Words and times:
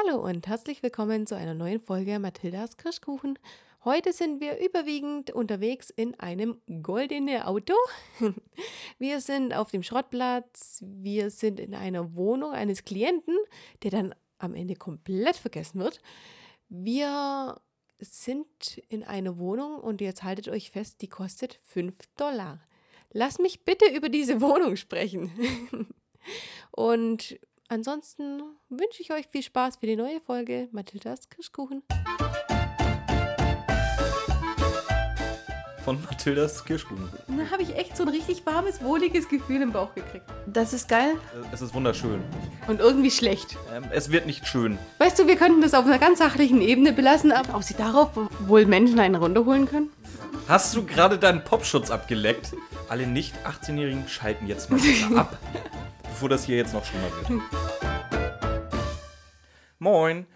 Hallo 0.00 0.24
und 0.24 0.46
herzlich 0.46 0.82
willkommen 0.84 1.26
zu 1.26 1.34
einer 1.34 1.54
neuen 1.54 1.80
Folge 1.80 2.20
Mathildas 2.20 2.76
Kirschkuchen. 2.76 3.36
Heute 3.84 4.12
sind 4.12 4.40
wir 4.40 4.64
überwiegend 4.64 5.32
unterwegs 5.32 5.90
in 5.90 6.14
einem 6.20 6.60
goldenen 6.82 7.42
Auto. 7.42 7.74
Wir 9.00 9.20
sind 9.20 9.52
auf 9.52 9.72
dem 9.72 9.82
Schrottplatz, 9.82 10.84
wir 10.84 11.30
sind 11.30 11.58
in 11.58 11.74
einer 11.74 12.14
Wohnung 12.14 12.52
eines 12.52 12.84
Klienten, 12.84 13.36
der 13.82 13.90
dann 13.90 14.14
am 14.38 14.54
Ende 14.54 14.76
komplett 14.76 15.36
vergessen 15.36 15.80
wird. 15.80 16.00
Wir 16.68 17.60
sind 17.98 18.78
in 18.88 19.02
einer 19.02 19.36
Wohnung 19.38 19.80
und 19.80 20.00
jetzt 20.00 20.22
haltet 20.22 20.48
euch 20.48 20.70
fest, 20.70 21.02
die 21.02 21.08
kostet 21.08 21.58
5 21.64 21.94
Dollar. 22.16 22.60
Lass 23.12 23.38
mich 23.38 23.64
bitte 23.64 23.86
über 23.86 24.10
diese 24.10 24.40
Wohnung 24.40 24.76
sprechen. 24.76 25.32
Und 26.70 27.40
ansonsten 27.68 28.42
wünsche 28.68 29.02
ich 29.02 29.12
euch 29.12 29.26
viel 29.30 29.42
Spaß 29.42 29.76
für 29.76 29.86
die 29.86 29.96
neue 29.96 30.20
Folge 30.20 30.68
Mathildas 30.72 31.28
Kirschkuchen. 31.28 31.82
Von 35.84 36.02
Mathildas 36.02 36.64
Kirschkuchen. 36.66 37.08
Da 37.28 37.50
habe 37.50 37.62
ich 37.62 37.74
echt 37.76 37.96
so 37.96 38.02
ein 38.02 38.10
richtig 38.10 38.44
warmes, 38.44 38.82
wohliges 38.82 39.26
Gefühl 39.28 39.62
im 39.62 39.72
Bauch 39.72 39.94
gekriegt. 39.94 40.24
Das 40.46 40.74
ist 40.74 40.86
geil 40.88 41.14
Äh, 41.34 41.46
Es 41.54 41.62
ist 41.62 41.72
wunderschön. 41.72 42.22
und 42.66 42.80
irgendwie 42.80 43.10
schlecht. 43.10 43.56
Ähm, 43.74 43.84
es 43.90 44.10
wird 44.10 44.26
nicht 44.26 44.46
schön. 44.46 44.78
Weißt 44.98 45.18
du, 45.18 45.26
wir 45.26 45.36
könnten 45.36 45.62
das 45.62 45.72
auf 45.72 45.86
einer 45.86 45.98
ganz 45.98 46.18
sachlichen 46.18 46.60
Ebene 46.60 46.92
belassen, 46.92 47.32
aber 47.32 47.54
ob 47.54 47.62
sie 47.62 47.74
darauf 47.74 48.10
wohl 48.46 48.66
Menschen 48.66 48.98
einen 49.00 49.14
runterholen 49.14 49.66
können? 49.66 49.90
Hast 50.46 50.74
du 50.76 50.84
gerade 50.84 51.18
deinen 51.18 51.42
Popschutz 51.44 51.90
abgeleckt? 51.90 52.52
Alle 52.88 53.06
nicht 53.06 53.34
18-Jährigen 53.44 54.08
schalten 54.08 54.46
jetzt 54.46 54.70
mal 54.70 54.80
ab, 55.18 55.38
bevor 56.04 56.30
das 56.30 56.44
hier 56.44 56.56
jetzt 56.56 56.72
noch 56.72 56.86
schlimmer 56.86 57.10
wird. 57.28 57.42
Moin. 59.78 60.26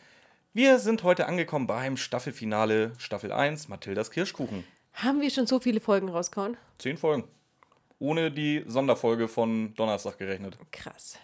Wir 0.52 0.78
sind 0.78 1.02
heute 1.02 1.26
angekommen 1.26 1.66
beim 1.66 1.96
Staffelfinale 1.96 2.92
Staffel 2.98 3.32
1 3.32 3.68
Mathildas 3.68 4.10
Kirschkuchen. 4.10 4.64
Haben 4.92 5.22
wir 5.22 5.30
schon 5.30 5.46
so 5.46 5.60
viele 5.60 5.80
Folgen 5.80 6.10
rausgehauen? 6.10 6.58
Zehn 6.76 6.98
Folgen. 6.98 7.24
Ohne 7.98 8.30
die 8.30 8.62
Sonderfolge 8.66 9.28
von 9.28 9.72
Donnerstag 9.74 10.18
gerechnet. 10.18 10.58
Krass. 10.70 11.16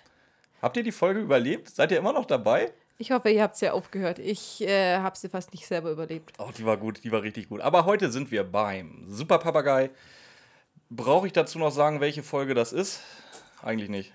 Habt 0.62 0.78
ihr 0.78 0.82
die 0.82 0.92
Folge 0.92 1.20
überlebt? 1.20 1.68
Seid 1.68 1.92
ihr 1.92 1.98
immer 1.98 2.14
noch 2.14 2.24
dabei? 2.24 2.72
Ich 2.96 3.10
hoffe, 3.10 3.28
ihr 3.28 3.42
habt 3.42 3.56
sie 3.56 3.66
ja 3.66 3.72
aufgehört. 3.72 4.18
Ich 4.18 4.62
äh, 4.62 4.96
habe 4.96 5.18
sie 5.18 5.28
fast 5.28 5.52
nicht 5.52 5.66
selber 5.66 5.90
überlebt. 5.90 6.32
Oh, 6.38 6.50
die 6.56 6.64
war 6.64 6.78
gut, 6.78 7.04
die 7.04 7.12
war 7.12 7.22
richtig 7.22 7.50
gut. 7.50 7.60
Aber 7.60 7.84
heute 7.84 8.10
sind 8.10 8.30
wir 8.30 8.44
beim 8.44 9.04
Super 9.06 9.38
Papagei. 9.38 9.90
Brauche 10.90 11.26
ich 11.26 11.32
dazu 11.32 11.58
noch 11.58 11.70
sagen, 11.70 12.00
welche 12.00 12.22
Folge 12.22 12.54
das 12.54 12.72
ist? 12.72 13.00
Eigentlich 13.62 13.90
nicht. 13.90 14.12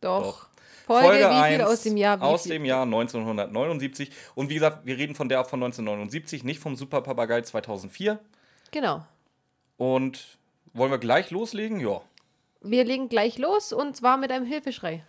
Doch. 0.00 0.22
Doch. 0.22 0.52
Folge, 0.86 1.18
wie 1.18 1.18
viel 1.18 1.60
1 1.60 1.62
aus 1.64 1.82
dem 1.82 1.96
Jahr? 1.96 2.22
Aus 2.22 2.42
viel? 2.42 2.52
dem 2.52 2.64
Jahr 2.64 2.82
1979. 2.82 4.10
Und 4.34 4.48
wie 4.50 4.54
gesagt, 4.54 4.84
wir 4.84 4.98
reden 4.98 5.14
von 5.14 5.28
der 5.28 5.44
von 5.44 5.62
1979, 5.62 6.44
nicht 6.44 6.60
vom 6.60 6.76
Super 6.76 7.00
Papagei 7.02 7.42
2004. 7.42 8.18
Genau. 8.72 9.04
Und 9.76 10.38
wollen 10.74 10.90
wir 10.90 10.98
gleich 10.98 11.30
loslegen? 11.30 11.80
Ja. 11.80 12.02
Wir 12.60 12.84
legen 12.84 13.08
gleich 13.08 13.38
los 13.38 13.72
und 13.72 13.96
zwar 13.96 14.16
mit 14.16 14.30
einem 14.30 14.46
Hilfeschrei. 14.46 15.04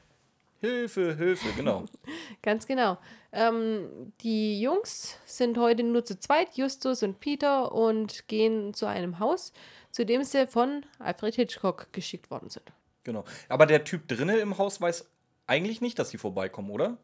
Hilfe, 0.61 1.15
Hilfe, 1.17 1.49
genau. 1.57 1.83
Ganz 2.41 2.65
genau. 2.65 2.97
Ähm, 3.33 4.13
die 4.21 4.61
Jungs 4.61 5.17
sind 5.25 5.57
heute 5.57 5.83
nur 5.83 6.05
zu 6.05 6.17
zweit, 6.19 6.55
Justus 6.55 7.03
und 7.03 7.19
Peter, 7.19 7.73
und 7.73 8.27
gehen 8.27 8.73
zu 8.73 8.85
einem 8.85 9.19
Haus, 9.19 9.51
zu 9.93 10.05
dem 10.05 10.23
sie 10.25 10.45
von 10.47 10.85
Alfred 10.99 11.35
Hitchcock 11.35 11.87
geschickt 11.93 12.29
worden 12.29 12.49
sind. 12.49 12.65
genau. 13.05 13.23
Aber 13.47 13.65
der 13.65 13.83
Typ 13.85 14.07
drinnen 14.09 14.37
im 14.39 14.57
Haus 14.57 14.81
weiß 14.81 15.07
eigentlich 15.47 15.79
nicht, 15.81 15.97
dass 15.99 16.09
sie 16.09 16.17
vorbeikommen, 16.17 16.69
oder? 16.71 16.97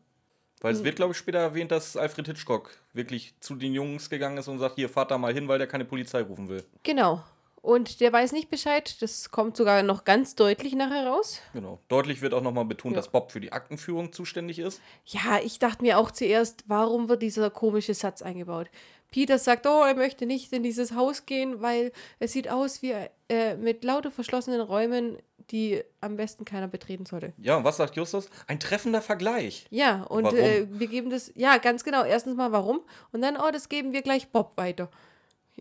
Weil 0.61 0.73
Hm. 0.73 0.79
es 0.79 0.83
wird, 0.83 0.95
glaube 0.97 1.11
ich, 1.13 1.17
später 1.17 1.39
erwähnt, 1.39 1.71
dass 1.71 1.95
Alfred 1.95 2.25
Hitchcock 2.27 2.71
wirklich 2.93 3.33
zu 3.39 3.55
den 3.55 3.73
Jungs 3.73 4.09
gegangen 4.09 4.37
ist 4.37 4.47
und 4.49 4.59
sagt, 4.59 4.75
hier, 4.75 4.89
fahrt 4.89 5.11
da 5.11 5.17
mal 5.17 5.33
hin, 5.33 5.47
weil 5.47 5.57
der 5.57 5.67
keine 5.67 5.85
Polizei 5.85 6.21
rufen 6.21 6.49
will. 6.49 6.65
Genau. 6.83 7.23
Und 7.61 7.99
der 7.99 8.13
weiß 8.13 8.31
nicht 8.31 8.49
Bescheid. 8.49 9.01
Das 9.01 9.31
kommt 9.31 9.57
sogar 9.57 9.83
noch 9.83 10.05
ganz 10.05 10.35
deutlich 10.35 10.73
nachher 10.75 11.05
raus. 11.07 11.41
Genau. 11.53 11.79
Deutlich 11.89 12.21
wird 12.21 12.33
auch 12.33 12.41
nochmal 12.41 12.63
betont, 12.63 12.95
Ja. 12.95 12.99
dass 13.01 13.09
Bob 13.09 13.31
für 13.33 13.41
die 13.41 13.51
Aktenführung 13.51 14.13
zuständig 14.13 14.59
ist. 14.59 14.81
Ja, 15.05 15.39
ich 15.43 15.59
dachte 15.59 15.83
mir 15.83 15.97
auch 15.97 16.09
zuerst, 16.11 16.63
warum 16.67 17.09
wird 17.09 17.21
dieser 17.21 17.49
komische 17.49 17.93
Satz 17.93 18.21
eingebaut? 18.21 18.69
Peter 19.11 19.37
sagt, 19.39 19.65
oh, 19.65 19.83
er 19.83 19.95
möchte 19.95 20.25
nicht 20.25 20.51
in 20.53 20.63
dieses 20.63 20.93
Haus 20.93 21.25
gehen, 21.25 21.61
weil 21.61 21.91
es 22.19 22.33
sieht 22.33 22.49
aus 22.49 22.81
wie 22.81 22.93
äh, 23.29 23.55
mit 23.55 23.83
lauter 23.83 24.11
verschlossenen 24.11 24.61
Räumen, 24.61 25.17
die 25.51 25.81
am 25.99 26.15
besten 26.15 26.45
keiner 26.45 26.67
betreten 26.67 27.05
sollte. 27.07 27.33
Ja, 27.37 27.57
und 27.57 27.63
was 27.63 27.77
sagt 27.77 27.95
Justus? 27.95 28.29
Ein 28.45 28.59
treffender 28.59 29.01
Vergleich. 29.01 29.65
Ja, 29.71 30.03
und 30.03 30.31
äh, 30.33 30.67
wir 30.69 30.87
geben 30.87 31.09
das, 31.09 31.31
ja, 31.35 31.57
ganz 31.57 31.83
genau. 31.83 32.03
Erstens 32.03 32.35
mal, 32.35 32.51
warum? 32.51 32.81
Und 33.11 33.21
dann, 33.21 33.35
oh, 33.35 33.49
das 33.51 33.67
geben 33.67 33.91
wir 33.93 34.03
gleich 34.03 34.27
Bob 34.29 34.53
weiter. 34.57 34.89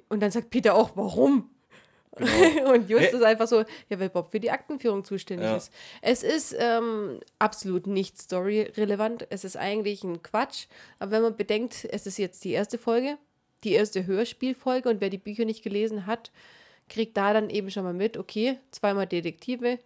Und 0.09 0.21
dann 0.21 0.31
sagt 0.31 0.51
Peter 0.51 0.75
auch, 0.75 0.91
warum? 0.95 1.51
und 2.67 2.89
Justus 2.91 3.23
einfach 3.23 3.47
so, 3.47 3.61
ja, 3.89 4.01
weil 4.01 4.11
Bob 4.11 4.31
für 4.31 4.41
die 4.41 4.51
Aktenführung 4.51 5.05
zuständig 5.05 5.47
Ja. 5.47 5.57
ist. 5.57 5.73
Es 6.03 6.23
ist 6.23 6.55
ähm, 6.59 7.21
absolut 7.39 7.87
nicht 7.87 8.21
storyrelevant. 8.21 9.27
Es 9.31 9.45
ist 9.45 9.57
eigentlich 9.57 10.03
ein 10.05 10.23
Quatsch. 10.23 10.67
Aber 10.99 11.13
wenn 11.13 11.23
man 11.23 11.37
bedenkt, 11.37 11.87
es 11.91 12.07
ist 12.07 12.19
jetzt 12.19 12.45
die 12.45 12.51
erste 12.53 12.77
Folge, 12.77 13.17
die 13.65 13.73
erste 13.73 14.07
Hörspielfolge 14.07 14.89
und 14.89 15.01
wer 15.01 15.11
die 15.11 15.19
Bücher 15.19 15.45
nicht 15.45 15.63
gelesen 15.63 16.07
hat, 16.07 16.31
kriegt 16.89 17.17
da 17.17 17.33
dann 17.33 17.51
eben 17.51 17.71
schon 17.71 17.85
mal 17.85 17.93
mit, 17.93 18.17
okay, 18.17 18.59
zweimal 18.71 19.07
Detektive, 19.07 19.79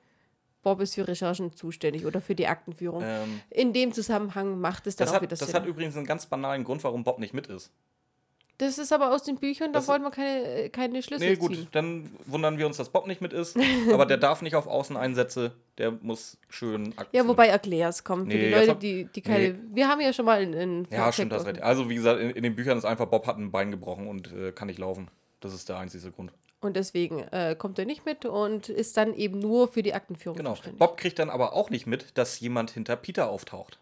Bob 0.63 0.81
ist 0.81 0.95
für 0.95 1.07
Recherchen 1.09 1.53
zuständig 1.55 2.07
oder 2.07 2.21
für 2.21 2.35
die 2.37 2.47
Aktenführung. 2.47 3.03
Ähm, 3.05 3.41
In 3.51 3.73
dem 3.73 3.93
Zusammenhang 3.93 4.61
macht 4.61 4.87
es 4.87 4.95
dann 4.97 5.07
das 5.07 5.11
auch 5.11 5.15
hat, 5.17 5.23
wieder 5.23 5.37
das 5.37 5.41
Sinn. 5.41 5.55
hat 5.55 5.67
übrigens 5.67 5.97
einen 5.97 6.07
ganz 6.07 6.27
banalen 6.27 6.63
Grund, 6.63 6.85
warum 6.85 7.03
Bob 7.03 7.19
nicht 7.19 7.35
mit 7.35 7.49
ist. 7.49 7.73
Das 8.59 8.79
ist 8.79 8.93
aber 8.93 9.11
aus 9.13 9.23
den 9.25 9.37
Büchern, 9.37 9.73
da 9.73 9.81
Das- 9.81 9.89
wollten 9.89 10.05
wir 10.05 10.11
keine, 10.11 10.45
äh, 10.65 10.69
keine 10.69 11.03
Schlüsse 11.03 11.25
Nee, 11.25 11.37
gut, 11.37 11.55
ziehen. 11.55 11.67
dann 11.73 12.11
wundern 12.27 12.59
wir 12.59 12.67
uns, 12.67 12.77
dass 12.77 12.91
Bob 12.91 13.07
nicht 13.07 13.21
mit 13.21 13.33
ist. 13.33 13.57
aber 13.93 14.07
der 14.07 14.19
darf 14.19 14.43
nicht 14.43 14.55
auf 14.57 14.67
Außeneinsätze. 14.67 15.53
Der 15.79 15.91
muss 15.91 16.37
schön 16.49 16.97
Akten. 16.99 17.17
Ja, 17.17 17.27
wobei 17.27 17.49
erklär's 17.49 18.05
kommt 18.05 18.31
für 18.31 18.37
Nee, 18.37 18.45
die 18.45 18.51
jetzt 18.51 18.67
Leute, 18.69 18.79
die, 18.81 19.05
die 19.07 19.21
keine. 19.23 19.49
nee. 19.55 19.59
Wir 19.75 19.89
haben 19.89 20.01
ja 20.01 20.13
schon 20.13 20.27
mal 20.27 20.41
einen 20.41 20.87
Ja, 20.91 21.11
stimmt, 21.13 21.33
das 21.33 21.47
recht. 21.47 21.63
Also, 21.63 21.89
wie 21.89 21.95
gesagt, 21.95 22.21
in, 22.21 22.31
in 22.31 22.43
den 22.43 22.55
Büchern 22.55 22.77
ist 22.79 22.85
einfach, 22.85 23.07
Bob 23.07 23.27
hat 23.27 23.39
ein 23.39 23.51
Bein 23.51 23.71
gebrochen 23.71 24.07
und 24.07 24.31
äh, 24.33 24.53
kann 24.53 24.69
nicht 24.69 24.79
laufen. 24.79 25.09
Das 25.41 25.53
ist 25.55 25.69
der 25.69 25.79
einzige 25.79 26.11
Grund. 26.13 26.33
Und 26.61 26.77
deswegen 26.77 27.19
äh, 27.33 27.57
kommt 27.59 27.79
er 27.81 27.87
nicht 27.87 28.05
mit 28.07 28.25
und 28.25 28.69
ist 28.69 28.97
dann 28.97 29.15
eben 29.15 29.41
nur 29.41 29.67
für 29.67 29.83
die 29.83 29.95
Aktenführung 29.95 30.37
Genau. 30.37 30.51
zuständig. 30.55 30.79
Bob 30.79 30.97
kriegt 30.97 31.19
dann 31.19 31.29
aber 31.31 31.55
auch 31.55 31.71
nicht 31.71 31.89
mit, 31.89 32.17
dass 32.17 32.39
jemand 32.39 32.71
hinter 32.71 32.95
Peter 32.95 33.29
auftaucht. 33.29 33.81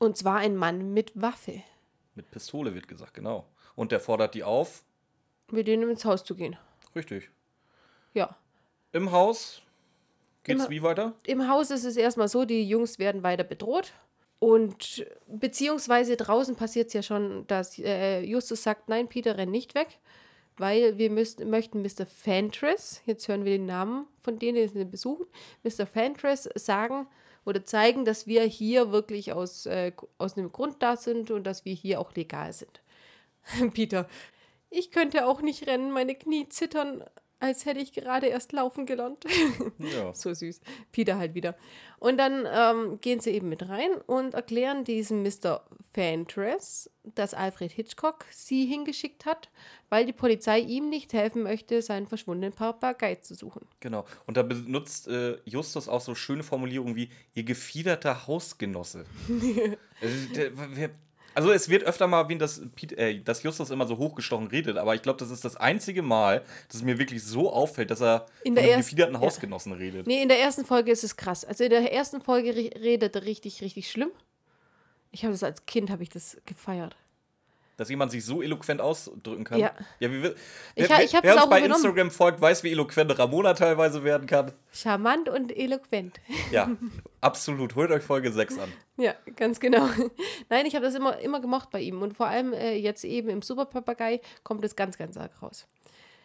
Und 0.00 0.16
zwar 0.16 0.38
ein 0.38 0.56
Mann 0.56 0.92
mit 0.92 1.12
Waffe, 1.14 1.62
Mit 2.16 2.28
Pistole 2.32 2.74
wird 2.74 2.88
gesagt, 2.88 3.14
genau. 3.14 3.44
Und 3.78 3.92
der 3.92 4.00
fordert 4.00 4.34
die 4.34 4.42
auf. 4.42 4.82
mit 5.52 5.68
denen 5.68 5.88
ins 5.88 6.04
Haus 6.04 6.24
zu 6.24 6.34
gehen. 6.34 6.56
Richtig. 6.96 7.30
Ja. 8.12 8.36
Im 8.90 9.12
Haus 9.12 9.62
geht's 10.42 10.64
Im- 10.64 10.70
wie 10.70 10.82
weiter? 10.82 11.14
Im 11.26 11.48
Haus 11.48 11.70
ist 11.70 11.84
es 11.84 11.96
erstmal 11.96 12.26
so, 12.26 12.44
die 12.44 12.68
Jungs 12.68 12.98
werden 12.98 13.22
weiter 13.22 13.44
bedroht. 13.44 13.92
Und 14.40 15.06
beziehungsweise 15.28 16.16
draußen 16.16 16.56
passiert 16.56 16.88
es 16.88 16.92
ja 16.92 17.02
schon, 17.02 17.46
dass 17.46 17.78
äh, 17.78 18.20
Justus 18.22 18.64
sagt, 18.64 18.88
nein, 18.88 19.08
Peter, 19.08 19.38
renn 19.38 19.50
nicht 19.52 19.74
weg, 19.76 19.98
weil 20.56 20.98
wir 20.98 21.10
müssen, 21.10 21.48
möchten 21.48 21.80
Mr. 21.82 22.04
Fantress, 22.04 23.00
jetzt 23.06 23.28
hören 23.28 23.44
wir 23.44 23.52
den 23.52 23.66
Namen 23.66 24.06
von 24.18 24.38
denen, 24.40 24.56
die 24.72 24.78
ihn 24.80 24.90
besuchen, 24.90 25.26
Mr. 25.62 25.86
Fantress 25.86 26.48
sagen 26.56 27.06
oder 27.46 27.64
zeigen, 27.64 28.04
dass 28.04 28.26
wir 28.26 28.42
hier 28.42 28.90
wirklich 28.90 29.32
aus, 29.32 29.66
äh, 29.66 29.92
aus 30.18 30.36
einem 30.36 30.50
Grund 30.50 30.82
da 30.82 30.96
sind 30.96 31.30
und 31.30 31.44
dass 31.44 31.64
wir 31.64 31.74
hier 31.74 32.00
auch 32.00 32.12
legal 32.14 32.52
sind. 32.52 32.80
Peter, 33.74 34.08
ich 34.70 34.90
könnte 34.90 35.26
auch 35.26 35.40
nicht 35.40 35.66
rennen, 35.66 35.90
meine 35.90 36.14
Knie 36.14 36.48
zittern, 36.48 37.04
als 37.40 37.66
hätte 37.66 37.80
ich 37.80 37.92
gerade 37.92 38.26
erst 38.26 38.52
laufen 38.52 38.86
gelernt. 38.86 39.24
Ja. 39.78 40.12
So 40.12 40.34
süß. 40.34 40.60
Peter 40.92 41.18
halt 41.18 41.34
wieder. 41.34 41.56
Und 41.98 42.18
dann 42.18 42.46
ähm, 42.52 43.00
gehen 43.00 43.20
sie 43.20 43.30
eben 43.30 43.48
mit 43.48 43.68
rein 43.68 43.90
und 44.06 44.34
erklären 44.34 44.84
diesem 44.84 45.22
Mr. 45.22 45.62
Fantress, 45.94 46.90
dass 47.04 47.34
Alfred 47.34 47.72
Hitchcock 47.72 48.26
sie 48.30 48.66
hingeschickt 48.66 49.24
hat, 49.24 49.50
weil 49.88 50.04
die 50.04 50.12
Polizei 50.12 50.60
ihm 50.60 50.88
nicht 50.88 51.12
helfen 51.12 51.42
möchte, 51.42 51.80
seinen 51.80 52.06
verschwundenen 52.06 52.52
Papagei 52.52 53.16
zu 53.16 53.34
suchen. 53.34 53.66
Genau. 53.80 54.04
Und 54.26 54.36
da 54.36 54.42
benutzt 54.42 55.08
äh, 55.08 55.38
Justus 55.44 55.88
auch 55.88 56.00
so 56.00 56.14
schöne 56.14 56.42
Formulierungen 56.42 56.96
wie 56.96 57.08
ihr 57.34 57.44
gefiederter 57.44 58.26
Hausgenosse. 58.26 59.06
also, 60.00 60.34
der, 60.34 60.50
wer, 60.76 60.90
also 61.34 61.50
es 61.52 61.68
wird 61.68 61.84
öfter 61.84 62.06
mal 62.06 62.22
erwähnt, 62.22 62.42
dass, 62.42 62.60
äh, 62.96 63.20
dass 63.20 63.42
Justus 63.42 63.70
immer 63.70 63.86
so 63.86 63.96
hochgestochen 63.98 64.48
redet, 64.48 64.76
aber 64.76 64.94
ich 64.94 65.02
glaube, 65.02 65.18
das 65.18 65.30
ist 65.30 65.44
das 65.44 65.56
einzige 65.56 66.02
Mal, 66.02 66.42
dass 66.68 66.76
es 66.78 66.82
mir 66.82 66.98
wirklich 66.98 67.22
so 67.24 67.52
auffällt, 67.52 67.90
dass 67.90 68.00
er 68.00 68.26
In 68.44 68.54
der 68.54 68.64
einem 68.64 68.72
ersten- 68.72 68.82
gefiederten 68.90 69.14
ja. 69.14 69.20
Hausgenossen 69.20 69.72
redet. 69.72 70.06
Nee, 70.06 70.22
in 70.22 70.28
der 70.28 70.40
ersten 70.40 70.64
Folge 70.64 70.90
ist 70.90 71.04
es 71.04 71.16
krass. 71.16 71.44
Also 71.44 71.64
in 71.64 71.70
der 71.70 71.92
ersten 71.92 72.20
Folge 72.20 72.54
re 72.56 72.70
redet 72.80 73.14
er 73.14 73.24
richtig, 73.24 73.60
richtig 73.62 73.90
schlimm. 73.90 74.10
Ich 75.10 75.22
habe 75.24 75.32
das 75.32 75.42
als 75.42 75.64
Kind, 75.66 75.90
habe 75.90 76.02
ich 76.02 76.08
das 76.10 76.36
gefeiert. 76.44 76.96
Dass 77.78 77.88
jemand 77.88 78.10
sich 78.10 78.24
so 78.24 78.42
eloquent 78.42 78.80
ausdrücken 78.80 79.44
kann. 79.44 79.60
Ja. 79.60 79.72
ja 80.00 80.10
wie, 80.10 80.26
Ich 80.74 80.90
wer, 80.90 81.04
ich 81.04 81.14
hab's 81.14 81.24
wer 81.24 81.34
uns 81.34 81.42
auch 81.44 81.48
bei. 81.48 81.60
Instagram 81.62 82.10
folgt, 82.10 82.40
weiß, 82.40 82.64
wie 82.64 82.72
eloquent 82.72 83.16
Ramona 83.16 83.54
teilweise 83.54 84.02
werden 84.02 84.26
kann. 84.26 84.50
Charmant 84.72 85.28
und 85.28 85.56
eloquent. 85.56 86.18
Ja, 86.50 86.70
absolut. 87.20 87.76
Holt 87.76 87.92
euch 87.92 88.02
Folge 88.02 88.32
6 88.32 88.58
an. 88.58 88.72
Ja, 88.96 89.14
ganz 89.36 89.60
genau. 89.60 89.88
Nein, 90.50 90.66
ich 90.66 90.74
habe 90.74 90.84
das 90.84 90.96
immer, 90.96 91.18
immer 91.20 91.40
gemocht 91.40 91.70
bei 91.70 91.80
ihm. 91.80 92.02
Und 92.02 92.16
vor 92.16 92.26
allem 92.26 92.52
äh, 92.52 92.74
jetzt 92.74 93.04
eben 93.04 93.28
im 93.28 93.42
Superpapagei 93.42 94.20
kommt 94.42 94.64
es 94.64 94.74
ganz, 94.74 94.98
ganz 94.98 95.16
arg 95.16 95.40
raus. 95.40 95.68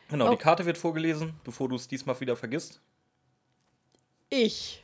Genau, 0.09 0.27
Oh. 0.27 0.31
die 0.31 0.37
Karte 0.37 0.65
wird 0.65 0.79
vorgelesen, 0.79 1.35
bevor 1.43 1.69
du 1.69 1.75
es 1.75 1.87
diesmal 1.87 2.19
wieder 2.19 2.35
vergisst. 2.35 2.81
Ich. 4.29 4.83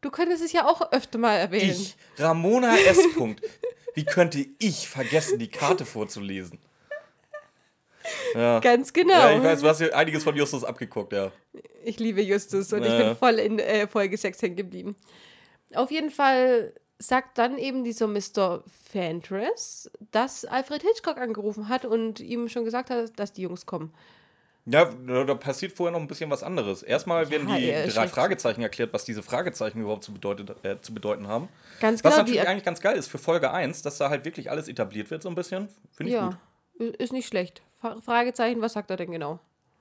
Du 0.00 0.10
könntest 0.10 0.44
es 0.44 0.52
ja 0.52 0.64
auch 0.66 0.92
öfter 0.92 1.18
mal 1.18 1.34
erwähnen. 1.34 1.70
Ich, 1.70 1.96
Ramona 2.18 2.76
S. 2.76 2.98
Wie 3.94 4.04
könnte 4.04 4.44
ich 4.58 4.88
vergessen, 4.88 5.38
die 5.38 5.50
Karte 5.50 5.84
vorzulesen? 5.84 6.58
Ja. 8.34 8.60
Ganz 8.60 8.92
genau. 8.92 9.14
Ja, 9.14 9.36
ich 9.36 9.42
weiß, 9.42 9.60
du 9.60 9.68
hast 9.68 9.80
ja 9.80 9.88
einiges 9.88 10.22
von 10.24 10.36
Justus 10.36 10.62
abgeguckt, 10.64 11.12
ja. 11.12 11.32
Ich 11.84 11.98
liebe 11.98 12.20
Justus 12.22 12.72
und 12.72 12.82
ich 12.82 12.88
Ja. 12.92 12.98
bin 13.08 13.16
voll 13.16 13.38
in 13.38 13.58
äh, 13.58 13.86
Folge 13.86 14.16
6 14.16 14.42
hängen 14.42 14.56
geblieben. 14.56 14.96
Auf 15.74 15.90
jeden 15.90 16.10
Fall 16.10 16.74
sagt 16.98 17.38
dann 17.38 17.56
eben 17.56 17.82
dieser 17.84 18.06
Mr. 18.06 18.62
Fentress, 18.90 19.90
dass 20.10 20.44
Alfred 20.44 20.82
Hitchcock 20.82 21.16
angerufen 21.18 21.68
hat 21.68 21.84
und 21.84 22.20
ihm 22.20 22.48
schon 22.48 22.64
gesagt 22.64 22.90
hat, 22.90 23.18
dass 23.18 23.32
die 23.32 23.42
Jungs 23.42 23.64
kommen. 23.66 23.92
Ja, 24.66 24.86
da 25.06 25.34
passiert 25.34 25.72
vorher 25.72 25.92
noch 25.92 26.00
ein 26.00 26.06
bisschen 26.06 26.30
was 26.30 26.42
anderes. 26.42 26.82
Erstmal 26.82 27.28
werden 27.30 27.48
die 27.54 27.66
er 27.68 27.86
drei. 27.86 28.08
Fragezeichen 28.08 28.62
erklärt, 28.62 28.94
was 28.94 29.04
diese 29.04 29.22
Fragezeichen 29.22 29.80
überhaupt 29.80 30.04
zu, 30.04 30.12
bedeutet, 30.14 30.54
äh, 30.64 30.80
zu 30.80 30.94
bedeuten 30.94 31.28
haben. 31.28 31.48
Ganz 31.80 32.02
Was 32.02 32.12
genau, 32.14 32.22
natürlich 32.22 32.40
die 32.40 32.46
eigentlich 32.48 32.64
ganz 32.64 32.80
geil 32.80 32.96
ist 32.96 33.08
für 33.08 33.18
Folge 33.18 33.50
1, 33.50 33.82
dass 33.82 33.98
da 33.98 34.08
halt 34.08 34.24
wirklich 34.24 34.50
alles 34.50 34.68
etabliert 34.68 35.10
wird, 35.10 35.22
so 35.22 35.28
ein 35.28 35.34
bisschen. 35.34 35.68
Finde 35.92 36.12
ich 36.12 36.18
gut. 36.18 36.36
ja, 36.80 36.86
ist 36.98 37.12
nicht 37.12 37.26
schlecht. 37.28 37.60
Fra- 37.78 38.00
Fragezeichen, 38.00 38.62
was 38.62 38.72
sagt 38.72 38.90
er 38.90 38.96
denn 38.96 39.10
genau? 39.10 39.38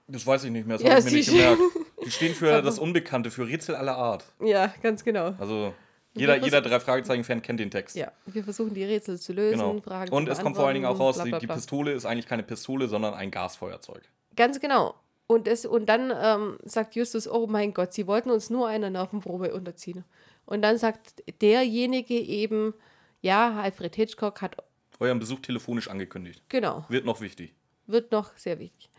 Das 0.07 0.27
weiß 0.27 0.43
ich 0.43 0.51
nicht 0.51 0.67
mehr, 0.67 0.77
das 0.77 0.85
Ja, 0.85 0.89
habe 0.95 0.99
ich 0.99 1.05
mir 1.05 1.11
nicht 1.13 1.29
gemerkt. 1.29 1.61
Die 2.05 2.11
stehen 2.11 2.35
für 2.35 2.61
das 2.61 2.77
Unbekannte, 2.77 3.31
für 3.31 3.47
Rätsel 3.47 3.75
aller 3.75 3.95
Art. 3.95 4.25
Ja, 4.41 4.73
ganz 4.81 5.05
genau. 5.05 5.33
Also 5.39 5.73
jeder, 6.13 6.35
jeder 6.35 6.61
drei 6.61 6.81
Fragezeichen-Fan 6.81 7.41
kennt 7.41 7.61
den 7.61 7.71
Text. 7.71 7.95
Ja, 7.95 8.11
wir 8.25 8.43
versuchen 8.43 8.73
die 8.73 8.83
Rätsel 8.83 9.17
zu 9.17 9.31
lösen, 9.31 9.59
Genau. 9.59 9.79
Fragen 9.81 10.11
Und 10.11 10.27
es 10.27 10.39
kommt 10.41 10.57
vor 10.57 10.65
allen 10.65 10.73
Dingen 10.73 10.85
auch 10.87 10.99
raus, 10.99 11.21
die, 11.23 11.29
bla, 11.29 11.39
die 11.39 11.45
bla, 11.47 11.53
bla. 11.53 11.61
Pistole 11.61 11.93
ist 11.93 12.05
eigentlich 12.05 12.27
keine 12.27 12.43
Pistole, 12.43 12.89
sondern 12.89 13.13
ein 13.13 13.31
Gasfeuerzeug. 13.31 14.03
Ganz 14.35 14.59
genau. 14.59 14.95
Und, 15.27 15.47
es, 15.47 15.65
und 15.65 15.87
dann 15.87 16.11
ähm, 16.15 16.57
sagt 16.63 16.95
Justus, 16.95 17.27
oh 17.27 17.47
mein 17.47 17.73
Gott, 17.73 17.93
sie 17.93 18.07
wollten 18.07 18.29
uns 18.29 18.49
nur 18.49 18.67
einer 18.67 18.89
Nervenprobe 18.89 19.53
unterziehen. 19.53 20.03
Und 20.45 20.61
dann 20.61 20.77
sagt 20.77 21.23
derjenige 21.41 22.15
eben, 22.15 22.73
ja, 23.21 23.53
Alfred 23.61 23.95
Hitchcock 23.95 24.41
hat, 24.41 24.57
Euren 24.99 25.19
Besuch 25.19 25.39
telefonisch 25.39 25.87
angekündigt. 25.89 26.43
genau, 26.49 26.85
Wird 26.89 27.05
noch 27.05 27.19
wichtig. 27.21 27.53
wird 27.87 28.11
noch 28.11 28.35
sehr 28.37 28.59
wichtig. 28.59 28.89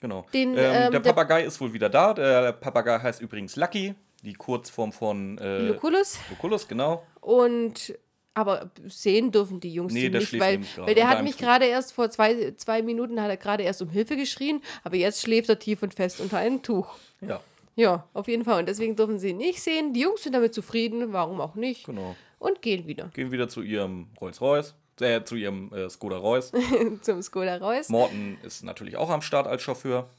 Genau. 0.00 0.26
Den, 0.32 0.50
ähm, 0.50 0.56
ähm, 0.58 0.72
der 0.90 0.90
der- 0.90 1.00
Papagei 1.00 1.44
ist 1.44 1.60
wohl 1.60 1.72
wieder 1.72 1.88
da. 1.88 2.12
Der 2.14 2.52
Papagei 2.52 2.98
heißt 2.98 3.20
übrigens 3.20 3.56
Lucky, 3.56 3.94
die 4.22 4.34
Kurzform 4.34 4.92
von 4.92 5.38
äh, 5.38 5.68
Lucullus. 5.68 6.18
Lucullus, 6.30 6.68
genau. 6.68 7.04
Und 7.20 7.96
aber 8.36 8.70
sehen 8.86 9.32
dürfen 9.32 9.60
die 9.60 9.72
Jungs 9.72 9.94
Nee, 9.94 10.10
nicht, 10.10 10.38
weil, 10.38 10.60
weil 10.76 10.94
der 10.94 11.08
hat 11.08 11.22
mich 11.22 11.38
gerade 11.38 11.64
erst 11.64 11.94
vor 11.94 12.10
zwei, 12.10 12.52
zwei 12.58 12.82
Minuten 12.82 13.18
hat 13.20 13.30
er 13.30 13.38
gerade 13.38 13.62
erst 13.62 13.80
um 13.80 13.88
Hilfe 13.88 14.14
geschrien, 14.14 14.60
aber 14.84 14.96
jetzt 14.96 15.22
schläft 15.22 15.48
er 15.48 15.58
tief 15.58 15.82
und 15.82 15.94
fest 15.94 16.20
unter 16.20 16.36
einem 16.36 16.62
Tuch. 16.62 16.94
Ja, 17.22 17.40
Ja, 17.76 18.06
auf 18.12 18.28
jeden 18.28 18.44
Fall. 18.44 18.60
Und 18.60 18.68
deswegen 18.68 18.94
dürfen 18.94 19.18
sie 19.18 19.30
ihn 19.30 19.38
nicht 19.38 19.62
sehen. 19.62 19.94
Die 19.94 20.00
Jungs 20.00 20.22
sind 20.22 20.34
damit 20.34 20.52
zufrieden, 20.52 21.14
warum 21.14 21.40
auch 21.40 21.54
nicht. 21.54 21.86
genau. 21.86 22.14
Und 22.38 22.60
gehen 22.60 22.86
wieder 22.86 23.10
Gehen 23.14 23.32
wieder 23.32 23.48
zu 23.48 23.62
ihrem 23.62 24.08
Rolls-Royce, 24.20 24.74
äh, 25.00 25.24
zu 25.24 25.36
ihrem 25.36 25.72
äh, 25.72 25.88
Skoda 25.88 26.18
Royce. 26.18 26.52
zum 27.00 27.22
Skoda 27.22 27.56
raus. 27.56 27.88
Morten 27.88 28.36
ist 28.42 28.62
natürlich 28.64 28.98
auch 28.98 29.08
am 29.08 29.22
Start 29.22 29.46
als 29.46 29.62
Chauffeur. 29.62 30.10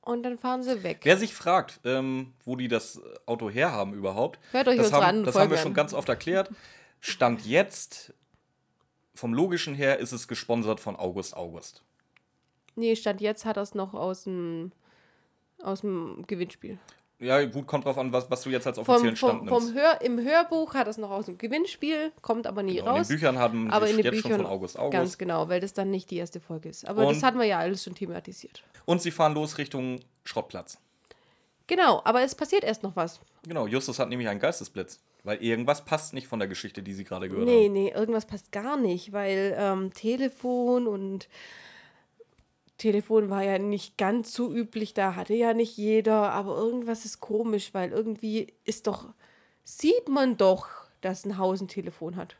Und 0.00 0.24
dann 0.24 0.38
fahren 0.38 0.64
sie 0.64 0.82
weg. 0.82 0.98
Wer 1.04 1.16
sich 1.16 1.32
fragt, 1.34 1.78
ähm, 1.84 2.32
wo 2.44 2.56
die 2.56 2.66
das 2.66 3.00
Auto 3.26 3.48
herhaben 3.48 3.94
überhaupt, 3.94 4.40
Hört 4.50 4.66
euch 4.66 4.76
das, 4.76 4.92
haben, 4.92 5.22
das 5.24 5.36
haben 5.36 5.50
wir 5.50 5.56
Folgen 5.56 5.62
schon 5.62 5.70
an. 5.70 5.74
ganz 5.74 5.94
oft 5.94 6.08
erklärt. 6.08 6.50
Stand 7.06 7.44
jetzt, 7.44 8.14
vom 9.14 9.34
Logischen 9.34 9.74
her, 9.74 9.98
ist 9.98 10.12
es 10.12 10.26
gesponsert 10.26 10.80
von 10.80 10.96
August 10.96 11.36
August. 11.36 11.82
Nee, 12.76 12.96
Stand 12.96 13.20
jetzt 13.20 13.44
hat 13.44 13.58
er 13.58 13.62
es 13.62 13.74
noch 13.74 13.92
aus 13.92 14.24
dem, 14.24 14.72
aus 15.62 15.82
dem 15.82 16.24
Gewinnspiel. 16.26 16.78
Ja, 17.18 17.44
gut, 17.44 17.66
kommt 17.66 17.84
drauf 17.84 17.98
an, 17.98 18.10
was, 18.10 18.30
was 18.30 18.40
du 18.42 18.48
jetzt 18.48 18.66
als 18.66 18.78
Vom, 18.78 18.88
offiziellen 18.88 19.16
Stand 19.16 19.48
vom, 19.50 19.58
nimmst. 19.58 19.66
vom 19.66 19.74
Hör, 19.74 20.00
Im 20.00 20.18
Hörbuch 20.18 20.72
hat 20.72 20.88
es 20.88 20.96
noch 20.96 21.10
aus 21.10 21.26
dem 21.26 21.36
Gewinnspiel, 21.36 22.10
kommt 22.22 22.46
aber 22.46 22.62
nie 22.62 22.76
Genau, 22.76 22.92
in 22.92 22.96
raus. 22.96 23.08
den 23.08 23.16
Büchern 23.18 23.38
haben 23.38 23.70
aber 23.70 23.86
in 23.86 23.96
den 23.98 24.04
jetzt 24.06 24.14
Büchern 24.14 24.30
schon 24.32 24.40
von 24.40 24.46
August 24.50 24.78
August. 24.78 24.92
Ganz 24.92 25.18
genau, 25.18 25.48
weil 25.50 25.60
das 25.60 25.74
dann 25.74 25.90
nicht 25.90 26.10
die 26.10 26.16
erste 26.16 26.40
Folge 26.40 26.70
ist. 26.70 26.88
Aber 26.88 27.04
das 27.04 27.18
Und- 27.18 27.22
hatten 27.22 27.38
wir 27.38 27.44
ja 27.46 27.58
alles 27.58 27.84
schon 27.84 27.94
thematisiert. 27.94 28.62
Und 28.86 29.02
sie 29.02 29.10
fahren 29.10 29.34
los 29.34 29.58
Richtung 29.58 30.00
Schrottplatz. 30.24 30.78
Genau, 31.66 32.00
aber 32.04 32.22
es 32.22 32.34
passiert 32.34 32.64
erst 32.64 32.82
noch 32.82 32.96
was. 32.96 33.20
Genau, 33.46 33.66
Justus 33.66 33.98
hat 33.98 34.08
nämlich 34.08 34.26
einen 34.28 34.40
Geistesblitz. 34.40 35.00
Weil 35.24 35.42
irgendwas 35.42 35.84
passt 35.84 36.12
nicht 36.12 36.28
von 36.28 36.38
der 36.38 36.48
Geschichte, 36.48 36.82
die 36.82 36.92
sie 36.92 37.04
gerade 37.04 37.28
gehört 37.28 37.46
Nee, 37.46 37.64
haben. 37.64 37.72
nee, 37.72 37.88
irgendwas 37.90 38.26
passt 38.26 38.52
gar 38.52 38.76
nicht, 38.76 39.12
weil 39.12 39.56
ähm, 39.58 39.92
Telefon 39.94 40.86
und 40.86 41.28
Telefon 42.76 43.30
war 43.30 43.42
ja 43.42 43.58
nicht 43.58 43.96
ganz 43.96 44.34
so 44.34 44.52
üblich, 44.52 44.94
da 44.94 45.14
hatte 45.14 45.34
ja 45.34 45.54
nicht 45.54 45.76
jeder, 45.76 46.32
aber 46.32 46.56
irgendwas 46.56 47.04
ist 47.04 47.20
komisch, 47.20 47.72
weil 47.72 47.90
irgendwie 47.90 48.52
ist 48.64 48.86
doch, 48.86 49.14
sieht 49.62 50.08
man 50.08 50.36
doch, 50.36 50.66
dass 51.00 51.24
ein 51.24 51.38
Haus 51.38 51.60
ein 51.60 51.68
Telefon 51.68 52.16
hat. 52.16 52.36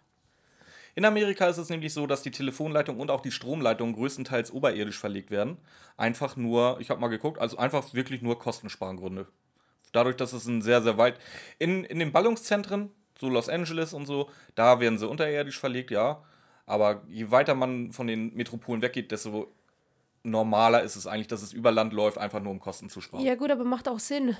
In 0.96 1.04
Amerika 1.04 1.48
ist 1.48 1.58
es 1.58 1.70
nämlich 1.70 1.92
so, 1.92 2.06
dass 2.06 2.22
die 2.22 2.30
Telefonleitung 2.30 3.00
und 3.00 3.10
auch 3.10 3.20
die 3.20 3.32
Stromleitung 3.32 3.94
größtenteils 3.94 4.52
oberirdisch 4.52 4.98
verlegt 4.98 5.30
werden. 5.30 5.56
Einfach 5.96 6.36
nur, 6.36 6.78
ich 6.80 6.90
habe 6.90 7.00
mal 7.00 7.08
geguckt, 7.08 7.38
also 7.40 7.56
einfach 7.56 7.94
wirklich 7.94 8.22
nur 8.22 8.38
Kostensparengründe. 8.38 9.26
Dadurch, 9.94 10.16
dass 10.16 10.32
es 10.32 10.46
ein 10.46 10.60
sehr, 10.60 10.82
sehr 10.82 10.98
weit. 10.98 11.18
In, 11.58 11.84
in 11.84 11.98
den 11.98 12.12
Ballungszentren, 12.12 12.90
so 13.18 13.28
Los 13.28 13.48
Angeles 13.48 13.92
und 13.94 14.06
so, 14.06 14.28
da 14.54 14.80
werden 14.80 14.98
sie 14.98 15.08
unterirdisch 15.08 15.58
verlegt, 15.58 15.90
ja. 15.90 16.22
Aber 16.66 17.02
je 17.08 17.30
weiter 17.30 17.54
man 17.54 17.92
von 17.92 18.06
den 18.06 18.34
Metropolen 18.34 18.82
weggeht, 18.82 19.10
desto 19.12 19.52
normaler 20.22 20.82
ist 20.82 20.96
es 20.96 21.06
eigentlich, 21.06 21.28
dass 21.28 21.42
es 21.42 21.52
über 21.52 21.70
Land 21.70 21.92
läuft, 21.92 22.18
einfach 22.18 22.40
nur 22.40 22.50
um 22.52 22.60
Kosten 22.60 22.88
zu 22.88 23.00
sparen. 23.00 23.24
Ja 23.24 23.34
gut, 23.34 23.50
aber 23.50 23.64
macht 23.64 23.88
auch 23.88 23.98
Sinn. 23.98 24.36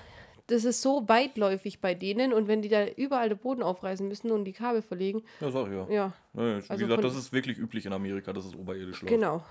Das 0.47 0.65
ist 0.65 0.83
so 0.83 1.09
weitläufig 1.09 1.81
bei 1.81 1.95
denen 1.95 2.33
und 2.35 2.49
wenn 2.49 2.61
die 2.61 2.69
da 2.69 2.87
überall 2.87 3.31
den 3.31 3.39
Boden 3.39 3.63
aufreißen 3.63 4.07
müssen 4.07 4.31
und 4.31 4.45
die 4.45 4.53
Kabel 4.53 4.83
verlegen, 4.83 5.23
Ja, 5.41 5.51
sag 5.51 5.67
ich 5.69 5.73
ja. 5.73 5.87
ja, 5.89 6.13
Nee, 6.35 6.43
wie 6.63 6.69
Also 6.71 6.87
gesagt, 6.87 7.05
das 7.05 7.17
ist 7.17 7.33
wirklich 7.33 7.57
üblich 7.59 7.87
in 7.87 7.93
Amerika, 7.95 8.33
dass 8.33 8.45
es 8.45 8.55
oberirdisch 8.55 9.01
läuft. 9.03 9.09
genau. 9.15 9.43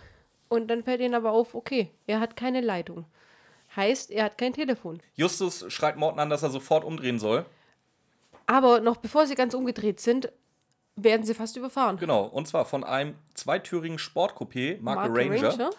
Und 0.50 0.68
dann 0.68 0.84
fällt 0.84 1.02
ihnen 1.02 1.16
aber 1.16 1.32
auf, 1.32 1.56
okay, 1.56 1.90
er 2.06 2.20
hat 2.20 2.36
keine 2.36 2.62
Leitung. 2.62 3.06
Heißt, 3.76 4.12
er 4.12 4.26
hat 4.26 4.38
kein 4.38 4.54
Telefon. 4.54 5.02
Justus 5.16 5.66
schreit 5.70 5.98
Morten 5.98 6.20
an, 6.20 6.30
dass 6.30 6.44
er 6.44 6.50
sofort 6.50 6.84
umdrehen 6.84 7.20
soll. 7.20 7.46
Aber 8.46 8.82
noch 8.82 8.98
bevor 8.98 9.26
sie 9.26 9.36
ganz 9.36 9.54
umgedreht 9.54 10.00
sind, 10.00 10.32
werden 10.96 11.26
sie 11.26 11.34
fast 11.34 11.58
überfahren. 11.58 11.98
Genau, 11.98 12.26
und 12.26 12.48
zwar 12.48 12.66
von 12.66 12.84
einem 12.84 13.16
zweitürigen 13.34 13.98
Sportcoupé, 13.98 14.80
Marke, 14.82 15.10
Marke 15.10 15.42
Ranger. 15.42 15.70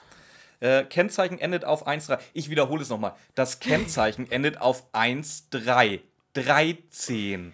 Äh, 0.60 0.84
Kennzeichen 0.84 1.38
endet 1.38 1.64
auf 1.64 1.86
1,3. 1.86 2.18
Ich 2.32 2.50
wiederhole 2.50 2.82
es 2.82 2.88
nochmal. 2.88 3.14
Das 3.34 3.60
Kennzeichen 3.60 4.30
endet 4.30 4.60
auf 4.60 4.84
1,3. 4.92 6.00
13. 6.34 7.52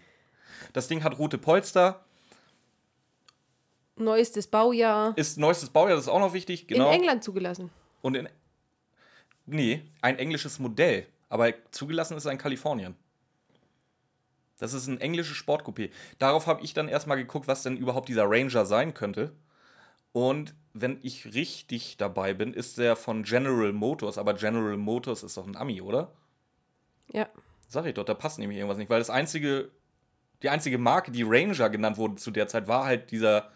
Das 0.72 0.88
Ding 0.88 1.04
hat 1.04 1.18
rote 1.18 1.36
Polster, 1.36 2.00
Neuestes 3.96 4.46
Baujahr. 4.46 5.12
ist 5.16 5.38
neuestes 5.38 5.68
Baujahr, 5.68 5.96
das 5.96 6.04
ist 6.06 6.08
auch 6.08 6.20
noch 6.20 6.32
wichtig. 6.32 6.66
Genau. 6.66 6.88
In 6.88 7.00
England 7.00 7.22
zugelassen. 7.22 7.70
Und 8.00 8.16
in. 8.16 8.28
Nee, 9.50 9.82
ein 10.00 10.18
englisches 10.18 10.58
Modell. 10.58 11.06
Aber 11.28 11.52
zugelassen 11.70 12.16
ist 12.16 12.24
es 12.24 12.32
in 12.32 12.38
Kalifornien. 12.38 12.94
Das 14.58 14.74
ist 14.74 14.86
ein 14.86 15.00
englisches 15.00 15.36
Sportcoupé. 15.36 15.90
Darauf 16.18 16.46
habe 16.46 16.62
ich 16.62 16.74
dann 16.74 16.88
erstmal 16.88 17.16
geguckt, 17.16 17.48
was 17.48 17.62
denn 17.62 17.76
überhaupt 17.76 18.08
dieser 18.08 18.28
Ranger 18.28 18.66
sein 18.66 18.94
könnte. 18.94 19.32
Und 20.12 20.54
wenn 20.72 20.98
ich 21.02 21.34
richtig 21.34 21.96
dabei 21.96 22.34
bin, 22.34 22.52
ist 22.52 22.78
der 22.78 22.94
von 22.94 23.22
General 23.22 23.72
Motors. 23.72 24.18
Aber 24.18 24.34
General 24.34 24.76
Motors 24.76 25.22
ist 25.22 25.36
doch 25.36 25.46
ein 25.46 25.56
Ami, 25.56 25.80
oder? 25.80 26.12
Ja. 27.12 27.28
Sag 27.68 27.86
ich 27.86 27.94
doch, 27.94 28.04
da 28.04 28.14
passt 28.14 28.38
nämlich 28.38 28.58
irgendwas 28.58 28.78
nicht. 28.78 28.90
Weil 28.90 28.98
das 28.98 29.10
einzige, 29.10 29.70
die 30.42 30.50
einzige 30.50 30.78
Marke, 30.78 31.10
die 31.10 31.22
Ranger 31.22 31.70
genannt 31.70 31.96
wurde 31.96 32.16
zu 32.16 32.30
der 32.30 32.48
Zeit, 32.48 32.68
war 32.68 32.84
halt 32.84 33.10
dieser. 33.10 33.50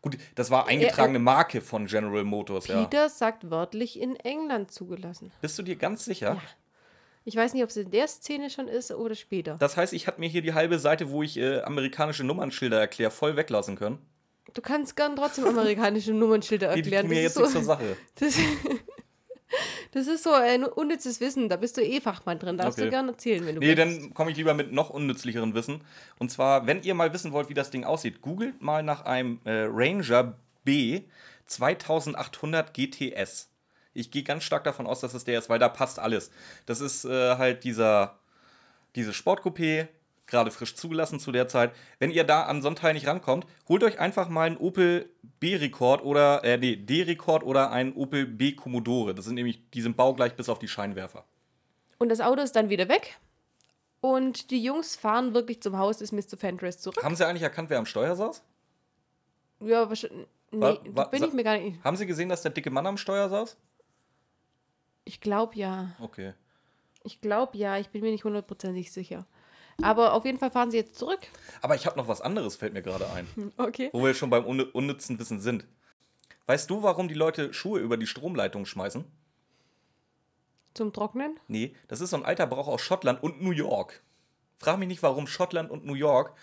Gut, 0.00 0.16
das 0.36 0.50
war 0.50 0.66
eingetragene 0.68 1.18
Marke 1.18 1.60
von 1.60 1.86
General 1.86 2.22
Motors, 2.24 2.68
ja. 2.68 2.84
Peter 2.84 3.08
sagt 3.08 3.50
wörtlich 3.50 4.00
in 4.00 4.16
England 4.16 4.70
zugelassen. 4.70 5.32
Bist 5.40 5.58
du 5.58 5.62
dir 5.62 5.76
ganz 5.76 6.04
sicher? 6.04 6.34
Ja. 6.34 6.42
Ich 7.24 7.36
weiß 7.36 7.52
nicht, 7.52 7.62
ob 7.62 7.68
es 7.70 7.76
in 7.76 7.90
der 7.90 8.06
Szene 8.08 8.48
schon 8.48 8.68
ist 8.68 8.90
oder 8.90 9.14
später. 9.14 9.56
Das 9.58 9.76
heißt, 9.76 9.92
ich 9.92 10.06
hatte 10.06 10.20
mir 10.20 10.28
hier 10.28 10.40
die 10.40 10.54
halbe 10.54 10.78
Seite, 10.78 11.10
wo 11.10 11.22
ich 11.22 11.36
äh, 11.36 11.60
amerikanische 11.60 12.24
Nummernschilder 12.24 12.78
erkläre, 12.80 13.10
voll 13.10 13.36
weglassen 13.36 13.76
können. 13.76 13.98
Du 14.54 14.62
kannst 14.62 14.96
gern 14.96 15.14
trotzdem 15.14 15.44
amerikanische 15.44 16.14
Nummernschilder 16.14 16.74
Die, 16.74 16.82
die 16.82 16.90
erklären. 16.92 17.02
tun 17.02 17.10
mir 17.10 17.24
Das 17.24 17.34
jetzt 17.34 17.52
so, 17.52 17.58
zur 17.58 17.64
Sache. 17.64 17.96
das, 18.14 18.34
das 19.92 20.06
ist 20.06 20.22
so 20.24 20.32
ein 20.32 20.64
unnützes 20.64 21.20
Wissen. 21.20 21.48
Da 21.48 21.56
bist 21.56 21.76
du 21.76 21.82
eh 21.82 22.00
Fachmann 22.00 22.38
drin. 22.38 22.56
Darfst 22.58 22.78
Okay. 22.78 22.86
du 22.86 22.90
gerne 22.90 23.12
erzählen, 23.12 23.46
wenn 23.46 23.54
du 23.56 23.60
Nee, 23.60 23.76
willst. 23.76 24.02
dann 24.02 24.14
komme 24.14 24.30
ich 24.30 24.36
lieber 24.36 24.54
mit 24.54 24.72
noch 24.72 24.90
unnützlicheren 24.90 25.54
Wissen. 25.54 25.82
Und 26.18 26.30
zwar, 26.30 26.66
wenn 26.66 26.82
ihr 26.82 26.94
mal 26.94 27.12
wissen 27.12 27.32
wollt, 27.32 27.48
wie 27.48 27.54
das 27.54 27.70
Ding 27.70 27.84
aussieht, 27.84 28.20
googelt 28.20 28.60
mal 28.62 28.82
nach 28.82 29.04
einem 29.04 29.40
äh, 29.44 29.66
Ranger 29.68 30.34
B 30.64 31.02
2800 31.46 32.72
GTS. 32.74 33.48
Ich 33.94 34.10
gehe 34.10 34.22
ganz 34.22 34.44
stark 34.44 34.64
davon 34.64 34.86
aus, 34.86 35.00
dass 35.00 35.14
es 35.14 35.24
der 35.24 35.38
ist, 35.38 35.48
weil 35.48 35.58
da 35.58 35.68
passt 35.68 35.98
alles. 35.98 36.30
Das 36.66 36.80
ist 36.80 37.04
äh, 37.04 37.36
halt 37.36 37.64
dieser, 37.64 38.18
diese 38.94 39.12
Sportcoupé, 39.12 39.88
gerade 40.28 40.50
frisch 40.52 40.76
zugelassen 40.76 41.18
zu 41.18 41.32
der 41.32 41.48
Zeit. 41.48 41.72
Wenn 41.98 42.10
ihr 42.12 42.22
da 42.22 42.44
an 42.44 42.62
Sonntag 42.62 42.94
nicht 42.94 43.06
rankommt, 43.08 43.46
holt 43.68 43.82
euch 43.82 43.98
einfach 43.98 44.28
mal 44.28 44.46
einen 44.46 44.56
Opel 44.58 45.10
B-Rekord 45.40 46.04
oder, 46.04 46.44
äh, 46.44 46.56
nee, 46.58 46.76
D-Rekord 46.76 47.42
oder 47.42 47.72
einen 47.72 47.92
Opel 47.94 48.26
B 48.26 48.52
Commodore. 48.52 49.14
Das 49.14 49.24
sind 49.24 49.34
nämlich, 49.34 49.68
die 49.70 49.82
sind 49.82 49.96
baugleich 49.96 50.36
bis 50.36 50.48
auf 50.48 50.58
die 50.60 50.68
Scheinwerfer. 50.68 51.24
Und 51.98 52.10
das 52.10 52.20
Auto 52.20 52.40
ist 52.42 52.54
dann 52.54 52.68
wieder 52.70 52.88
weg. 52.88 53.18
Und 54.00 54.52
die 54.52 54.62
Jungs 54.62 54.94
fahren 54.94 55.34
wirklich 55.34 55.60
zum 55.60 55.76
Haus 55.76 55.98
des 55.98 56.12
Mr. 56.12 56.36
Fentress 56.38 56.78
zurück. 56.78 57.02
Haben 57.02 57.16
sie 57.16 57.26
eigentlich 57.26 57.42
erkannt, 57.42 57.68
wer 57.70 57.78
am 57.78 57.86
Steuer 57.86 58.14
saß? 58.14 58.44
Ja, 59.60 59.88
wahrscheinlich. 59.88 60.28
Nee, 60.52 60.60
Wa- 60.60 60.78
da 60.84 60.96
wa- 60.96 61.04
bin 61.06 61.24
ich 61.24 61.32
mir 61.32 61.42
gar 61.42 61.58
nicht. 61.58 61.82
Haben 61.82 61.96
sie 61.96 62.06
gesehen, 62.06 62.28
dass 62.28 62.42
der 62.42 62.52
dicke 62.52 62.70
Mann 62.70 62.86
am 62.86 62.96
Steuer 62.96 63.28
saß? 63.28 63.56
Ich 65.04 65.20
glaube 65.20 65.56
ja. 65.56 65.90
Okay. 66.00 66.34
Ich 67.02 67.20
glaube 67.20 67.56
ja. 67.58 67.76
Ich 67.78 67.88
bin 67.88 68.02
mir 68.02 68.10
nicht 68.12 68.24
hundertprozentig 68.24 68.92
sicher. 68.92 69.26
Aber 69.82 70.14
auf 70.14 70.24
jeden 70.24 70.38
Fall 70.38 70.50
fahren 70.50 70.70
sie 70.70 70.78
jetzt 70.78 70.98
zurück. 70.98 71.20
Aber 71.62 71.76
ich 71.76 71.86
habe 71.86 71.96
noch 71.96 72.08
was 72.08 72.20
anderes, 72.20 72.56
fällt 72.56 72.72
mir 72.72 72.82
gerade 72.82 73.08
ein. 73.10 73.52
Okay. 73.56 73.90
Wo 73.92 74.04
wir 74.04 74.14
schon 74.14 74.30
beim 74.30 74.44
unn 74.44 74.60
unnützen 74.60 75.18
Wissen 75.18 75.40
sind. 75.40 75.66
Weißt 76.46 76.68
du, 76.68 76.82
warum 76.82 77.08
die 77.08 77.14
Leute 77.14 77.52
Schuhe 77.52 77.80
über 77.80 77.96
die 77.96 78.06
Stromleitung 78.06 78.66
schmeißen? 78.66 79.04
Zum 80.74 80.92
Trocknen? 80.92 81.38
Nee, 81.46 81.74
das 81.88 82.00
ist 82.00 82.10
so 82.10 82.16
ein 82.16 82.24
alter 82.24 82.46
Brauch 82.46 82.68
aus 82.68 82.80
Schottland 82.80 83.22
und 83.22 83.42
New 83.42 83.50
York. 83.50 84.02
Frag 84.56 84.78
mich 84.78 84.88
nicht, 84.88 85.02
warum 85.02 85.26
Schottland 85.26 85.70
und 85.70 85.84
New 85.84 85.94
York. 85.94 86.34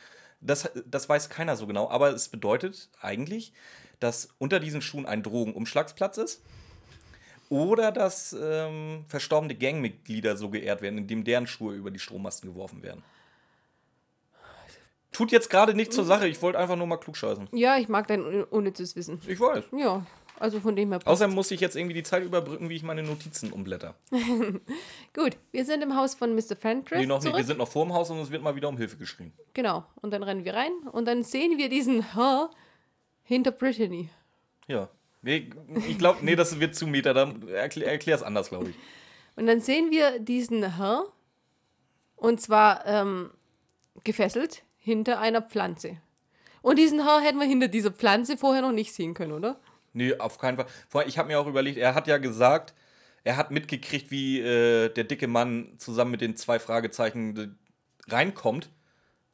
Das, 0.41 0.69
das 0.85 1.09
weiß 1.09 1.29
keiner 1.29 1.55
so 1.55 1.67
genau, 1.67 1.89
aber 1.89 2.13
es 2.13 2.29
bedeutet 2.29 2.89
eigentlich, 3.01 3.53
dass 3.99 4.29
unter 4.37 4.59
diesen 4.59 4.81
Schuhen 4.81 5.05
ein 5.05 5.23
Drogenumschlagsplatz 5.23 6.17
ist. 6.17 6.43
Oder 7.49 7.91
dass 7.91 8.35
ähm, 8.39 9.05
verstorbene 9.07 9.55
Gangmitglieder 9.55 10.35
so 10.35 10.49
geehrt 10.49 10.81
werden, 10.81 10.97
indem 10.97 11.23
deren 11.23 11.47
Schuhe 11.47 11.75
über 11.75 11.91
die 11.91 11.99
Strommasten 11.99 12.49
geworfen 12.49 12.81
werden. 12.81 13.03
Tut 15.15 15.31
jetzt 15.31 15.49
gerade 15.49 15.73
nichts 15.73 15.95
zur 15.95 16.03
Sache, 16.03 16.27
ich 16.27 16.41
wollte 16.41 16.59
einfach 16.59 16.75
nur 16.75 16.87
mal 16.87 16.97
klugscheißen. 16.97 17.47
Ja, 17.53 17.77
ich 17.77 17.87
mag 17.87 18.05
dein 18.07 18.21
un- 18.25 18.43
unnützes 18.43 18.97
Wissen. 18.97 19.21
Ich 19.25 19.39
weiß. 19.39 19.63
Ja, 19.77 20.05
also 20.37 20.59
von 20.59 20.75
dem 20.75 20.89
her. 20.89 20.99
passt. 20.99 21.07
Außerdem 21.07 21.33
muss 21.33 21.49
ich 21.51 21.61
jetzt 21.61 21.77
irgendwie 21.77 21.93
die 21.93 22.03
Zeit 22.03 22.23
überbrücken, 22.25 22.67
wie 22.67 22.75
ich 22.75 22.83
meine 22.83 23.01
Notizen 23.01 23.53
umblätter. 23.53 23.95
Gut, 25.13 25.37
wir 25.53 25.63
sind 25.63 25.81
im 25.81 25.95
Haus 25.95 26.15
von 26.15 26.35
Mr. 26.35 26.57
Fentress. 26.59 26.99
Nee, 26.99 27.05
noch 27.05 27.23
nicht. 27.23 27.33
Wir 27.33 27.43
sind 27.45 27.59
noch 27.59 27.69
vor 27.69 27.85
dem 27.85 27.93
Haus 27.93 28.09
und 28.09 28.19
es 28.19 28.29
wird 28.29 28.43
mal 28.43 28.55
wieder 28.57 28.67
um 28.67 28.75
Hilfe 28.77 28.97
geschrien. 28.97 29.31
Genau. 29.53 29.85
Und 30.01 30.11
dann 30.11 30.21
rennen 30.23 30.43
wir 30.43 30.53
rein 30.53 30.73
und 30.91 31.05
dann 31.07 31.23
sehen 31.23 31.57
wir 31.57 31.69
diesen 31.69 32.13
Herr 32.13 32.49
hinter 33.23 33.51
Brittany. 33.51 34.09
Ja. 34.67 34.89
Nee, 35.21 35.49
ich 35.87 35.97
glaube, 35.97 36.19
nee, 36.23 36.35
das 36.35 36.59
wird 36.59 36.75
zu 36.75 36.87
Meter. 36.87 37.13
Dann 37.13 37.47
erklär, 37.47 37.87
erklär 37.89 38.15
es 38.17 38.21
anders, 38.21 38.49
glaube 38.49 38.71
ich. 38.71 38.75
Und 39.37 39.47
dann 39.47 39.61
sehen 39.61 39.91
wir 39.91 40.19
diesen 40.19 40.75
Herr 40.75 41.05
und 42.17 42.41
zwar 42.41 42.85
ähm, 42.85 43.31
gefesselt 44.03 44.63
hinter 44.85 45.19
einer 45.19 45.41
Pflanze. 45.41 45.97
Und 46.61 46.77
diesen 46.77 47.03
Herr 47.03 47.19
hätten 47.19 47.39
wir 47.39 47.47
hinter 47.47 47.67
dieser 47.67 47.89
Pflanze 47.89 48.37
vorher 48.37 48.61
noch 48.61 48.71
nicht 48.71 48.93
sehen 48.93 49.15
können, 49.15 49.31
oder? 49.31 49.59
Nee, 49.93 50.15
auf 50.19 50.37
keinen 50.37 50.57
Fall. 50.57 50.67
Vorher, 50.87 51.09
ich 51.09 51.17
habe 51.17 51.27
mir 51.27 51.39
auch 51.39 51.47
überlegt, 51.47 51.79
er 51.79 51.95
hat 51.95 52.05
ja 52.07 52.19
gesagt, 52.19 52.75
er 53.23 53.35
hat 53.35 53.49
mitgekriegt, 53.49 54.11
wie 54.11 54.39
äh, 54.39 54.89
der 54.89 55.05
dicke 55.05 55.27
Mann 55.27 55.73
zusammen 55.77 56.11
mit 56.11 56.21
den 56.21 56.35
zwei 56.35 56.59
Fragezeichen 56.59 57.37
äh, 57.37 58.11
reinkommt. 58.11 58.69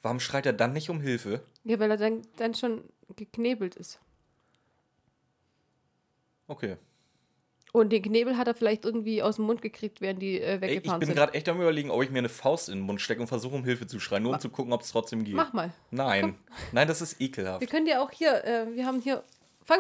Warum 0.02 0.22
schreit 0.22 0.46
er 0.46 0.54
dann 0.54 0.72
nicht 0.72 0.90
um 0.90 1.02
Hilfe? 1.02 1.42
Ja, 1.66 1.80
weil 1.80 1.92
er 1.92 1.98
dann, 1.98 2.22
dann 2.38 2.54
schon 2.56 2.86
geknebelt 3.18 3.76
ist. 3.76 4.00
Okay. 6.48 6.78
Und 7.74 7.90
den 7.92 8.02
Knebel 8.02 8.38
hat 8.38 8.48
er 8.48 8.54
vielleicht 8.54 8.84
irgendwie 8.84 9.24
aus 9.24 9.38
dem 9.38 9.46
Mund 9.46 9.62
gekriegt, 9.62 10.02
während 10.02 10.22
die 10.22 10.42
äh, 10.42 10.46
Ey, 10.46 10.56
ich 10.56 10.62
weggefahren 10.62 11.00
bin 11.00 11.08
sind. 11.08 11.16
gerade 11.16 11.34
echt 11.34 11.48
am 11.48 11.62
überlegen, 11.62 11.90
ob 11.90 12.04
ich 12.04 12.10
mir 12.10 12.20
eine 12.20 12.28
Faust 12.30 12.68
in 12.68 12.76
den 12.80 12.84
Mund 12.86 13.00
stecke 13.00 13.22
und 13.22 13.28
versuche, 13.28 13.56
um 13.56 13.64
Hilfe 13.64 13.88
zu 13.88 14.00
schreien, 14.02 14.24
nur 14.24 14.34
um 14.34 14.40
zu 14.42 14.50
gucken, 14.50 14.74
ob 14.74 14.82
es 14.82 14.92
trotzdem 14.92 15.24
geht. 15.24 15.36
Mach 15.36 15.54
mal. 15.54 15.72
Nein. 15.90 16.36
Nein, 16.74 16.88
das 16.88 17.02
ist 17.02 17.22
ekelhaft. 17.22 17.62
Wir 17.62 17.68
können 17.68 17.86
dir 17.86 18.02
auch 18.02 18.12
hier, 18.12 18.44
äh, 18.44 18.66
wir 18.76 18.86
haben 18.86 19.00
hier, 19.00 19.24
fang, 19.64 19.80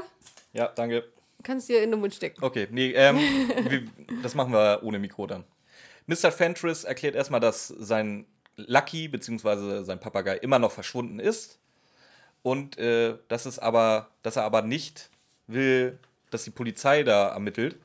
Ja, 0.54 0.68
danke. 0.68 1.04
kannst 1.44 1.68
dir 1.68 1.84
in 1.84 1.92
den 1.92 2.00
Mund 2.00 2.14
stecken. 2.16 2.42
Okay, 2.44 2.68
nee, 2.72 2.92
ähm, 2.94 3.18
wir, 3.70 3.84
das 4.24 4.36
machen 4.36 4.54
wir 4.54 4.80
ohne 4.84 4.98
Mikro 4.98 5.28
dann. 5.28 5.44
Mr. 6.08 6.32
Fentress 6.32 6.86
erklärt 6.86 7.16
erstmal, 7.16 7.40
dass 7.42 7.68
sein 7.68 8.26
Lucky 8.56 9.10
bzw. 9.10 9.84
sein 9.84 10.00
Papagei 10.00 10.38
immer 10.38 10.60
noch 10.60 10.72
verschwunden 10.72 11.20
ist 11.20 11.60
und 12.42 12.78
äh, 12.78 13.18
dass 13.28 13.46
es 13.46 13.60
aber, 13.60 14.10
dass 14.24 14.36
er 14.38 14.44
aber 14.44 14.62
nicht 14.62 15.10
will, 15.48 16.00
dass 16.32 16.44
die 16.44 16.50
Polizei 16.52 17.04
da 17.04 17.30
ermittelt. 17.30 17.78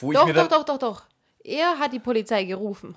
Wo 0.00 0.12
ich 0.12 0.18
Doch, 0.18 0.26
mir 0.26 0.34
doch, 0.34 0.48
doch, 0.48 0.64
doch, 0.64 0.78
doch. 0.78 1.02
Er 1.42 1.78
hat 1.78 1.92
die 1.92 1.98
Polizei 2.00 2.44
gerufen. 2.44 2.96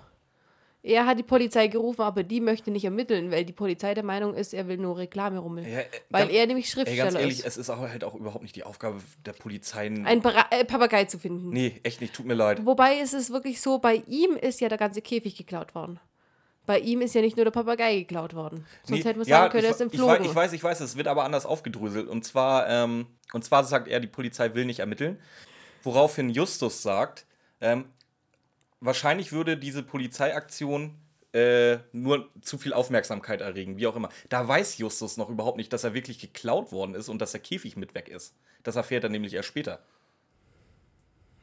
Er 0.81 1.05
hat 1.05 1.19
die 1.19 1.23
Polizei 1.23 1.67
gerufen, 1.67 2.01
aber 2.01 2.23
die 2.23 2.39
möchte 2.39 2.71
nicht 2.71 2.85
ermitteln, 2.85 3.31
weil 3.31 3.43
die 3.43 3.51
Polizei 3.53 3.93
der 3.93 4.03
Meinung 4.03 4.33
ist, 4.33 4.53
er 4.53 4.67
will 4.69 4.77
nur 4.77 4.97
Reklame 4.97 5.39
rummeln. 5.39 5.69
Ja, 5.69 5.79
äh, 5.79 5.85
weil 6.09 6.23
ganz- 6.27 6.37
er 6.37 6.47
nämlich 6.47 6.69
Schriftsteller 6.69 7.03
ganz 7.11 7.15
ehrlich, 7.15 7.39
ist. 7.39 7.45
es 7.45 7.57
ist 7.57 7.69
auch 7.69 7.79
halt 7.79 8.03
auch 8.05 8.15
überhaupt 8.15 8.43
nicht 8.43 8.55
die 8.55 8.63
Aufgabe 8.63 9.01
der 9.25 9.33
Polizei. 9.33 9.87
Ein 9.87 10.21
Para 10.21 10.45
äh, 10.51 10.63
Papagei 10.63 11.03
zu 11.03 11.19
finden. 11.19 11.49
nee, 11.49 11.79
echt 11.83 11.99
nicht, 11.99 12.13
tut 12.13 12.25
mir 12.25 12.33
leid. 12.33 12.65
Wobei 12.65 12.97
ist 12.99 13.13
es 13.13 13.29
wirklich 13.29 13.59
so, 13.61 13.79
bei 13.79 14.03
ihm 14.07 14.37
ist 14.37 14.61
ja 14.61 14.69
der 14.69 14.77
ganze 14.77 15.01
Käfig 15.01 15.35
geklaut 15.35 15.75
worden. 15.75 15.99
Bei 16.69 16.77
ihm 16.77 17.01
ist 17.01 17.15
ja 17.15 17.21
nicht 17.21 17.35
nur 17.35 17.45
der 17.45 17.51
Papagei 17.51 17.95
geklaut 17.95 18.35
worden. 18.35 18.63
Sonst 18.83 19.03
Nee, 19.03 19.15
wir 19.15 19.23
ja, 19.23 19.39
sagen 19.39 19.51
können, 19.51 19.63
er 19.63 19.71
ich, 19.71 19.75
ist 19.75 19.81
ich, 19.81 19.85
entflogen. 19.85 20.23
ich 20.23 20.35
weiß, 20.35 20.53
ich 20.53 20.63
weiß, 20.63 20.81
es 20.81 20.95
wird 20.95 21.07
aber 21.07 21.23
anders 21.23 21.47
aufgedröselt. 21.47 22.07
Und 22.07 22.23
zwar, 22.23 22.69
ähm, 22.69 23.07
und 23.33 23.43
zwar 23.43 23.63
sagt 23.63 23.87
er, 23.87 23.99
die 23.99 24.05
Polizei 24.05 24.53
will 24.53 24.65
nicht 24.65 24.77
ermitteln. 24.77 25.19
Woraufhin 25.81 26.29
Justus 26.29 26.83
sagt, 26.83 27.25
ähm, 27.59 27.85
wahrscheinlich 28.81 29.31
würde 29.31 29.57
diese 29.57 29.81
Polizeiaktion 29.81 30.93
äh, 31.33 31.79
nur 31.91 32.29
zu 32.39 32.59
viel 32.59 32.73
Aufmerksamkeit 32.73 33.41
erregen, 33.41 33.77
wie 33.77 33.87
auch 33.87 33.95
immer. 33.95 34.09
Da 34.29 34.47
weiß 34.47 34.77
Justus 34.77 35.17
noch 35.17 35.31
überhaupt 35.31 35.57
nicht, 35.57 35.73
dass 35.73 35.83
er 35.83 35.95
wirklich 35.95 36.19
geklaut 36.19 36.71
worden 36.71 36.93
ist 36.93 37.09
und 37.09 37.19
dass 37.19 37.31
der 37.31 37.41
Käfig 37.41 37.77
mit 37.77 37.95
weg 37.95 38.09
ist. 38.09 38.35
Das 38.61 38.75
erfährt 38.75 39.03
er 39.03 39.09
nämlich 39.09 39.33
erst 39.33 39.47
später. 39.47 39.79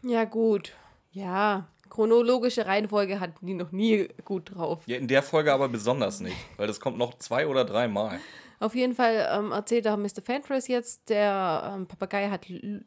Ja, 0.04 0.22
gut. 0.22 0.72
Ja, 1.10 1.66
chronologische 1.90 2.66
Reihenfolge 2.66 3.20
hatten 3.20 3.46
die 3.46 3.54
noch 3.54 3.72
nie 3.72 4.08
gut 4.24 4.54
drauf. 4.54 4.82
Ja, 4.86 4.96
in 4.96 5.08
der 5.08 5.22
Folge 5.22 5.52
aber 5.52 5.68
besonders 5.68 6.20
nicht, 6.20 6.36
weil 6.56 6.66
das 6.66 6.80
kommt 6.80 6.98
noch 6.98 7.14
zwei 7.18 7.46
oder 7.46 7.64
dreimal. 7.64 8.20
Auf 8.58 8.74
jeden 8.74 8.94
Fall 8.94 9.28
ähm, 9.32 9.52
erzählt 9.52 9.86
auch 9.86 9.96
Mr. 9.98 10.22
Fentress 10.24 10.66
jetzt, 10.68 11.10
der 11.10 11.74
ähm, 11.74 11.86
Papagei 11.86 12.30
hat 12.30 12.46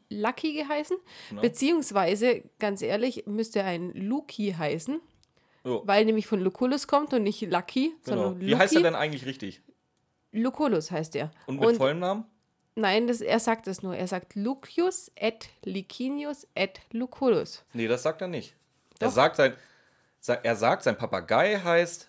Lucky 0.10 0.54
geheißen. 0.54 0.98
Genau. 1.30 1.42
Beziehungsweise, 1.42 2.44
ganz 2.58 2.82
ehrlich, 2.82 3.26
müsste 3.28 3.60
er 3.60 3.66
ein 3.66 3.94
Luki 3.94 4.56
heißen, 4.58 5.00
Jo, 5.64 5.84
weil 5.86 6.06
nämlich 6.06 6.26
von 6.26 6.40
Lucullus 6.40 6.88
kommt 6.88 7.14
und 7.14 7.24
nicht 7.24 7.42
Lucky, 7.42 7.94
genau. 8.04 8.18
sondern 8.24 8.42
Wie 8.42 8.56
heißt 8.56 8.74
er 8.74 8.80
Luki. 8.80 8.92
denn 8.92 8.96
eigentlich 8.96 9.26
richtig? 9.26 9.62
Lucullus 10.32 10.90
heißt 10.90 11.16
er. 11.16 11.32
Und 11.46 11.60
mit 11.60 11.78
vollem 11.78 12.00
Namen? 12.00 12.26
Nein, 12.76 13.08
das, 13.08 13.22
er 13.22 13.40
sagt 13.40 13.68
es 13.68 13.84
nur. 13.84 13.96
Er 13.96 14.08
sagt 14.08 14.36
Lucius 14.36 15.12
et 15.16 15.50
Licinius 15.66 16.48
et 16.56 16.80
Lucullus. 16.92 17.64
Nee, 17.74 17.88
das 17.88 18.04
sagt 18.04 18.22
er 18.22 18.28
nicht. 18.28 18.56
Er 19.00 19.08
Doch. 19.08 19.14
sagt, 19.16 19.38
sein, 19.38 19.54
er 20.44 20.56
sagt, 20.56 20.84
sein 20.84 20.98
Papagei 20.98 21.58
heißt, 21.58 22.08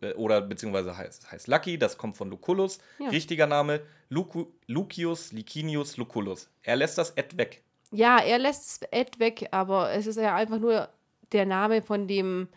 äh, 0.00 0.12
oder 0.14 0.40
beziehungsweise 0.40 0.96
heißt, 0.96 1.30
heißt 1.30 1.48
Lucky, 1.48 1.78
das 1.78 1.98
kommt 1.98 2.16
von 2.16 2.30
Lucullus. 2.30 2.78
Ja. 2.98 3.08
Richtiger 3.10 3.46
Name 3.46 3.80
Lucu, 4.08 4.46
Lucius 4.66 5.32
Licinius 5.32 5.96
Lucullus. 5.96 6.48
Er 6.62 6.76
lässt 6.76 6.98
das 6.98 7.10
Ed 7.10 7.36
weg. 7.36 7.62
Ja, 7.90 8.18
er 8.18 8.38
lässt 8.38 8.82
es 8.82 8.88
Ed 8.90 9.18
weg, 9.18 9.48
aber 9.50 9.92
es 9.92 10.06
ist 10.06 10.16
ja 10.16 10.34
einfach 10.34 10.58
nur 10.58 10.88
der 11.32 11.46
Name 11.46 11.82
von 11.82 12.08
dem 12.08 12.48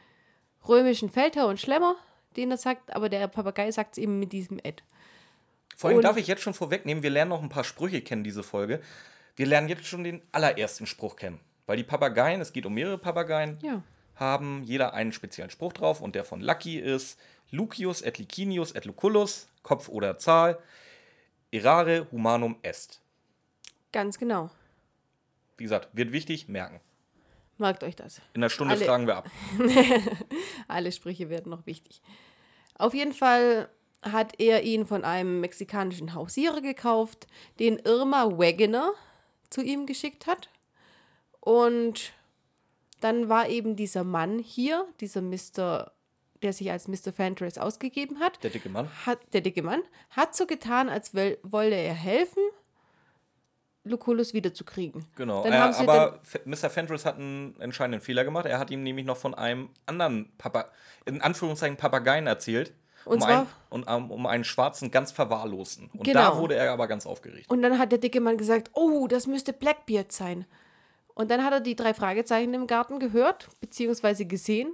römischen 0.67 1.09
Feldherr 1.09 1.47
und 1.47 1.59
Schlemmer, 1.59 1.95
den 2.35 2.51
er 2.51 2.57
sagt, 2.57 2.95
aber 2.95 3.09
der 3.09 3.27
Papagei 3.27 3.71
sagt 3.71 3.93
es 3.93 3.97
eben 4.03 4.19
mit 4.19 4.31
diesem 4.31 4.59
Ed. 4.63 4.83
Vor 5.75 5.89
allem 5.89 5.97
Und- 5.97 6.03
darf 6.03 6.17
ich 6.17 6.27
jetzt 6.27 6.41
schon 6.41 6.53
vorwegnehmen, 6.53 7.03
wir 7.03 7.09
lernen 7.09 7.29
noch 7.29 7.41
ein 7.41 7.49
paar 7.49 7.63
Sprüche 7.63 8.01
kennen, 8.01 8.23
diese 8.23 8.43
Folge. 8.43 8.81
Wir 9.35 9.45
lernen 9.45 9.69
jetzt 9.69 9.85
schon 9.85 10.03
den 10.03 10.21
allerersten 10.31 10.87
Spruch 10.87 11.15
kennen. 11.15 11.39
Weil 11.67 11.77
die 11.77 11.83
Papageien, 11.83 12.41
es 12.41 12.51
geht 12.53 12.65
um 12.65 12.73
mehrere 12.73 12.97
Papageien, 12.97 13.59
Ja. 13.61 13.83
haben 14.15 14.63
jeder 14.63 14.93
einen 14.95 15.11
speziellen 15.11 15.51
Spruch 15.51 15.73
drauf 15.73 16.01
und 16.01 16.15
der 16.15 16.23
von 16.23 16.41
Lucky 16.41 16.79
ist 16.79 17.19
Lucius 17.51 18.01
et 18.01 18.17
Licinius 18.17 18.71
et 18.71 18.85
Lucullus, 18.85 19.47
Kopf 19.61 19.87
oder 19.89 20.17
Zahl, 20.17 20.57
errare 21.51 22.07
humanum 22.11 22.57
est. 22.63 23.01
Ganz 23.91 24.17
genau. 24.17 24.49
Wie 25.57 25.63
gesagt, 25.63 25.89
wird 25.93 26.11
wichtig, 26.11 26.47
merken. 26.47 26.79
Merkt 27.57 27.83
euch 27.83 27.95
das. 27.95 28.19
In 28.33 28.41
einer 28.43 28.49
Stunde 28.49 28.75
Alle- 28.75 28.85
fragen 28.85 29.07
wir 29.07 29.17
ab. 29.17 29.29
Alle 30.67 30.91
Sprüche 30.91 31.29
werden 31.29 31.49
noch 31.49 31.65
wichtig. 31.65 32.01
Auf 32.75 32.93
jeden 32.93 33.13
Fall 33.13 33.69
hat 34.03 34.39
er 34.39 34.63
ihn 34.63 34.85
von 34.85 35.03
einem 35.03 35.39
mexikanischen 35.39 36.13
Hausierer 36.13 36.61
gekauft, 36.61 37.25
den 37.59 37.77
Irma 37.79 38.37
Wegener 38.37 38.91
zu 39.49 39.61
ihm 39.63 39.85
geschickt 39.87 40.27
hat. 40.27 40.49
Und 41.47 42.11
dann 42.99 43.29
war 43.29 43.47
eben 43.47 43.77
dieser 43.77 44.03
Mann 44.03 44.37
hier, 44.39 44.85
dieser 44.99 45.21
Mr., 45.21 45.93
der 46.43 46.51
sich 46.51 46.69
als 46.71 46.89
Mr. 46.89 47.13
Fentress 47.15 47.57
ausgegeben 47.57 48.19
hat, 48.19 48.43
Der 48.43 48.49
dicke 48.49 48.67
Mann. 48.67 48.89
hat 49.05 49.19
der 49.31 49.39
dicke 49.39 49.61
Mann, 49.63 49.81
hat 50.09 50.35
so 50.35 50.45
getan, 50.45 50.89
als 50.89 51.13
wolle 51.15 51.75
er 51.75 51.93
helfen, 51.93 52.43
Lucullus 53.85 54.33
wiederzukriegen. 54.33 55.05
Genau, 55.15 55.45
äh, 55.45 55.51
haben 55.53 55.71
sie 55.71 55.83
aber 55.83 56.19
Mr. 56.43 56.69
Fenris 56.69 57.05
hat 57.05 57.15
einen 57.15 57.57
entscheidenden 57.61 58.01
Fehler 58.01 58.25
gemacht. 58.25 58.45
Er 58.45 58.59
hat 58.59 58.69
ihm 58.69 58.83
nämlich 58.83 59.05
noch 59.05 59.15
von 59.15 59.33
einem 59.33 59.69
anderen 59.85 60.29
Papa, 60.37 60.65
in 61.05 61.21
Anführungszeichen 61.21 61.77
Papageien 61.77 62.27
erzählt. 62.27 62.73
Und 63.05 63.13
um, 63.15 63.21
zwar- 63.21 63.29
einen, 63.39 63.47
und, 63.69 63.85
ähm, 63.87 64.11
um 64.11 64.25
einen 64.25 64.43
schwarzen, 64.43 64.91
ganz 64.91 65.13
verwahrlosten. 65.13 65.89
Und 65.93 66.03
Genau. 66.03 66.19
da 66.31 66.37
wurde 66.39 66.55
er 66.55 66.73
aber 66.73 66.87
ganz 66.89 67.05
aufgeregt. 67.05 67.49
Und 67.49 67.61
dann 67.61 67.79
hat 67.79 67.93
der 67.93 67.99
dicke 67.99 68.19
Mann 68.19 68.35
gesagt, 68.37 68.69
oh, 68.73 69.07
das 69.07 69.27
müsste 69.27 69.53
Blackbeard 69.53 70.11
sein. 70.11 70.45
Und 71.17 71.31
dann 71.31 71.43
hat 71.43 71.51
er 71.51 71.61
die 71.61 71.75
drei 71.75 71.95
Fragezeichen 71.95 72.53
im 72.53 72.67
Garten 72.67 72.99
gehört, 72.99 73.47
beziehungsweise 73.59 74.25
gesehen 74.27 74.71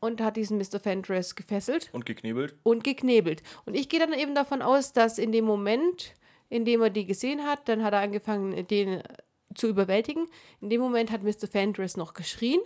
und 0.00 0.20
hat 0.20 0.36
diesen 0.36 0.58
Mr. 0.58 0.80
Fenris 0.80 1.36
gefesselt 1.36 1.90
Und 1.92 2.04
geknebelt. 2.06 2.56
und 2.64 2.82
geknebelt. 2.82 3.42
Und 3.64 3.74
ich 3.74 3.88
gehe 3.88 4.00
dann 4.00 4.12
eben 4.12 4.34
davon 4.34 4.62
aus, 4.62 4.92
dass 4.92 5.16
in 5.16 5.30
dem 5.30 5.44
Moment, 5.44 6.14
in 6.48 6.64
dem 6.64 6.82
er 6.82 6.90
die 6.90 7.06
gesehen 7.06 7.44
hat, 7.46 7.68
dann 7.68 7.84
hat 7.84 7.92
er 7.92 8.00
angefangen, 8.00 8.66
den 8.66 9.00
zu 9.54 9.68
überwältigen. 9.68 10.26
In 10.60 10.70
dem 10.70 10.80
Moment 10.80 11.12
hat 11.12 11.22
Mr. 11.22 11.46
Fenris 11.48 11.96
noch 11.96 12.14
geschrien 12.14 12.60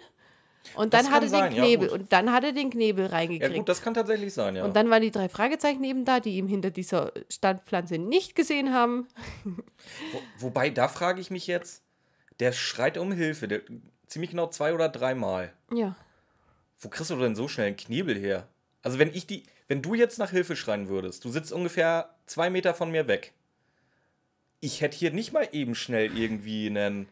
und 0.74 0.94
Das 0.94 1.02
dann 1.04 1.12
hat 1.12 1.22
er 1.24 1.28
den 1.28 1.38
ja, 1.56 1.62
Knebel 1.62 1.88
gut. 1.90 1.98
und 1.98 2.12
dann 2.12 2.32
hat 2.32 2.42
er 2.44 2.52
den 2.52 2.70
Knebel 2.70 3.04
Ja 3.04 3.10
reingekriegt. 3.10 3.54
gut, 3.54 3.68
das 3.68 3.82
kann 3.82 3.92
tatsächlich 3.92 4.32
sein, 4.32 4.56
ja. 4.56 4.64
und 4.64 4.74
dann 4.74 4.88
waren 4.88 5.02
die 5.02 5.10
drei 5.10 5.28
Fragezeichen 5.28 5.84
eben 5.84 6.06
da, 6.06 6.20
die 6.20 6.36
ihm 6.38 6.48
hinter 6.48 6.70
dieser 6.70 7.12
Standpflanze 7.28 7.98
nicht 7.98 8.34
gesehen 8.34 8.72
haben. 8.72 9.06
Wo, 9.44 9.60
wobei, 10.38 10.70
da 10.70 10.88
frage 10.88 11.20
ich 11.20 11.30
mich 11.30 11.46
jetzt, 11.46 11.82
der 12.40 12.52
schreit 12.52 12.98
um 12.98 13.12
Hilfe, 13.12 13.48
der, 13.48 13.62
ziemlich 14.06 14.30
genau 14.30 14.48
zwei 14.48 14.74
oder 14.74 14.88
dreimal. 14.88 15.52
Ja. 15.72 15.96
Wo 16.78 16.88
kriegst 16.88 17.10
du 17.10 17.16
denn 17.16 17.34
so 17.34 17.48
schnell 17.48 17.68
einen 17.68 17.76
Knebel 17.76 18.18
her? 18.18 18.48
Also 18.82 18.98
wenn 18.98 19.12
ich 19.12 19.26
die, 19.26 19.42
wenn 19.66 19.82
du 19.82 19.94
jetzt 19.94 20.18
nach 20.18 20.30
Hilfe 20.30 20.56
schreien 20.56 20.88
würdest, 20.88 21.24
du 21.24 21.30
sitzt 21.30 21.52
ungefähr 21.52 22.14
zwei 22.26 22.50
Meter 22.50 22.74
von 22.74 22.90
mir 22.90 23.08
weg. 23.08 23.32
Ich 24.60 24.80
hätte 24.80 24.96
hier 24.96 25.12
nicht 25.12 25.32
mal 25.32 25.48
eben 25.52 25.74
schnell 25.74 26.16
irgendwie 26.16 26.66
einen 26.66 27.08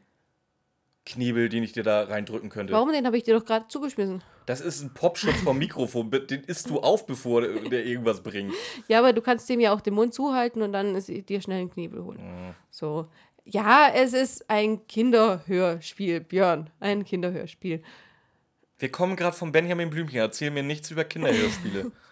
Knebel, 1.04 1.49
den 1.49 1.62
ich 1.62 1.73
dir 1.73 1.85
da 1.85 2.02
reindrücken 2.02 2.50
könnte. 2.50 2.73
Warum? 2.73 2.92
Den 2.92 3.06
habe 3.06 3.16
ich 3.16 3.23
dir 3.23 3.38
doch 3.38 3.45
gerade 3.45 3.68
zugeschmissen. 3.68 4.23
Das 4.47 4.61
ist 4.61 4.83
ein 4.83 4.92
Popschutz 4.95 5.37
vom 5.42 5.59
Mikrofon. 5.59 6.11
Den 6.11 6.42
isst 6.45 6.68
du 6.71 6.80
auf, 6.80 7.06
bevor 7.06 7.42
der, 7.42 7.85
irgendwas 7.85 8.23
bringt. 8.23 8.52
Ja, 8.88 8.99
aber 8.99 9.12
du 9.12 9.23
kannst 9.23 9.49
dem 9.49 9.61
ja 9.61 9.73
auch 9.73 9.80
den 9.80 9.95
Mund 9.95 10.14
zuhalten 10.14 10.62
und 10.62 10.73
dann 10.73 10.95
ist, 10.95 11.09
dir 11.09 11.40
schnell 11.40 11.61
einen 11.61 11.71
Knebel 11.71 12.04
holen. 12.04 12.54
So. 12.71 13.09
Ja, 13.48 13.88
es 13.94 14.12
ist 14.12 14.50
ein 14.50 14.86
Kinderhörspiel, 14.88 16.20
Björn. 16.20 16.68
Ein 16.80 17.04
Kinderhörspiel. 17.04 17.80
Wir 18.78 18.90
kommen 18.90 19.14
gerade 19.14 19.36
von 19.36 19.52
Benjamin 19.52 19.88
Blümchen. 19.88 20.18
Erzähl 20.18 20.50
mir 20.50 20.64
nichts 20.64 20.90
über 20.90 21.04
Kinderhörspiele. 21.04 21.92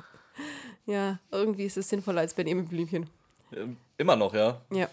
Ja, 0.86 1.18
irgendwie 1.30 1.64
ist 1.64 1.78
es 1.78 1.88
sinnvoller 1.88 2.20
als 2.20 2.34
Benjamin 2.34 2.68
Blümchen. 2.68 3.08
Ähm, 3.56 3.78
Immer 3.96 4.16
noch, 4.16 4.34
ja. 4.34 4.60
Ja. 4.70 4.90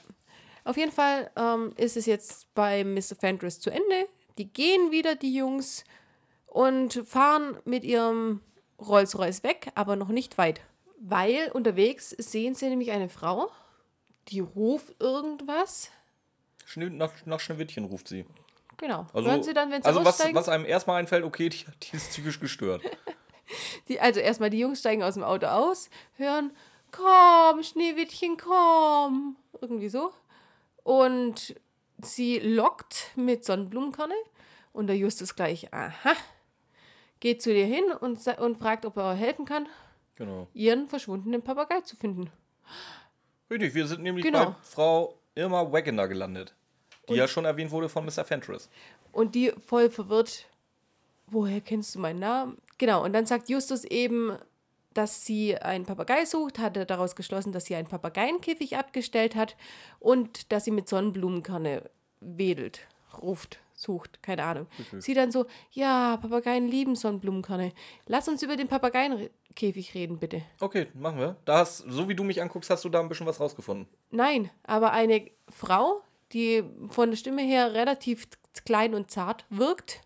Auf 0.63 0.77
jeden 0.77 0.93
Fall 0.93 1.29
ähm, 1.35 1.73
ist 1.75 1.97
es 1.97 2.05
jetzt 2.05 2.53
bei 2.53 2.85
Mr. 2.85 3.15
Fenris 3.19 3.59
zu 3.59 3.69
Ende. 3.69 4.07
Die 4.37 4.47
gehen 4.47 4.91
wieder, 4.91 5.15
die 5.15 5.35
Jungs, 5.35 5.83
und 6.45 6.93
fahren 7.05 7.57
mit 7.65 7.83
ihrem 7.83 8.41
Rolls-Royce 8.79 9.43
weg, 9.43 9.71
aber 9.75 9.97
noch 9.97 10.09
nicht 10.09 10.37
weit. 10.37 10.61
Weil 10.97 11.51
unterwegs 11.53 12.11
sehen 12.11 12.55
sie 12.55 12.69
nämlich 12.69 12.91
eine 12.91 13.09
Frau, 13.09 13.49
die 14.29 14.39
ruft 14.39 14.95
irgendwas. 15.01 15.91
Nach, 16.75 17.11
nach 17.25 17.39
Schneewittchen 17.39 17.85
ruft 17.85 18.07
sie. 18.07 18.25
Genau. 18.77 19.05
Also, 19.13 19.29
Hören 19.29 19.43
sie 19.43 19.53
dann, 19.53 19.71
wenn 19.71 19.81
sie 19.81 19.87
also 19.87 20.03
was, 20.03 20.19
was 20.33 20.49
einem 20.49 20.65
erstmal 20.65 20.99
einfällt, 20.99 21.23
okay, 21.23 21.49
die, 21.49 21.65
die 21.83 21.95
ist 21.95 22.09
psychisch 22.09 22.39
gestört. 22.39 22.81
Die, 23.89 23.99
also 23.99 24.21
erstmal 24.21 24.49
die 24.49 24.59
Jungs 24.59 24.79
steigen 24.79 25.03
aus 25.03 25.15
dem 25.15 25.23
Auto 25.23 25.45
aus, 25.47 25.89
hören, 26.15 26.51
komm, 26.91 27.61
Schneewittchen, 27.63 28.37
komm. 28.37 29.35
Irgendwie 29.59 29.89
so. 29.89 30.13
Und 30.83 31.55
sie 32.01 32.39
lockt 32.39 33.11
mit 33.17 33.43
Sonnenblumenkerne 33.43 34.15
und 34.71 34.87
der 34.87 34.95
Justus 34.95 35.35
gleich, 35.35 35.73
aha, 35.73 36.13
geht 37.19 37.41
zu 37.41 37.53
dir 37.53 37.65
hin 37.65 37.83
und, 37.99 38.25
und 38.39 38.57
fragt, 38.57 38.85
ob 38.85 38.95
er 38.95 39.13
helfen 39.15 39.43
kann, 39.43 39.67
Genau. 40.15 40.47
ihren 40.53 40.87
verschwundenen 40.87 41.41
Papagei 41.41 41.81
zu 41.81 41.97
finden. 41.97 42.29
Richtig, 43.49 43.73
wir 43.73 43.85
sind 43.87 44.01
nämlich 44.01 44.23
Genau. 44.23 44.45
bei 44.45 44.55
Frau 44.63 45.19
Irma 45.35 45.69
Wagener 45.71 46.07
gelandet. 46.07 46.55
Die 47.13 47.19
ja 47.19 47.27
schon 47.27 47.45
erwähnt 47.45 47.71
wurde 47.71 47.89
von 47.89 48.05
Mr. 48.05 48.25
Fenris. 48.25 48.69
Und 49.11 49.35
die 49.35 49.53
voll 49.65 49.89
verwirrt, 49.89 50.47
woher 51.27 51.61
kennst 51.61 51.95
du 51.95 51.99
meinen 51.99 52.19
Namen? 52.19 52.57
Genau, 52.77 53.03
und 53.03 53.13
dann 53.13 53.25
sagt 53.25 53.49
Justus 53.49 53.83
eben, 53.83 54.37
dass 54.93 55.25
sie 55.25 55.57
einen 55.57 55.85
Papagei 55.85 56.25
sucht, 56.25 56.59
hat 56.59 56.75
er 56.77 56.85
daraus 56.85 57.15
geschlossen, 57.15 57.51
dass 57.51 57.65
sie 57.65 57.75
einen 57.75 57.87
Papageienkäfig 57.87 58.77
abgestellt 58.77 59.35
hat 59.35 59.55
und 59.99 60.51
dass 60.51 60.65
sie 60.65 60.71
mit 60.71 60.89
Sonnenblumenkerne 60.89 61.89
wedelt, 62.19 62.81
ruft, 63.21 63.59
sucht, 63.73 64.21
keine 64.21 64.43
Ahnung. 64.43 64.67
Sie 64.99 65.13
dann 65.13 65.31
so, 65.31 65.45
ja, 65.71 66.17
Papageien 66.17 66.67
lieben 66.67 66.95
Sonnenblumenkerne. 66.95 67.71
Lass 68.05 68.27
uns 68.27 68.43
über 68.43 68.57
den 68.57 68.67
Papageienkäfig 68.67 69.93
reden, 69.95 70.19
bitte. 70.19 70.43
Okay, 70.59 70.87
machen 70.93 71.19
wir. 71.19 71.35
Da 71.45 71.59
hast, 71.59 71.79
so 71.87 72.09
wie 72.09 72.15
du 72.15 72.23
mich 72.23 72.41
anguckst, 72.41 72.69
hast 72.69 72.83
du 72.83 72.89
da 72.89 72.99
ein 72.99 73.09
bisschen 73.09 73.25
was 73.27 73.39
rausgefunden. 73.39 73.87
Nein, 74.09 74.49
aber 74.63 74.91
eine 74.91 75.31
Frau, 75.49 76.01
die 76.33 76.63
von 76.89 77.09
der 77.09 77.17
Stimme 77.17 77.41
her 77.41 77.73
relativ 77.73 78.27
klein 78.65 78.93
und 78.93 79.11
zart 79.11 79.45
wirkt, 79.49 80.01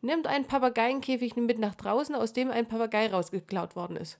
nimmt 0.00 0.26
einen 0.26 0.46
Papageienkäfig 0.46 1.36
mit 1.36 1.58
nach 1.58 1.74
draußen, 1.74 2.14
aus 2.14 2.32
dem 2.32 2.50
ein 2.50 2.66
Papagei 2.66 3.08
rausgeklaut 3.08 3.76
worden 3.76 3.96
ist. 3.96 4.18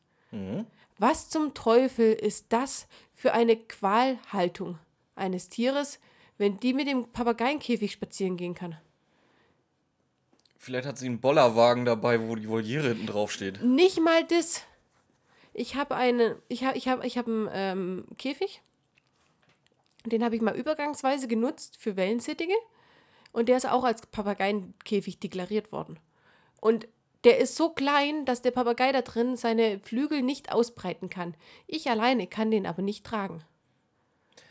Was 0.99 1.31
zum 1.31 1.55
Teufel 1.55 2.13
ist 2.13 2.47
das 2.51 2.89
für 3.15 3.33
eine 3.33 3.57
Qualhaltung 3.57 4.79
eines 5.15 5.49
Tieres, 5.49 6.01
wenn 6.37 6.59
die 6.59 6.75
mit 6.75 6.89
dem 6.89 7.11
Papageienkäfig 7.13 7.93
spazieren 7.93 8.37
gehen 8.37 8.55
kann? 8.55 8.77
Vielleicht 10.57 10.87
hat 10.87 10.99
sie 10.99 11.07
einen 11.07 11.21
Bollerwagen 11.21 11.85
dabei, 11.85 12.21
wo 12.29 12.35
die 12.35 12.49
Voliere 12.49 12.89
hinten 12.89 13.07
drauf 13.07 13.31
steht. 13.33 13.63
Nicht 13.63 14.01
mal 14.01 14.25
das. 14.25 14.65
Ich 15.55 15.77
habe 15.77 15.95
einen, 15.95 16.35
ich 16.49 16.65
habe, 16.65 16.77
ich 16.77 16.89
habe, 16.89 17.07
ich 17.07 17.17
habe 17.17 17.31
einen 17.31 17.49
ähm, 17.53 18.05
Käfig. 18.19 18.61
Den 20.07 20.25
habe 20.25 20.37
ich 20.37 20.43
mal 20.43 20.57
übergangsweise 20.57 21.29
genutzt 21.29 21.77
für 21.79 21.97
Wellensittige. 21.97 22.55
Und 23.33 23.49
der 23.49 23.57
ist 23.57 23.69
auch 23.69 23.85
als 23.85 24.07
Papageienkäfig 24.07 25.21
deklariert 25.21 25.71
worden. 25.73 25.99
Und 26.61 26.89
der 27.25 27.39
ist 27.39 27.57
so 27.57 27.71
klein, 27.71 28.25
dass 28.25 28.43
der 28.43 28.53
Papagei 28.53 28.93
da 28.93 29.03
drin 29.03 29.37
seine 29.37 29.81
Flügel 29.81 30.23
nicht 30.23 30.53
ausbreiten 30.53 31.11
kann. 31.11 31.35
Ich 31.67 31.91
alleine 31.91 32.27
kann 32.27 32.51
den 32.51 32.67
aber 32.67 32.83
nicht 32.83 33.05
tragen. 33.05 33.43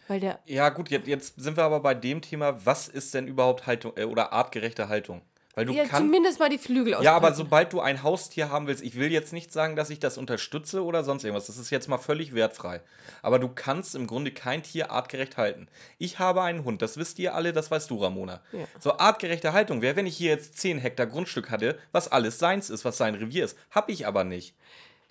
Weil 0.07 0.19
der, 0.19 0.39
Ja, 0.45 0.69
gut, 0.69 0.89
jetzt, 0.89 1.07
jetzt 1.07 1.39
sind 1.39 1.57
wir 1.57 1.63
aber 1.63 1.79
bei 1.79 1.93
dem 1.93 2.21
Thema, 2.21 2.65
was 2.65 2.88
ist 2.88 3.13
denn 3.13 3.27
überhaupt 3.27 3.67
Haltung 3.67 3.93
äh, 3.95 4.05
oder 4.05 4.31
artgerechte 4.31 4.89
Haltung? 4.89 5.21
Weil 5.58 5.65
du 5.65 5.74
ja, 5.74 5.86
kannst. 5.86 5.98
zumindest 5.98 6.39
mal 6.39 6.50
die 6.50 6.60
Flügel 6.60 6.93
ausbreiten. 6.93 7.04
Ja, 7.06 7.15
aber 7.15 7.34
sobald 7.34 7.74
du 7.74 7.80
ein 7.82 8.04
Haustier 8.04 8.52
haben 8.52 8.67
willst, 8.67 8.84
ich 8.84 8.96
will 8.96 9.12
jetzt 9.12 9.34
nicht 9.34 9.52
sagen, 9.52 9.76
dass 9.76 9.89
ich 9.89 9.98
das 10.00 10.20
unterstütze 10.20 10.84
oder 10.86 11.04
sonst 11.04 11.24
irgendwas. 11.24 11.48
Das 11.48 11.58
ist 11.58 11.72
jetzt 11.72 11.88
mal 11.89 11.98
völlig 11.98 12.36
wertfrei. 12.36 12.80
Aber 13.24 13.39
du 13.39 13.50
kannst 13.50 13.96
im 13.96 14.06
Grunde 14.06 14.30
kein 14.32 14.62
Tier 14.62 14.91
artgerecht 14.91 15.36
halten. 15.36 15.67
Ich 15.98 16.20
habe 16.20 16.43
einen 16.43 16.63
Hund, 16.63 16.84
das 16.84 16.98
wisst 16.98 17.17
ihr 17.17 17.34
alle, 17.34 17.54
das 17.54 17.72
weißt 17.72 17.89
du, 17.89 17.98
Ramona. 17.98 18.41
Ja. 18.52 18.60
So 18.80 19.00
artgerechte 19.00 19.52
Haltung 19.52 19.82
wäre, 19.82 19.96
wenn 19.96 20.06
ich 20.06 20.15
hier 20.15 20.30
jetzt 20.30 20.60
10 20.60 20.78
Hektar 20.78 21.08
Grundstück 21.08 21.50
hatte, 21.50 21.80
was 21.91 22.08
alles 22.12 22.38
seins 22.38 22.70
ist, 22.70 22.86
was 22.86 22.98
sein 22.98 23.15
Revier 23.15 23.43
ist. 23.46 23.58
Hab 23.72 23.89
ich 23.89 24.06
aber 24.06 24.24
nicht. 24.24 24.54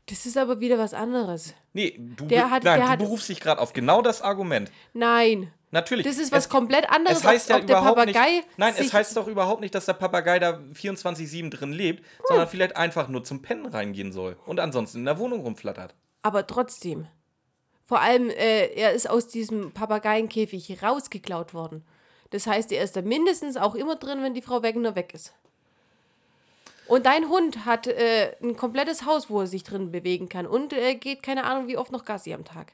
Das 0.09 0.27
ist 0.27 0.39
aber 0.39 0.61
wieder 0.61 0.79
was 0.79 0.95
anderes. 0.95 1.55
Nee, 1.73 1.99
du, 1.99 2.27
Der 2.27 2.51
hat- 2.53 2.63
nein, 2.63 2.79
der 2.79 2.87
du 2.87 2.93
hat- 2.93 2.99
berufst 3.01 3.29
dich 3.29 3.41
gerade 3.41 3.61
auf 3.61 3.73
genau 3.73 4.01
das 4.01 4.23
Argument. 4.23 4.71
Nein. 4.95 5.53
Natürlich. 5.77 6.07
Das 6.07 6.17
ist 6.17 6.33
was 6.33 6.45
es, 6.45 6.49
komplett 6.49 6.89
anderes, 6.89 7.19
es 7.19 7.25
heißt 7.25 7.51
ob, 7.51 7.57
ja 7.57 7.61
ob 7.61 7.67
der 7.67 7.75
Papagei. 7.75 8.31
nicht. 8.37 8.49
Nein, 8.57 8.75
es 8.79 8.95
heißt 8.95 9.15
doch 9.15 9.29
überhaupt 9.29 9.61
nicht, 9.61 9.75
dass 9.75 9.85
der 9.85 9.93
Papagei 9.93 10.39
da 10.39 10.59
24-7 10.73 11.51
drin 11.51 11.71
lebt, 11.71 12.01
Hm. 12.01 12.25
sondern 12.29 12.49
vielleicht 12.49 12.77
einfach 12.77 13.09
nur 13.09 13.25
zum 13.25 13.43
Pennen 13.43 13.67
reingehen 13.67 14.11
soll 14.11 14.39
und 14.47 14.59
ansonsten 14.59 15.01
in 15.01 15.05
der 15.05 15.19
Wohnung 15.19 15.43
rumflattert. 15.43 15.95
Aber 16.23 16.47
trotzdem. 16.47 17.09
Vor 17.85 18.01
allem, 18.01 18.31
äh, 18.31 18.69
er 18.69 18.93
ist 18.95 19.09
aus 19.11 19.29
diesem 19.29 19.73
Papageienkäfig 19.73 20.83
rausgeklaut 20.83 21.53
worden. 21.53 21.85
Das 22.31 22.47
heißt, 22.47 22.73
er 22.73 22.83
ist 22.83 22.97
da 22.97 23.03
mindestens 23.03 23.59
auch 23.59 23.75
immer 23.75 23.97
drin, 23.97 24.23
wenn 24.23 24.33
die 24.33 24.41
Frau 24.43 24.63
Wegener 24.63 24.97
weg 24.97 25.13
ist. 25.13 25.35
Und 26.89 27.05
dein 27.05 27.29
Hund 27.29 27.67
hat 27.67 27.87
äh, 27.87 28.35
ein 28.43 28.57
komplettes 28.57 29.05
Haus, 29.05 29.29
wo 29.29 29.43
er 29.43 29.47
sich 29.47 29.63
drin 29.63 29.91
bewegen 29.93 30.31
kann 30.31 30.47
und 30.47 30.73
äh, 30.73 30.95
geht 30.95 31.23
keine 31.23 31.45
Ahnung, 31.45 31.69
wie 31.69 31.77
oft 31.77 31.93
noch 31.93 32.07
Gassi 32.07 32.33
am 32.33 32.47
Tag. 32.47 32.73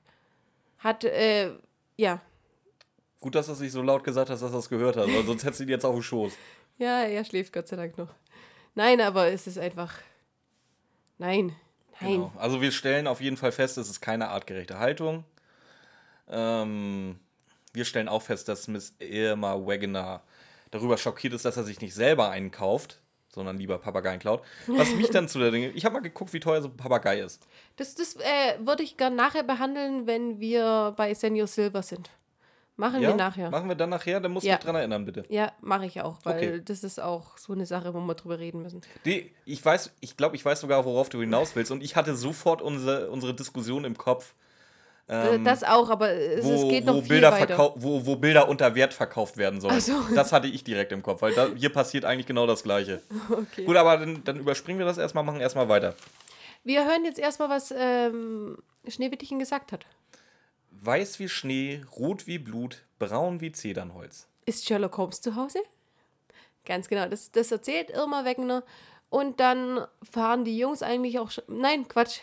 Hat, 0.79 1.03
äh, 1.03 1.51
ja. 1.97 2.21
Gut, 3.23 3.37
dass 3.37 3.47
du 3.47 3.53
es 3.53 3.61
nicht 3.61 3.71
so 3.71 3.83
laut 3.83 4.03
gesagt 4.03 4.31
hast, 4.31 4.43
dass 4.43 4.53
er 4.53 4.59
es 4.59 4.69
gehört 4.69 4.97
hat, 4.97 5.07
weil 5.07 5.25
sonst 5.25 5.45
hättest 5.45 5.61
du 5.61 5.65
ihn 5.65 5.71
jetzt 5.71 5.85
auf 5.85 5.95
dem 5.95 6.03
Schoß. 6.03 6.33
Ja, 6.79 7.03
er 7.03 7.25
schläft 7.25 7.53
Gott 7.53 7.69
sei 7.69 7.77
Dank 7.77 7.97
noch. 7.99 8.09
Nein, 8.75 9.01
aber 9.03 9.29
es 9.29 9.47
ist 9.47 9.59
einfach. 9.59 9.95
Nein. 11.19 11.55
Nein. 12.01 12.15
Genau. 12.15 12.33
Also 12.39 12.61
wir 12.61 12.73
stellen 12.73 13.07
auf 13.07 13.21
jeden 13.21 13.37
Fall 13.37 13.53
fest, 13.53 13.79
es 13.79 13.89
ist 13.89 14.01
keine 14.01 14.31
artgerechte 14.31 14.79
Haltung. 14.79 15.23
Ähm, 16.29 17.21
wir 17.73 17.85
stellen 17.85 18.09
auch 18.09 18.23
fest, 18.23 18.49
dass 18.49 18.67
Miss 18.67 18.95
Irma 18.99 19.55
Wagener 19.55 20.23
darüber 20.73 20.97
schockiert 20.97 21.35
ist, 21.35 21.45
dass 21.45 21.59
er 21.59 21.63
sich 21.63 21.81
nicht 21.81 21.95
selber 21.95 22.31
einen 22.31 22.51
kauft, 22.51 23.01
sondern 23.29 23.59
lieber 23.59 23.79
Papageien 23.79 24.19
klaut. 24.19 24.43
Was 24.67 24.93
mich 24.95 25.11
dann 25.11 25.29
zu 25.29 25.39
der 25.39 25.53
Dinge. 25.53 25.69
Ich 25.73 25.85
habe 25.85 25.93
mal 25.93 26.01
geguckt, 26.01 26.33
wie 26.33 26.41
teuer 26.41 26.63
so 26.63 26.69
ein 26.69 26.77
Papagei 26.77 27.21
ist. 27.21 27.47
Das, 27.77 27.95
das 27.95 28.17
äh, 28.17 28.59
würde 28.59 28.83
ich 28.83 28.97
gern 28.97 29.15
nachher 29.15 29.45
behandeln, 29.45 30.07
wenn 30.07 30.41
wir 30.41 30.95
bei 30.97 31.15
Senior 31.15 31.47
Silver 31.47 31.83
sind. 31.83 32.11
Machen 32.77 33.03
ja? 33.03 33.11
wir 33.11 33.17
nachher. 33.17 33.51
Machen 33.51 33.69
wir 33.69 33.75
dann 33.77 33.91
nachher, 33.91 34.19
dann 34.21 34.33
musst 34.33 34.45
du 34.45 34.49
Ja. 34.49 34.55
mich 34.57 34.65
dran 34.65 34.75
erinnern, 34.77 35.05
bitte. 35.05 35.25
Ja, 35.29 35.53
mache 35.61 35.85
ich 35.87 36.01
auch, 36.01 36.19
weil 36.25 36.37
Okay. 36.37 36.63
das 36.65 36.83
ist 36.83 37.01
auch 37.01 37.37
so 37.37 37.53
eine 37.53 37.67
Sache, 37.67 37.93
wo 37.93 38.01
wir 38.01 38.15
drüber 38.15 38.39
reden 38.39 38.63
müssen. 38.63 38.81
Die, 39.05 39.31
ich 39.45 39.63
weiß, 39.65 39.93
ich 40.01 40.17
glaube, 40.17 40.37
ich 40.37 40.45
weiß 40.45 40.61
sogar, 40.61 40.85
worauf 40.85 41.09
du 41.11 41.21
hinaus 41.21 41.55
willst. 41.55 41.71
Und 41.71 41.83
ich 41.83 41.97
hatte 41.97 42.17
sofort 42.17 42.63
unsere, 42.63 43.11
unsere 43.11 43.35
Diskussion 43.35 43.85
im 43.85 43.97
Kopf. 43.99 44.35
ähm, 45.09 45.45
das 45.45 45.65
auch, 45.65 45.91
aber 45.91 46.11
es, 46.13 46.45
wo, 46.45 46.53
es 46.55 46.69
geht 46.71 46.87
noch 46.87 46.95
wo, 46.95 47.01
viel 47.01 47.09
Bilder 47.11 47.33
weiter. 47.33 47.73
wo, 47.77 48.07
wo 48.07 48.17
Bilder 48.17 48.49
unter 48.49 48.75
Wert 48.75 48.95
verkauft 48.95 49.37
werden 49.37 49.61
sollen. 49.61 49.81
So. 49.81 49.93
Das 50.15 50.33
hatte 50.33 50.47
ich 50.47 50.65
direkt 50.65 50.93
im 50.93 51.03
Kopf, 51.03 51.21
weil 51.21 51.35
da, 51.35 51.49
hier 51.55 51.71
passiert 51.73 52.05
eigentlich 52.07 52.27
genau 52.27 52.47
das 52.47 52.63
Gleiche. 52.63 53.03
Okay. 53.31 53.65
Gut, 53.67 53.77
aber 53.77 53.99
dann, 53.99 54.25
dann 54.25 54.39
überspringen 54.39 54.79
wir 54.79 54.87
das 54.87 54.97
erstmal, 54.97 55.25
machen 55.25 55.41
erstmal 55.41 55.69
weiter. 55.69 55.95
Wir 56.65 56.85
hören 56.87 57.05
jetzt 57.05 57.19
erstmal, 57.19 57.51
was 57.51 57.75
ähm, 57.77 58.57
Schneewittchen 58.89 59.39
gesagt 59.39 59.73
hat. 59.73 59.85
Weiß 60.85 61.21
wie 61.21 61.29
Schnee, 61.29 61.85
rot 61.97 62.27
wie 62.27 62.38
Blut, 62.38 62.83
braun 62.99 63.40
wie 63.40 63.53
Zedernholz. 63.53 64.27
Ist 64.47 64.66
Sherlock 64.66 64.99
Holmes 64.99 65.21
zu 65.21 65.37
Hause? 65.37 65.61
Ganz 66.64 66.88
genau, 66.88 67.07
das, 67.09 67.31
das 67.31 67.53
erzählt 67.53 67.90
Irma 67.90 68.25
Wegner. 68.25 68.64
Und 69.09 69.38
dann 69.38 69.87
fahren 70.03 70.45
die 70.45 70.59
Jungs 70.59 70.83
eigentlich 70.83 71.21
auch 71.21 71.31
schon. 71.31 71.45
Nein, 71.47 71.87
Quatsch. 71.87 72.18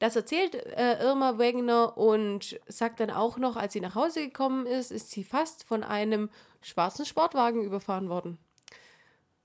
Das 0.00 0.16
erzählt 0.16 0.56
äh, 0.56 0.98
Irma 1.04 1.38
Wegner 1.38 1.96
und 1.96 2.58
sagt 2.66 2.98
dann 2.98 3.10
auch 3.10 3.38
noch, 3.38 3.54
als 3.54 3.74
sie 3.74 3.80
nach 3.80 3.94
Hause 3.94 4.24
gekommen 4.24 4.66
ist, 4.66 4.90
ist 4.90 5.12
sie 5.12 5.22
fast 5.22 5.62
von 5.62 5.84
einem 5.84 6.30
schwarzen 6.62 7.06
Sportwagen 7.06 7.62
überfahren 7.62 8.08
worden. 8.08 8.38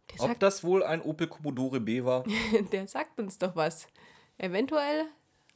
Der 0.09 0.21
Ob 0.21 0.27
sagt, 0.29 0.41
das 0.41 0.63
wohl 0.63 0.81
ein 0.81 1.03
Opel 1.03 1.27
Commodore 1.27 1.79
B 1.79 2.03
war? 2.03 2.23
der 2.71 2.87
sagt 2.87 3.19
uns 3.19 3.37
doch 3.37 3.55
was. 3.55 3.87
Eventuell 4.39 5.05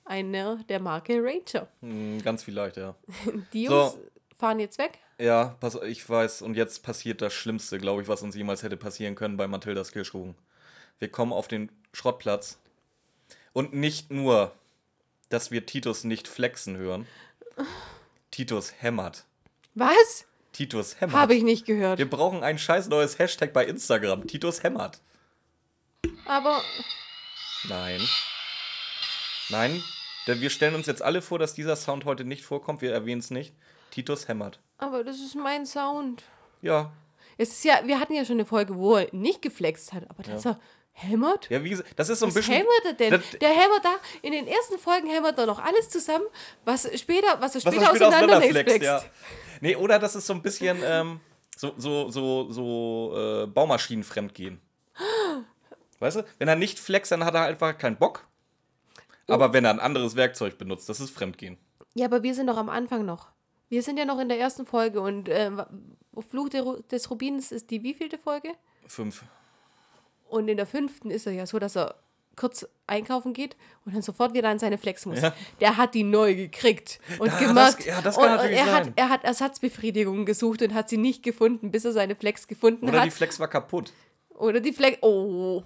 einer 0.06 0.58
der 0.70 0.80
Marke 0.80 1.22
Ranger. 1.24 1.68
Hm, 1.82 2.22
ganz 2.22 2.44
vielleicht, 2.44 2.78
ja. 2.78 2.96
Die 3.54 3.68
So. 3.68 3.74
Jungs 3.74 3.98
fahren 4.38 4.60
jetzt 4.60 4.78
weg. 4.78 5.00
Ja, 5.20 5.56
pass, 5.60 5.76
ich 5.86 6.08
weiß. 6.08 6.42
Und 6.42 6.56
jetzt 6.56 6.84
passiert 6.84 7.22
das 7.22 7.34
Schlimmste, 7.34 7.78
glaube 7.78 8.02
ich, 8.02 8.08
was 8.08 8.22
uns 8.24 8.36
jemals 8.36 8.64
hätte 8.64 8.78
passieren 8.78 9.16
können 9.16 9.38
bei 9.38 9.48
Mathildas 9.48 9.92
Kirschkuchen. 9.92 10.36
Wir 11.00 11.10
kommen 11.10 11.32
auf 11.32 11.48
den 11.48 11.72
Schrottplatz. 11.94 12.58
Und 13.54 13.74
nicht 13.74 14.12
nur, 14.12 14.52
dass 15.30 15.52
wir 15.52 15.66
Titus 15.66 16.04
nicht 16.04 16.28
flexen 16.28 16.76
hören. 16.78 17.08
Titus 18.32 18.74
hämmert. 18.80 19.26
Was? 19.76 20.26
Titus 20.52 21.00
hämmert. 21.00 21.16
Habe 21.16 21.36
ich 21.36 21.44
nicht 21.44 21.66
gehört. 21.66 22.00
Wir 22.00 22.10
brauchen 22.10 22.44
ein 22.44 22.58
scheiß 22.58 22.88
neues 22.90 23.20
Hashtag 23.20 23.54
bei 23.54 23.66
Instagram. 23.66 24.28
Titus 24.28 24.64
hämmert. 24.64 25.00
Aber 26.26 26.62
Nein. 27.70 28.02
Nein. 29.50 29.84
Denn 30.28 30.40
wir 30.42 30.50
stellen 30.50 30.76
uns 30.76 30.88
jetzt 30.88 31.02
alle 31.02 31.22
vor, 31.22 31.38
dass 31.40 31.54
dieser 31.54 31.76
Sound 31.76 32.06
heute 32.06 32.24
nicht 32.24 32.44
vorkommt. 32.46 32.82
Wir 32.82 32.94
erwähnen 32.94 33.20
es 33.20 33.30
nicht. 33.30 33.54
Titus 33.92 34.28
hämmert. 34.28 34.60
Aber 34.78 35.04
das 35.04 35.18
ist 35.20 35.36
mein 35.36 35.66
Sound. 35.66 36.24
Ja. 36.62 36.92
Es 37.38 37.50
ist 37.50 37.64
ja, 37.66 37.82
wir 37.86 38.00
hatten 38.00 38.14
ja 38.14 38.24
schon 38.26 38.36
eine 38.38 38.46
Folge, 38.46 38.76
wo 38.76 38.96
er 38.96 39.08
nicht 39.12 39.42
geflext 39.42 39.92
hat, 39.94 40.10
aber 40.10 40.24
dass 40.24 40.46
er 40.46 40.60
hämmert. 40.94 41.50
Ja, 41.50 41.64
wie 41.64 41.70
gesagt, 41.72 41.90
das 41.96 42.10
ist 42.10 42.20
so 42.20 42.26
ein 42.26 42.30
Was 42.30 42.36
bisschen. 42.36 42.54
hämmert 42.54 42.86
er 42.86 42.94
denn? 42.94 43.12
Das- 43.12 43.40
der 43.42 43.50
hämmert 43.50 43.84
da, 43.84 43.96
in 44.22 44.32
den 44.32 44.48
ersten 44.48 44.78
Folgen 44.78 45.10
hämmert 45.10 45.38
er 45.40 45.46
noch 45.48 45.60
alles 45.60 45.90
zusammen, 45.90 46.26
was 46.64 46.84
später, 47.00 47.42
was 47.42 47.56
er 47.56 47.64
was 47.66 47.74
später 47.74 47.82
er 47.82 47.90
später 47.90 48.08
auseinander 48.08 48.38
auseinanderflext, 48.38 48.70
flext. 48.72 48.86
ja. 48.86 49.04
Nee, 49.62 49.76
oder 49.76 49.98
das 50.00 50.16
ist 50.16 50.28
so 50.28 50.34
ein 50.34 50.42
bisschen 50.44 50.80
ähm, 50.84 51.20
so, 51.58 51.74
so, 51.78 52.10
so, 52.12 52.52
so 52.52 53.44
äh, 53.44 53.48
Baumaschinenfremdgehen. 53.48 54.62
Weißt 56.00 56.18
du, 56.18 56.26
wenn 56.38 56.48
er 56.48 56.56
nicht 56.56 56.80
flext, 56.80 57.12
dann 57.12 57.24
hat 57.26 57.34
er 57.34 57.44
einfach 57.46 57.78
keinen 57.78 57.98
Bock. 57.98 58.28
Aber 59.28 59.54
wenn 59.54 59.64
er 59.66 59.72
ein 59.72 59.80
anderes 59.80 60.16
Werkzeug 60.16 60.58
benutzt, 60.58 60.90
das 60.90 61.00
ist 61.00 61.12
Fremdgehen. 61.12 61.58
Ja, 61.94 62.06
aber 62.06 62.24
wir 62.24 62.34
sind 62.34 62.48
doch 62.48 62.58
am 62.58 62.70
Anfang 62.70 63.06
noch. 63.06 63.28
Wir 63.70 63.82
sind 63.84 63.98
ja 63.98 64.06
noch 64.06 64.20
in 64.20 64.28
der 64.30 64.40
ersten 64.40 64.66
Folge 64.66 65.02
und 65.02 65.30
äh, 65.30 65.50
Fluch 66.30 66.50
des 66.50 67.10
Rubins 67.10 67.52
ist 67.52 67.72
die 67.72 67.82
wievielte 67.84 68.18
Folge? 68.18 68.50
Fünf. 68.88 69.24
Und 70.30 70.48
in 70.48 70.58
der 70.58 70.66
fünften 70.68 71.10
ist 71.12 71.26
er 71.28 71.34
ja 71.34 71.46
so, 71.46 71.60
dass 71.60 71.76
er 71.78 71.96
kurz 72.36 72.68
einkaufen 72.88 73.34
geht 73.34 73.56
und 73.86 73.94
dann 73.96 74.02
sofort 74.02 74.34
wieder 74.34 74.50
an 74.50 74.58
seine 74.60 74.78
Flex 74.80 75.06
muss. 75.06 75.22
Ja. 75.22 75.34
Der 75.60 75.78
hat 75.78 75.94
die 75.94 76.04
neu 76.04 76.34
gekriegt 76.36 77.00
und 77.20 77.28
Ja, 77.28 77.40
gemacht. 77.40 77.78
das- 77.80 77.86
ja, 77.86 78.02
das 78.02 78.16
kann 78.16 78.24
und, 78.26 78.32
natürlich 78.38 78.58
er, 78.58 78.66
hat, 78.74 78.84
sein. 78.86 78.94
er 78.96 79.10
hat 79.10 79.24
Ersatzbefriedigung 79.24 80.26
gesucht 80.26 80.62
und 80.64 80.74
hat 80.74 80.90
sie 80.90 80.98
nicht 80.98 81.22
gefunden, 81.24 81.70
bis 81.72 81.86
er 81.86 81.92
seine 81.94 82.16
Flex 82.16 82.48
gefunden 82.48 82.90
Oder 82.90 83.00
hat. 83.02 83.06
die 83.06 83.12
Flex 83.12 83.40
war 83.40 83.48
kaputt. 83.48 83.94
Oder 84.36 84.60
die 84.60 84.74
Flex. 84.74 84.98
Oh. 85.02 85.62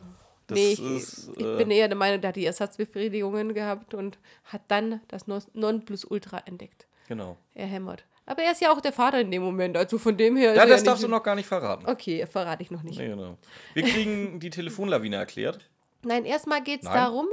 Das 0.48 0.58
nee, 0.58 0.72
ich, 0.72 0.80
ist, 0.82 1.30
ich 1.36 1.46
äh, 1.46 1.58
bin 1.58 1.72
eher 1.72 1.88
der 1.88 1.98
Meinung, 1.98 2.22
der 2.22 2.30
hat 2.30 2.36
die 2.38 2.46
Ersatzbefriedigungen 2.46 3.54
gehabt 3.54 3.94
und 3.94 4.18
hat 4.46 4.62
dann 4.70 5.02
das 5.10 5.28
Non- 5.28 5.44
Nonplusultra 5.54 6.40
entdeckt. 6.46 6.88
Genau. 7.08 7.38
Er 7.54 7.68
hämmert. 7.68 8.06
Aber 8.26 8.44
er 8.44 8.52
ist 8.52 8.62
ja 8.62 8.72
auch 8.72 8.82
der 8.82 8.92
Vater 8.92 9.22
in 9.22 9.32
dem 9.32 9.42
Moment, 9.42 9.78
also 9.78 9.98
von 9.98 10.18
dem 10.18 10.36
her. 10.36 10.54
Ja, 10.54 10.66
das 10.66 10.82
ja 10.82 10.86
darfst 10.86 11.04
du 11.04 11.08
noch 11.08 11.24
gar 11.24 11.36
nicht 11.36 11.48
verraten. 11.48 11.86
Okay, 11.88 12.26
verrate 12.28 12.62
ich 12.64 12.72
noch 12.72 12.84
nicht. 12.84 13.00
Nee, 13.00 13.08
genau. 13.08 13.38
Wir 13.74 13.84
kriegen 13.84 14.40
die 14.40 14.50
Telefonlawine 14.50 15.16
erklärt. 15.16 15.70
Nein, 16.04 16.26
erstmal 16.26 16.62
geht 16.62 16.84
es 16.84 16.90
darum, 16.90 17.28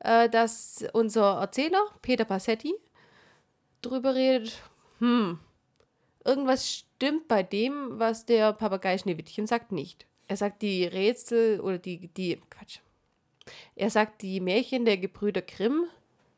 äh, 0.00 0.28
dass 0.28 0.84
unser 0.92 1.40
Erzähler, 1.40 1.82
Peter 2.02 2.24
Passetti, 2.24 2.72
drüber 3.82 4.14
redet, 4.14 4.60
hm, 5.00 5.38
irgendwas 6.24 6.70
stimmt 6.70 7.26
bei 7.28 7.42
dem, 7.42 7.98
was 7.98 8.24
der 8.26 8.52
Papagei 8.52 8.96
Schneewittchen 8.98 9.46
sagt, 9.46 9.72
nicht. 9.72 10.06
Er 10.28 10.36
sagt, 10.36 10.62
die 10.62 10.84
Rätsel 10.84 11.60
oder 11.60 11.78
die, 11.78 12.08
die, 12.08 12.40
Quatsch. 12.50 12.78
Er 13.74 13.90
sagt, 13.90 14.22
die 14.22 14.40
Märchen 14.40 14.84
der 14.84 14.98
Gebrüder 14.98 15.42
Grimm 15.42 15.84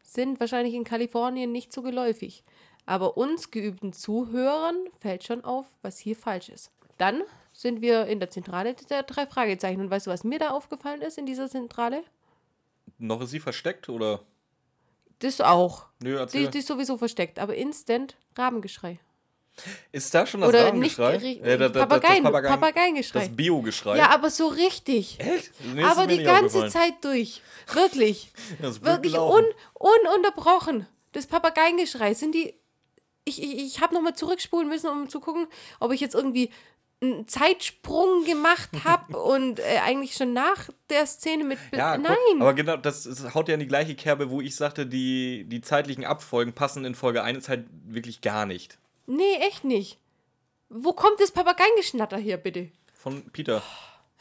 sind 0.03 0.41
wahrscheinlich 0.41 0.75
in 0.75 0.85
Kalifornien 0.85 1.53
nicht 1.53 1.73
so 1.73 1.83
geläufig. 1.83 2.45
Aber 2.87 3.17
uns 3.17 3.51
geübten 3.51 3.93
Zuhörern 3.93 4.77
fällt 5.01 5.25
schon 5.25 5.45
auf, 5.45 5.67
was 5.83 5.99
hier 5.99 6.17
falsch 6.17 6.49
ist. 6.49 6.71
Dann 6.99 7.23
sind 7.53 7.81
wir 7.81 8.07
in 8.07 8.21
der 8.21 8.31
Zentrale 8.31 8.75
der 8.75 9.03
drei 9.03 9.27
Fragezeichen. 9.27 9.81
Und 9.81 9.91
weißt 9.91 10.07
du, 10.07 10.11
was 10.11 10.25
mir 10.25 10.39
da 10.39 10.51
aufgefallen 10.51 11.03
ist 11.03 11.19
in 11.19 11.27
dieser 11.27 11.49
Zentrale? 11.49 12.03
Noch 12.99 13.21
ist 13.21 13.31
sie 13.31 13.41
versteckt 13.41 13.89
oder? 13.89 14.23
Das 15.19 15.41
auch. 15.41 15.87
Nö, 16.03 16.13
Die, 16.15 16.19
erzähl. 16.19 16.49
die 16.49 16.59
ist 16.59 16.69
sowieso 16.69 16.97
versteckt. 16.97 17.39
Aber 17.39 17.55
instant 17.55 18.17
Rabengeschrei. 18.37 18.99
Ist 19.93 20.15
da 20.15 20.27
schon 20.27 20.41
das 20.41 20.49
Oder 20.49 20.73
nicht 20.73 20.99
Rabengeschrei? 20.99 21.17
ri- 21.17 21.43
Äh, 21.43 21.59
da- 21.59 21.69
da- 21.69 21.69
das 21.69 21.89
Papageien, 21.89 22.25
Papageien- 22.25 22.49
Papageiengeschrei. 22.51 23.19
Das 23.21 23.29
Bio-Geschrei. 23.37 23.97
Ja, 23.99 24.11
aber 24.11 24.31
so 24.31 24.49
richtig. 24.49 25.19
Echt? 25.21 25.51
Nee, 25.75 25.83
aber 25.85 26.07
die 26.07 26.17
nicht 26.19 26.27
ganze. 26.27 26.69
Zeit 26.69 26.95
durch. 27.03 27.43
Wirklich. 27.73 28.31
Das 28.61 28.83
Wirklich 28.83 29.15
un, 29.19 29.45
ununterbrochen. 29.75 30.87
Das 31.13 31.27
Papageiengeschrei 31.27 32.15
sind 32.15 32.35
die. 32.35 32.55
Ich, 33.25 33.43
ich, 33.43 33.59
ich 33.59 33.81
habe 33.81 33.95
nochmal 33.95 34.15
zurückspulen 34.15 34.69
müssen, 34.69 34.89
um 34.89 35.09
zu 35.09 35.21
gucken, 35.21 35.47
ob 35.79 35.93
ich 35.93 36.01
jetzt 36.01 36.15
irgendwie 36.15 36.51
einen 37.03 37.27
Zeitsprung 37.29 38.25
gemacht 38.25 38.69
habe 38.85 39.17
und 39.19 39.59
äh, 39.59 39.79
eigentlich 39.85 40.15
schon 40.15 40.33
nach 40.33 40.69
der 40.91 41.07
Szene 41.07 41.45
mit. 41.45 41.59
Ja, 41.73 41.97
guck, 41.97 42.05
Nein. 42.09 42.41
aber 42.41 42.55
genau, 42.55 42.77
das 42.77 43.07
ist, 43.07 43.35
haut 43.35 43.49
ja 43.49 43.55
in 43.55 43.61
die 43.61 43.67
gleiche 43.67 43.95
Kerbe, 43.95 44.31
wo 44.31 44.41
ich 44.41 44.55
sagte, 44.57 44.87
die, 44.87 45.45
die 45.49 45.61
zeitlichen 45.63 46.05
Abfolgen 46.05 46.53
passen 46.53 46.85
in 46.85 46.95
Folge 46.95 47.23
1 47.23 47.49
halt 47.49 47.67
wirklich 47.87 48.21
gar 48.21 48.45
nicht. 48.47 48.79
Nee, 49.17 49.35
echt 49.49 49.65
nicht. 49.65 49.99
Wo 50.69 50.93
kommt 50.93 51.19
das 51.21 51.31
Papageiengeschnatter 51.33 52.17
her, 52.19 52.37
bitte? 52.37 52.71
Von 52.95 53.23
Peter. 53.33 53.63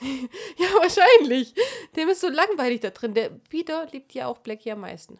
Ja, 0.01 0.67
wahrscheinlich. 0.81 1.53
Dem 1.97 2.07
ist 2.07 2.21
so 2.21 2.29
langweilig 2.29 2.79
da 2.79 2.89
drin. 2.89 3.13
Der 3.13 3.29
Peter 3.49 3.85
liebt 3.91 4.13
ja 4.13 4.27
auch 4.27 4.37
Blackie 4.37 4.71
am 4.71 4.79
meisten. 4.79 5.19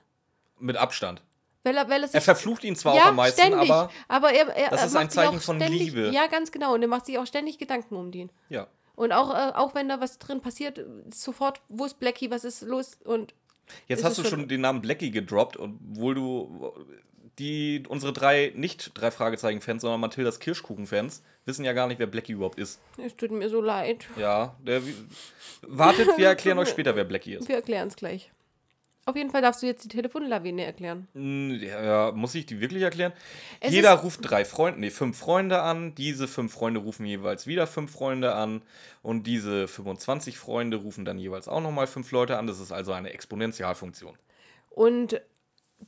Mit 0.58 0.78
Abstand. 0.78 1.22
Weil 1.64 1.76
er, 1.76 1.90
weil 1.90 2.02
er 2.04 2.14
Er 2.14 2.22
verflucht 2.22 2.64
ihn 2.64 2.78
zwar 2.78 2.96
ja, 2.96 3.02
auch 3.04 3.06
am 3.08 3.18
meisten, 3.18 3.42
ständig, 3.42 3.70
aber 4.08 4.32
er, 4.32 4.48
er, 4.56 4.70
das 4.70 4.86
ist 4.86 4.96
ein 4.96 5.10
Zeichen 5.10 5.42
von 5.42 5.58
ständig, 5.58 5.80
Liebe. 5.82 6.10
Ja, 6.14 6.28
ganz 6.28 6.50
genau. 6.54 6.74
Und 6.76 6.82
er 6.82 6.88
macht 6.88 7.06
sich 7.08 7.18
auch 7.20 7.26
ständig 7.28 7.58
Gedanken 7.58 7.96
um 7.98 8.12
den. 8.12 8.32
ja. 8.48 8.68
Und 8.96 9.12
auch, 9.14 9.34
äh, 9.34 9.52
auch 9.56 9.76
wenn 9.76 9.88
da 9.90 10.00
was 10.02 10.18
drin 10.20 10.40
passiert, 10.42 10.80
sofort, 11.14 11.62
wo 11.70 11.84
ist 11.86 12.00
Blackie, 12.00 12.32
was 12.32 12.44
ist 12.46 12.62
los? 12.62 12.98
Und 13.06 13.34
Jetzt 13.88 14.04
hast 14.06 14.18
du 14.18 14.24
schon- 14.24 14.32
schon 14.42 14.48
den 14.50 14.62
Namen 14.62 14.82
Blackie 14.82 15.12
gedroppt, 15.12 15.56
obwohl 15.58 16.16
du 16.16 16.74
die 17.38 17.84
unsere 17.88 18.14
drei 18.14 18.52
nicht 18.56 18.92
drei 18.94 19.12
Fragezeichen 19.12 19.62
Fans, 19.62 19.82
sondern 19.82 20.02
Mathildas 20.02 20.40
Kirschkuchen 20.40 20.88
Fans 20.88 21.24
wissen 21.46 21.66
ja 21.66 21.74
gar 21.74 21.88
nicht, 21.88 22.00
wer 22.00 22.08
Blackie 22.08 22.34
überhaupt 22.34 22.60
ist. 22.60 22.80
es 23.04 23.16
tut 23.16 23.32
mir 23.32 23.50
so 23.50 23.62
leid. 23.62 24.08
Ja, 24.18 24.56
der 24.60 24.82
wartet, 25.62 26.10
wir 26.18 26.28
erklären 26.28 26.60
euch 26.60 26.70
später, 26.70 26.96
wer 26.96 27.06
Blackie 27.06 27.36
ist. 27.36 27.48
Wir 27.48 27.56
erklären 27.56 27.88
es 27.88 27.96
gleich. 27.96 28.32
Auf 29.06 29.16
jeden 29.16 29.32
Fall 29.32 29.42
darfst 29.42 29.64
du 29.64 29.66
jetzt 29.66 29.84
die 29.86 29.88
Telefonlawine 29.88 30.66
erklären. 30.66 31.08
Ja, 31.64 32.12
muss 32.12 32.36
ich 32.36 32.46
die 32.46 32.60
wirklich 32.60 32.84
erklären? 32.84 33.12
Es 33.60 33.74
Jeder 33.74 33.94
ruft 33.94 34.20
drei 34.22 34.46
Freunde, 34.46 34.82
nee, 34.82 34.92
fünf 34.92 35.18
Freunde 35.18 35.62
an. 35.64 35.96
Diese 35.96 36.28
fünf 36.28 36.54
Freunde 36.54 36.80
rufen 36.82 37.08
jeweils 37.08 37.48
wieder 37.48 37.66
fünf 37.66 37.92
Freunde 37.92 38.36
an. 38.36 38.62
Und 39.02 39.26
diese 39.26 39.68
25 39.68 40.38
Freunde 40.38 40.78
rufen 40.78 41.06
dann 41.06 41.18
jeweils 41.18 41.48
auch 41.48 41.62
nochmal 41.62 41.88
fünf 41.88 42.12
Leute 42.12 42.38
an. 42.38 42.46
Das 42.46 42.60
ist 42.60 42.72
also 42.72 42.92
eine 42.92 43.10
Exponentialfunktion. 43.12 44.16
Und 44.70 45.20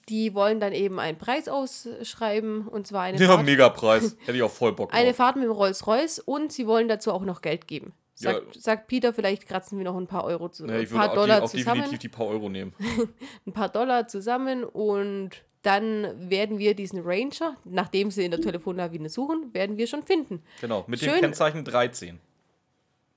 die 0.10 0.34
wollen 0.34 0.60
dann 0.60 0.73
eben 0.73 0.99
einen 0.99 1.17
Preis 1.17 1.47
ausschreiben. 1.47 2.67
Und 2.67 2.88
zwar 2.88 3.04
eine 3.04 3.19
Ja, 3.19 3.27
Fahrt, 3.27 3.45
Megapreis. 3.45 4.15
Hätte 4.25 4.38
ich 4.38 4.43
auch 4.43 4.51
voll 4.51 4.73
Bock 4.73 4.91
drauf. 4.91 4.99
eine 4.99 5.13
Fahrt 5.13 5.36
mit 5.36 5.45
dem 5.45 5.51
Rolls-Royce. 5.51 6.19
Und 6.19 6.51
sie 6.51 6.67
wollen 6.67 6.88
dazu 6.88 7.12
auch 7.12 7.23
noch 7.23 7.41
Geld 7.41 7.67
geben. 7.67 7.93
Sagt, 8.13 8.56
ja. 8.56 8.62
sagt 8.62 8.88
Peter, 8.88 9.13
vielleicht 9.13 9.47
kratzen 9.47 9.77
wir 9.77 9.86
noch 9.86 9.97
ein 9.97 10.08
paar 10.08 10.25
Euro 10.25 10.49
zu, 10.49 10.67
ja, 10.67 10.75
ein 10.75 10.88
paar 10.88 11.13
Dollar 11.13 11.38
die, 11.38 11.43
auch 11.43 11.49
zusammen. 11.49 11.82
definitiv 11.82 11.99
die 11.99 12.10
paar 12.10 12.27
Euro 12.27 12.49
nehmen. 12.49 12.73
ein 13.47 13.54
paar 13.54 13.69
Dollar 13.69 14.08
zusammen 14.08 14.63
und 14.63 15.32
dann 15.63 16.30
werden 16.30 16.60
wir 16.60 16.75
diesen 16.75 17.01
Ranger, 17.04 17.56
nachdem 17.63 18.12
sie 18.12 18.25
in 18.25 18.32
der 18.32 18.41
Telefonlawine 18.41 19.10
suchen, 19.10 19.54
werden 19.54 19.77
wir 19.77 19.88
schon 19.88 20.04
finden. 20.04 20.43
Genau, 20.60 20.84
mit 20.88 20.99
Schön, 20.99 21.13
dem 21.13 21.21
Kennzeichen 21.21 21.63
13. 21.63 22.19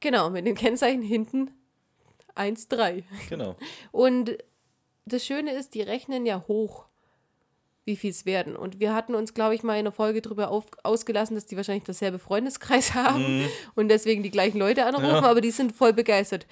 Genau, 0.00 0.30
mit 0.30 0.46
dem 0.46 0.54
Kennzeichen 0.54 1.02
hinten 1.02 1.50
1,3. 2.36 3.04
Genau. 3.28 3.56
Und 3.92 4.36
das 5.06 5.24
Schöne 5.24 5.52
ist, 5.52 5.74
die 5.74 5.82
rechnen 5.82 6.26
ja 6.26 6.44
hoch, 6.48 6.86
wie 7.84 7.96
viel 7.96 8.10
es 8.10 8.24
werden. 8.24 8.56
Und 8.56 8.80
wir 8.80 8.94
hatten 8.94 9.14
uns, 9.14 9.34
glaube 9.34 9.54
ich, 9.54 9.62
mal 9.62 9.74
in 9.74 9.80
einer 9.80 9.92
Folge 9.92 10.22
darüber 10.22 10.50
auf, 10.50 10.64
ausgelassen, 10.82 11.34
dass 11.34 11.46
die 11.46 11.56
wahrscheinlich 11.56 11.84
dasselbe 11.84 12.18
Freundeskreis 12.18 12.94
haben 12.94 13.40
mhm. 13.40 13.48
und 13.74 13.88
deswegen 13.88 14.22
die 14.22 14.30
gleichen 14.30 14.58
Leute 14.58 14.86
anrufen, 14.86 15.06
ja. 15.06 15.22
aber 15.22 15.40
die 15.40 15.50
sind 15.50 15.72
voll 15.72 15.92
begeistert. 15.92 16.46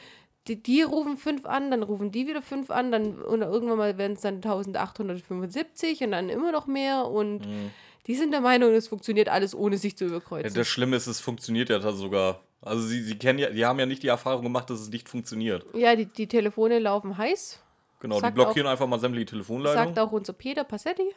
Die, 0.49 0.61
die, 0.61 0.83
rufen 0.83 1.17
fünf 1.17 1.47
an, 1.47 1.71
dann 1.71 1.85
rufen 1.85 2.11
die 2.11 2.27
wieder 2.27 2.43
fünf 2.43 2.71
an, 2.71 2.91
dann 2.91 3.23
und 3.23 3.43
irgendwann 3.43 3.79
mal 3.79 3.97
werden 3.97 4.15
es 4.15 4.23
dann 4.23 4.37
1875 4.37 6.03
und 6.03 6.11
dann 6.11 6.29
immer 6.29 6.51
noch 6.51 6.67
mehr 6.67 7.07
und 7.07 7.47
mhm. 7.47 7.71
die 8.09 8.17
sind 8.17 8.33
der 8.33 8.41
Meinung, 8.41 8.73
es 8.73 8.89
funktioniert 8.89 9.29
alles 9.29 9.55
ohne 9.55 9.79
sich 9.79 9.97
zu 9.97 10.07
überkreuzen. 10.07 10.51
Ja, 10.51 10.59
das 10.59 10.67
Schlimme 10.67 10.97
ist, 10.97 11.07
es 11.07 11.21
funktioniert 11.21 11.69
ja 11.69 11.81
sogar. 11.93 12.41
Also 12.61 12.83
sie, 12.83 13.03
sie 13.03 13.17
kennen 13.17 13.39
ja, 13.39 13.51
die 13.51 13.65
haben 13.65 13.79
ja 13.79 13.87
nicht 13.87 14.03
die 14.03 14.09
Erfahrung 14.09 14.43
gemacht, 14.43 14.69
dass 14.69 14.81
es 14.81 14.89
nicht 14.89 15.09
funktioniert. 15.09 15.65
Ja, 15.75 15.95
die, 15.95 16.07
die 16.07 16.27
Telefone 16.27 16.81
laufen 16.81 17.17
heiß. 17.17 17.61
Genau, 18.03 18.21
die 18.21 18.33
blockieren 18.33 18.67
auch, 18.67 18.73
einfach 18.73 18.89
mal 18.89 18.99
sämtliche 18.99 19.27
Telefonleitungen. 19.27 19.95
Sagt 19.95 19.99
auch 20.01 20.11
unser 20.11 20.33
Peter 20.33 20.65
Passetti, 20.65 21.09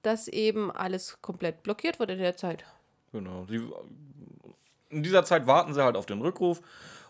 dass 0.00 0.26
eben 0.26 0.70
alles 0.70 1.20
komplett 1.20 1.62
blockiert 1.62 1.98
wird 1.98 2.08
in 2.12 2.18
der 2.18 2.34
Zeit. 2.34 2.64
Genau. 3.12 3.44
Sie, 3.46 3.60
in 4.88 5.02
dieser 5.02 5.26
Zeit 5.26 5.46
warten 5.46 5.74
sie 5.74 5.84
halt 5.84 5.96
auf 5.98 6.06
den 6.06 6.22
Rückruf 6.22 6.62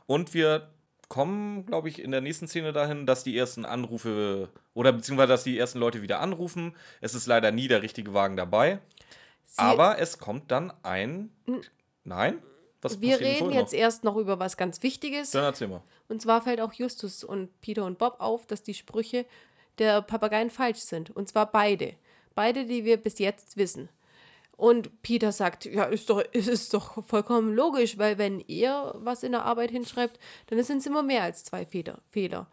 und 0.06 0.34
wir 0.34 0.68
kommen, 1.08 1.64
glaube 1.64 1.88
ich, 1.88 2.02
in 2.02 2.10
der 2.10 2.22
nächsten 2.22 2.48
Szene 2.48 2.72
dahin, 2.72 3.06
dass 3.06 3.22
die 3.22 3.38
ersten 3.38 3.64
Anrufe 3.64 4.48
oder 4.74 4.92
beziehungsweise 4.92 5.28
dass 5.28 5.44
die 5.44 5.56
ersten 5.56 5.78
Leute 5.78 6.02
wieder 6.02 6.18
anrufen. 6.18 6.74
Es 7.00 7.14
ist 7.14 7.28
leider 7.28 7.52
nie 7.52 7.68
der 7.68 7.82
richtige 7.82 8.14
Wagen 8.14 8.36
dabei. 8.36 8.80
Sie 9.46 9.62
aber 9.62 10.00
es 10.00 10.18
kommt 10.18 10.50
dann 10.50 10.72
ein. 10.82 11.30
Nein? 12.02 12.42
Was 12.84 13.00
wir 13.00 13.18
reden 13.18 13.50
jetzt 13.50 13.72
noch? 13.72 13.78
erst 13.78 14.04
noch 14.04 14.16
über 14.16 14.38
was 14.38 14.56
ganz 14.56 14.82
Wichtiges. 14.82 15.30
Dann 15.30 15.44
erzähl 15.44 15.68
mal. 15.68 15.82
Und 16.08 16.20
zwar 16.22 16.42
fällt 16.42 16.60
auch 16.60 16.72
Justus 16.72 17.24
und 17.24 17.60
Peter 17.60 17.84
und 17.84 17.98
Bob 17.98 18.16
auf, 18.18 18.46
dass 18.46 18.62
die 18.62 18.74
Sprüche 18.74 19.24
der 19.78 20.02
Papageien 20.02 20.50
falsch 20.50 20.80
sind. 20.80 21.10
Und 21.10 21.28
zwar 21.28 21.50
beide. 21.50 21.94
Beide, 22.34 22.66
die 22.66 22.84
wir 22.84 22.98
bis 22.98 23.18
jetzt 23.18 23.56
wissen. 23.56 23.88
Und 24.56 25.02
Peter 25.02 25.32
sagt, 25.32 25.64
ja, 25.64 25.84
ist 25.84 26.10
doch, 26.10 26.20
ist, 26.32 26.48
ist 26.48 26.74
doch 26.74 27.04
vollkommen 27.04 27.54
logisch, 27.54 27.98
weil 27.98 28.18
wenn 28.18 28.40
er 28.40 28.94
was 28.98 29.22
in 29.22 29.32
der 29.32 29.44
Arbeit 29.44 29.70
hinschreibt, 29.70 30.18
dann 30.46 30.62
sind 30.62 30.78
es 30.78 30.86
immer 30.86 31.02
mehr 31.02 31.24
als 31.24 31.42
zwei 31.42 31.66
Fehler. 31.66 32.46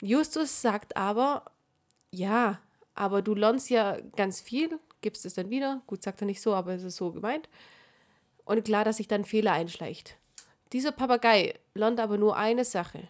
Justus 0.00 0.62
sagt 0.62 0.96
aber, 0.96 1.44
ja, 2.10 2.60
aber 2.94 3.22
du 3.22 3.34
lernst 3.34 3.70
ja 3.70 3.98
ganz 4.16 4.40
viel, 4.40 4.78
gibst 5.00 5.24
es 5.26 5.34
dann 5.34 5.50
wieder. 5.50 5.82
Gut, 5.86 6.02
sagt 6.02 6.20
er 6.20 6.26
nicht 6.26 6.40
so, 6.40 6.54
aber 6.54 6.74
es 6.74 6.84
ist 6.84 6.96
so 6.96 7.10
gemeint. 7.10 7.48
Und 8.44 8.64
klar, 8.64 8.84
dass 8.84 8.96
sich 8.96 9.08
dann 9.08 9.24
Fehler 9.24 9.52
einschleicht. 9.52 10.16
Dieser 10.72 10.92
Papagei 10.92 11.54
lernt 11.74 12.00
aber 12.00 12.18
nur 12.18 12.36
eine 12.36 12.64
Sache. 12.64 13.08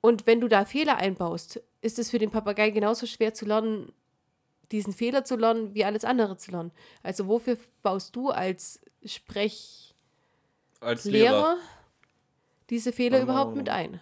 Und 0.00 0.26
wenn 0.26 0.40
du 0.40 0.48
da 0.48 0.64
Fehler 0.64 0.96
einbaust, 0.96 1.60
ist 1.80 1.98
es 1.98 2.10
für 2.10 2.18
den 2.18 2.30
Papagei 2.30 2.70
genauso 2.70 3.06
schwer 3.06 3.34
zu 3.34 3.44
lernen, 3.44 3.92
diesen 4.72 4.92
Fehler 4.92 5.24
zu 5.24 5.36
lernen, 5.36 5.74
wie 5.74 5.84
alles 5.84 6.04
andere 6.04 6.36
zu 6.36 6.50
lernen. 6.50 6.72
Also 7.02 7.28
wofür 7.28 7.56
baust 7.82 8.16
du 8.16 8.30
als 8.30 8.80
Sprechlehrer 9.04 9.86
als 10.80 11.04
Lehrer 11.04 11.56
diese 12.70 12.92
Fehler 12.92 13.20
oh, 13.20 13.22
überhaupt 13.22 13.56
mit 13.56 13.68
ein? 13.68 14.00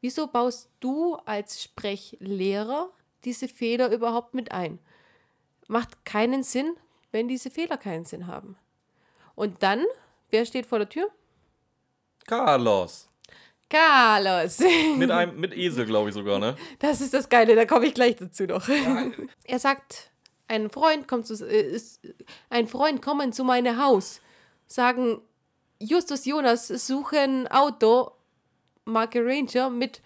Wieso 0.00 0.26
baust 0.26 0.68
du 0.80 1.16
als 1.24 1.62
Sprechlehrer 1.62 2.90
diese 3.24 3.48
Fehler 3.48 3.90
überhaupt 3.90 4.34
mit 4.34 4.52
ein? 4.52 4.78
Macht 5.66 6.04
keinen 6.04 6.42
Sinn, 6.42 6.74
wenn 7.10 7.28
diese 7.28 7.50
Fehler 7.50 7.78
keinen 7.78 8.04
Sinn 8.04 8.26
haben. 8.26 8.56
Und 9.34 9.62
dann, 9.62 9.84
wer 10.30 10.44
steht 10.44 10.66
vor 10.66 10.78
der 10.78 10.88
Tür? 10.88 11.08
Carlos. 12.26 13.08
Carlos. 13.68 14.58
Mit 14.96 15.10
einem, 15.10 15.40
mit 15.40 15.56
Esel, 15.56 15.86
glaube 15.86 16.08
ich 16.08 16.14
sogar, 16.14 16.38
ne? 16.38 16.54
Das 16.78 17.00
ist 17.00 17.12
das 17.12 17.28
Geile, 17.28 17.56
da 17.56 17.64
komme 17.64 17.86
ich 17.86 17.94
gleich 17.94 18.16
dazu 18.16 18.44
noch. 18.44 18.68
Ja. 18.68 19.06
Er 19.44 19.58
sagt, 19.58 20.10
ein 20.48 20.70
Freund 20.70 21.08
kommt 21.08 21.26
zu, 21.26 21.34
äh, 21.44 21.60
ist, 21.60 22.00
ein 22.50 22.68
Freund 22.68 23.02
kommen 23.02 23.32
zu 23.32 23.42
meinem 23.42 23.82
Haus, 23.82 24.20
sagen, 24.66 25.20
Justus 25.80 26.24
Jonas 26.24 26.68
suchen 26.68 27.48
Auto, 27.48 28.12
Marke 28.84 29.24
Ranger 29.24 29.70
mit 29.70 30.02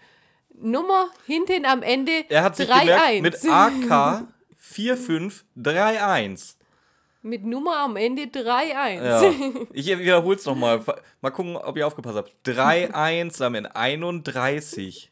Nummer 0.53 1.09
hinten 1.25 1.65
am 1.65 1.83
Ende 1.83 2.25
Er 2.29 2.43
hat 2.43 2.55
sich 2.55 2.67
3, 2.67 2.79
gemerkt, 2.79 3.03
1. 3.03 3.21
mit 3.21 3.35
AK 3.49 4.27
4531. 4.57 6.55
Mit 7.21 7.43
Nummer 7.43 7.79
am 7.79 7.97
Ende 7.97 8.23
3-1. 8.23 9.03
Ja. 9.03 9.65
Ich 9.73 9.87
wiederhole 9.87 10.37
es 10.37 10.45
nochmal. 10.45 10.81
Mal 11.21 11.31
gucken, 11.31 11.57
ob 11.57 11.75
ihr 11.77 11.85
aufgepasst 11.85 12.17
habt. 12.17 12.33
3-1 12.45 13.43
am 13.43 13.55
Ende 13.55 13.75
31. 13.75 15.11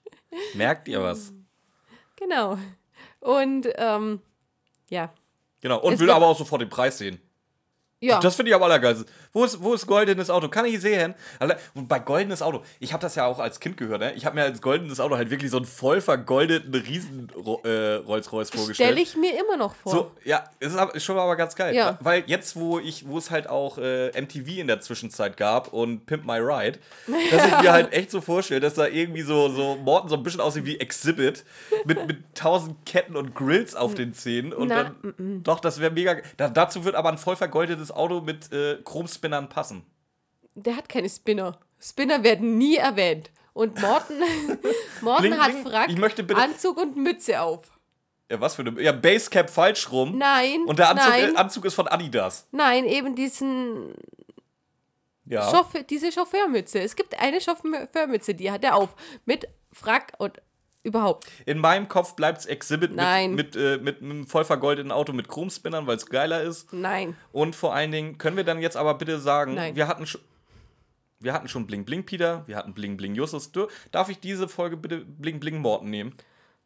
Merkt 0.54 0.88
ihr 0.88 1.02
was? 1.02 1.34
Genau. 2.16 2.58
Und 3.20 3.68
ähm, 3.76 4.22
ja. 4.90 5.14
Genau. 5.62 5.82
Und 5.82 5.94
es 5.94 6.00
will 6.00 6.10
aber 6.12 6.28
auch 6.28 6.38
sofort 6.38 6.62
den 6.62 6.70
Preis 6.70 6.98
sehen. 6.98 7.20
Ja. 8.00 8.20
Das 8.20 8.36
finde 8.36 8.52
ich 8.52 8.56
am 8.56 8.62
allergeilsten. 8.62 9.08
Wo 9.34 9.44
ist, 9.44 9.62
wo 9.62 9.74
ist 9.74 9.88
goldenes 9.88 10.30
Auto? 10.30 10.50
Kann 10.50 10.66
ich 10.66 10.80
sehen? 10.80 11.16
Und 11.74 11.88
bei 11.88 11.98
goldenes 11.98 12.44
Auto, 12.44 12.62
ich 12.80 12.94
habe 12.94 13.02
das 13.02 13.16
ja 13.16 13.26
auch 13.26 13.40
als 13.40 13.60
Kind 13.60 13.76
gehört, 13.78 14.02
ne? 14.02 14.14
Ich 14.14 14.26
habe 14.26 14.36
mir 14.36 14.44
als 14.44 14.62
goldenes 14.62 15.00
Auto 15.00 15.16
halt 15.16 15.32
wirklich 15.32 15.50
so 15.50 15.58
einen 15.58 15.66
voll 15.66 16.00
vergoldeten 16.00 16.74
riesen 16.76 17.28
äh, 17.64 17.96
Rolls-Royce 17.96 18.52
vorgestellt. 18.52 18.90
Stelle 18.90 19.02
ich 19.02 19.16
mir 19.16 19.40
immer 19.40 19.58
noch 19.58 19.74
vor. 19.76 19.92
So, 19.92 20.12
ja, 20.24 20.44
ist, 20.60 20.76
ist 20.94 21.04
schon 21.04 21.18
aber 21.18 21.36
ganz 21.36 21.56
geil. 21.56 21.76
Ja. 21.76 21.98
Weil 22.02 22.24
jetzt, 22.28 22.56
wo 22.56 22.78
ich, 22.78 23.08
wo 23.08 23.18
es 23.18 23.32
halt 23.32 23.50
auch 23.50 23.80
äh, 23.80 24.10
MTV 24.20 24.60
in 24.60 24.68
der 24.68 24.80
Zwischenzeit 24.80 25.36
gab 25.36 25.74
und 25.74 26.06
Pimp 26.06 26.26
My 26.26 26.38
Ride, 26.38 26.78
dass 27.32 27.48
ich 27.48 27.62
mir 27.62 27.72
halt 27.72 27.94
echt 27.94 28.12
so 28.12 28.22
vorstelle, 28.22 28.60
dass 28.60 28.76
da 28.76 28.86
irgendwie 28.86 29.24
so, 29.24 29.50
so 29.50 29.76
Morten 29.76 30.08
so 30.08 30.16
ein 30.16 30.24
bisschen 30.24 30.42
aussieht 30.42 30.66
wie 30.66 30.80
Exhibit 30.80 31.44
mit, 31.86 32.06
mit 32.06 32.36
tausend 32.36 32.86
Ketten 32.86 33.16
und 33.16 33.34
Grills 33.34 33.76
auf 33.76 33.96
den 33.96 34.14
Zähnen. 34.14 34.54
Und 34.54 34.68
Na, 34.68 34.84
dann, 34.84 34.96
m 35.04 35.14
-m. 35.18 35.44
doch, 35.44 35.60
das 35.60 35.80
wäre 35.80 35.92
mega. 35.92 36.16
Da, 36.38 36.50
dazu 36.50 36.86
wird 36.86 36.96
aber 36.96 37.10
ein 37.10 37.18
voll 37.18 37.36
vergoldetes 37.36 37.87
dieses 37.88 37.96
Auto 37.96 38.22
mit 38.22 38.52
äh, 38.52 38.78
Chromspinnern 38.84 39.50
passen? 39.50 39.86
Der 40.56 40.76
hat 40.76 40.90
keine 40.90 41.10
Spinner. 41.10 41.60
Spinner 41.80 42.24
werden 42.24 42.58
nie 42.58 42.76
erwähnt. 42.76 43.32
Und 43.54 43.80
Morten, 43.82 44.20
Morten 45.02 45.22
bling, 45.24 45.38
hat. 45.38 45.52
Frack, 45.64 45.90
ich 45.90 45.98
möchte 45.98 46.24
bitte 46.24 46.40
Anzug 46.40 46.78
und 46.78 46.96
Mütze 46.96 47.42
auf. 47.42 47.72
Ja, 48.30 48.40
was 48.40 48.56
für 48.56 48.62
eine. 48.64 48.80
Ja, 48.82 48.92
Basecap 48.92 49.50
falsch 49.50 49.92
rum. 49.92 50.18
Nein. 50.18 50.64
Und 50.68 50.80
der 50.80 50.90
Anzug, 50.90 51.10
nein. 51.10 51.36
Anzug 51.38 51.66
ist 51.66 51.74
von 51.74 51.88
Adidas. 51.88 52.48
Nein, 52.52 52.86
eben 52.86 53.16
diesen. 53.16 53.94
Ja. 55.26 55.50
Chauffeur, 55.50 55.84
diese 55.84 56.12
Chauffeurmütze. 56.12 56.80
Es 56.80 56.96
gibt 56.96 57.20
eine 57.20 57.42
Chauffeurmütze, 57.42 58.36
die 58.36 58.52
hat 58.52 58.64
er 58.64 58.76
auf. 58.76 58.96
Mit 59.26 59.48
Frack 59.72 60.14
und 60.20 60.40
Überhaupt. 60.88 61.28
In 61.46 61.60
meinem 61.60 61.90
Kopf 61.90 62.16
bleibt 62.16 62.40
es 62.40 62.46
Exhibit 62.46 62.96
Nein. 62.96 63.36
mit, 63.36 63.56
mit, 63.56 63.62
äh, 63.62 63.76
mit, 63.76 64.02
mit 64.02 64.02
einem 64.02 64.26
voll 64.26 64.46
vergoldeten 64.46 64.94
Auto 64.94 65.12
mit 65.12 65.28
Chromspinnern, 65.28 65.86
weil 65.86 65.98
es 65.98 66.06
geiler 66.06 66.42
ist. 66.42 66.72
Nein. 66.72 67.18
Und 67.34 67.58
vor 67.58 67.76
allen 67.76 67.92
Dingen, 67.92 68.18
können 68.18 68.38
wir 68.38 68.46
dann 68.46 68.62
jetzt 68.62 68.78
aber 68.78 68.94
bitte 68.94 69.20
sagen, 69.20 69.56
Nein. 69.56 69.76
wir 69.76 69.90
hatten 69.90 70.08
schon. 70.08 70.22
Wir 71.20 71.34
hatten 71.34 71.48
schon 71.48 71.66
Bling 71.66 71.84
Bling 71.84 72.06
Peter, 72.06 72.44
wir 72.46 72.56
hatten 72.56 72.76
Bling 72.76 72.96
Bling 72.96 73.16
Justus. 73.16 73.52
Darf 73.92 74.08
ich 74.10 74.20
diese 74.20 74.48
Folge 74.48 74.78
bitte 74.78 75.00
Bling 75.00 75.40
Bling 75.40 75.58
Morten 75.58 75.90
nehmen? 75.90 76.14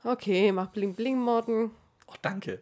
Okay, 0.04 0.52
mach 0.52 0.68
Bling 0.68 0.94
Bling 0.94 1.18
Morten. 1.18 1.72
Oh, 2.06 2.14
danke. 2.22 2.60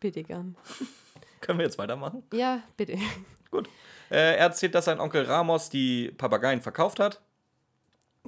Bitte 0.00 0.22
gern. 0.22 0.56
Können 1.42 1.58
wir 1.58 1.66
jetzt 1.66 1.78
weitermachen? 1.78 2.22
Ja, 2.32 2.62
bitte. 2.78 2.96
Gut. 3.50 3.68
Äh, 4.10 4.16
er 4.16 4.38
erzählt, 4.38 4.74
dass 4.74 4.86
sein 4.86 4.98
Onkel 4.98 5.24
Ramos 5.24 5.68
die 5.68 6.10
Papageien 6.16 6.62
verkauft 6.62 6.98
hat. 6.98 7.20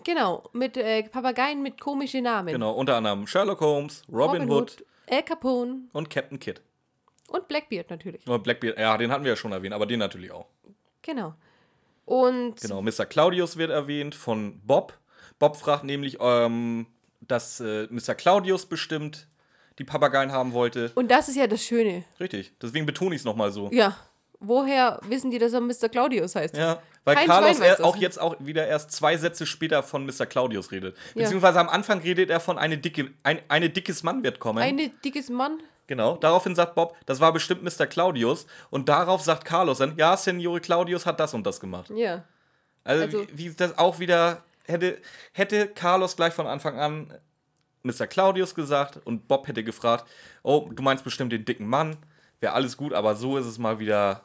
Genau, 0.04 0.48
mit 0.52 0.76
äh, 0.76 1.02
Papageien 1.04 1.62
mit 1.62 1.80
komischen 1.80 2.24
Namen. 2.24 2.52
Genau, 2.52 2.72
unter 2.72 2.96
anderem 2.96 3.26
Sherlock 3.26 3.61
Holmes, 3.61 4.02
Robin, 4.08 4.42
Robin 4.42 4.50
Hood, 4.50 4.70
Hood, 4.72 4.84
El 5.06 5.22
Capone 5.22 5.80
und 5.92 6.11
Captain 6.11 6.38
Kidd. 6.38 6.61
Und 7.28 7.46
Blackbeard 7.46 7.90
natürlich. 7.90 8.26
Und 8.26 8.42
Blackbeard, 8.42 8.78
ja, 8.78 8.96
den 8.96 9.11
hatten 9.11 9.24
wir 9.24 9.32
ja 9.32 9.37
schon 9.37 9.52
erwähnt, 9.52 9.74
aber 9.74 9.87
den 9.87 9.98
natürlich 9.98 10.32
auch. 10.32 10.46
Genau. 11.02 11.34
Und. 12.04 12.61
Genau, 12.61 12.80
Mr. 12.80 13.04
Claudius 13.04 13.56
wird 13.58 13.70
erwähnt 13.70 14.14
von 14.14 14.61
Bob. 14.64 14.98
Bob 15.38 15.56
fragt 15.56 15.84
nämlich, 15.84 16.16
ähm, 16.20 16.87
dass 17.20 17.61
äh, 17.61 17.87
Mr. 17.90 18.14
Claudius 18.14 18.66
bestimmt 18.66 19.28
die 19.78 19.84
Papageien 19.84 20.32
haben 20.32 20.52
wollte. 20.52 20.90
Und 20.94 21.11
das 21.11 21.28
ist 21.28 21.37
ja 21.37 21.46
das 21.46 21.62
Schöne. 21.62 22.04
Richtig, 22.18 22.52
deswegen 22.61 22.87
betone 22.87 23.14
ich 23.14 23.20
es 23.20 23.24
nochmal 23.24 23.52
so. 23.52 23.68
Ja. 23.72 23.96
Woher 24.40 25.00
wissen 25.02 25.32
die, 25.32 25.38
dass 25.38 25.52
er 25.52 25.61
Mr. 25.61 25.88
Claudius 25.88 26.37
heißt? 26.37 26.56
Ja, 26.56 26.80
weil 27.09 27.16
Kein 27.16 27.27
Carlos 27.27 27.59
er, 27.59 27.83
auch 27.83 27.97
jetzt 27.97 28.21
auch 28.21 28.37
wieder 28.38 28.66
erst 28.66 28.92
zwei 28.92 29.16
Sätze 29.16 29.47
später 29.47 29.83
von 29.83 30.05
Mr. 30.05 30.27
Claudius 30.27 30.71
redet. 30.73 30.94
Beziehungsweise 31.14 31.55
ja. 31.55 31.62
am 31.62 31.71
Anfang 31.71 32.01
redet 32.01 32.29
er 32.29 32.38
von 32.38 32.59
eine 32.59 32.77
dicke, 32.77 33.11
ein 33.23 33.40
eine 33.49 33.71
dickes 33.71 34.03
Mann 34.03 34.23
wird 34.23 34.40
kommen. 34.40 34.62
Eine 34.62 34.90
dickes 34.90 35.31
Mann? 35.31 35.59
Genau. 35.87 36.18
Daraufhin 36.18 36.55
sagt 36.55 36.75
Bob, 36.75 36.94
das 37.07 37.18
war 37.18 37.33
bestimmt 37.33 37.62
Mr. 37.62 37.87
Claudius. 37.87 38.47
Und 38.68 38.90
darauf 38.90 39.23
sagt 39.23 39.47
Carlos 39.47 39.79
dann, 39.79 39.97
ja, 39.97 40.14
Seniore 40.18 40.61
Claudius 40.61 41.07
hat 41.07 41.18
das 41.18 41.33
und 41.33 41.47
das 41.47 41.61
gemacht. 41.61 41.90
Ja. 41.94 42.25
Also, 42.85 43.05
Also- 43.05 43.27
wie 43.33 43.51
das 43.55 43.79
auch 43.79 43.99
wieder 43.99 44.44
hätte, 44.66 44.99
hätte 45.33 45.66
Carlos 45.68 46.14
gleich 46.14 46.35
von 46.35 46.47
Anfang 46.47 46.79
an 46.79 47.14
Mr. 47.85 48.07
Claudius 48.07 48.55
gesagt 48.55 49.01
und 49.07 49.29
Bob 49.29 49.49
hätte 49.49 49.64
gefragt, 49.64 50.05
oh, 50.42 50.68
du 50.71 50.83
meinst 50.83 51.05
bestimmt 51.05 51.33
den 51.33 51.47
dicken 51.47 51.66
Mann, 51.66 51.97
wäre 52.40 52.53
alles 52.53 52.77
gut, 52.77 52.92
aber 52.92 53.16
so 53.16 53.38
ist 53.38 53.47
es 53.47 53.57
mal 53.57 53.79
wieder. 53.79 54.23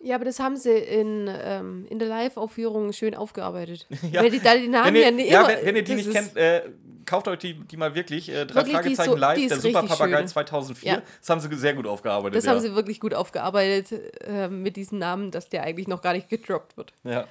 Ja, 0.00 0.16
aber 0.16 0.24
das 0.24 0.40
haben 0.40 0.56
sie 0.56 0.72
in, 0.76 1.30
ähm, 1.32 1.86
in 1.88 1.98
der 2.00 2.08
Live-Aufführung 2.08 2.92
schön 2.92 3.14
aufgearbeitet. 3.14 3.86
Ja. 4.10 4.22
Weil 4.22 4.30
die 4.30 4.40
da 4.40 4.56
die 4.56 4.66
Namen 4.68 4.94
Wenn 4.94 5.18
ihr, 5.18 5.26
ja, 5.26 5.42
ja, 5.42 5.48
wenn, 5.48 5.66
wenn 5.66 5.76
ihr 5.76 5.84
die 5.84 5.94
nicht 5.94 6.10
kennt, 6.10 6.36
äh, 6.36 6.62
kauft 7.06 7.28
euch 7.28 7.38
die, 7.38 7.54
die 7.54 7.76
mal 7.76 7.94
wirklich. 7.94 8.28
Äh, 8.28 8.44
drei 8.46 8.56
Wirklich, 8.60 8.74
Fragezeichen 8.74 9.10
so- 9.10 9.16
live, 9.16 9.48
der 9.48 9.60
Super 9.60 9.82
Papagei 9.84 10.18
schön. 10.18 10.28
2004. 10.28 10.92
Ja. 10.92 11.02
Das 11.20 11.30
haben 11.30 11.40
sie 11.40 11.54
sehr 11.56 11.74
gut 11.74 11.86
aufgearbeitet. 11.86 12.36
Das 12.36 12.46
haben 12.48 12.58
sie 12.60 12.74
wirklich 12.74 12.98
gut 12.98 13.14
aufgearbeitet 13.14 14.20
äh, 14.26 14.48
mit 14.48 14.74
diesem 14.76 14.98
Namen, 14.98 15.30
dass 15.30 15.48
der 15.48 15.62
eigentlich 15.62 15.86
noch 15.86 16.02
gar 16.02 16.12
nicht 16.14 16.28
gedroppt 16.28 16.76
wird. 16.76 16.92
ja. 17.04 17.26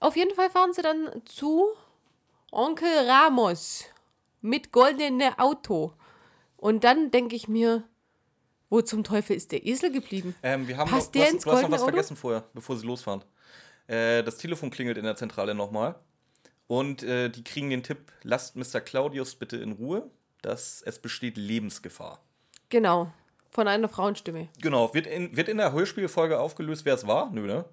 Auf 0.00 0.14
jeden 0.16 0.32
Fall 0.36 0.48
fahren 0.48 0.72
sie 0.72 0.82
dann 0.82 1.08
zu 1.24 1.66
Onkel 2.52 2.88
Ramos 3.08 3.86
mit 4.42 4.70
goldenem 4.70 5.32
Auto. 5.38 5.92
Und 6.56 6.84
dann 6.84 7.10
denke 7.10 7.34
ich 7.34 7.48
mir, 7.48 7.82
wo 8.70 8.80
zum 8.80 9.04
Teufel 9.04 9.36
ist 9.36 9.52
der 9.52 9.66
Esel 9.66 9.90
geblieben? 9.90 10.34
Ähm, 10.42 10.68
wir 10.68 10.76
haben 10.76 10.90
Passt 10.90 11.08
noch, 11.08 11.12
du 11.12 11.18
der 11.18 11.26
hast, 11.26 11.34
ins 11.34 11.44
du 11.44 11.52
hast 11.52 11.62
noch 11.62 11.70
was 11.70 11.82
Auto? 11.82 11.90
vergessen 11.90 12.16
vorher, 12.16 12.44
bevor 12.54 12.76
sie 12.76 12.86
losfahren. 12.86 13.24
Äh, 13.86 14.22
das 14.22 14.36
Telefon 14.38 14.70
klingelt 14.70 14.98
in 14.98 15.04
der 15.04 15.16
Zentrale 15.16 15.54
nochmal. 15.54 15.94
Und 16.66 17.02
äh, 17.02 17.30
die 17.30 17.42
kriegen 17.42 17.70
den 17.70 17.82
Tipp, 17.82 18.12
lasst 18.22 18.54
Mr. 18.56 18.80
Claudius 18.80 19.34
bitte 19.34 19.56
in 19.56 19.72
Ruhe, 19.72 20.10
dass 20.42 20.82
es 20.82 20.98
besteht 20.98 21.38
Lebensgefahr. 21.38 22.20
Genau, 22.68 23.10
von 23.50 23.66
einer 23.66 23.88
Frauenstimme. 23.88 24.48
Genau, 24.60 24.92
wird 24.92 25.06
in, 25.06 25.34
wird 25.34 25.48
in 25.48 25.56
der 25.56 25.72
Hörspielfolge 25.72 26.38
aufgelöst, 26.38 26.84
wer 26.84 26.94
es 26.94 27.06
war? 27.06 27.30
Nö, 27.30 27.46
ne? 27.46 27.64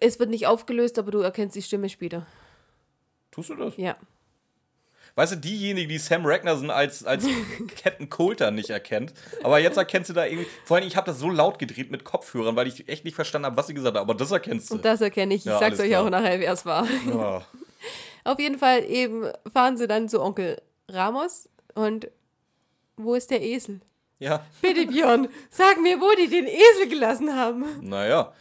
Es 0.00 0.18
wird 0.18 0.28
nicht 0.28 0.46
aufgelöst, 0.46 0.98
aber 0.98 1.10
du 1.10 1.20
erkennst 1.20 1.56
die 1.56 1.62
Stimme 1.62 1.88
später. 1.88 2.26
Tust 3.30 3.48
du 3.50 3.56
das? 3.56 3.76
Ja. 3.78 3.96
Weißt 5.16 5.32
du, 5.32 5.36
diejenige, 5.36 5.86
die 5.86 5.98
Sam 5.98 6.26
Ragnarsson 6.26 6.70
als, 6.70 7.04
als 7.04 7.24
Captain 7.82 8.10
Coulter 8.10 8.50
nicht 8.50 8.70
erkennt, 8.70 9.14
aber 9.44 9.60
jetzt 9.60 9.76
erkennst 9.76 10.10
du 10.10 10.14
da 10.14 10.24
irgendwie, 10.26 10.48
vor 10.64 10.76
allem 10.76 10.86
ich 10.88 10.96
habe 10.96 11.06
das 11.06 11.20
so 11.20 11.30
laut 11.30 11.58
gedreht 11.60 11.90
mit 11.92 12.02
Kopfhörern, 12.04 12.56
weil 12.56 12.66
ich 12.66 12.88
echt 12.88 13.04
nicht 13.04 13.14
verstanden 13.14 13.46
habe, 13.46 13.56
was 13.56 13.68
sie 13.68 13.74
gesagt 13.74 13.94
hat, 13.96 14.00
aber 14.02 14.14
das 14.14 14.32
erkennst 14.32 14.70
du. 14.70 14.74
Und 14.74 14.84
das 14.84 15.00
erkenne 15.00 15.34
ich. 15.34 15.42
Ich 15.42 15.46
Ja, 15.46 15.58
sag's 15.60 15.78
euch 15.78 15.90
klar. 15.90 16.04
auch 16.04 16.10
nachher, 16.10 16.40
wer 16.40 16.52
es 16.52 16.66
war. 16.66 16.86
Ja. 17.08 17.46
Auf 18.24 18.38
jeden 18.40 18.58
Fall 18.58 18.84
eben 18.90 19.30
fahren 19.52 19.76
sie 19.76 19.86
dann 19.86 20.08
zu 20.08 20.20
Onkel 20.20 20.60
Ramos 20.88 21.48
und 21.74 22.08
wo 22.96 23.14
ist 23.14 23.30
der 23.30 23.42
Esel? 23.42 23.80
ja, 24.18 24.44
Bitte, 24.62 24.86
Björn, 24.86 25.28
sag 25.50 25.80
mir, 25.82 26.00
wo 26.00 26.10
die 26.16 26.28
den 26.28 26.46
Esel 26.46 26.88
gelassen 26.88 27.36
haben. 27.36 27.64
naja. 27.82 28.32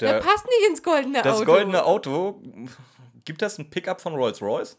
Der, 0.00 0.14
Der, 0.14 0.20
passt 0.20 0.44
nicht 0.46 0.68
ins 0.70 0.82
goldene 0.82 1.22
das 1.22 1.36
Auto. 1.36 1.44
goldene 1.44 1.84
Auto, 1.84 2.42
gibt 3.24 3.42
das 3.42 3.58
ein 3.58 3.70
Pickup 3.70 4.00
von 4.00 4.14
Rolls-Royce? 4.14 4.76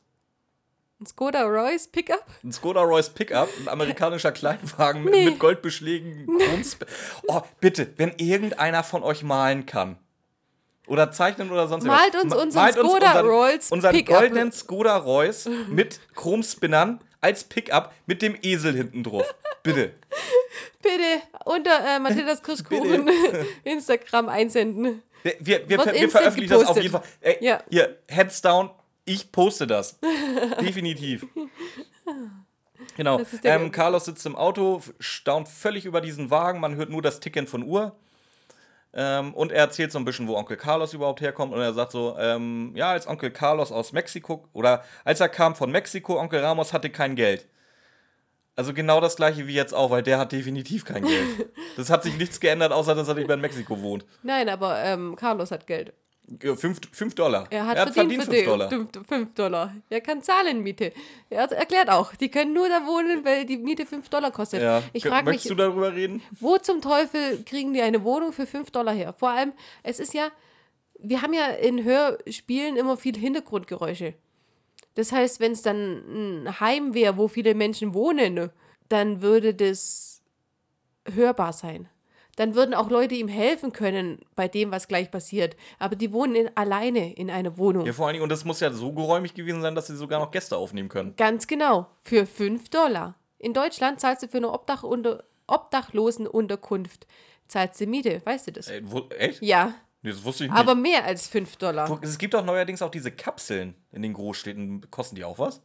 Ein 1.02 1.06
Skoda 1.08 1.44
Royce 1.44 1.88
Pickup? 1.90 2.24
Ein 2.44 2.54
Skoda 2.54 2.82
Royce 2.82 3.10
Pickup, 3.10 3.50
ein 3.60 3.68
amerikanischer 3.68 4.32
Kleinwagen 4.32 5.04
mit- 5.04 5.14
Nee. 5.14 5.26
mit 5.26 5.40
Goldbeschlägen. 5.40 6.26
Chromsp- 6.28 6.86
Oh, 7.28 7.42
bitte, 7.60 7.92
wenn 7.98 8.14
irgendeiner 8.18 8.84
von 8.84 9.04
euch 9.04 9.22
malen 9.22 9.66
kann. 9.66 9.98
Oder 10.88 11.12
zeichnen 11.12 11.52
oder 11.52 11.68
sonst 11.68 11.84
Malt 11.84 12.14
irgendwas. 12.14 12.38
uns 12.38 12.44
unseren 12.56 12.64
malt 12.64 12.78
uns 12.78 12.88
Skoda 12.92 13.08
unseren, 13.08 13.26
Royce 13.28 13.72
Unseren 13.72 13.96
Pickup. 13.96 14.20
goldenen 14.20 14.52
Skoda 14.52 14.98
Royce 14.98 15.50
mit 15.68 16.00
Chromspinnern 16.16 17.02
als 17.22 17.44
Pickup 17.44 17.92
mit 18.06 18.22
dem 18.22 18.38
Esel 18.44 18.76
hinten 18.76 19.04
drauf. 19.04 19.34
Bitte. 19.64 19.94
Bitte 20.84 21.22
unter 21.46 21.96
äh, 21.96 22.00
Mathildas 22.00 22.42
Kirschkuchen 22.44 23.10
Instagram 23.64 24.30
einsenden. 24.30 25.02
Wir, 25.24 25.34
wir, 25.40 25.68
wir, 25.70 25.80
wir 25.94 26.10
veröffentlichen 26.10 26.54
das 26.54 26.68
auf 26.68 26.76
gepostet. 26.76 26.84
jeden 26.84 26.94
Fall. 26.94 27.04
Ey, 27.22 27.38
Ja. 27.42 27.64
Hier, 27.68 27.98
Heads 28.08 28.42
down, 28.44 28.70
ich 29.06 29.32
poste 29.32 29.68
das. 29.68 30.00
Definitiv. 30.62 31.26
Genau. 32.98 33.22
Ähm, 33.44 33.72
Carlos 33.72 34.06
sitzt 34.06 34.26
im 34.26 34.36
Auto, 34.36 34.82
staunt 35.00 35.48
völlig 35.48 35.86
über 35.86 36.02
diesen 36.02 36.30
Wagen. 36.32 36.60
Man 36.60 36.76
hört 36.76 36.90
nur 36.90 37.02
das 37.02 37.20
Ticken 37.20 37.48
von 37.48 37.64
Uhr. 37.64 37.96
Ähm, 38.94 39.34
und 39.34 39.52
er 39.52 39.60
erzählt 39.60 39.92
so 39.92 40.00
ein 40.00 40.06
bisschen, 40.06 40.28
wo 40.28 40.38
Onkel 40.38 40.56
Carlos 40.56 40.94
überhaupt 40.94 41.20
herkommt. 41.22 41.54
Und 41.54 41.60
er 41.60 41.74
sagt 41.74 41.92
so: 41.92 42.16
ähm, 42.18 42.72
Ja, 42.76 42.92
als 42.92 43.08
Onkel 43.08 43.32
Carlos 43.32 43.72
aus 43.72 43.92
Mexiko, 43.92 44.48
oder 44.54 44.84
als 45.04 45.20
er 45.20 45.30
kam 45.30 45.56
von 45.56 45.70
Mexiko, 45.70 46.20
Onkel 46.20 46.40
Ramos 46.40 46.72
hatte 46.72 46.90
kein 46.90 47.16
Geld. 47.16 47.48
Also 48.56 48.74
genau 48.74 49.02
das 49.02 49.18
gleiche 49.18 49.48
wie 49.48 49.54
jetzt 49.54 49.74
auch, 49.74 49.92
weil 49.92 50.02
der 50.02 50.18
hat 50.18 50.32
definitiv 50.32 50.86
kein 50.86 51.04
Geld. 51.04 51.50
Das 51.76 51.90
hat 51.90 52.04
sich 52.04 52.18
nichts 52.18 52.40
geändert, 52.40 52.72
außer 52.72 52.96
dass 52.96 53.10
er 53.10 53.16
nicht 53.16 53.28
mehr 53.28 53.36
in 53.36 53.42
Mexiko 53.42 53.82
wohnt. 53.82 54.06
Nein, 54.24 54.48
aber 54.48 54.82
ähm, 54.82 55.18
Carlos 55.18 55.52
hat 55.52 55.68
Geld. 55.68 55.92
Ja, 56.42 56.56
Fünf, 56.56 56.80
fünf 56.92 57.14
Dollar. 57.16 57.48
Er 57.52 57.68
hat 57.68 57.94
verdient, 57.94 58.24
für 58.24 58.32
5 58.32 58.46
Dollar. 58.46 58.70
5 59.08 59.34
Dollar. 59.36 59.76
Er 59.90 60.02
kann 60.02 60.24
zahlen 60.24 60.64
Miete. 60.64 60.92
Er 61.30 61.44
hat 61.44 61.52
erklärt 61.52 61.90
auch, 61.90 62.16
die 62.16 62.30
können 62.30 62.54
nur 62.54 62.68
da 62.68 62.86
wohnen, 62.86 63.24
weil 63.24 63.46
die 63.46 63.58
Miete 63.58 63.86
5 63.86 64.10
Dollar 64.10 64.32
kostet. 64.32 64.62
Ja. 64.62 64.82
Ich 64.94 65.04
frage 65.04 65.26
mich, 65.26 65.36
Möchtest 65.36 65.52
du 65.52 65.56
darüber 65.56 65.94
reden? 65.94 66.22
wo 66.40 66.58
zum 66.58 66.82
Teufel 66.82 67.44
kriegen 67.44 67.74
die 67.74 67.82
eine 67.82 68.04
Wohnung 68.04 68.34
für 68.34 68.48
5 68.48 68.72
Dollar 68.72 68.94
her? 68.94 69.14
Vor 69.14 69.30
allem, 69.30 69.54
es 69.84 70.00
ist 70.00 70.14
ja, 70.14 70.30
wir 71.00 71.22
haben 71.22 71.34
ja 71.34 71.48
in 71.48 71.84
Hörspielen 71.84 72.76
immer 72.76 72.98
viel 72.98 73.16
Hintergrundgeräusche. 73.18 74.16
Das 74.96 75.12
heißt, 75.12 75.40
wenn 75.40 75.52
es 75.52 75.62
dann 75.62 76.46
ein 76.46 76.60
Heim 76.60 76.94
wäre, 76.94 77.18
wo 77.18 77.28
viele 77.28 77.54
Menschen 77.54 77.94
wohnen, 77.94 78.50
dann 78.90 79.22
würde 79.22 79.54
das 79.54 80.22
hörbar 81.14 81.54
sein. 81.54 81.88
Dann 82.36 82.56
würden 82.56 82.74
auch 82.74 82.90
Leute 82.90 83.16
ihm 83.16 83.28
helfen 83.28 83.72
können 83.72 84.20
bei 84.36 84.48
dem, 84.48 84.72
was 84.72 84.88
gleich 84.88 85.10
passiert. 85.10 85.56
Aber 85.80 85.96
die 85.96 86.12
wohnen 86.12 86.36
in, 86.36 86.50
alleine 86.56 87.14
in 87.14 87.30
einer 87.30 87.58
Wohnung. 87.58 87.86
Ja, 87.86 87.94
vor 87.94 88.08
allen 88.08 88.16
Dingen, 88.16 88.24
und 88.24 88.30
das 88.30 88.44
muss 88.44 88.60
ja 88.60 88.72
so 88.72 88.92
geräumig 88.92 89.34
gewesen 89.34 89.62
sein, 89.62 89.76
dass 89.76 89.88
sie 89.88 89.96
sogar 89.96 90.20
noch 90.20 90.32
Gäste 90.32 90.58
aufnehmen 90.58 90.90
können. 90.90 91.16
Ganz 91.16 91.48
genau, 91.48 91.88
für 92.02 92.26
5 92.26 92.70
Dollar. 92.70 93.16
In 93.38 93.54
Deutschland 93.54 94.00
zahlst 94.00 94.24
du 94.24 94.28
für 94.28 94.38
eine 94.38 94.52
Obdach 94.52 94.84
unter, 94.84 95.24
Obdachlosenunterkunft, 95.48 97.08
zahlst 97.48 97.80
du 97.80 97.86
Miete, 97.86 98.22
weißt 98.26 98.48
du 98.48 98.52
das? 98.54 98.68
Ey, 98.68 98.82
wo, 98.84 99.08
echt? 99.18 99.42
Ja, 99.42 99.74
Nee, 100.02 100.12
das 100.12 100.24
wusste 100.24 100.44
ich 100.44 100.52
nicht. 100.52 100.60
aber 100.60 100.76
mehr 100.76 101.04
als 101.04 101.28
5 101.28 101.56
Dollar. 101.56 102.00
Es 102.04 102.20
gibt 102.20 102.36
doch 102.36 102.46
neuerdings 102.46 102.84
auch 102.84 102.92
diese 102.92 103.12
Kapseln 103.12 103.74
in 103.92 104.04
den 104.04 104.14
Großstädten. 104.14 104.92
Kosten 104.92 105.16
die 105.16 105.24
auch 105.24 105.40
was? 105.40 105.64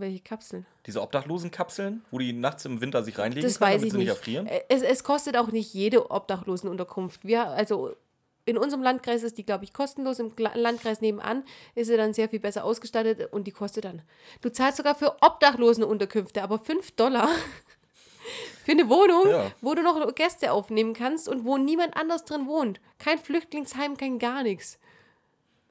Welche 0.00 0.20
Kapseln? 0.20 0.66
Diese 0.86 1.00
Obdachlosenkapseln, 1.02 2.02
wo 2.10 2.18
die 2.18 2.32
nachts 2.32 2.64
im 2.64 2.80
Winter 2.80 3.02
sich 3.02 3.18
reinlegen 3.18 3.48
Das 3.48 3.58
können, 3.58 3.70
weiß 3.70 3.80
damit 3.80 3.86
ich 3.86 3.92
sie 3.92 3.98
nicht 3.98 4.08
erfrieren? 4.08 4.46
Es, 4.68 4.82
es 4.82 5.04
kostet 5.04 5.36
auch 5.36 5.52
nicht 5.52 5.72
jede 5.74 6.10
Obdachlosenunterkunft. 6.10 7.24
Wir, 7.24 7.46
also 7.48 7.94
in 8.46 8.58
unserem 8.58 8.82
Landkreis 8.82 9.22
ist 9.22 9.38
die, 9.38 9.44
glaube 9.44 9.64
ich, 9.64 9.72
kostenlos. 9.72 10.18
Im 10.18 10.32
Landkreis 10.54 11.00
nebenan 11.00 11.44
ist 11.74 11.88
sie 11.88 11.96
dann 11.96 12.14
sehr 12.14 12.28
viel 12.28 12.40
besser 12.40 12.64
ausgestattet 12.64 13.32
und 13.32 13.46
die 13.46 13.52
kostet 13.52 13.84
dann. 13.84 14.02
Du 14.40 14.50
zahlst 14.50 14.78
sogar 14.78 14.94
für 14.94 15.16
Obdachlosenunterkünfte, 15.20 16.42
aber 16.42 16.58
5 16.58 16.92
Dollar 16.92 17.28
für 18.64 18.72
eine 18.72 18.88
Wohnung, 18.88 19.28
Ja. 19.28 19.50
wo 19.60 19.74
du 19.74 19.82
noch 19.82 20.14
Gäste 20.14 20.52
aufnehmen 20.52 20.94
kannst 20.94 21.28
und 21.28 21.44
wo 21.44 21.58
niemand 21.58 21.96
anders 21.96 22.24
drin 22.24 22.46
wohnt. 22.46 22.80
Kein 22.98 23.18
Flüchtlingsheim, 23.18 23.96
kein 23.96 24.18
gar 24.18 24.42
nichts. 24.42 24.78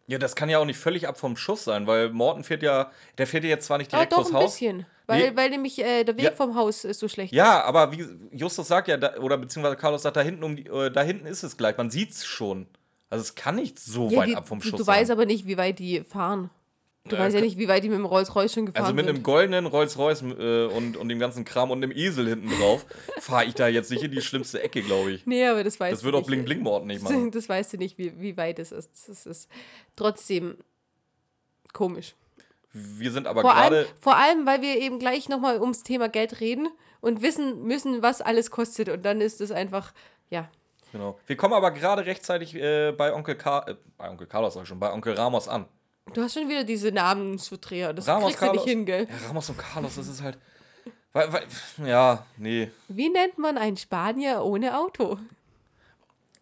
Ja, 0.10 0.18
das 0.18 0.36
kann 0.36 0.50
ja 0.50 0.58
auch 0.58 0.66
nicht 0.66 0.80
völlig 0.80 1.08
ab 1.08 1.20
vom 1.20 1.38
Schuss 1.38 1.64
sein, 1.66 1.86
weil 1.86 2.10
Morten 2.10 2.44
fährt 2.44 2.64
ja, 2.64 2.92
der 3.20 3.28
fährt 3.28 3.44
ja 3.44 3.52
jetzt 3.52 3.68
zwar 3.68 3.78
nicht 3.78 3.94
Aber 3.94 3.98
direkt 4.00 4.14
doch 4.14 4.18
vors 4.18 4.30
ein 4.30 4.36
Haus. 4.38 4.54
bisschen, 4.54 4.86
weil, 5.06 5.30
Nee. 5.30 5.38
weil 5.38 5.50
nämlich 5.52 5.78
äh, 5.80 6.04
der 6.04 6.18
Weg 6.18 6.24
Ja. 6.26 6.32
vom 6.32 6.56
Haus 6.56 6.84
ist 6.84 7.00
so 7.00 7.08
schlecht. 7.08 7.32
Ja, 7.32 7.64
aber 7.64 7.92
wie 7.92 8.08
Justus 8.32 8.68
sagt 8.68 8.88
ja, 8.88 8.98
da, 8.98 9.18
oder 9.18 9.38
beziehungsweise 9.38 9.76
Carlos 9.76 10.02
sagt, 10.02 10.18
da 10.18 10.22
hinten, 10.22 10.44
um 10.44 10.56
die, 10.56 10.66
äh, 10.66 10.90
da 10.90 11.04
hinten 11.04 11.28
ist 11.28 11.44
es 11.44 11.58
gleich, 11.58 11.78
man 11.78 11.92
sieht's 11.92 12.26
schon. 12.26 12.66
Also 13.12 13.22
es 13.22 13.36
kann 13.36 13.56
nicht 13.56 13.80
so 13.80 14.10
Ja, 14.10 14.20
weit 14.22 14.28
die, 14.30 14.36
ab 14.36 14.48
vom 14.48 14.60
du, 14.60 14.68
Schuss 14.68 14.78
du 14.80 14.84
sein. 14.84 14.96
weißt 14.98 15.12
aber 15.12 15.26
nicht, 15.28 15.46
wie 15.46 15.58
weit 15.58 15.78
die 15.80 16.04
fahren. 16.04 16.50
Du 17.06 17.16
Äh, 17.16 17.20
weißt 17.20 17.34
ja 17.34 17.40
kann- 17.40 17.48
nicht, 17.48 17.58
wie 17.58 17.68
weit 17.68 17.84
die 17.84 17.90
mit 17.90 17.98
dem 17.98 18.06
Rolls-Royce 18.06 18.54
schon 18.54 18.66
gefahren 18.68 18.84
Also 18.84 18.94
mit 18.94 19.06
sind. 19.06 19.16
einem 19.16 19.24
goldenen 19.24 19.66
Rolls-Royce 19.66 20.22
äh, 20.22 20.66
und, 20.66 20.98
und 20.98 21.10
dem 21.10 21.18
ganzen 21.20 21.46
Kram 21.46 21.72
und 21.72 21.82
einem 21.82 21.92
Esel 21.96 22.28
hinten 22.28 22.50
drauf 22.60 22.86
fahre 23.20 23.46
ich 23.46 23.56
da 23.56 23.68
jetzt 23.68 23.90
nicht 23.90 24.04
in 24.04 24.12
die 24.12 24.22
schlimmste 24.22 24.62
Ecke, 24.62 24.82
glaube 24.82 25.12
ich. 25.12 25.26
Nee, 25.26 25.46
aber 25.48 25.64
das 25.64 25.80
weißt 25.80 25.94
Das 25.94 26.00
du 26.02 26.06
wird 26.06 26.16
auch 26.16 26.20
nicht. 26.20 26.28
Bling 26.28 26.46
Bling 26.46 26.60
Morten 26.62 26.88
nicht 26.88 27.02
machen. 27.02 27.32
Das 27.32 27.48
weißt 27.50 27.74
du 27.74 27.78
nicht, 27.78 27.98
wie, 27.98 28.20
wie 28.20 28.36
weit 28.38 28.60
es 28.60 28.72
ist. 28.72 28.92
Das 29.10 29.26
ist 29.26 29.50
trotzdem 29.96 30.58
komisch. 31.74 32.16
Wir 32.74 33.12
sind 33.12 33.26
aber 33.28 33.42
gerade. 33.42 33.88
vor 34.00 34.16
allem, 34.18 34.46
weil 34.46 34.62
wir 34.62 34.78
eben 34.78 35.00
gleich 35.00 35.28
nochmal 35.30 35.60
ums 35.60 35.82
Thema 35.84 36.08
Geld 36.10 36.40
reden 36.40 36.68
und 37.02 37.22
wissen 37.24 37.64
müssen, 37.64 38.04
was 38.04 38.22
alles 38.22 38.52
kostet. 38.52 38.90
Und 38.90 39.04
dann 39.06 39.22
ist 39.22 39.42
es 39.42 39.52
einfach, 39.52 39.94
ja. 40.30 40.50
Genau. 40.92 41.18
Wir 41.26 41.36
kommen 41.38 41.54
aber 41.54 41.72
gerade 41.72 42.06
rechtzeitig 42.06 42.54
äh, 42.56 42.92
bei 42.92 43.14
Onkel 43.14 43.36
Ka 43.36 43.66
äh, 43.68 43.76
bei 43.98 44.10
Onkel 44.10 44.28
Carlos 44.28 44.54
sag 44.54 44.64
ich 44.64 44.68
schon, 44.70 44.80
bei 44.80 44.92
Onkel 44.92 45.14
Ramos 45.14 45.48
an. 45.48 45.66
Du 46.14 46.22
hast 46.22 46.34
schon 46.34 46.50
wieder 46.50 46.64
diese 46.64 46.92
Namensverdreher. 46.92 47.94
Das 47.94 48.08
Ramos, 48.08 48.26
kriegst 48.30 48.42
du 48.42 48.46
Carlos. 48.48 48.66
nicht 48.66 48.72
hin, 48.72 48.86
gell? 48.86 49.08
Ja, 49.10 49.28
Ramos 49.28 49.50
und 49.50 49.58
Carlos, 49.58 49.96
das 49.96 50.08
ist 50.08 50.22
halt. 50.22 50.38
Weil, 51.14 51.34
weil, 51.34 51.44
ja, 51.88 52.26
nee. 52.38 52.70
Wie 52.88 53.10
nennt 53.10 53.38
man 53.38 53.58
einen 53.58 53.78
Spanier 53.78 54.44
ohne 54.44 54.78
Auto? 54.78 55.18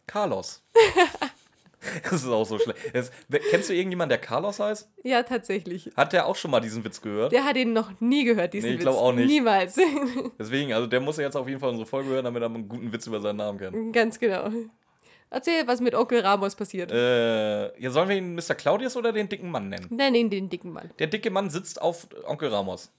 Carlos. 0.05 0.61
das 2.03 2.13
ist 2.23 2.27
auch 2.27 2.45
so 2.45 2.59
schlecht. 2.59 2.79
Das, 2.93 3.11
kennst 3.49 3.69
du 3.69 3.73
irgendjemanden, 3.73 4.09
der 4.09 4.17
Carlos 4.19 4.59
heißt? 4.59 4.89
Ja, 5.03 5.23
tatsächlich. 5.23 5.91
Hat 5.95 6.11
der 6.13 6.25
auch 6.25 6.35
schon 6.35 6.51
mal 6.51 6.59
diesen 6.59 6.83
Witz 6.83 7.01
gehört? 7.01 7.31
Der 7.31 7.43
hat 7.45 7.55
ihn 7.55 7.73
noch 7.73 7.91
nie 7.99 8.23
gehört, 8.25 8.53
diesen 8.53 8.67
Nee, 8.67 8.73
ich 8.75 8.79
Witz. 8.79 8.85
glaub 8.85 8.97
auch 8.97 9.13
nicht. 9.13 9.27
Niemals. 9.27 9.77
Deswegen, 10.39 10.73
also 10.73 10.87
der 10.87 10.99
muss 10.99 11.17
ja 11.17 11.23
jetzt 11.23 11.35
auf 11.35 11.47
jeden 11.47 11.59
Fall 11.59 11.69
unsere 11.69 11.85
Folge 11.87 12.09
hören, 12.09 12.25
damit 12.25 12.41
er 12.41 12.47
einen 12.47 12.67
guten 12.67 12.91
Witz 12.91 13.07
über 13.07 13.19
seinen 13.19 13.37
Namen 13.37 13.57
kennt. 13.59 13.93
Ganz 13.93 14.19
genau. 14.19 14.49
Erzähl, 15.29 15.67
was 15.67 15.81
mit 15.81 15.93
Onkel 15.93 16.21
Ramos 16.21 16.55
passiert. 16.55 16.91
Äh, 16.91 17.79
ja, 17.79 17.91
sollen 17.91 18.09
wir 18.09 18.15
ihn 18.15 18.35
Mr. 18.35 18.55
Claudius 18.55 18.95
oder 18.95 19.11
den 19.11 19.27
dicken 19.27 19.51
Mann 19.51 19.67
nennen? 19.69 19.87
Nenn 19.89 20.15
ihn 20.15 20.29
den 20.29 20.49
dicken 20.49 20.71
Mann. 20.71 20.89
Der 20.99 21.07
dicke 21.07 21.29
Mann 21.29 21.49
sitzt 21.49 21.81
auf 21.81 22.07
Onkel 22.25 22.49
Ramos. 22.49 22.89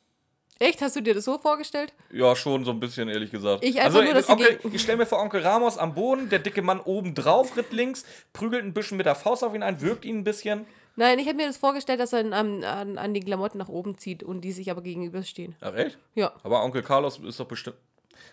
Echt? 0.59 0.83
Hast 0.83 0.97
du 0.97 1.01
dir 1.01 1.14
das 1.14 1.24
so 1.24 1.39
vorgestellt? 1.39 1.95
Ja, 2.11 2.35
schon 2.35 2.64
so 2.64 2.72
ein 2.72 2.81
bisschen, 2.81 3.09
ehrlich 3.09 3.31
gesagt. 3.31 3.64
Ich 3.64 3.81
einfach 3.81 4.03
nur, 4.03 4.12
dass 4.12 4.29
Onkel, 4.29 4.59
ich 4.72 4.83
stelle 4.83 4.99
mir 4.99 5.07
vor 5.07 5.20
Onkel 5.20 5.41
Ramos 5.41 5.79
am 5.79 5.95
Boden, 5.95 6.29
der 6.29 6.41
dicke 6.41 6.62
Mann 6.62 6.81
oben 6.81 7.14
drauf, 7.14 7.57
ritt 7.57 7.72
links, 7.72 8.05
prügelt 8.33 8.64
ein 8.64 8.74
bisschen 8.74 8.97
mit 8.97 9.07
der 9.07 9.14
Faust 9.14 9.45
auf 9.45 9.55
ihn 9.55 9.62
ein, 9.62 9.81
wirkt 9.81 10.05
ihn 10.05 10.18
ein 10.18 10.24
bisschen. 10.24 10.66
Nein, 10.97 11.20
ich 11.20 11.29
habe 11.29 11.37
mir 11.37 11.47
das 11.47 11.57
vorgestellt, 11.57 12.01
dass 12.01 12.12
er 12.12 12.20
an, 12.33 12.64
an, 12.64 12.99
an 12.99 13.14
die 13.14 13.20
Klamotten 13.20 13.59
nach 13.59 13.68
oben 13.68 13.99
zieht 13.99 14.24
und 14.24 14.41
die 14.41 14.51
sich 14.51 14.68
aber 14.68 14.83
gegenüberstehen. 14.83 15.55
Ach, 15.61 15.74
echt? 15.74 15.97
Ja. 16.16 16.33
Aber 16.43 16.64
Onkel 16.64 16.83
Carlos 16.83 17.20
ist 17.20 17.39
doch 17.39 17.47
bestimmt. 17.47 17.76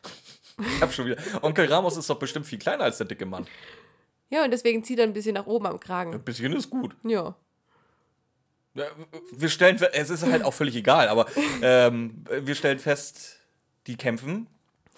ich 0.58 0.82
hab 0.82 0.91
schon 0.91 1.06
wieder. 1.06 1.18
Onkel 1.43 1.68
Ramos 1.68 1.96
ist 1.96 2.10
doch 2.10 2.18
bestimmt 2.18 2.48
viel 2.48 2.58
kleiner 2.58 2.86
als 2.86 2.98
der 2.98 3.06
dicke 3.06 3.28
Mann. 3.28 3.46
Ja, 4.30 4.43
und 4.43 4.51
deswegen 4.51 4.84
zieht 4.84 4.99
er 4.99 5.05
ein 5.05 5.13
bisschen 5.13 5.36
nach 5.36 5.45
oben 5.45 5.67
am 5.67 5.80
Kragen. 5.80 6.13
Ein 6.13 6.23
bisschen 6.23 6.53
ist 6.53 6.69
gut. 6.69 6.95
Ja. 7.03 7.36
Ja, 8.73 8.86
Wir 9.32 9.49
stellen, 9.49 9.80
es 9.93 10.09
ist 10.09 10.23
halt 10.26 10.43
auch 10.43 10.53
völlig 10.53 10.76
egal, 10.76 11.07
aber 11.07 11.28
ähm, 11.61 12.26
wir 12.30 12.55
stellen 12.55 12.80
fest, 12.80 13.39
die 13.88 13.95
kämpfen. 13.95 14.47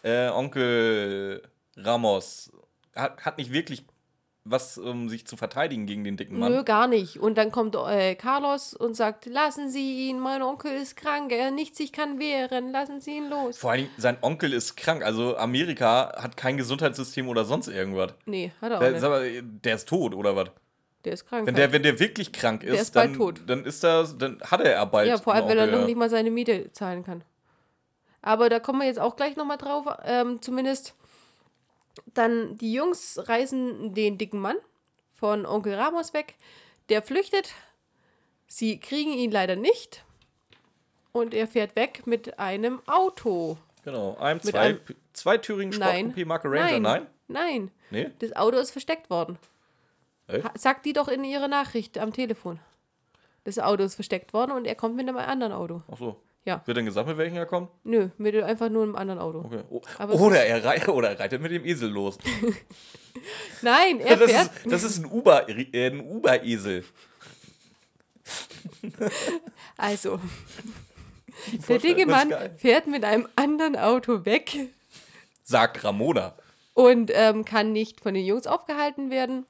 Äh, 0.04 0.30
Onkel 0.30 1.44
Ramos 1.76 2.52
hat, 2.96 3.24
hat 3.24 3.38
nicht 3.38 3.52
wirklich 3.52 3.86
was, 4.50 4.78
um 4.78 5.10
sich 5.10 5.26
zu 5.28 5.38
verteidigen 5.38 5.86
gegen 5.86 6.04
den 6.04 6.18
dicken 6.18 6.40
Mann. 6.40 6.52
Nö, 6.52 6.64
gar 6.64 6.88
nicht. 6.88 7.20
Und 7.20 7.38
dann 7.38 7.52
kommt 7.52 7.76
äh, 7.76 8.16
Carlos 8.16 8.74
und 8.74 8.96
sagt, 8.96 9.26
lassen 9.26 9.70
Sie 9.70 10.10
ihn, 10.10 10.20
mein 10.20 10.42
Onkel 10.42 10.74
ist 10.74 10.98
krank, 10.98 11.32
er 11.32 11.52
nichts 11.52 11.78
sich 11.78 11.92
kann 11.92 12.20
wehren, 12.20 12.72
lassen 12.72 13.02
Sie 13.02 13.18
ihn 13.18 13.30
los. 13.30 13.58
Vor 13.58 13.72
allen 13.72 13.82
Dingen, 13.82 13.92
sein 13.98 14.18
Onkel 14.22 14.54
ist 14.54 14.76
krank. 14.78 15.04
Also 15.04 15.38
Amerika 15.38 16.14
hat 16.22 16.38
kein 16.38 16.58
Gesundheitssystem 16.58 17.28
oder 17.28 17.46
sonst 17.46 17.68
irgendwas. 17.68 18.14
Nee, 18.26 18.52
hat 18.62 18.72
er 18.72 18.78
auch 18.78 18.82
Der, 18.82 18.92
nicht. 18.92 19.02
mal, 19.02 19.42
der 19.44 19.76
ist 19.76 19.88
tot, 19.88 20.14
oder 20.16 20.36
was? 20.36 20.50
Der 21.06 21.14
ist 21.14 21.28
krank. 21.28 21.48
Wenn 21.48 21.56
der, 21.56 21.72
wenn 21.72 21.84
der 21.84 22.00
wirklich 22.00 22.34
krank 22.34 22.64
ist, 22.64 22.82
ist 22.82 22.96
dann, 22.96 23.14
tot. 23.14 23.42
dann 23.48 23.64
ist 23.64 23.84
das, 23.84 24.18
dann 24.18 24.42
hat 24.42 24.62
er 24.62 24.86
bald. 24.86 25.08
ja, 25.08 25.18
vor 25.18 25.34
allem, 25.34 25.48
wenn 25.48 25.58
er 25.58 25.68
noch 25.68 25.86
nicht 25.86 25.98
mal 25.98 26.10
seine 26.10 26.32
Miete 26.32 26.72
zahlen 26.74 27.04
kann. 27.04 27.24
Aber 28.22 28.50
da 28.50 28.60
kommen 28.60 28.80
wir 28.80 28.88
jetzt 28.88 29.00
auch 29.00 29.16
gleich 29.16 29.38
nochmal 29.38 29.58
drauf. 29.58 29.86
Ähm, 30.06 30.42
zumindest 30.42 30.96
dann 32.06 32.58
die 32.58 32.74
Jungs 32.74 33.20
reißen 33.28 33.94
den 33.94 34.18
dicken 34.18 34.40
Mann 34.40 34.58
von 35.14 35.46
Onkel 35.46 35.74
Ramos 35.76 36.14
weg. 36.14 36.36
Der 36.90 37.02
flüchtet. 37.02 37.54
Sie 38.48 38.80
kriegen 38.80 39.14
ihn 39.14 39.32
leider 39.32 39.56
nicht. 39.56 40.04
Und 41.12 41.34
er 41.34 41.48
fährt 41.48 41.76
weg 41.76 42.06
mit 42.06 42.38
einem 42.40 42.82
Auto. 42.88 43.58
Genau, 43.84 44.16
einem, 44.18 44.38
Mit 44.44 44.46
zwei, 44.52 44.60
einem- 44.60 44.80
zweitürigen. 45.14 45.74
Sportcoupé 45.74 46.26
Marke 46.26 46.48
Ranger. 46.50 46.80
Nein. 46.80 46.82
Nein? 46.82 47.08
Nein. 47.28 47.72
Nee? 47.90 48.12
Das 48.20 48.36
Auto 48.36 48.58
ist 48.58 48.72
versteckt 48.72 49.10
worden. 49.10 49.38
Echt? 50.28 50.46
Sagt 50.58 50.86
die 50.86 50.94
doch 50.94 51.08
in 51.08 51.24
ihrer 51.24 51.48
Nachricht 51.48 51.98
am 51.98 52.14
Telefon. 52.14 52.60
Das 53.46 53.60
Auto 53.60 53.84
ist 53.84 53.96
versteckt 53.96 54.34
worden 54.34 54.52
und 54.52 54.66
er 54.66 54.76
kommt 54.76 54.96
mit 54.98 55.08
einem 55.08 55.18
anderen 55.18 55.54
Auto. 55.54 55.82
Ach 55.92 55.98
so. 55.98 56.22
Ja. 56.48 56.62
Wird 56.66 56.78
denn 56.78 56.86
gesagt, 56.86 57.08
mit 57.10 57.18
welchem 57.18 57.36
er 57.36 57.46
kommt? 57.46 57.70
Nö, 57.84 58.08
mit 58.18 58.34
einfach 58.42 58.70
nur 58.70 58.84
einem 58.84 58.96
anderen 58.96 59.20
Auto. 59.20 59.40
Okay. 59.40 59.64
Oh. 59.70 59.82
Oder, 60.26 60.46
er 60.46 60.64
rei 60.64 60.88
oder 60.88 61.10
er 61.10 61.20
reitet 61.20 61.42
mit 61.42 61.52
dem 61.52 61.66
Esel 61.66 61.90
los. 61.90 62.18
Nein, 63.62 64.00
er 64.00 64.16
Das 64.16 64.32
fährt. 64.32 64.52
ist, 64.64 64.72
das 64.72 64.84
ist 64.84 64.98
ein 65.00 65.06
Uber- 65.12 65.50
äh, 65.50 65.88
ein 65.88 66.00
Uber-Esel. 66.00 66.86
Also, 69.78 70.20
der 71.70 71.80
dicke 71.80 72.06
Mann 72.06 72.34
fährt 72.58 72.88
mit 72.88 73.04
einem 73.06 73.28
anderen 73.36 73.76
Auto 73.76 74.26
weg 74.26 74.70
Sagt 75.44 75.84
Ramona. 75.84 76.34
und 76.74 77.12
ähm, 77.14 77.46
kann 77.46 77.72
nicht 77.74 78.02
von 78.02 78.14
den 78.14 78.26
Jungs 78.26 78.48
aufgehalten 78.48 79.10
werden. 79.12 79.46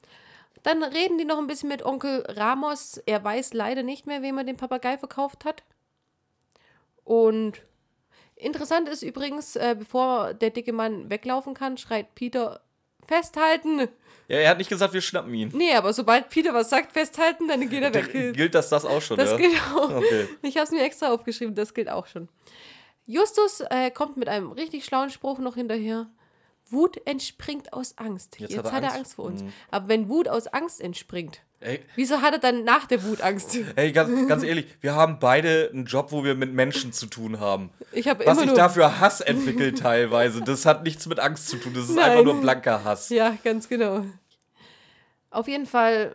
Dann 0.62 0.82
reden 0.82 1.18
die 1.18 1.24
noch 1.24 1.38
ein 1.38 1.46
bisschen 1.46 1.68
mit 1.68 1.84
Onkel 1.84 2.24
Ramos. 2.28 2.98
Er 3.06 3.22
weiß 3.24 3.54
leider 3.54 3.82
nicht 3.82 4.06
mehr, 4.06 4.22
wem 4.22 4.36
er 4.38 4.44
den 4.44 4.56
Papagei 4.56 4.98
verkauft 4.98 5.44
hat. 5.44 5.62
Und 7.08 7.62
interessant 8.36 8.86
ist 8.86 9.02
übrigens, 9.02 9.56
äh, 9.56 9.74
bevor 9.78 10.34
der 10.34 10.50
dicke 10.50 10.74
Mann 10.74 11.08
weglaufen 11.08 11.54
kann, 11.54 11.78
schreit 11.78 12.14
Peter: 12.14 12.60
Festhalten! 13.06 13.88
Ja, 14.28 14.36
er 14.36 14.50
hat 14.50 14.58
nicht 14.58 14.68
gesagt, 14.68 14.92
wir 14.92 15.00
schnappen 15.00 15.32
ihn. 15.32 15.50
Nee, 15.54 15.72
aber 15.72 15.94
sobald 15.94 16.28
Peter 16.28 16.52
was 16.52 16.68
sagt, 16.68 16.92
festhalten, 16.92 17.48
dann 17.48 17.66
geht 17.70 17.82
er 17.82 17.94
weg. 17.94 18.12
Gilt 18.34 18.54
das 18.54 18.68
das 18.68 18.84
auch 18.84 19.00
schon, 19.00 19.16
Das 19.16 19.30
ja? 19.30 19.36
gilt 19.38 19.58
auch. 19.74 19.90
Okay. 19.90 20.28
Ich 20.42 20.56
habe 20.56 20.64
es 20.64 20.70
mir 20.70 20.82
extra 20.82 21.10
aufgeschrieben, 21.10 21.54
das 21.54 21.72
gilt 21.72 21.88
auch 21.88 22.06
schon. 22.06 22.28
Justus 23.06 23.62
äh, 23.70 23.90
kommt 23.90 24.18
mit 24.18 24.28
einem 24.28 24.52
richtig 24.52 24.84
schlauen 24.84 25.08
Spruch 25.08 25.38
noch 25.38 25.54
hinterher. 25.54 26.10
Wut 26.68 27.00
entspringt 27.06 27.72
aus 27.72 27.96
Angst. 27.96 28.38
Jetzt, 28.38 28.54
hat, 28.54 28.82
er 28.82 28.92
Angst 28.92 29.14
vor 29.14 29.24
uns. 29.24 29.42
Aber 29.70 29.88
wenn 29.88 30.10
Wut 30.10 30.28
aus 30.28 30.46
Angst 30.46 30.82
entspringt, 30.82 31.40
Ey, 31.60 31.80
wieso 31.96 32.22
hat 32.22 32.34
er 32.34 32.38
dann 32.38 32.62
nach 32.62 32.86
der 32.86 33.02
Wut 33.02 33.20
Angst? 33.20 33.58
ey 33.74 33.90
ganz, 33.90 34.28
ganz 34.28 34.44
ehrlich, 34.44 34.66
wir 34.80 34.94
haben 34.94 35.18
beide 35.18 35.70
einen 35.72 35.86
Job, 35.86 36.12
wo 36.12 36.22
wir 36.22 36.36
mit 36.36 36.52
Menschen 36.52 36.92
zu 36.92 37.06
tun 37.06 37.40
haben. 37.40 37.70
Ich 37.90 38.06
habe 38.06 38.24
Was 38.26 38.40
ich 38.40 38.52
dafür 38.52 39.00
Hass 39.00 39.20
entwickelt 39.20 39.78
teilweise, 39.78 40.40
das 40.40 40.66
hat 40.66 40.84
nichts 40.84 41.06
mit 41.06 41.18
Angst 41.18 41.48
zu 41.48 41.56
tun, 41.56 41.74
das 41.74 41.88
ist 41.88 41.96
Nein. 41.96 42.10
einfach 42.10 42.24
nur 42.24 42.40
blanker 42.40 42.84
Hass. 42.84 43.08
Ja, 43.08 43.36
ganz 43.42 43.68
genau. 43.68 44.04
Auf 45.30 45.48
jeden 45.48 45.66
Fall. 45.66 46.14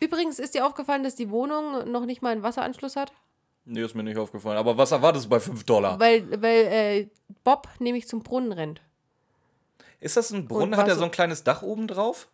Übrigens 0.00 0.38
ist 0.38 0.54
dir 0.54 0.64
aufgefallen, 0.64 1.02
dass 1.02 1.16
die 1.16 1.30
Wohnung 1.30 1.90
noch 1.90 2.06
nicht 2.06 2.22
mal 2.22 2.30
einen 2.30 2.44
Wasseranschluss 2.44 2.94
hat? 2.94 3.12
Nee, 3.64 3.82
ist 3.82 3.96
mir 3.96 4.04
nicht 4.04 4.16
aufgefallen. 4.16 4.56
Aber 4.56 4.78
was 4.78 4.92
erwartest 4.92 5.26
du 5.26 5.30
bei 5.30 5.40
5 5.40 5.64
Dollar? 5.64 5.98
Weil, 5.98 6.40
weil 6.40 6.66
äh, 6.66 7.08
Bob 7.42 7.68
nämlich 7.80 8.06
zum 8.06 8.22
Brunnen 8.22 8.52
rennt. 8.52 8.80
Ist 10.00 10.16
das 10.16 10.30
ein 10.30 10.46
Brunnen? 10.46 10.76
Hat 10.76 10.88
er 10.88 10.96
so 10.96 11.04
ein 11.04 11.10
kleines 11.10 11.42
Dach 11.42 11.62
oben 11.62 11.88
drauf? 11.88 12.28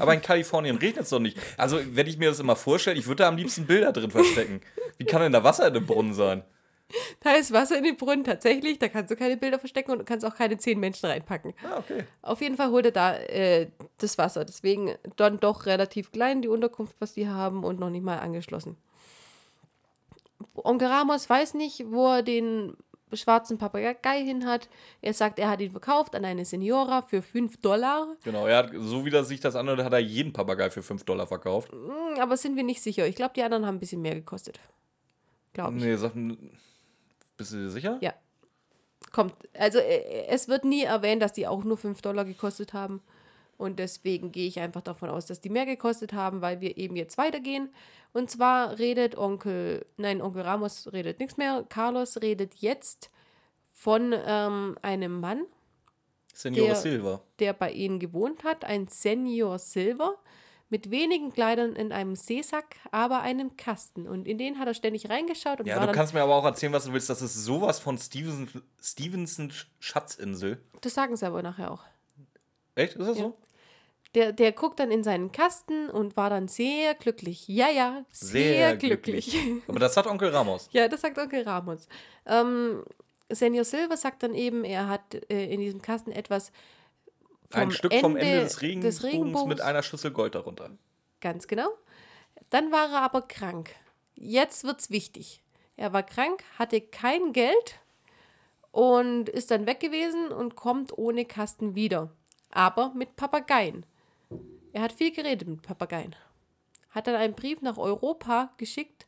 Aber 0.00 0.14
in 0.14 0.22
Kalifornien 0.22 0.76
regnet 0.76 1.04
es 1.04 1.10
doch 1.10 1.18
nicht. 1.18 1.38
Also, 1.58 1.78
wenn 1.90 2.06
ich 2.06 2.16
mir 2.18 2.30
das 2.30 2.40
immer 2.40 2.56
vorstelle, 2.56 2.98
ich 2.98 3.06
würde 3.06 3.24
da 3.24 3.28
am 3.28 3.36
liebsten 3.36 3.66
Bilder 3.66 3.92
drin 3.92 4.10
verstecken. 4.10 4.60
Wie 4.98 5.04
kann 5.04 5.20
denn 5.20 5.32
da 5.32 5.44
Wasser 5.44 5.68
in 5.68 5.74
dem 5.74 5.86
Brunnen 5.86 6.14
sein? 6.14 6.42
Da 7.20 7.32
ist 7.32 7.52
Wasser 7.52 7.78
in 7.78 7.84
den 7.84 7.96
Brunnen 7.96 8.24
tatsächlich, 8.24 8.78
da 8.78 8.88
kannst 8.88 9.10
du 9.10 9.16
keine 9.16 9.36
Bilder 9.36 9.58
verstecken 9.58 9.92
und 9.92 9.98
du 10.00 10.04
kannst 10.04 10.26
auch 10.26 10.34
keine 10.34 10.58
zehn 10.58 10.78
Menschen 10.78 11.06
reinpacken. 11.06 11.54
Ah, 11.64 11.78
okay. 11.78 12.04
Auf 12.20 12.40
jeden 12.40 12.56
Fall 12.56 12.70
holt 12.70 12.86
er 12.86 12.92
da 12.92 13.16
äh, 13.16 13.68
das 13.98 14.18
Wasser. 14.18 14.44
Deswegen 14.44 14.94
dann 15.16 15.40
doch 15.40 15.66
relativ 15.66 16.12
klein 16.12 16.42
die 16.42 16.48
Unterkunft, 16.48 16.96
was 16.98 17.14
die 17.14 17.28
haben 17.28 17.64
und 17.64 17.80
noch 17.80 17.90
nicht 17.90 18.04
mal 18.04 18.18
angeschlossen. 18.18 18.76
Onkel 20.54 20.88
Ramos 20.88 21.30
weiß 21.30 21.54
nicht, 21.54 21.84
wo 21.90 22.14
er 22.14 22.22
den 22.22 22.76
schwarzen 23.16 23.58
Papagei 23.58 24.22
hin 24.22 24.46
hat. 24.46 24.68
Er 25.00 25.14
sagt, 25.14 25.38
er 25.38 25.50
hat 25.50 25.60
ihn 25.60 25.70
verkauft 25.70 26.14
an 26.14 26.24
eine 26.24 26.44
Seniora 26.44 27.02
für 27.02 27.22
5 27.22 27.58
Dollar. 27.58 28.16
Genau, 28.24 28.46
er 28.46 28.58
hat, 28.58 28.70
so 28.76 29.04
wie 29.04 29.10
das 29.10 29.28
sich 29.28 29.40
das 29.40 29.56
anhört, 29.56 29.82
hat 29.82 29.92
er 29.92 29.98
jeden 29.98 30.32
Papagei 30.32 30.70
für 30.70 30.82
5 30.82 31.04
Dollar 31.04 31.26
verkauft. 31.26 31.72
Hm, 31.72 32.20
Aber 32.20 32.36
sind 32.36 32.56
wir 32.56 32.64
nicht 32.64 32.82
sicher. 32.82 33.06
Ich 33.06 33.16
glaube, 33.16 33.34
die 33.34 33.42
anderen 33.42 33.66
haben 33.66 33.76
ein 33.76 33.80
bisschen 33.80 34.02
mehr 34.02 34.14
gekostet. 34.14 34.60
Glaube 35.52 35.76
ich. 35.76 35.84
Nee, 35.84 35.96
sag, 35.96 36.12
bist 37.36 37.52
du 37.52 37.56
dir 37.56 37.70
sicher? 37.70 37.98
Ja. 38.00 38.14
Kommt. 39.10 39.34
Also 39.54 39.78
äh, 39.78 40.26
es 40.28 40.48
wird 40.48 40.64
nie 40.64 40.84
erwähnt, 40.84 41.22
dass 41.22 41.32
die 41.32 41.46
auch 41.46 41.64
nur 41.64 41.76
5 41.76 42.00
Dollar 42.02 42.24
gekostet 42.24 42.72
haben. 42.72 43.02
Und 43.58 43.78
deswegen 43.78 44.32
gehe 44.32 44.48
ich 44.48 44.58
einfach 44.60 44.80
davon 44.80 45.08
aus, 45.10 45.26
dass 45.26 45.40
die 45.40 45.48
mehr 45.50 45.66
gekostet 45.66 46.12
haben, 46.12 46.40
weil 46.40 46.60
wir 46.60 46.76
eben 46.78 46.96
jetzt 46.96 47.16
weitergehen. 47.18 47.68
Und 48.12 48.30
zwar 48.30 48.78
redet 48.78 49.16
Onkel, 49.16 49.86
nein, 49.96 50.20
Onkel 50.20 50.42
Ramos 50.42 50.92
redet 50.92 51.20
nichts 51.20 51.36
mehr. 51.36 51.64
Carlos 51.68 52.16
redet 52.20 52.56
jetzt 52.56 53.10
von 53.72 54.14
ähm, 54.26 54.76
einem 54.82 55.20
Mann, 55.20 55.44
Senor 56.34 56.66
Der- 56.66 56.76
Silva. 56.76 57.22
der 57.38 57.52
bei 57.52 57.70
ihnen 57.72 57.98
gewohnt 57.98 58.42
hat, 58.44 58.64
ein 58.64 58.88
Senior 58.88 59.58
Silver, 59.58 60.16
mit 60.70 60.90
wenigen 60.90 61.32
Kleidern 61.32 61.76
in 61.76 61.92
einem 61.92 62.16
Seesack, 62.16 62.76
aber 62.90 63.20
einem 63.20 63.56
Kasten. 63.58 64.08
Und 64.08 64.26
in 64.26 64.38
den 64.38 64.58
hat 64.58 64.66
er 64.66 64.72
ständig 64.74 65.10
reingeschaut 65.10 65.60
und 65.60 65.66
Ja, 65.66 65.84
du 65.84 65.92
kannst 65.92 66.14
mir 66.14 66.22
aber 66.22 66.34
auch 66.34 66.44
erzählen, 66.46 66.72
was 66.72 66.86
du 66.86 66.92
willst. 66.94 67.10
Das 67.10 67.20
ist 67.20 67.34
sowas 67.44 67.78
von 67.78 67.98
Stevenson, 67.98 68.62
Stevenson 68.80 69.52
Schatzinsel. 69.80 70.62
das 70.80 70.94
sagen 70.94 71.14
sie 71.16 71.26
aber 71.26 71.42
nachher 71.42 71.70
auch. 71.70 71.84
Echt? 72.74 72.96
Ist 72.96 73.08
das 73.08 73.18
so? 73.18 73.36
Der, 74.14 74.32
der 74.32 74.52
guckt 74.52 74.78
dann 74.78 74.90
in 74.90 75.02
seinen 75.02 75.32
Kasten 75.32 75.88
und 75.88 76.16
war 76.18 76.28
dann 76.28 76.46
sehr 76.46 76.94
glücklich. 76.94 77.48
Ja, 77.48 77.70
ja, 77.70 78.04
sehr, 78.10 78.76
glücklich. 78.76 79.34
Aber 79.68 79.78
das 79.78 79.96
hat 79.96 80.06
Onkel 80.06 80.28
Ramos. 80.28 80.68
ja, 80.72 80.86
das 80.86 81.00
sagt 81.00 81.18
Onkel 81.18 81.42
Ramos. 81.44 81.88
Ähm, 82.26 82.84
Senior 83.30 83.64
Silver 83.64 83.96
sagt 83.96 84.22
dann 84.22 84.34
eben, 84.34 84.64
er 84.64 84.88
hat 84.88 85.14
äh, 85.30 85.46
in 85.46 85.60
diesem 85.60 85.80
Kasten 85.80 86.12
etwas 86.12 86.52
vom 87.48 87.62
Ein 87.62 87.70
Stück 87.70 87.94
vom 87.94 88.16
Ende 88.16 88.40
des 88.40 88.60
Regenbogens, 88.60 89.02
Regenbogens. 89.02 89.48
mit 89.48 89.60
einer 89.62 89.82
Schüssel 89.82 90.10
Gold 90.10 90.34
darunter. 90.34 90.70
Ganz 91.20 91.46
genau. 91.46 91.68
Dann 92.50 92.70
war 92.70 92.90
er 92.90 93.00
aber 93.00 93.22
krank. 93.22 93.70
Jetzt 94.14 94.64
wird's 94.64 94.90
wichtig. 94.90 95.42
Er 95.76 95.92
war 95.94 96.02
krank, 96.02 96.44
hatte 96.58 96.80
kein 96.80 97.32
Geld 97.32 97.80
und 98.72 99.28
ist 99.28 99.50
dann 99.50 99.66
weg 99.66 99.80
gewesen 99.80 100.28
und 100.28 100.54
kommt 100.54 100.96
ohne 100.96 101.24
Kasten 101.24 101.74
wieder. 101.74 102.10
Aber 102.52 102.92
mit 102.94 103.16
Papageien. 103.16 103.84
Er 104.72 104.82
hat 104.82 104.92
viel 104.92 105.10
geredet 105.10 105.48
mit 105.48 105.62
Papageien. 105.62 106.14
Hat 106.90 107.06
dann 107.06 107.16
einen 107.16 107.34
Brief 107.34 107.60
nach 107.60 107.78
Europa 107.78 108.52
geschickt 108.56 109.06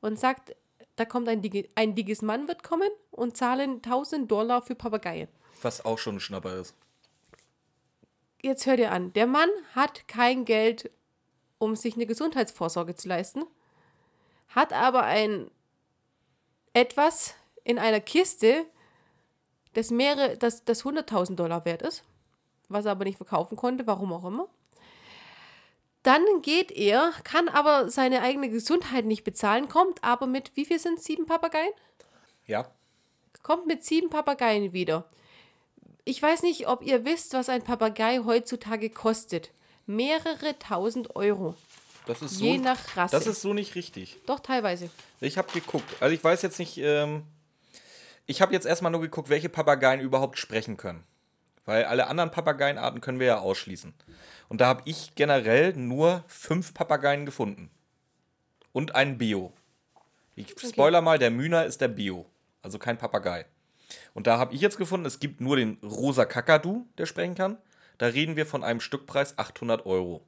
und 0.00 0.18
sagt, 0.18 0.56
da 0.96 1.04
kommt 1.04 1.28
ein, 1.28 1.42
Digi 1.42 1.68
ein 1.74 1.94
dickes 1.94 2.22
Mann 2.22 2.48
wird 2.48 2.62
kommen 2.62 2.90
und 3.10 3.36
zahlen 3.36 3.76
1000 3.76 4.30
Dollar 4.30 4.62
für 4.62 4.74
Papageien. 4.74 5.28
Was 5.62 5.84
auch 5.84 5.98
schon 5.98 6.16
ein 6.16 6.20
Schnapper 6.20 6.56
ist. 6.56 6.74
jetzt 8.42 8.66
hör 8.66 8.76
dir 8.76 8.92
an, 8.92 9.12
der 9.12 9.26
Mann 9.26 9.50
hat 9.74 10.08
kein 10.08 10.44
Geld, 10.44 10.90
um 11.58 11.76
sich 11.76 11.94
eine 11.94 12.06
Gesundheitsvorsorge 12.06 12.94
zu 12.94 13.08
leisten, 13.08 13.44
hat 14.48 14.72
aber 14.72 15.02
ein 15.04 15.50
etwas 16.72 17.34
in 17.64 17.78
einer 17.78 18.00
Kiste, 18.00 18.66
das 19.72 19.90
mehrere, 19.90 20.36
das, 20.36 20.64
das 20.64 20.84
100.000 20.84 21.34
Dollar 21.34 21.64
wert 21.64 21.82
ist, 21.82 22.04
was 22.68 22.84
er 22.84 22.92
aber 22.92 23.04
nicht 23.04 23.16
verkaufen 23.16 23.56
konnte, 23.56 23.86
warum 23.86 24.12
auch 24.12 24.24
immer. 24.24 24.48
Dann 26.02 26.24
geht 26.42 26.70
er, 26.70 27.12
kann 27.24 27.48
aber 27.48 27.90
seine 27.90 28.22
eigene 28.22 28.48
Gesundheit 28.48 29.04
nicht 29.04 29.24
bezahlen, 29.24 29.68
kommt 29.68 30.04
aber 30.04 30.26
mit, 30.26 30.52
wie 30.54 30.64
viel 30.64 30.78
sind 30.78 31.02
sieben 31.02 31.26
Papageien? 31.26 31.72
Ja. 32.46 32.70
Kommt 33.42 33.66
mit 33.66 33.84
sieben 33.84 34.08
Papageien 34.08 34.72
wieder. 34.72 35.08
Ich 36.04 36.22
weiß 36.22 36.42
nicht, 36.42 36.68
ob 36.68 36.84
ihr 36.84 37.04
wisst, 37.04 37.34
was 37.34 37.48
ein 37.48 37.62
Papagei 37.62 38.20
heutzutage 38.24 38.90
kostet. 38.90 39.50
Mehrere 39.86 40.56
tausend 40.58 41.16
Euro. 41.16 41.56
Das 42.06 42.22
ist 42.22 42.40
Je 42.40 42.58
so, 42.58 42.62
nach 42.62 42.96
Rasse. 42.96 43.16
Das 43.16 43.26
ist 43.26 43.42
so 43.42 43.52
nicht 43.52 43.74
richtig. 43.74 44.16
Doch, 44.26 44.38
teilweise. 44.38 44.88
Ich 45.20 45.36
habe 45.38 45.50
geguckt. 45.52 46.00
Also 46.00 46.14
ich 46.14 46.22
weiß 46.22 46.42
jetzt 46.42 46.60
nicht, 46.60 46.78
ähm, 46.78 47.24
ich 48.26 48.40
habe 48.40 48.52
jetzt 48.52 48.66
erstmal 48.66 48.92
nur 48.92 49.00
geguckt, 49.00 49.28
welche 49.28 49.48
Papageien 49.48 50.00
überhaupt 50.00 50.38
sprechen 50.38 50.76
können. 50.76 51.02
Weil 51.66 51.84
alle 51.84 52.06
anderen 52.06 52.30
Papageienarten 52.30 53.00
können 53.00 53.20
wir 53.20 53.26
ja 53.26 53.38
ausschließen. 53.38 53.92
Und 54.48 54.60
da 54.60 54.66
habe 54.68 54.82
ich 54.86 55.14
generell 55.16 55.74
nur 55.74 56.24
fünf 56.28 56.72
Papageien 56.72 57.26
gefunden. 57.26 57.70
Und 58.72 58.94
einen 58.94 59.18
Bio. 59.18 59.52
Ich 60.36 60.54
spoiler 60.58 61.00
mal, 61.00 61.18
der 61.18 61.30
Mühner 61.30 61.64
ist 61.64 61.80
der 61.80 61.88
Bio. 61.88 62.26
Also 62.62 62.78
kein 62.78 62.98
Papagei. 62.98 63.46
Und 64.14 64.26
da 64.26 64.38
habe 64.38 64.54
ich 64.54 64.60
jetzt 64.60 64.78
gefunden, 64.78 65.06
es 65.06 65.20
gibt 65.20 65.40
nur 65.40 65.56
den 65.56 65.78
rosa 65.82 66.24
Kakadu, 66.24 66.86
der 66.98 67.06
sprechen 67.06 67.34
kann. 67.34 67.58
Da 67.98 68.06
reden 68.06 68.36
wir 68.36 68.46
von 68.46 68.62
einem 68.62 68.80
Stückpreis 68.80 69.38
800 69.38 69.86
Euro. 69.86 70.22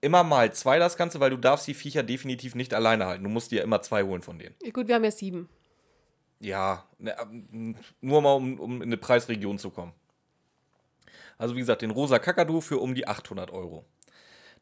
Immer 0.00 0.24
mal 0.24 0.52
zwei 0.52 0.78
das 0.78 0.96
Ganze, 0.96 1.20
weil 1.20 1.30
du 1.30 1.36
darfst 1.36 1.66
die 1.66 1.74
Viecher 1.74 2.02
definitiv 2.02 2.54
nicht 2.54 2.74
alleine 2.74 3.06
halten. 3.06 3.24
Du 3.24 3.30
musst 3.30 3.50
dir 3.52 3.62
immer 3.62 3.80
zwei 3.82 4.02
holen 4.02 4.22
von 4.22 4.38
denen. 4.38 4.54
Ja, 4.62 4.70
Gut, 4.70 4.88
wir 4.88 4.96
haben 4.96 5.04
ja 5.04 5.10
sieben. 5.10 5.48
Ja, 6.40 6.84
ne, 6.98 7.14
nur 8.00 8.22
mal, 8.22 8.32
um, 8.34 8.60
um 8.60 8.76
in 8.76 8.88
eine 8.88 8.96
Preisregion 8.96 9.58
zu 9.58 9.70
kommen. 9.70 9.92
Also 11.38 11.54
wie 11.54 11.60
gesagt, 11.60 11.82
den 11.82 11.90
rosa 11.90 12.18
Kakadu 12.18 12.60
für 12.60 12.78
um 12.78 12.94
die 12.94 13.06
800 13.08 13.50
Euro. 13.50 13.84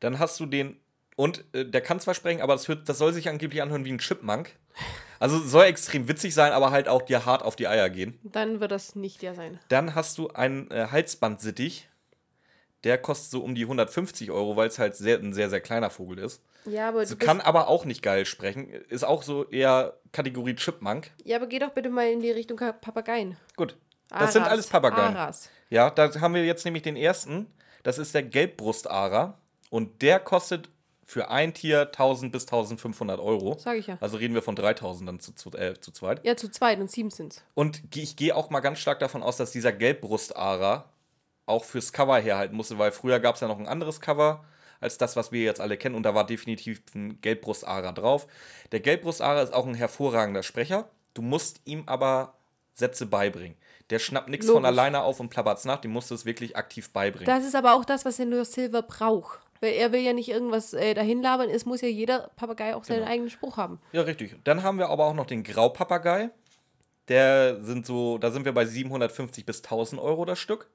Dann 0.01 0.19
hast 0.19 0.39
du 0.41 0.47
den, 0.47 0.77
und 1.17 1.45
äh, 1.53 1.65
der 1.65 1.81
kann 1.81 2.01
zwar 2.01 2.15
sprechen, 2.15 2.41
aber 2.41 2.55
das, 2.55 2.69
hört, 2.69 2.89
das 2.89 2.99
soll 2.99 3.13
sich 3.13 3.29
angeblich 3.29 3.63
anhören 3.63 3.85
wie 3.85 3.93
ein 3.93 3.99
Chipmunk. 3.99 4.57
Also 5.21 5.39
soll 5.39 5.65
extrem 5.65 6.09
witzig 6.09 6.35
sein, 6.35 6.53
aber 6.53 6.71
halt 6.71 6.89
auch 6.89 7.03
dir 7.03 7.25
hart 7.25 7.43
auf 7.43 7.57
die 7.57 7.69
Eier 7.69 7.89
gehen. 7.89 8.19
Dann 8.25 8.61
wird 8.61 8.73
das 8.73 8.97
nicht 8.97 9.23
der 9.23 9.35
sein. 9.35 9.61
Dann 9.69 9.95
hast 9.95 10.19
du 10.19 10.29
einen 10.29 10.71
äh, 10.71 10.89
Halsbandsittich. 10.91 11.89
Der 12.85 12.99
kostet 12.99 13.31
so 13.31 13.41
um 13.41 13.55
die 13.55 13.63
150 13.63 14.31
Euro, 14.31 14.57
weil 14.57 14.69
es 14.69 14.79
halt 14.79 14.95
sehr, 14.95 15.19
ein 15.19 15.33
sehr, 15.33 15.51
sehr 15.51 15.61
kleiner 15.61 15.91
Vogel 15.91 16.19
ist. 16.19 16.43
Ja, 16.67 16.89
aber, 16.89 17.05
Sie 17.05 17.17
du 17.17 17.25
kann 17.25 17.41
aber 17.41 17.69
auch 17.69 17.85
nicht 17.85 18.03
geil 18.03 18.25
sprechen. 18.27 18.69
Ist 18.89 19.05
auch 19.05 19.23
so 19.23 19.49
eher 19.49 19.95
Kategorie 20.13 20.55
Chipmunk. 20.55 21.11
ja, 21.25 21.37
aber 21.37 21.47
geh 21.47 21.59
doch 21.59 21.71
bitte 21.71 21.91
mal 21.91 22.11
in 22.11 22.21
die 22.21 22.31
Richtung 22.31 22.57
Papageien. 22.59 23.37
Gut. 23.57 23.77
Das 24.09 24.33
sind 24.33 24.43
alles 24.43 24.69
Papageien. 24.69 25.17
Aras. 25.17 25.51
Ja, 25.71 25.91
da 25.91 26.21
haben 26.21 26.35
wir 26.35 26.45
jetzt 26.45 26.65
nämlich 26.65 26.83
den 26.83 26.97
ersten. 26.97 27.47
Das 27.83 27.99
ist 27.99 28.15
der 28.15 28.23
Gelbbrustara. 28.23 29.39
Und 29.71 30.03
der 30.03 30.21
kostet 30.21 30.69
für 31.07 31.31
ein 31.31 31.53
Tier 31.53 31.83
1000 31.83 32.33
bis 32.33 32.45
1500 32.45 33.19
Euro. 33.21 33.57
Sag 33.59 33.77
ich 33.77 33.87
ja. 33.87 33.99
Also 34.01 34.17
reden 34.17 34.35
wir 34.35 34.43
von 34.43 34.57
3000 34.57 35.09
dann 35.09 35.21
zu, 35.21 35.35
zu, 35.35 35.51
äh, 35.53 35.75
zu 35.81 35.91
zweit. 35.91 36.25
Ja, 36.25 36.37
zu 36.37 36.51
zweit 36.51 36.81
und 36.81 36.91
sieben 36.91 37.11
sind's. 37.11 37.43
Und 37.55 37.83
ich 37.95 38.17
gehe 38.17 38.35
auch 38.35 38.51
mal 38.51 38.61
ganz 38.61 38.79
stark 38.79 39.01
davon 39.01 39.23
aus, 39.23 39.37
dass 39.37 39.53
dieser 39.53 39.73
Gelbbrustara 39.73 40.85
auch 41.47 41.65
fürs 41.65 41.93
Cover 41.93 42.19
herhalten 42.19 42.57
musste, 42.57 42.79
weil 42.79 42.93
früher 42.93 43.21
gab 43.21 43.35
es 43.35 43.41
ja 43.41 43.49
noch 43.49 43.59
ein 43.59 43.69
anderes 43.69 44.01
Cover 44.01 44.45
als 44.81 44.99
das, 44.99 45.17
was 45.17 45.33
wir 45.33 45.43
jetzt 45.43 45.61
alle 45.61 45.77
kennen. 45.77 45.95
Und 45.95 46.03
da 46.05 46.15
war 46.15 46.27
definitiv 46.27 46.83
ein 46.95 47.21
Gelbbrustara 47.21 47.93
drauf. 47.93 48.27
Der 48.73 48.81
Gelbbrustara 48.81 49.43
ist 49.43 49.53
auch 49.55 49.67
ein 49.67 49.75
hervorragender 49.75 50.43
Sprecher. 50.43 50.89
Du 51.15 51.23
musst 51.23 51.61
ihm 51.65 51.85
aber 51.87 52.35
Sätze 52.75 53.07
beibringen. 53.07 53.57
Der 53.91 53.99
schnappt 53.99 54.29
nichts 54.29 54.49
von 54.49 54.65
alleine 54.65 55.03
auf 55.03 55.21
und 55.21 55.29
plappert's 55.29 55.65
nach. 55.65 55.81
Dem 55.81 55.93
musst 55.93 56.11
du 56.11 56.15
es 56.15 56.25
wirklich 56.25 56.57
aktiv 56.57 56.91
beibringen. 56.93 57.27
Das 57.27 57.45
ist 57.45 57.55
aber 57.55 57.75
auch 57.75 57.85
das, 57.85 58.05
was 58.05 58.17
der 58.17 58.27
Nur 58.27 58.45
Silver 58.45 58.83
braucht. 58.83 59.39
Weil 59.61 59.75
er 59.75 59.93
will 59.93 60.01
ja 60.01 60.13
nicht 60.13 60.29
irgendwas 60.29 60.73
äh, 60.73 60.95
dahin 60.95 61.23
labern. 61.23 61.49
Es 61.51 61.65
muss 61.67 61.81
ja 61.81 61.89
jeder 61.89 62.31
Papagei 62.37 62.75
auch 62.75 62.85
seinen 62.85 63.01
Genau. 63.01 63.11
eigenen 63.11 63.31
Spruch 63.31 63.57
haben. 63.57 63.79
Ja, 63.93 64.03
richtig. 64.03 64.37
Dann 64.45 64.63
haben 64.63 64.79
wir 64.79 64.89
aber 64.89 65.05
auch 65.07 65.15
noch 65.15 65.27
den 65.27 65.45
Graupapagei. 65.45 66.31
Der 67.09 67.63
sind 67.63 67.87
so, 67.87 68.19
da 68.19 68.31
sind 68.31 68.45
wir 68.45 68.53
bei 68.53 68.65
750 68.65 69.45
bis 69.47 69.59
1000 69.63 70.01
Euro 70.01 70.25
das 70.25 70.39
Stück. 70.39 70.71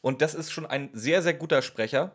Und 0.00 0.22
das 0.22 0.34
ist 0.34 0.50
schon 0.52 0.66
ein 0.66 0.90
sehr, 0.92 1.22
sehr 1.22 1.34
guter 1.34 1.62
Sprecher. 1.62 2.12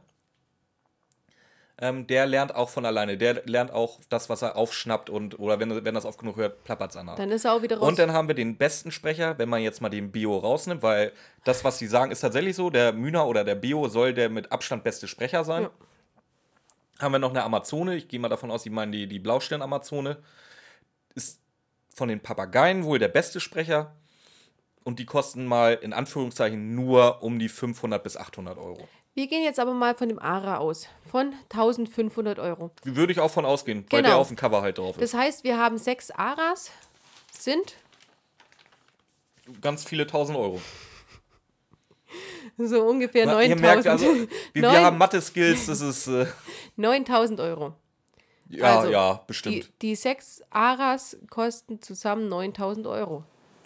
Ähm, 1.78 2.08
der 2.08 2.26
lernt 2.26 2.56
auch 2.56 2.70
von 2.70 2.86
alleine. 2.86 3.18
Der 3.18 3.44
lernt 3.46 3.72
auch 3.72 4.00
das, 4.08 4.30
was 4.30 4.42
er 4.42 4.56
aufschnappt 4.56 5.10
und, 5.10 5.38
oder 5.40 5.60
wenn, 5.60 5.70
wenn 5.70 5.86
er 5.86 5.92
das 5.92 6.06
oft 6.06 6.20
genug 6.20 6.38
hört, 6.38 6.64
plappert 6.64 6.92
es 6.92 6.98
an. 6.98 7.12
Dann 7.18 7.32
ist 7.32 7.44
er 7.44 7.54
auch 7.54 7.62
wieder 7.62 7.78
raus. 7.78 7.88
Und 7.88 8.00
dann 8.00 8.14
haben 8.14 8.30
wir 8.30 8.36
den 8.36 8.56
besten 8.58 8.92
Sprecher, 8.92 9.38
wenn 9.38 9.50
man 9.50 9.62
jetzt 9.62 9.82
mal 9.82 9.90
den 9.90 10.12
Bio 10.12 10.38
rausnimmt, 10.38 10.84
weil 10.84 11.12
das, 11.44 11.66
was 11.66 11.78
sie 11.78 11.88
sagen, 11.88 12.12
ist 12.12 12.22
tatsächlich 12.22 12.56
so. 12.56 12.70
Der 12.70 12.94
Mühner 12.94 13.28
oder 13.28 13.44
der 13.44 13.56
Bio 13.56 13.90
soll 13.90 14.14
der 14.14 14.30
mit 14.30 14.54
Abstand 14.54 14.86
beste 14.86 15.10
Sprecher 15.10 15.44
sein. 15.44 15.64
Ja. 15.64 15.70
Haben 17.00 17.12
wir 17.12 17.20
noch 17.20 17.32
eine 17.32 17.44
Amazone. 17.44 17.96
Ich 17.96 18.08
gehe 18.08 18.22
mal 18.22 18.30
davon 18.30 18.52
aus, 18.52 18.64
sie 18.64 18.70
meinen 18.70 18.94
die, 18.94 19.06
die 19.06 19.20
Blaustirn-Amazone. 19.20 20.18
Ist 21.14 21.42
von 21.94 22.08
den 22.08 22.22
Papageien 22.22 22.86
wohl 22.86 23.00
der 23.00 23.10
beste 23.10 23.42
Sprecher. 23.42 23.94
Und 24.86 25.00
die 25.00 25.06
kosten 25.06 25.46
mal 25.46 25.74
in 25.82 25.92
Anführungszeichen 25.94 26.74
nur 26.76 27.22
um 27.24 27.40
die 27.40 27.50
500 27.50 28.02
bis 28.04 28.16
800 28.18 28.58
Euro. 28.58 28.88
Wir 29.16 29.26
gehen 29.28 29.44
jetzt 29.44 29.60
aber 29.60 29.74
mal 29.74 29.96
von 29.96 30.10
dem 30.10 30.20
Ara 30.20 30.58
aus. 30.60 30.88
Von 31.10 31.34
1500 31.52 32.38
Euro. 32.38 32.70
Würde 32.84 33.12
ich 33.12 33.20
auch 33.20 33.32
von 33.32 33.46
ausgehen, 33.46 33.86
weil 33.90 34.02
Genau. 34.04 34.10
der 34.14 34.18
auf 34.20 34.28
dem 34.28 34.38
Cover 34.38 34.62
halt 34.62 34.78
drauf 34.78 34.98
ist. 34.98 35.02
Das 35.14 35.20
heißt, 35.20 35.44
wir 35.44 35.58
haben 35.58 35.78
sechs 35.80 36.12
Aras. 36.12 36.70
Sind 37.32 37.76
Ganz 39.62 39.84
viele 39.84 40.06
tausend 40.08 40.38
Euro. 40.38 40.62
so 42.58 42.84
ungefähr 42.84 43.26
Na, 43.26 43.42
Ihr 43.42 43.56
merkt 43.56 43.86
9000 43.86 43.90
also, 43.90 44.28
wir, 44.54 44.62
wir 44.62 44.84
haben 44.86 44.98
Mathe-Skills, 44.98 45.66
das 45.68 45.82
ist. 45.82 46.08
Äh, 46.08 46.28
9000 46.76 47.40
Euro. 47.40 47.74
ja, 48.50 48.78
Also, 48.80 48.92
ja, 48.92 49.14
Die, 49.16 49.20
bestimmt. 49.28 49.72
die 49.82 49.96
sechs 49.96 50.42
Aras 50.52 51.18
kosten 51.30 51.82
zusammen 51.82 52.28
9000 52.30 52.86
Euro. 52.88 53.24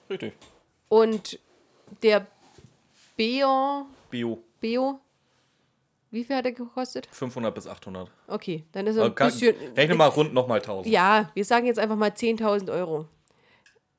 Richtig. 0.09 0.33
Und 0.89 1.39
der 2.03 2.27
Beo, 3.15 3.85
Bio. 4.09 4.43
Beo, 4.59 4.99
wie 6.11 6.23
viel 6.23 6.35
hat 6.35 6.45
er 6.45 6.51
gekostet? 6.51 7.07
500 7.11 7.53
bis 7.53 7.67
800. 7.67 8.09
Okay, 8.27 8.63
dann 8.71 8.87
ist 8.87 8.97
er 8.97 9.03
Also 9.03 9.15
ein 9.15 9.29
bisschen. 9.29 9.55
rechne 9.75 9.95
mal 9.95 10.07
rund 10.07 10.33
nochmal 10.33 10.59
1000. 10.59 10.87
Ja, 10.91 11.29
wir 11.33 11.45
sagen 11.45 11.65
jetzt 11.67 11.79
einfach 11.79 11.95
mal 11.95 12.09
10.000 12.09 12.71
Euro. 12.71 13.05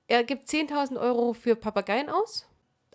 Er 0.08 0.24
gibt 0.24 0.48
10.000 0.48 0.98
Euro 1.00 1.32
für 1.34 1.54
Papageien 1.54 2.08
aus, 2.10 2.46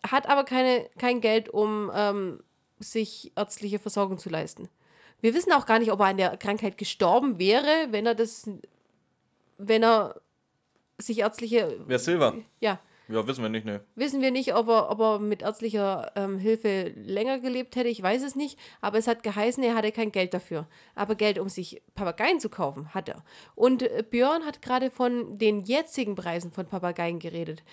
hat 0.06 0.28
aber 0.28 0.44
keine, 0.44 0.90
kein 0.98 1.22
Geld, 1.22 1.48
um 1.50 1.90
ähm, 1.96 2.44
sich 2.80 3.32
ärztliche 3.38 3.80
Versorgung 3.80 4.18
zu 4.18 4.30
leisten. 4.30 4.68
Wir 5.22 5.34
wissen 5.34 5.54
auch 5.54 5.66
gar 5.66 5.80
nicht, 5.80 5.92
ob 5.94 6.02
er 6.02 6.08
an 6.08 6.18
der 6.18 6.36
Krankheit 6.38 6.78
gestorben 6.78 7.40
wäre, 7.40 7.88
wenn 7.92 8.06
er 8.06 8.16
das, 8.16 8.50
wenn 9.58 9.82
er 9.84 10.20
sich 10.98 11.20
ärztliche, 11.20 11.80
Wer 11.88 11.96
ist 11.96 12.06
Silver? 12.06 12.36
ja, 12.60 12.80
Ja, 13.08 13.28
wissen 13.28 13.44
wir 13.44 13.50
nicht, 13.50 13.66
ne. 13.66 13.82
wissen 13.96 14.22
wir 14.22 14.32
nicht, 14.32 14.56
ob 14.56 14.68
er, 14.68 14.90
ob 14.90 15.00
er 15.00 15.20
mit 15.20 15.44
ärztlicher 15.44 16.12
ähm, 16.16 16.40
Hilfe 16.40 16.92
länger 16.96 17.40
gelebt 17.40 17.76
hätte. 17.76 17.90
Ich 17.90 18.02
weiß 18.02 18.24
es 18.24 18.36
nicht. 18.36 18.58
Aber 18.82 18.98
es 18.98 19.08
hat 19.08 19.24
geheißen, 19.24 19.64
er 19.64 19.76
hatte 19.76 19.92
kein 19.92 20.12
Geld 20.12 20.34
dafür. 20.34 20.68
Aber 20.96 21.16
Geld, 21.16 21.38
um 21.38 21.50
sich 21.50 21.82
Papageien 21.94 22.40
zu 22.40 22.50
kaufen, 22.50 22.94
hat 22.94 23.10
er. 23.10 23.24
Und 23.54 23.84
äh, 23.84 24.04
Björn 24.10 24.46
hat 24.46 24.62
gerade 24.62 24.90
von 24.90 25.38
den 25.38 25.62
jetzigen 25.62 26.16
Preisen 26.16 26.52
von 26.52 26.66
Papageien 26.66 27.20
geredet. 27.20 27.64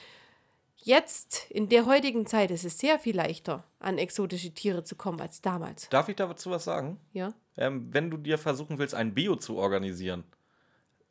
Jetzt, 0.85 1.47
in 1.51 1.68
der 1.68 1.87
heutigen 1.87 2.26
Zeit, 2.26 2.51
ist 2.51 2.64
es 2.64 2.78
sehr 2.78 2.99
viel 2.99 3.14
leichter, 3.14 3.64
an 3.78 3.99
exotische 3.99 4.51
Tiere 4.51 4.83
zu 4.83 4.97
kommen 4.97 5.20
als 5.20 5.41
damals. 5.41 5.89
Darf 5.91 6.09
ich 6.09 6.16
dazu 6.16 6.51
was 6.51 6.64
sagen? 6.64 6.99
Ja? 7.12 7.35
Ähm, 7.57 7.89
wenn 7.93 8.11
du 8.11 8.16
dir 8.16 8.37
versuchen 8.37 8.78
willst, 8.78 8.95
ein 8.95 9.14
Bio 9.14 9.37
zu 9.37 9.59
organisieren, 9.59 10.24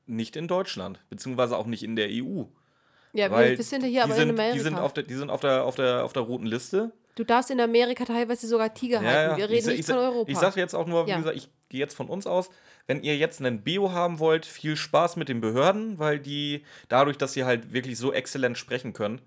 nicht 0.06 0.36
in 0.36 0.50
Deutschland, 0.50 1.00
beziehungsweise 1.10 1.58
auch 1.58 1.68
nicht 1.68 1.84
in 1.84 1.96
der 1.96 2.10
EU. 2.12 2.44
Ja, 3.14 3.30
Weil 3.30 3.58
wir, 3.58 3.64
sind 3.64 3.82
ja 3.84 3.88
hier 3.88 4.04
aber 4.04 4.14
sind, 4.16 4.30
in 4.30 4.36
Amerika. 4.36 4.54
Die 4.56 4.60
sind, 4.62 4.76
auf 4.78 4.94
der, 4.94 5.04
die 5.04 5.14
sind 5.16 5.30
auf 5.30 5.42
der, 5.42 5.64
auf, 5.66 5.76
der, 5.76 6.06
auf 6.06 6.14
der 6.14 6.24
roten 6.24 6.46
Liste. 6.46 6.92
du 7.16 7.24
darfst 7.26 7.52
in 7.52 7.60
Amerika 7.60 8.06
teilweise 8.06 8.48
sogar 8.48 8.74
Tiger 8.74 9.02
halten. 9.02 9.38
Wir 9.38 9.50
reden 9.50 9.60
ich, 9.60 9.66
nicht 9.68 9.80
ich, 9.82 9.86
von 9.86 9.98
Europa. 9.98 10.32
Ich 10.32 10.38
sage 10.38 10.60
jetzt 10.60 10.74
auch 10.74 10.88
nur, 10.88 11.06
wie 11.06 11.12
Ja. 11.12 11.18
gesagt, 11.18 11.36
ich 11.36 11.50
gehe 11.70 11.80
jetzt 11.80 11.94
von 11.96 12.08
uns 12.08 12.26
aus. 12.26 12.50
Wenn 12.88 13.04
ihr 13.04 13.18
jetzt 13.18 13.40
einen 13.40 13.62
Bio 13.64 13.92
haben 13.92 14.20
wollt, 14.20 14.46
viel 14.46 14.76
Spaß 14.76 15.18
mit 15.18 15.30
den 15.30 15.42
Behörden, 15.42 16.00
weil 16.00 16.20
die, 16.20 16.64
dadurch, 16.90 17.18
dass 17.18 17.34
sie 17.34 17.44
halt 17.44 17.74
wirklich 17.74 17.98
so 17.98 18.14
exzellent 18.14 18.58
sprechen 18.58 18.94
können, 18.94 19.22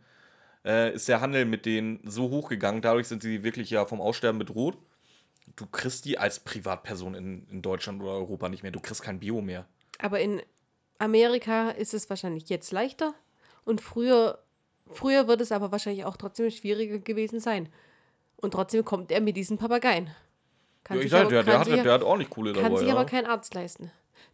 äh, 0.64 0.93
ist 0.95 1.09
der 1.09 1.20
Handel 1.20 1.45
mit 1.45 1.66
denen 1.66 2.01
so 2.05 2.30
hochgegangen. 2.30 2.80
Dadurch 2.80 3.07
sind 3.07 3.22
sie 3.22 3.45
wirklich 3.45 3.70
ja 3.70 3.85
vom 3.85 4.01
Aussterben 4.01 4.39
bedroht. 4.39 4.78
Du 5.57 5.66
kriegst 5.66 6.07
die 6.07 6.18
als 6.18 6.41
Privatperson 6.41 7.14
in, 7.14 7.47
in 7.51 7.61
Deutschland 7.62 8.03
oder 8.03 8.12
Europa 8.12 8.49
nicht 8.49 8.62
mehr. 8.62 8.72
Du 8.72 8.80
kriegst 8.80 9.03
kein 9.03 9.20
Bio 9.20 9.43
mehr. 9.43 9.66
Aber 9.99 10.20
in 10.20 10.41
Amerika 10.99 11.70
ist 11.70 11.93
es 11.93 12.09
wahrscheinlich 12.09 12.49
jetzt 12.49 12.72
leichter 12.72 13.14
und 13.64 13.80
früher, 13.80 14.38
früher 14.90 15.28
wird 15.28 15.40
es 15.40 15.52
aber 15.52 15.72
wahrscheinlich 15.72 16.04
auch 16.04 16.16
trotzdem 16.16 16.50
schwieriger 16.50 16.98
gewesen 16.98 17.40
sein. 17.40 17.68
Und 18.36 18.52
trotzdem 18.52 18.84
kommt 18.84 19.10
er 19.10 19.20
mit 19.20 19.36
diesen 19.36 19.58
Papageien. 19.58 20.10
Kann 20.82 20.98
Ja, 20.98 21.04
ich 21.04 21.10
sag, 21.10 21.20
aber- 21.22 21.30
der, 21.30 21.42
der, 21.44 21.52
kann 21.52 21.60
hat, 21.60 21.68
sich- 21.68 21.82
der 21.82 21.92
hat 21.92 22.02
ordentlich 22.02 22.30
coole 22.30 22.52
Kann 22.52 22.64
dabei. 22.64 22.76
sich 22.78 22.88
Ja. 22.88 22.94
aber 22.94 23.04
kein 23.06 23.26
Arzt 23.26 23.54
leisten. 23.54 23.90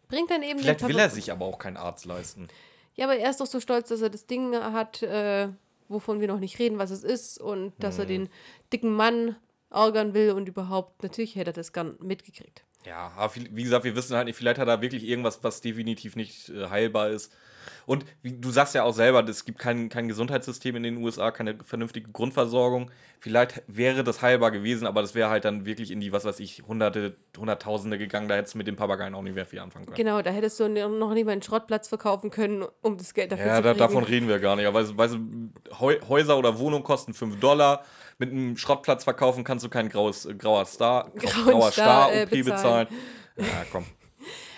Bringt 0.09 0.29
dann 0.29 0.43
eben 0.43 0.59
Vielleicht 0.59 0.85
will 0.87 0.99
er 0.99 1.09
sich 1.09 1.31
aber 1.31 1.45
auch 1.45 1.57
keinen 1.57 1.77
Arzt 1.77 2.03
leisten. 2.05 2.49
Ja, 2.95 3.05
aber 3.05 3.15
er 3.15 3.29
ist 3.29 3.39
doch 3.39 3.45
so 3.45 3.61
stolz, 3.61 3.87
dass 3.87 4.01
er 4.01 4.09
das 4.09 4.27
Ding 4.27 4.53
hat, 4.53 5.01
äh, 5.01 5.47
wovon 5.87 6.19
wir 6.19 6.27
noch 6.27 6.39
nicht 6.39 6.59
reden, 6.59 6.77
was 6.77 6.91
es 6.91 7.03
ist 7.03 7.39
und 7.39 7.71
dass 7.79 7.95
Hm. 7.95 8.01
er 8.01 8.05
den 8.07 8.29
dicken 8.73 8.93
Mann 8.93 9.37
ärgern 9.69 10.13
will 10.13 10.31
und 10.31 10.49
überhaupt, 10.49 11.01
natürlich 11.03 11.35
hätte 11.35 11.51
er 11.51 11.53
das 11.53 11.71
gern 11.71 11.95
mitgekriegt. 12.01 12.65
Ja, 12.85 13.13
aber 13.15 13.33
wie 13.35 13.63
gesagt, 13.63 13.85
wir 13.85 13.95
wissen 13.95 14.17
halt 14.17 14.25
nicht, 14.25 14.35
vielleicht 14.35 14.59
hat 14.59 14.67
er 14.67 14.81
wirklich 14.81 15.05
irgendwas, 15.05 15.41
was 15.43 15.61
definitiv 15.61 16.17
nicht 16.17 16.49
äh, 16.49 16.67
heilbar 16.67 17.09
ist. 17.11 17.31
Und 17.85 18.05
wie, 18.21 18.33
du 18.33 18.49
sagst 18.51 18.75
ja 18.75 18.83
auch 18.83 18.93
selber, 18.93 19.23
es 19.27 19.45
gibt 19.45 19.59
kein, 19.59 19.89
kein 19.89 20.07
Gesundheitssystem 20.07 20.75
in 20.75 20.83
den 20.83 20.97
USA, 20.97 21.31
keine 21.31 21.57
vernünftige 21.63 22.11
Grundversorgung. 22.11 22.91
Vielleicht 23.19 23.61
wäre 23.67 24.03
das 24.03 24.21
heilbar 24.21 24.49
gewesen, 24.51 24.87
aber 24.87 25.01
das 25.01 25.13
wäre 25.13 25.29
halt 25.29 25.45
dann 25.45 25.65
wirklich 25.65 25.91
in 25.91 25.99
die, 25.99 26.11
was 26.11 26.25
weiß 26.25 26.39
ich, 26.39 26.63
Hunderte, 26.67 27.15
Hunderttausende 27.37 27.97
gegangen. 27.97 28.27
Da 28.27 28.35
hättest 28.35 28.55
du 28.55 28.57
mit 28.57 28.67
den 28.67 28.75
Papageien 28.75 29.13
auch 29.13 29.21
nicht 29.21 29.35
mehr 29.35 29.45
viel 29.45 29.59
anfangen 29.59 29.85
können. 29.85 29.95
Genau, 29.95 30.21
da 30.21 30.31
hättest 30.31 30.59
du 30.59 30.67
noch 30.67 31.13
nicht 31.13 31.25
mal 31.25 31.31
einen 31.31 31.41
Schrottplatz 31.43 31.87
verkaufen 31.87 32.31
können, 32.31 32.65
um 32.81 32.97
das 32.97 33.13
Geld 33.13 33.31
dafür 33.31 33.45
Ja, 33.45 33.55
zu 33.57 33.61
da, 33.61 33.69
kriegen. 33.73 33.79
davon 33.79 34.03
reden 34.03 34.27
wir 34.27 34.39
gar 34.39 34.55
nicht. 34.55 34.65
Aber 34.65 34.97
weißt, 34.97 35.13
du- 35.15 35.51
Häuser 36.07 36.37
oder 36.37 36.57
Wohnungen 36.57 36.83
kosten 36.83 37.13
5 37.13 37.39
Dollar. 37.39 37.83
Mit 38.17 38.31
einem 38.31 38.57
Schrottplatz 38.57 39.03
verkaufen 39.03 39.43
kannst 39.43 39.65
du 39.65 39.69
kein 39.69 39.89
graues, 39.89 40.25
äh, 40.25 40.33
grauer 40.35 40.65
Star, 40.65 41.09
grauer 41.15 41.71
Star, 41.71 42.09
Star, 42.09 42.13
äh, 42.13 42.23
OP 42.23 42.29
bezahlen. 42.43 42.87
bezahlen. 42.87 42.87
Ja, 43.37 43.65
komm. 43.71 43.85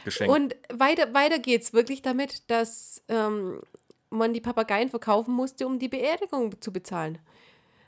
Geschenk. 0.03 0.31
Und 0.31 0.55
weiter, 0.73 1.13
weiter 1.13 1.39
geht's 1.39 1.73
wirklich 1.73 2.01
damit, 2.01 2.49
dass 2.49 3.01
ähm, 3.07 3.61
man 4.09 4.33
die 4.33 4.41
Papageien 4.41 4.89
verkaufen 4.89 5.33
musste, 5.33 5.65
um 5.65 5.79
die 5.79 5.87
Beerdigung 5.89 6.59
zu 6.61 6.71
bezahlen. 6.71 7.19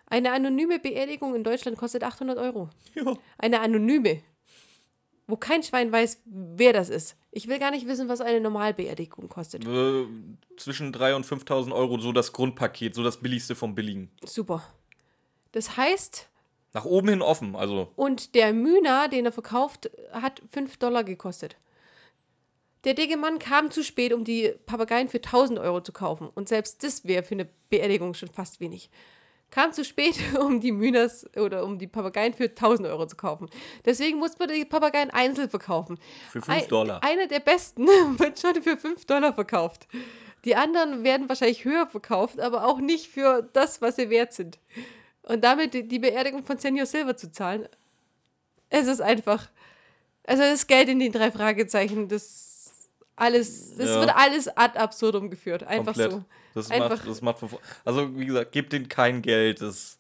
Eine 0.08 0.32
anonyme 0.32 0.80
Beerdigung 0.80 1.36
in 1.36 1.44
Deutschland 1.44 1.78
kostet 1.78 2.04
800 2.04 2.38
Euro. 2.38 2.70
ja. 2.94 3.14
Eine 3.38 3.60
anonyme. 3.62 4.22
Wo 5.28 5.36
kein 5.38 5.64
Schwein 5.64 5.92
weiß, 5.92 6.22
wer 6.26 6.72
das 6.72 6.90
ist. 6.90 7.16
Ich 7.32 7.48
will 7.48 7.58
gar 7.58 7.72
nicht 7.72 7.88
wissen, 7.88 8.08
was 8.08 8.22
eine 8.22 8.40
Normalbeerdigung 8.40 9.28
kostet. 9.28 9.66
äh, 9.66 10.06
zwischen 10.58 10.94
3.000 10.94 11.16
und 11.16 11.26
5.000 11.26 11.74
Euro 11.74 11.98
so 12.00 12.12
das 12.12 12.32
Grundpaket, 12.32 12.94
so 12.94 13.04
das 13.04 13.18
billigste 13.18 13.56
vom 13.56 13.74
billigen. 13.74 14.12
Super. 14.24 14.64
Das 15.52 15.78
heißt, 15.78 16.30
Nach 16.74 16.86
oben 16.86 17.10
hin 17.10 17.22
offen, 17.24 17.56
also 17.56 17.92
und 17.96 18.36
der 18.36 18.54
Mühner, 18.54 19.08
den 19.08 19.26
er 19.26 19.32
verkauft, 19.32 19.90
hat 20.12 20.42
5 20.52 20.78
Dollar 20.78 21.04
gekostet. 21.04 21.56
Der 22.86 22.94
dicke 22.94 23.18
Mann 23.18 23.40
kam 23.40 23.72
zu 23.72 23.84
spät, 23.84 24.14
um 24.14 24.24
die 24.24 24.54
Papageien 24.66 25.10
für 25.10 25.18
1000 25.18 25.60
Euro 25.60 25.82
zu 25.82 25.92
kaufen. 25.92 26.30
Und 26.34 26.48
selbst 26.48 26.84
das 26.84 27.06
wäre 27.06 27.24
für 27.24 27.34
eine 27.34 27.50
Beerdigung 27.70 28.14
schon 28.14 28.30
fast 28.30 28.60
wenig. 28.60 28.90
Kam 29.50 29.74
zu 29.74 29.84
spät, 29.84 30.16
um 30.40 30.60
die 30.62 30.72
Mühners 30.72 31.26
oder 31.36 31.64
um 31.64 31.80
die 31.80 31.88
Papageien 31.88 32.34
für 32.34 32.46
1000 32.46 32.88
Euro 32.88 33.08
zu 33.08 33.16
kaufen. 33.16 33.50
Deswegen 33.86 34.20
muss 34.20 34.38
man 34.38 34.50
die 34.50 34.66
Papageien 34.66 35.10
einzeln 35.10 35.50
verkaufen. 35.50 35.98
für 36.32 36.42
5 36.42 36.50
Ein- 36.50 36.68
Dollar. 36.68 37.04
Einer 37.04 37.28
der 37.28 37.40
besten 37.40 37.88
wird 38.20 38.40
schon 38.40 38.62
für 38.62 38.78
5 38.78 39.06
Dollar 39.06 39.34
verkauft. 39.34 39.88
Die 40.46 40.56
anderen 40.56 41.04
werden 41.04 41.28
wahrscheinlich 41.28 41.66
höher 41.66 41.88
verkauft, 41.88 42.40
aber 42.40 42.66
auch 42.68 42.80
nicht 42.80 43.08
für 43.08 43.50
das, 43.54 43.82
was 43.82 43.96
sie 43.96 44.12
wert 44.12 44.32
sind. 44.34 44.60
Und 45.24 45.44
damit 45.44 45.74
die, 45.74 45.88
die 45.88 45.98
Beerdigung 45.98 46.44
von 46.44 46.60
Senior 46.60 46.86
Silver 46.86 47.18
zu 47.18 47.32
zahlen, 47.32 47.68
es 48.70 48.86
ist 48.86 49.02
einfach. 49.02 49.50
Also 50.28 50.44
das 50.44 50.68
Geld 50.68 50.90
in 50.90 51.00
den 51.00 51.12
drei 51.12 51.32
Fragezeichen, 51.32 52.08
das 52.08 52.55
alles, 53.16 53.76
das 53.76 53.90
Ja. 53.90 54.00
wird 54.02 54.16
alles 54.16 54.48
ad 54.58 54.78
absurdum 54.78 55.30
geführt. 55.30 55.64
Einfach 55.64 55.94
Komplett. 55.94 56.12
so. 56.12 56.24
Das 56.54 56.72
Einfach- 56.72 56.90
macht, 57.06 57.08
das 57.08 57.22
macht 57.22 57.38
Also, 57.84 58.18
wie 58.18 58.26
gesagt, 58.26 58.52
gebt 58.52 58.72
denen 58.74 58.88
kein 58.90 59.22
Geld. 59.22 59.62
Das, 59.62 59.98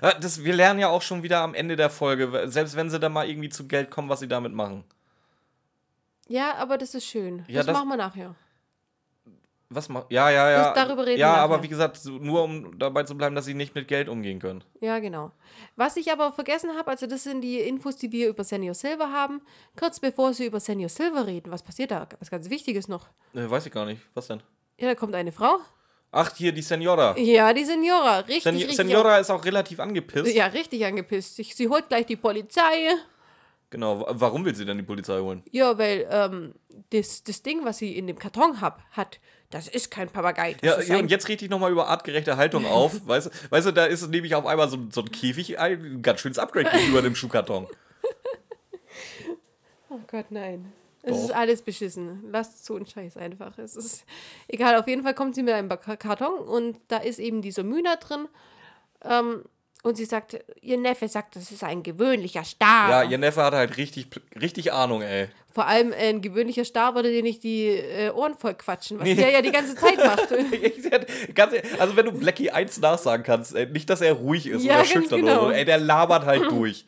Ja, 0.00 0.14
das, 0.14 0.42
wir 0.42 0.54
lernen 0.54 0.80
ja 0.80 0.88
auch 0.88 1.02
schon 1.02 1.22
wieder 1.22 1.40
am 1.40 1.54
Ende 1.54 1.76
der 1.76 1.90
Folge, 1.90 2.44
selbst 2.48 2.76
wenn 2.76 2.88
sie 2.88 2.98
da 2.98 3.08
mal 3.08 3.28
irgendwie 3.28 3.50
zu 3.50 3.66
Geld 3.68 3.90
kommen, 3.90 4.08
was 4.08 4.20
sie 4.20 4.28
damit 4.28 4.52
machen. 4.52 4.84
Ja, 6.28 6.54
aber 6.56 6.78
das 6.78 6.94
ist 6.94 7.04
schön. 7.06 7.44
Ja, 7.48 7.58
das, 7.58 7.66
das- 7.66 7.76
machen 7.76 7.88
wir 7.88 7.96
nachher. 7.96 8.34
Was 9.74 9.88
ma 9.88 10.04
Ja, 10.10 10.30
ja, 10.30 10.50
ja. 10.50 10.64
Das- 10.72 10.74
darüber 10.86 11.06
reden 11.06 11.18
Ja, 11.20 11.34
wir 11.36 11.40
aber 11.42 11.62
wie 11.62 11.68
gesagt, 11.68 11.98
nur 12.04 12.42
um 12.44 12.78
dabei 12.78 13.02
zu 13.04 13.16
bleiben, 13.16 13.34
dass 13.34 13.44
sie 13.46 13.54
nicht 13.54 13.74
mit 13.74 13.88
Geld 13.88 14.08
umgehen 14.08 14.38
können. 14.38 14.62
Ja, 14.80 14.98
genau. 14.98 15.30
Was 15.76 15.96
ich 15.96 16.12
aber 16.12 16.32
vergessen 16.32 16.70
habe, 16.76 16.90
also 16.90 17.06
das 17.06 17.24
sind 17.24 17.40
die 17.40 17.58
Infos, 17.60 17.96
die 17.96 18.12
wir 18.12 18.28
über 18.28 18.44
Senior 18.44 18.74
Silver 18.74 19.10
haben. 19.10 19.40
Kurz 19.78 19.98
bevor 20.00 20.34
sie 20.34 20.46
über 20.46 20.60
Senior 20.60 20.88
Silver 20.88 21.26
reden, 21.26 21.50
was 21.50 21.62
passiert 21.62 21.90
da? 21.90 22.06
Was 22.20 22.30
ganz 22.30 22.50
Wichtiges 22.50 22.88
noch. 22.88 23.08
Äh, 23.34 23.48
weiß 23.48 23.66
ich 23.66 23.72
gar 23.72 23.86
nicht. 23.86 24.02
Was 24.14 24.28
denn? 24.28 24.42
Ja, 24.78 24.88
da 24.88 24.94
kommt 24.94 25.14
eine 25.14 25.32
Frau. 25.32 25.58
Ach, 26.14 26.30
hier, 26.36 26.52
die 26.52 26.60
Senora. 26.60 27.16
Ja, 27.16 27.54
die 27.54 27.64
Senora. 27.64 28.18
Richtig, 28.18 28.42
Sen 28.42 28.56
richtig. 28.56 28.76
Senora 28.76 29.16
ist 29.18 29.30
auch 29.30 29.42
relativ 29.44 29.80
angepisst. 29.80 30.34
Ja, 30.34 30.46
richtig 30.46 30.84
angepisst. 30.84 31.36
Sie, 31.36 31.42
sie 31.44 31.68
holt 31.68 31.88
gleich 31.88 32.04
die 32.04 32.16
Polizei. 32.16 32.90
Genau. 33.70 34.00
wa- 34.00 34.06
Warum 34.10 34.44
will 34.44 34.54
sie 34.54 34.66
denn 34.66 34.76
die 34.76 34.82
Polizei 34.82 35.18
holen? 35.20 35.42
Ja, 35.50 35.78
weil 35.78 36.06
ähm, 36.10 36.54
das, 36.90 37.22
das 37.24 37.42
Ding, 37.42 37.64
was 37.64 37.78
sie 37.78 37.96
in 37.96 38.06
dem 38.06 38.18
Karton 38.18 38.60
hab, 38.60 38.82
hat, 38.90 39.20
das 39.52 39.68
ist 39.68 39.90
kein 39.90 40.08
Papagei. 40.08 40.56
Ja, 40.62 40.80
ja 40.80 40.96
und 40.96 41.10
jetzt 41.10 41.28
rede 41.28 41.44
ich 41.44 41.50
nochmal 41.50 41.70
über 41.70 41.88
artgerechte 41.88 42.36
Haltung 42.36 42.66
auf. 42.66 42.92
weißt, 43.06 43.26
du, 43.26 43.30
weißt 43.50 43.66
du, 43.68 43.70
da 43.72 43.84
ist 43.84 44.08
nämlich 44.08 44.34
auf 44.34 44.46
einmal 44.46 44.68
so, 44.68 44.78
so 44.90 45.02
ein 45.02 45.10
Käfig, 45.10 45.58
ein 45.58 46.02
ganz 46.02 46.20
schönes 46.20 46.38
Upgrade 46.38 46.70
gegenüber 46.70 47.02
dem 47.02 47.14
Schuhkarton. 47.14 47.68
Oh 49.94 50.00
Gott, 50.10 50.30
nein. 50.30 50.72
Es 51.02 51.18
ist 51.24 51.32
alles 51.32 51.60
beschissen. 51.60 52.24
Lasst 52.30 52.64
so 52.64 52.76
einen 52.76 52.86
Scheiß 52.86 53.18
einfach. 53.18 53.58
Es 53.58 53.76
ist 53.76 54.06
egal. 54.48 54.76
Auf 54.76 54.88
jeden 54.88 55.02
Fall 55.02 55.12
kommt 55.12 55.34
sie 55.34 55.42
mit 55.42 55.52
einem 55.52 55.68
Karton 55.68 56.38
und 56.38 56.78
da 56.88 56.96
ist 56.96 57.18
eben 57.18 57.42
dieser 57.42 57.62
Mühner 57.62 57.96
drin. 57.96 58.26
Ähm, 59.04 59.44
und 59.82 59.96
sie 59.96 60.04
sagt, 60.04 60.38
ihr 60.60 60.78
Neffe 60.78 61.08
sagt, 61.08 61.36
das 61.36 61.50
ist 61.50 61.64
ein 61.64 61.82
gewöhnlicher 61.82 62.44
Star. 62.44 62.90
Ja, 62.90 63.02
ihr 63.02 63.18
Neffe 63.18 63.42
hat 63.42 63.54
halt 63.54 63.76
richtig, 63.76 64.06
richtig 64.40 64.72
Ahnung, 64.72 65.02
ey. 65.02 65.28
Vor 65.52 65.66
allem 65.66 65.92
ein 65.92 66.22
gewöhnlicher 66.22 66.64
Star 66.64 66.94
würde 66.94 67.10
dir 67.10 67.22
nicht 67.22 67.42
die 67.42 67.66
äh, 67.66 68.10
Ohren 68.10 68.34
voll 68.38 68.54
quatschen, 68.54 68.98
was 68.98 69.04
der 69.04 69.30
ja 69.30 69.42
die 69.42 69.50
ganze 69.50 69.74
Zeit 69.74 69.96
macht. 70.04 70.28
Ganz, 71.34 71.54
also 71.78 71.96
wenn 71.96 72.06
du 72.06 72.12
Blackie 72.12 72.50
eins 72.50 72.80
nachsagen 72.80 73.24
kannst, 73.24 73.54
ey, 73.54 73.66
nicht, 73.66 73.90
dass 73.90 74.00
er 74.00 74.14
ruhig 74.14 74.46
ist 74.46 74.64
Ja, 74.64 74.76
oder 74.76 74.84
schüchtern 74.84 75.20
genau. 75.20 75.32
oder 75.32 75.46
so, 75.48 75.50
ey, 75.52 75.64
der 75.64 75.78
labert 75.78 76.24
halt 76.24 76.50
durch. 76.50 76.86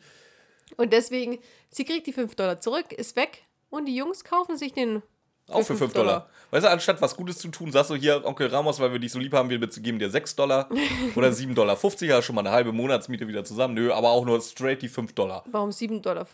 Und 0.77 0.93
deswegen, 0.93 1.37
sie 1.69 1.85
kriegt 1.85 2.07
die 2.07 2.13
5 2.13 2.33
Dollar 2.35 2.59
zurück, 2.59 2.91
ist 2.91 3.15
weg 3.15 3.43
und 3.69 3.85
die 3.85 3.95
Jungs 3.95 4.23
kaufen 4.23 4.57
sich 4.57 4.73
den. 4.73 5.03
Auch 5.49 5.61
für 5.63 5.75
5 5.75 5.93
Dollar. 5.93 6.27
Weißt 6.51 6.65
du, 6.65 6.69
anstatt 6.69 7.01
was 7.01 7.15
Gutes 7.15 7.37
zu 7.37 7.49
tun, 7.49 7.71
sagst 7.71 7.91
du 7.91 7.95
hier, 7.95 8.25
Onkel 8.25 8.47
Ramos, 8.47 8.79
weil 8.79 8.91
wir 8.91 8.99
dich 8.99 9.11
so 9.11 9.19
lieb 9.19 9.33
haben, 9.33 9.49
wir 9.49 9.59
geben 9.59 9.99
dir 9.99 10.09
6 10.09 10.35
Dollar 10.35 10.69
oder 11.15 11.27
7,50 11.27 11.53
Dollar. 11.53 11.77
Ja, 12.01 12.21
schon 12.21 12.35
mal 12.35 12.41
eine 12.41 12.51
halbe 12.51 12.71
Monatsmiete 12.71 13.27
wieder 13.27 13.43
zusammen. 13.43 13.73
Nö, 13.73 13.91
aber 13.91 14.09
auch 14.09 14.25
nur 14.25 14.41
straight 14.41 14.81
die 14.81 14.87
5 14.87 15.13
Dollar. 15.13 15.43
Warum 15.51 15.69
7,50 15.69 16.01
Dollar? 16.01 16.25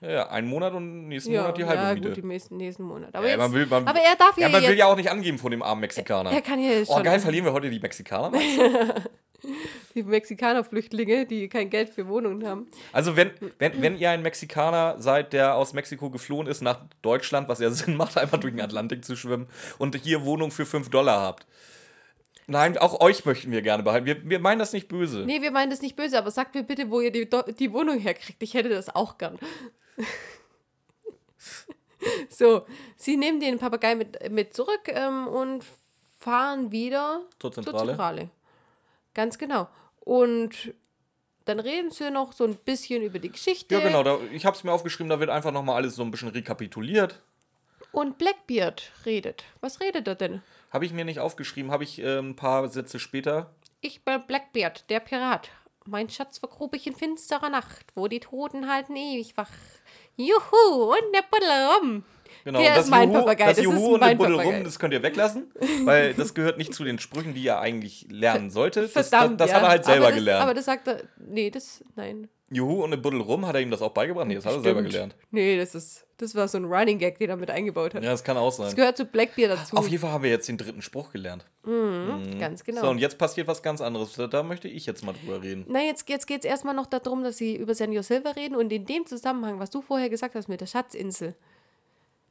Ja, 0.00 0.10
ja, 0.10 0.28
einen 0.28 0.48
Monat 0.48 0.74
und 0.74 1.08
nächsten 1.08 1.32
Ja, 1.32 1.42
Monat 1.42 1.58
die 1.58 1.64
halbe 1.64 1.82
ja 1.82 1.94
Miete. 1.94 2.08
gut, 2.08 2.18
im 2.18 2.28
nächsten, 2.28 2.56
nächsten 2.56 2.82
Monat. 2.82 3.14
Aber, 3.14 3.24
Ja, 3.24 3.30
jetzt, 3.32 3.38
man 3.38 3.52
will, 3.52 3.66
man, 3.66 3.86
aber 3.86 4.00
er 4.00 4.16
darf 4.16 4.36
ja, 4.36 4.48
ja, 4.48 4.52
man 4.52 4.62
will 4.62 4.76
ja 4.76 4.86
auch 4.86 4.96
nicht 4.96 5.10
angeben 5.10 5.38
von 5.38 5.50
dem 5.50 5.62
armen 5.62 5.80
Mexikaner. 5.80 6.30
er 6.30 6.42
kann 6.42 6.60
ja 6.60 6.82
oh, 6.82 6.94
schon. 6.94 7.02
geil, 7.04 7.20
verlieren 7.20 7.46
wir 7.46 7.52
heute 7.52 7.70
die 7.70 7.80
Mexikaner? 7.80 8.32
Die 9.94 10.02
Mexikaner-Flüchtlinge, 10.02 11.26
die 11.26 11.48
kein 11.48 11.70
Geld 11.70 11.90
für 11.90 12.08
Wohnungen 12.08 12.46
haben. 12.46 12.66
Also, 12.92 13.16
wenn, 13.16 13.30
wenn, 13.58 13.80
wenn 13.82 13.98
ihr 13.98 14.10
ein 14.10 14.22
Mexikaner 14.22 15.00
seid, 15.00 15.32
der 15.32 15.56
aus 15.56 15.72
Mexiko 15.72 16.10
geflohen 16.10 16.46
ist 16.46 16.62
nach 16.62 16.80
Deutschland, 17.02 17.48
was 17.48 17.60
ja 17.60 17.70
Sinn 17.70 17.96
macht, 17.96 18.18
einfach 18.18 18.38
durch 18.38 18.52
den 18.52 18.60
Atlantik 18.60 19.04
zu 19.04 19.16
schwimmen 19.16 19.46
und 19.78 19.96
hier 19.96 20.24
Wohnung 20.24 20.50
für 20.50 20.66
5 20.66 20.90
Dollar 20.90 21.20
habt. 21.20 21.46
Nein, 22.46 22.76
auch 22.76 23.00
euch 23.00 23.24
möchten 23.24 23.52
wir 23.52 23.62
gerne 23.62 23.82
behalten. 23.82 24.06
Wir, 24.06 24.28
wir 24.28 24.40
meinen 24.40 24.58
das 24.58 24.72
nicht 24.72 24.88
böse. 24.88 25.24
Nee, 25.24 25.42
wir 25.42 25.52
meinen 25.52 25.70
das 25.70 25.80
nicht 25.80 25.96
böse, 25.96 26.18
aber 26.18 26.30
sagt 26.30 26.54
mir 26.54 26.64
bitte, 26.64 26.90
wo 26.90 27.00
ihr 27.00 27.12
die, 27.12 27.28
die 27.58 27.72
Wohnung 27.72 27.98
herkriegt. 27.98 28.42
Ich 28.42 28.54
hätte 28.54 28.68
das 28.68 28.94
auch 28.94 29.16
gern. 29.16 29.38
so, 32.28 32.66
sie 32.96 33.16
nehmen 33.16 33.40
den 33.40 33.58
Papagei 33.58 33.94
mit, 33.94 34.30
mit 34.30 34.54
zurück 34.54 34.88
ähm, 34.88 35.28
und 35.28 35.64
fahren 36.18 36.72
wieder 36.72 37.22
Zur 37.38 37.52
zur 37.52 37.64
Zentrale. 37.64 38.30
Ganz 39.14 39.38
genau. 39.38 39.68
Und 40.00 40.74
dann 41.44 41.60
reden 41.60 41.90
sie 41.90 42.10
noch 42.10 42.32
so 42.32 42.44
ein 42.44 42.56
bisschen 42.56 43.02
über 43.02 43.18
die 43.18 43.30
Geschichte. 43.30 43.74
Ja, 43.74 43.80
genau. 43.80 44.02
Da, 44.02 44.18
ich 44.32 44.46
habe 44.46 44.56
es 44.56 44.64
mir 44.64 44.72
aufgeschrieben, 44.72 45.10
da 45.10 45.20
wird 45.20 45.30
einfach 45.30 45.52
nochmal 45.52 45.76
alles 45.76 45.96
so 45.96 46.02
ein 46.02 46.10
bisschen 46.10 46.28
rekapituliert. 46.28 47.20
Und 47.90 48.16
Blackbeard 48.18 48.90
redet. 49.04 49.44
Was 49.60 49.80
redet 49.80 50.08
er 50.08 50.14
denn? 50.14 50.42
Habe 50.70 50.86
ich 50.86 50.92
mir 50.92 51.04
nicht 51.04 51.20
aufgeschrieben, 51.20 51.70
habe 51.70 51.84
ich 51.84 51.98
äh, 51.98 52.18
ein 52.18 52.36
paar 52.36 52.68
Sätze 52.68 52.98
später. 52.98 53.54
Ich 53.80 54.04
bin 54.04 54.22
Blackbeard, 54.26 54.88
der 54.88 55.00
Pirat. 55.00 55.50
Mein 55.84 56.08
Schatz 56.08 56.38
vergrub 56.38 56.74
ich 56.74 56.86
in 56.86 56.94
finsterer 56.94 57.50
Nacht, 57.50 57.86
wo 57.94 58.06
die 58.06 58.20
Toten 58.20 58.70
halten 58.70 58.94
ewig 58.94 59.36
wach. 59.36 59.50
Juhu, 60.16 60.92
und 60.92 61.12
der 61.12 61.24
Buddel 61.30 61.50
rum. 61.74 62.04
Genau, 62.44 62.60
Der 62.60 62.74
das 62.74 62.84
ist 62.84 62.90
mein 62.90 63.10
Juhu, 63.10 63.20
Papagei, 63.20 63.44
das 63.46 63.56
das 63.56 63.64
ist 63.66 63.72
Juhu 63.72 63.94
und 63.94 64.02
den 64.04 64.18
Buddel 64.18 64.40
rum, 64.40 64.64
das 64.64 64.78
könnt 64.78 64.94
ihr 64.94 65.02
weglassen, 65.02 65.50
weil 65.84 66.14
das 66.14 66.34
gehört 66.34 66.58
nicht 66.58 66.74
zu 66.74 66.84
den 66.84 66.98
Sprüchen, 66.98 67.34
die 67.34 67.42
ihr 67.42 67.58
eigentlich 67.58 68.06
lernen 68.10 68.50
solltet. 68.50 68.94
Das, 68.94 69.08
Verdammt, 69.08 69.40
das, 69.40 69.50
das 69.50 69.50
ja. 69.50 69.56
hat 69.56 69.62
er 69.62 69.68
halt 69.68 69.84
selber 69.84 70.06
aber 70.06 70.10
das, 70.10 70.18
gelernt. 70.18 70.42
Aber 70.42 70.54
das 70.54 70.64
sagt 70.64 70.88
er, 70.88 71.02
nee, 71.18 71.50
das, 71.50 71.82
nein. 71.96 72.28
Juhu 72.50 72.82
und 72.82 72.92
eine 72.92 72.98
Buddel 73.00 73.20
rum, 73.22 73.46
hat 73.46 73.54
er 73.54 73.62
ihm 73.62 73.70
das 73.70 73.80
auch 73.80 73.92
beigebracht? 73.92 74.26
Nee, 74.26 74.34
das 74.34 74.44
hat 74.44 74.52
er 74.52 74.60
selber 74.60 74.80
Stimmt. 74.80 74.92
gelernt. 74.92 75.16
Nee, 75.30 75.56
das 75.56 75.74
ist, 75.74 76.06
das 76.18 76.34
war 76.34 76.46
so 76.48 76.58
ein 76.58 76.66
Running 76.66 76.98
Gag, 76.98 77.18
den 77.18 77.30
er 77.30 77.36
mit 77.36 77.50
eingebaut 77.50 77.94
hat. 77.94 78.04
Ja, 78.04 78.10
das 78.10 78.22
kann 78.22 78.36
auch 78.36 78.48
Das 78.48 78.56
sein. 78.58 78.76
gehört 78.76 78.96
zu 78.98 79.06
Blackbeer 79.06 79.48
dazu. 79.48 79.74
Auf 79.74 79.88
jeden 79.88 80.02
Fall 80.02 80.10
haben 80.10 80.22
wir 80.22 80.30
jetzt 80.30 80.48
den 80.48 80.58
dritten 80.58 80.82
Spruch 80.82 81.12
gelernt. 81.12 81.46
Ganz 82.38 82.62
genau. 82.62 82.82
So, 82.82 82.90
und 82.90 82.98
jetzt 82.98 83.16
passiert 83.16 83.46
was 83.46 83.62
ganz 83.62 83.80
anderes. 83.80 84.12
Da, 84.30 84.42
möchte 84.42 84.68
ich 84.68 84.84
jetzt 84.84 85.02
mal 85.02 85.14
drüber 85.14 85.42
reden. 85.42 85.64
Na, 85.68 85.80
jetzt, 85.80 86.06
jetzt 86.10 86.26
geht 86.26 86.40
es 86.40 86.44
erstmal 86.44 86.74
noch 86.74 86.86
darum, 86.86 87.22
dass 87.24 87.38
sie 87.38 87.56
über 87.56 87.74
Senior 87.74 88.02
Silver 88.02 88.36
reden 88.36 88.56
und 88.56 88.70
in 88.70 88.84
dem 88.84 89.06
Zusammenhang, 89.06 89.58
was 89.58 89.70
du 89.70 89.80
vorher 89.80 90.10
gesagt 90.10 90.34
hast 90.34 90.48
mit 90.48 90.60
der 90.60 90.66
Schatzinsel, 90.66 91.34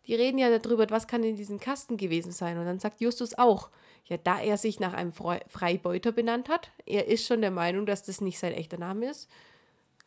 die 0.07 0.15
reden 0.15 0.37
ja 0.37 0.57
darüber, 0.57 0.89
was 0.89 1.07
kann 1.07 1.23
in 1.23 1.35
diesem 1.35 1.59
Kasten 1.59 1.97
gewesen 1.97 2.31
sein. 2.31 2.57
Und 2.57 2.65
dann 2.65 2.79
sagt 2.79 3.01
Justus 3.01 3.37
auch, 3.37 3.69
ja, 4.05 4.17
da 4.17 4.39
er 4.39 4.57
sich 4.57 4.79
nach 4.79 4.93
einem 4.93 5.13
Freibeuter 5.13 6.11
benannt 6.11 6.49
hat, 6.49 6.71
er 6.85 7.07
ist 7.07 7.25
schon 7.25 7.41
der 7.41 7.51
Meinung, 7.51 7.85
dass 7.85 8.03
das 8.03 8.21
nicht 8.21 8.39
sein 8.39 8.53
echter 8.53 8.77
Name 8.77 9.09
ist, 9.09 9.29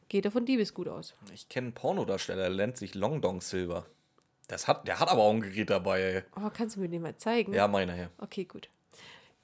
geht 0.08 0.24
er 0.24 0.30
von 0.30 0.44
Diebesgut 0.44 0.88
aus. 0.88 1.14
Ich 1.32 1.48
kenne 1.48 1.66
einen 1.66 1.74
Pornodarsteller, 1.74 2.48
der 2.48 2.56
nennt 2.56 2.76
sich 2.76 2.94
Long 2.94 3.20
Dong 3.20 3.40
Silver. 3.40 3.86
Das 4.48 4.68
hat, 4.68 4.86
der 4.86 5.00
hat 5.00 5.08
aber 5.08 5.22
auch 5.22 5.32
ein 5.32 5.40
Gerät 5.40 5.70
dabei, 5.70 6.00
ey. 6.02 6.22
Aber 6.32 6.50
kannst 6.50 6.76
du 6.76 6.80
mir 6.80 6.88
den 6.88 7.02
mal 7.02 7.16
zeigen? 7.16 7.54
Ja, 7.54 7.66
meiner 7.66 7.94
her. 7.94 8.10
Okay, 8.18 8.44
gut. 8.44 8.68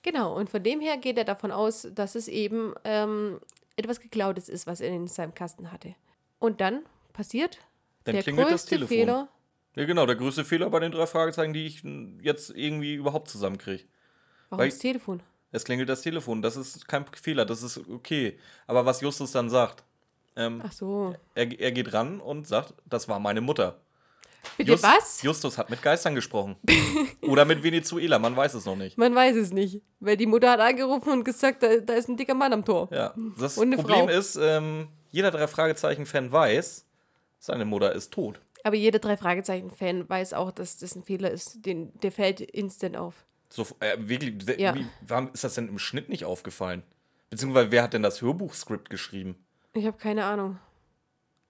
Genau, 0.02 0.36
und 0.36 0.50
von 0.50 0.62
dem 0.62 0.80
her 0.80 0.96
geht 0.96 1.16
er 1.16 1.24
davon 1.24 1.52
aus, 1.52 1.88
dass 1.94 2.14
es 2.14 2.28
eben 2.28 2.74
ähm, 2.84 3.40
etwas 3.76 4.00
Geklautes 4.00 4.48
ist, 4.48 4.66
was 4.66 4.80
er 4.80 4.90
in 4.90 5.08
seinem 5.08 5.34
Kasten 5.34 5.72
hatte. 5.72 5.94
Und 6.38 6.60
dann 6.60 6.82
passiert 7.12 7.58
Dann 8.04 8.14
der 8.14 8.22
größte 8.22 8.70
Telefon. 8.70 8.88
Fehler. 8.88 9.28
Ja, 9.80 9.86
genau, 9.86 10.06
der 10.06 10.16
größte 10.16 10.44
Fehler 10.44 10.68
bei 10.70 10.78
den 10.80 10.92
drei 10.92 11.06
Fragezeichen, 11.06 11.52
die 11.52 11.66
ich 11.66 11.82
jetzt 12.22 12.50
irgendwie 12.50 12.94
überhaupt 12.94 13.28
zusammenkriege. 13.28 13.84
Warum 14.50 14.62
Weil- 14.62 14.70
das 14.70 14.78
Telefon? 14.78 15.22
Es 15.52 15.64
klingelt 15.64 15.88
das 15.88 16.02
Telefon, 16.02 16.42
das 16.42 16.56
ist 16.56 16.86
kein 16.86 17.04
Fehler, 17.20 17.44
das 17.44 17.62
ist 17.64 17.80
okay. 17.88 18.38
Aber 18.68 18.86
was 18.86 19.00
Justus 19.00 19.32
dann 19.32 19.50
sagt, 19.50 19.82
ähm, 20.36 20.62
Ach 20.64 20.70
so. 20.70 21.16
er, 21.34 21.58
er 21.60 21.72
geht 21.72 21.92
ran 21.92 22.20
und 22.20 22.46
sagt, 22.46 22.74
das 22.86 23.08
war 23.08 23.18
meine 23.18 23.40
Mutter. 23.40 23.80
Bitte 24.56 24.72
Just- 24.72 24.84
was? 24.84 25.22
Justus 25.22 25.58
hat 25.58 25.68
mit 25.68 25.82
Geistern 25.82 26.14
gesprochen. 26.14 26.56
Oder 27.22 27.44
mit 27.44 27.62
Venezuela, 27.62 28.18
man 28.20 28.36
weiß 28.36 28.54
es 28.54 28.64
noch 28.64 28.76
nicht. 28.76 28.96
Man 28.96 29.14
weiß 29.14 29.34
es 29.36 29.52
nicht. 29.52 29.82
Weil 29.98 30.16
die 30.16 30.26
Mutter 30.26 30.50
hat 30.52 30.60
angerufen 30.60 31.10
und 31.10 31.24
gesagt, 31.24 31.62
da, 31.62 31.76
da 31.78 31.94
ist 31.94 32.08
ein 32.08 32.16
dicker 32.16 32.34
Mann 32.34 32.52
am 32.52 32.64
Tor. 32.64 32.88
Ja, 32.92 33.12
das 33.38 33.56
Problem 33.56 33.80
Frau. 33.80 34.08
ist, 34.08 34.36
ähm, 34.40 34.88
jeder 35.10 35.30
drei 35.32 35.46
Fragezeichen-Fan 35.48 36.30
weiß, 36.30 36.86
seine 37.40 37.64
Mutter 37.64 37.92
ist 37.92 38.12
tot. 38.12 38.40
Aber 38.64 38.76
jeder 38.76 38.98
drei 38.98 39.16
Fragezeichen-Fan 39.16 40.08
weiß 40.08 40.34
auch, 40.34 40.50
dass 40.50 40.76
das 40.78 40.94
ein 40.94 41.02
Fehler 41.02 41.30
ist. 41.30 41.64
Den, 41.64 41.92
der 42.00 42.12
fällt 42.12 42.40
instant 42.40 42.96
auf. 42.96 43.24
So, 43.48 43.66
äh, 43.80 43.96
wirklich, 43.98 44.34
Ja. 44.58 44.74
wie, 44.74 44.86
warum 45.00 45.30
ist 45.32 45.44
das 45.44 45.54
denn 45.54 45.68
im 45.68 45.78
Schnitt 45.78 46.08
nicht 46.08 46.24
aufgefallen? 46.24 46.82
Beziehungsweise, 47.30 47.70
wer 47.70 47.82
hat 47.82 47.94
denn 47.94 48.02
das 48.02 48.22
Hörbuchskript 48.22 48.90
geschrieben? 48.90 49.36
Ich 49.72 49.86
habe 49.86 49.96
keine 49.96 50.24
Ahnung. 50.24 50.58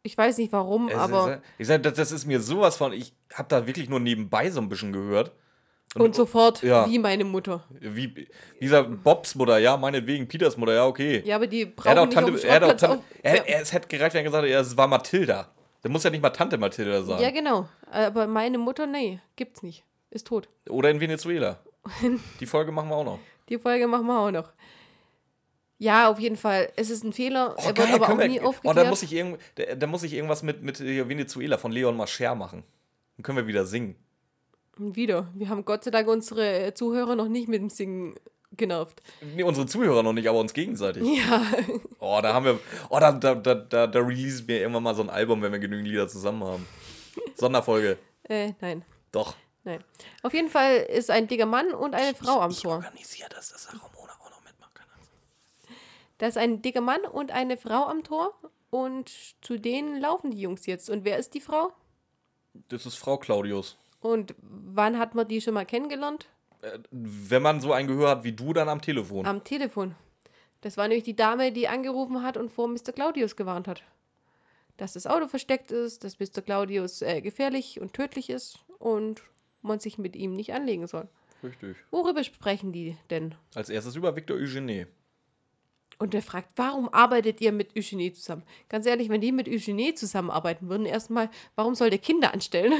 Ich 0.02 0.16
weiß 0.16 0.38
nicht 0.38 0.52
warum, 0.52 0.88
Es 0.88 0.94
aber. 0.94 1.34
ist, 1.34 1.42
ich 1.58 1.66
sag, 1.66 1.82
das, 1.82 1.94
das 1.94 2.12
ist 2.12 2.26
mir 2.26 2.40
sowas 2.40 2.76
von, 2.76 2.92
ich 2.92 3.12
habe 3.34 3.48
da 3.48 3.66
wirklich 3.66 3.88
nur 3.88 4.00
nebenbei 4.00 4.50
so 4.50 4.60
ein 4.60 4.68
bisschen 4.68 4.92
gehört. 4.92 5.32
Und 5.96 6.14
sofort 6.14 6.62
ja. 6.62 6.88
wie 6.88 6.98
meine 6.98 7.24
Mutter. 7.24 7.64
Wie, 7.80 8.28
gesagt, 8.60 9.02
Bobs 9.02 9.34
Mutter, 9.34 9.58
ja, 9.58 9.76
meinetwegen, 9.76 10.28
Peters 10.28 10.56
Mutter, 10.56 10.74
ja, 10.74 10.86
okay. 10.86 11.22
Ja, 11.26 11.36
aber 11.36 11.48
die 11.48 11.62
er 11.62 11.66
hat 11.66 11.76
brauchen 11.76 11.98
auch 11.98 12.04
nicht 12.06 12.14
Tante, 12.14 12.32
auf 12.32 12.40
dem 12.40 12.48
er 12.48 12.54
hat 12.54 12.62
auch 12.62 12.68
Tante, 12.76 12.98
auf. 12.98 13.04
er, 13.22 13.36
ja. 13.36 13.42
er, 13.42 13.62
es 13.62 13.72
hätte 13.72 13.88
gereicht, 13.88 14.14
wenn 14.14 14.20
er 14.20 14.24
gesagt 14.24 14.44
hätte, 14.44 14.54
es 14.54 14.76
war 14.76 14.86
Mathilda. 14.86 15.50
Der 15.82 15.90
muss 15.90 16.04
ja 16.04 16.10
nicht 16.10 16.22
mal 16.22 16.30
Tante 16.30 16.58
Mathilda 16.58 17.02
sagen. 17.02 17.22
ja, 17.22 17.30
genau. 17.30 17.68
Aber 17.90 18.26
meine 18.26 18.58
Mutter, 18.58 18.86
nee, 18.86 19.20
gibt's 19.36 19.62
nicht. 19.62 19.84
Ist 20.10 20.26
tot. 20.26 20.48
Oder 20.68 20.90
in 20.90 21.00
Venezuela. 21.00 21.60
Die 22.40 22.46
Folge 22.46 22.72
machen 22.72 22.88
wir 22.88 22.96
auch 22.96 23.04
noch. 23.04 23.18
Die 23.48 23.58
Folge 23.58 23.86
machen 23.86 24.06
wir 24.06 24.18
auch 24.18 24.30
noch. 24.30 24.52
Ja, 25.78 26.10
auf 26.10 26.18
jeden 26.18 26.36
Fall. 26.36 26.70
Es 26.76 26.90
ist 26.90 27.04
ein 27.04 27.12
Fehler. 27.12 27.54
Oh, 27.56 27.60
er 27.60 27.66
wird 27.68 27.76
geil, 27.76 27.94
aber 27.94 28.12
auch 28.12 28.18
wir, 28.18 28.28
nie 28.28 28.40
oh, 28.40 28.48
aufgeklärt. 28.48 28.76
da 28.76 28.90
muss 28.90 29.02
ich, 29.02 29.12
irgend, 29.14 29.40
da, 29.54 29.74
da 29.74 29.86
muss 29.86 30.02
ich 30.02 30.12
irgendwas 30.12 30.42
mit, 30.42 30.62
mit 30.62 30.76
hier 30.76 31.08
Venezuela 31.08 31.56
von 31.56 31.72
Leon 31.72 31.96
Mascher 31.96 32.34
machen. 32.34 32.64
Dann 33.16 33.22
können 33.22 33.38
wir 33.38 33.46
wieder 33.46 33.64
singen. 33.64 33.96
Wieder. 34.76 35.28
Wir 35.34 35.48
haben 35.48 35.64
Gott 35.64 35.84
sei 35.84 35.90
Dank 35.90 36.06
unsere 36.08 36.66
äh, 36.66 36.74
Zuhörer 36.74 37.16
noch 37.16 37.28
nicht 37.28 37.48
mit 37.48 37.62
dem 37.62 37.70
Singen 37.70 38.14
genervt. 38.52 39.02
Nee, 39.34 39.42
unsere 39.42 39.66
Zuhörer 39.66 40.02
noch 40.02 40.12
nicht, 40.12 40.28
aber 40.28 40.38
uns 40.40 40.52
gegenseitig. 40.52 41.02
Ja, 41.06 41.42
Oh, 41.98 42.18
da 42.22 42.34
haben 42.34 42.44
wir. 42.44 42.58
Oh, 42.88 42.98
da, 42.98 43.12
da, 43.12 43.34
da, 43.34 43.54
da, 43.54 43.86
da 43.86 44.00
releasen 44.00 44.46
wir 44.48 44.60
irgendwann 44.60 44.82
mal 44.82 44.94
so 44.94 45.02
ein 45.02 45.10
Album, 45.10 45.42
wenn 45.42 45.52
wir 45.52 45.58
genügend 45.58 45.88
Lieder 45.88 46.08
zusammen 46.08 46.44
haben. 46.44 46.66
Sonderfolge. 47.36 47.98
äh, 48.24 48.52
nein. 48.60 48.84
Doch. 49.12 49.34
Nein. 49.64 49.84
Auf 50.22 50.32
jeden 50.32 50.48
Fall 50.48 50.76
ist 50.76 51.10
ein 51.10 51.28
dicker 51.28 51.46
Mann 51.46 51.72
und 51.72 51.94
eine 51.94 52.14
Frau 52.14 52.40
am 52.40 52.50
Ich 52.50 52.62
Tor. 52.62 52.76
organisiere 52.76 53.28
das, 53.28 53.50
dass 53.50 53.68
Ramona 53.68 54.12
auch 54.22 54.30
noch 54.30 54.42
mitmachen 54.42 54.72
kann. 54.74 54.86
Da 56.18 56.26
ist 56.26 56.38
ein 56.38 56.62
dicker 56.62 56.80
Mann 56.80 57.00
und 57.02 57.30
eine 57.32 57.56
Frau 57.58 57.84
am 57.86 58.02
Tor 58.04 58.32
und 58.70 59.10
zu 59.42 59.58
denen 59.58 60.00
laufen 60.00 60.30
die 60.30 60.40
Jungs 60.40 60.64
jetzt. 60.66 60.88
Und 60.88 61.04
wer 61.04 61.18
ist 61.18 61.34
die 61.34 61.40
Frau? 61.40 61.72
Das 62.68 62.86
ist 62.86 62.96
Frau 62.96 63.18
Claudius. 63.18 63.76
Und 64.00 64.34
wann 64.40 64.98
hat 64.98 65.14
man 65.14 65.28
die 65.28 65.40
schon 65.42 65.54
mal 65.54 65.66
kennengelernt? 65.66 66.26
Wenn 66.90 67.42
man 67.42 67.60
so 67.60 67.72
ein 67.72 67.86
Gehör 67.86 68.10
hat 68.10 68.24
wie 68.24 68.32
du, 68.32 68.52
dann 68.52 68.68
am 68.68 68.80
Telefon. 68.80 69.26
Am 69.26 69.44
Telefon. 69.44 69.94
Das 70.60 70.76
war 70.76 70.88
nämlich 70.88 71.04
die 71.04 71.16
Dame, 71.16 71.52
die 71.52 71.68
angerufen 71.68 72.22
hat 72.22 72.36
und 72.36 72.52
vor 72.52 72.68
Mr. 72.68 72.92
Claudius 72.94 73.36
gewarnt 73.36 73.66
hat. 73.66 73.82
Dass 74.76 74.92
das 74.92 75.06
Auto 75.06 75.26
versteckt 75.26 75.70
ist, 75.70 76.04
dass 76.04 76.20
Mr. 76.20 76.42
Claudius 76.42 77.02
äh, 77.02 77.20
gefährlich 77.20 77.80
und 77.80 77.92
tödlich 77.92 78.30
ist 78.30 78.58
und 78.78 79.22
man 79.62 79.80
sich 79.80 79.98
mit 79.98 80.16
ihm 80.16 80.34
nicht 80.34 80.52
anlegen 80.52 80.86
soll. 80.86 81.08
Richtig. 81.42 81.76
Worüber 81.90 82.22
sprechen 82.24 82.72
die 82.72 82.96
denn? 83.08 83.34
Als 83.54 83.70
erstes 83.70 83.96
über 83.96 84.14
Victor 84.14 84.36
Eugenie. 84.36 84.86
Und 86.00 86.14
er 86.14 86.22
fragt, 86.22 86.48
warum 86.56 86.88
arbeitet 86.92 87.42
ihr 87.42 87.52
mit 87.52 87.76
Eugenie 87.76 88.10
zusammen? 88.12 88.42
Ganz 88.70 88.86
ehrlich, 88.86 89.10
wenn 89.10 89.20
die 89.20 89.32
mit 89.32 89.46
Eugenie 89.48 89.94
zusammenarbeiten 89.94 90.70
würden, 90.70 90.86
erstmal, 90.86 91.28
warum 91.56 91.74
soll 91.74 91.90
der 91.90 91.98
Kinder 91.98 92.32
anstellen? 92.32 92.72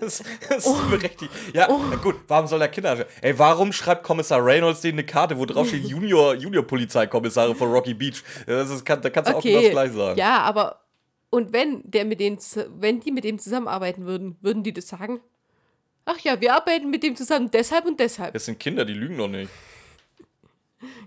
Das, 0.00 0.22
das 0.48 0.64
ist 0.64 0.90
berechtigt. 0.90 1.32
Ja, 1.52 1.68
Oh. 1.68 1.80
gut, 2.00 2.14
warum 2.28 2.46
soll 2.46 2.60
der 2.60 2.68
Kinder. 2.68 3.04
Ey, 3.20 3.36
warum 3.36 3.72
schreibt 3.72 4.04
Kommissar 4.04 4.44
Reynolds 4.44 4.80
denen 4.80 5.00
eine 5.00 5.06
Karte, 5.06 5.36
wo 5.38 5.44
drauf 5.44 5.66
steht 5.66 5.84
Junior, 5.88 6.34
Junior 6.34 6.64
Polizeikommissare 6.64 7.52
von 7.56 7.68
Rocky 7.72 7.94
Beach? 7.94 8.22
Das 8.46 8.70
ist, 8.70 8.84
kann, 8.84 9.02
da 9.02 9.10
kannst 9.10 9.28
du 9.30 9.36
auch 9.36 9.42
genau 9.42 9.60
das 9.62 9.70
gleich 9.70 9.92
sagen. 9.92 10.16
ja, 10.18 10.38
aber 10.42 10.84
und 11.30 11.52
wenn 11.52 11.82
der 11.84 12.04
mit 12.04 12.20
denen, 12.20 12.38
wenn 12.78 13.00
die 13.00 13.10
mit 13.10 13.24
dem 13.24 13.40
zusammenarbeiten 13.40 14.06
würden, 14.06 14.36
würden 14.40 14.62
die 14.62 14.72
das 14.72 14.86
sagen? 14.86 15.20
Ach 16.04 16.18
ja, 16.20 16.40
wir 16.40 16.54
arbeiten 16.54 16.90
mit 16.90 17.02
dem 17.02 17.16
zusammen 17.16 17.50
deshalb 17.50 17.86
und 17.86 17.98
deshalb. 17.98 18.34
Das 18.34 18.44
sind 18.44 18.60
Kinder, 18.60 18.84
die 18.84 18.94
lügen 18.94 19.18
doch 19.18 19.28
nicht. 19.28 19.50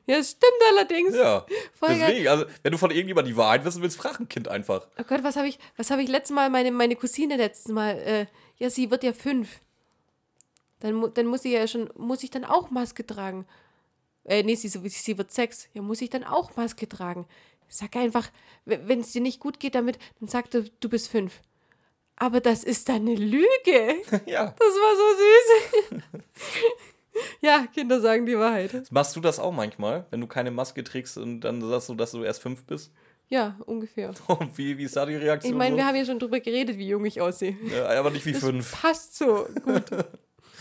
Ja, 0.05 0.17
das 0.17 0.31
stimmt 0.31 0.61
allerdings. 0.71 1.15
Ja. 1.15 1.45
Voll 1.73 1.89
geil. 1.89 1.99
Deswegen, 2.07 2.27
also, 2.27 2.45
wenn 2.61 2.71
du 2.71 2.77
von 2.77 2.91
irgendjemandem 2.91 3.33
die 3.33 3.37
Wahrheit 3.37 3.63
wissen 3.63 3.81
willst, 3.81 3.97
frag 3.97 4.19
ein 4.19 4.27
Kind 4.27 4.47
einfach. 4.47 4.87
Oh 4.99 5.03
Gott, 5.03 5.23
was 5.23 5.35
habe 5.37 5.47
ich, 5.47 5.59
was 5.77 5.91
habe 5.91 6.03
ich 6.03 6.09
letztes 6.09 6.35
Mal, 6.35 6.49
meine, 6.49 6.71
meine 6.71 6.95
Cousine 6.95 7.37
letztes 7.37 7.71
Mal, 7.71 7.97
äh, 7.99 8.25
ja, 8.57 8.69
sie 8.69 8.91
wird 8.91 9.03
ja 9.03 9.13
fünf. 9.13 9.59
Dann, 10.81 11.13
dann 11.13 11.25
muss 11.27 11.43
sie 11.43 11.53
ja 11.53 11.65
schon, 11.67 11.89
muss 11.95 12.23
ich 12.23 12.31
dann 12.31 12.43
auch 12.43 12.69
Maske 12.69 13.05
tragen. 13.05 13.45
Äh, 14.25 14.43
nee, 14.43 14.55
sie, 14.55 14.67
sie 14.67 15.17
wird 15.17 15.31
sechs. 15.31 15.69
Ja, 15.73 15.81
muss 15.81 16.01
ich 16.01 16.09
dann 16.09 16.25
auch 16.25 16.55
Maske 16.57 16.87
tragen. 16.87 17.25
Sag 17.69 17.95
einfach, 17.95 18.29
wenn 18.65 18.99
es 18.99 19.13
dir 19.13 19.21
nicht 19.21 19.39
gut 19.39 19.59
geht 19.59 19.75
damit, 19.75 19.97
dann 20.19 20.27
sag 20.29 20.51
du, 20.51 20.63
du 20.63 20.89
bist 20.89 21.09
fünf. 21.09 21.41
Aber 22.15 22.39
das 22.39 22.63
ist 22.63 22.89
dann 22.89 23.07
eine 23.07 23.15
Lüge. 23.15 23.45
ja. 24.25 24.53
Das 24.57 24.59
war 24.59 24.95
so 24.95 25.99
süß. 25.99 26.23
ja, 27.41 27.65
Kinder 27.73 27.99
sagen 28.01 28.25
die 28.25 28.37
Wahrheit. 28.37 28.91
Machst 28.91 29.15
du 29.15 29.21
das 29.21 29.39
auch 29.39 29.51
manchmal, 29.51 30.05
wenn 30.11 30.21
du 30.21 30.27
keine 30.27 30.51
Maske 30.51 30.83
trägst 30.83 31.17
und 31.17 31.41
dann 31.41 31.61
sagst 31.61 31.89
du, 31.89 31.95
dass 31.95 32.11
du 32.11 32.23
erst 32.23 32.41
fünf 32.41 32.65
bist? 32.65 32.91
Ja, 33.29 33.57
ungefähr. 33.65 34.11
Und 34.27 34.57
wie, 34.57 34.77
wie 34.77 34.83
ist 34.83 34.95
da 34.95 35.05
die 35.05 35.15
Reaktion? 35.15 35.53
Ich 35.53 35.57
meine, 35.57 35.71
so? 35.71 35.77
wir 35.77 35.87
haben 35.87 35.95
ja 35.95 36.05
schon 36.05 36.19
drüber 36.19 36.39
geredet, 36.39 36.77
wie 36.77 36.89
jung 36.89 37.05
ich 37.05 37.19
aussehe. 37.21 37.55
ja, 37.73 37.87
aber 37.99 38.11
nicht 38.11 38.25
wie 38.25 38.33
Das 38.33 38.41
fünf. 38.41 38.79
passt 38.79 39.17
so 39.17 39.47
gut. 39.63 39.85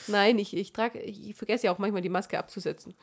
Nein, 0.06 0.38
ich, 0.38 0.56
ich 0.56 0.72
trage, 0.72 1.00
ich 1.00 1.34
vergesse 1.34 1.66
ja 1.66 1.72
auch 1.72 1.78
manchmal 1.78 2.02
die 2.02 2.08
Maske 2.08 2.38
abzusetzen. 2.38 2.94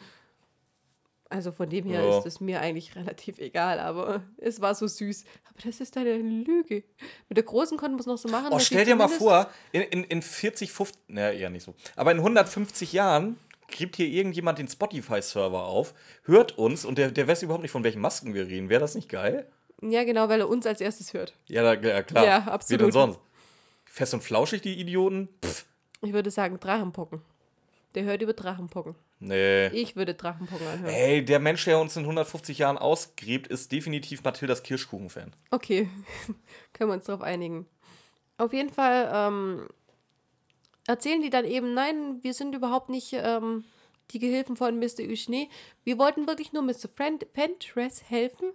Also 1.32 1.52
von 1.52 1.70
dem 1.70 1.86
her 1.86 2.04
Ja. 2.04 2.18
ist 2.18 2.26
es 2.26 2.40
mir 2.40 2.60
eigentlich 2.60 2.96
relativ 2.96 3.38
egal, 3.38 3.80
aber 3.80 4.24
es 4.38 4.62
war 4.62 4.74
so 4.74 4.88
süß. 4.88 5.26
Aber 5.50 5.62
das 5.64 5.80
ist 5.80 5.96
eine 5.96 6.18
Lüge. 6.18 6.84
Mit 7.28 7.38
der 7.38 7.44
großen 7.44 7.78
konnten 7.78 7.98
wir 7.98 8.02
es 8.02 8.08
noch 8.08 8.18
so 8.18 8.30
machen. 8.30 8.48
Oh, 8.52 8.58
stell 8.60 8.86
dir 8.86 8.96
mal 8.96 9.08
vor, 9.08 9.48
in, 9.72 9.82
in, 9.84 10.04
in 10.06 10.22
40, 10.24 10.72
50, 10.72 11.02
naja, 11.08 11.32
eher 11.32 11.50
nicht 11.52 11.64
so. 11.64 11.76
Aber 11.96 12.12
in 12.12 12.18
150 12.18 12.94
Jahren 12.94 13.38
kriegt 13.68 13.98
hier 13.98 14.08
irgendjemand 14.08 14.58
den 14.58 14.68
Spotify-Server 14.68 15.64
auf, 15.66 15.94
hört 16.24 16.58
uns 16.58 16.84
und 16.86 16.98
der, 16.98 17.12
der 17.12 17.28
weiß 17.28 17.44
überhaupt 17.44 17.62
nicht, 17.62 17.72
von 17.72 17.84
welchen 17.84 18.02
Masken 18.02 18.34
wir 18.34 18.48
reden. 18.48 18.70
Wäre 18.70 18.82
das 18.82 18.96
nicht 18.96 19.10
geil? 19.10 19.46
Ja, 19.82 20.04
genau, 20.04 20.28
weil 20.28 20.40
er 20.42 20.50
uns 20.50 20.66
als 20.66 20.82
erstes 20.82 21.14
hört. 21.14 21.36
Ja, 21.46 21.62
da, 21.62 21.88
ja 21.88 22.02
klar. 22.02 22.26
Ja, 22.26 22.40
Wie 22.40 22.46
denn 22.46 22.54
absolut. 22.88 22.94
sonst? 22.94 23.20
Fest 23.86 24.14
und 24.16 24.24
flauschig, 24.24 24.62
die 24.64 24.80
Idioten? 24.80 25.30
Pff, 25.46 25.66
Ich 26.02 26.12
würde 26.14 26.32
sagen 26.32 26.60
Drachenpocken. 26.60 27.22
Der 27.96 28.04
hört 28.04 28.22
über 28.24 28.34
Drachenpocken. 28.34 28.96
Nee. 29.20 29.68
Ich 29.68 29.96
würde 29.96 30.14
Drachenpocken 30.14 30.68
anhören. 30.68 30.94
Ey, 30.94 31.24
der 31.24 31.40
Mensch, 31.40 31.66
der 31.66 31.80
uns 31.80 31.96
in 31.96 32.04
150 32.04 32.58
Jahren 32.58 32.78
ausgräbt, 32.78 33.48
ist 33.48 33.72
definitiv 33.72 34.24
Mathildas 34.24 34.64
Kirschkuchen-Fan. 34.64 35.34
Okay, 35.52 35.90
können 36.74 36.90
wir 36.90 36.96
uns 36.96 37.06
darauf 37.06 37.22
einigen. 37.22 37.66
Auf 38.38 38.54
jeden 38.54 38.72
Fall 38.72 39.10
ähm, 39.14 39.68
erzählen 40.88 41.22
die 41.22 41.30
dann 41.30 41.46
eben, 41.46 41.74
nein, 41.74 42.20
wir 42.22 42.34
sind 42.34 42.56
überhaupt 42.56 42.90
nicht 42.90 43.14
ähm, 43.14 43.64
die 44.12 44.20
Gehilfen 44.20 44.56
von 44.56 44.80
Mr. 44.80 45.04
Uschnee. 45.10 45.50
Wir 45.84 45.98
wollten 45.98 46.28
wirklich 46.28 46.54
nur 46.54 46.64
Mr. 46.64 46.90
Friend 46.96 47.32
Pentress 47.34 48.04
helfen, 48.10 48.52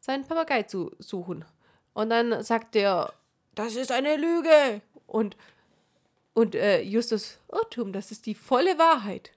seinen 0.00 0.26
Papagei 0.26 0.64
zu 0.64 0.92
suchen. 0.98 1.44
Und 1.94 2.10
dann 2.10 2.42
sagt 2.42 2.74
der, 2.74 3.12
das 3.54 3.76
ist 3.76 3.92
eine 3.92 4.16
Lüge. 4.16 4.82
Und, 5.06 5.36
und 6.32 6.54
äh, 6.54 6.82
Justus, 6.82 7.38
Irrtum, 7.52 7.92
das 7.92 8.10
ist 8.10 8.26
die 8.26 8.34
volle 8.34 8.78
Wahrheit. 8.78 9.32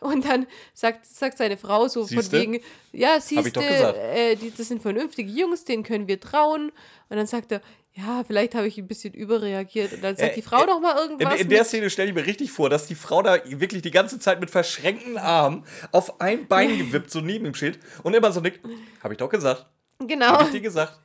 Und 0.00 0.24
dann 0.24 0.46
sagt, 0.74 1.06
sagt 1.06 1.38
seine 1.38 1.56
Frau 1.56 1.88
so 1.88 2.04
Siehste? 2.04 2.22
von 2.22 2.32
wegen, 2.32 2.60
ja, 2.92 3.20
siehst 3.20 3.56
du, 3.56 3.60
äh, 3.60 4.36
das 4.56 4.68
sind 4.68 4.80
vernünftige 4.80 5.30
Jungs, 5.30 5.64
denen 5.64 5.82
können 5.82 6.06
wir 6.06 6.20
trauen. 6.20 6.70
Und 7.08 7.16
dann 7.16 7.26
sagt 7.26 7.50
er, 7.52 7.60
ja, 7.94 8.22
vielleicht 8.24 8.54
habe 8.54 8.68
ich 8.68 8.78
ein 8.78 8.86
bisschen 8.86 9.12
überreagiert. 9.12 9.92
Und 9.92 10.04
dann 10.04 10.16
sagt 10.16 10.32
Äh, 10.32 10.34
die 10.36 10.42
Frau 10.42 10.62
äh, 10.62 10.66
doch 10.66 10.78
mal 10.80 10.92
In, 10.92 10.98
irgendwas. 11.10 11.40
in 11.40 11.48
der 11.48 11.58
mit- 11.60 11.66
Szene 11.66 11.90
stelle 11.90 12.10
ich 12.10 12.14
mir 12.14 12.26
richtig 12.26 12.52
vor, 12.52 12.70
dass 12.70 12.86
die 12.86 12.94
Frau 12.94 13.22
da 13.22 13.38
wirklich 13.44 13.82
die 13.82 13.90
ganze 13.90 14.20
Zeit 14.20 14.38
mit 14.38 14.50
verschränkten 14.50 15.18
Armen 15.18 15.64
auf 15.90 16.20
ein 16.20 16.46
Bein 16.46 16.78
gewippt, 16.78 17.10
so 17.10 17.20
neben 17.20 17.46
ihm 17.46 17.54
steht 17.54 17.80
und 18.04 18.14
immer 18.14 18.30
so 18.30 18.38
nickt. 18.40 18.60
Habe 19.02 19.14
ich 19.14 19.18
doch 19.18 19.28
gesagt. 19.28 19.66
genau. 19.98 20.26
Habe 20.26 20.44
ich 20.44 20.50
dir 20.52 20.60
gesagt. 20.60 20.96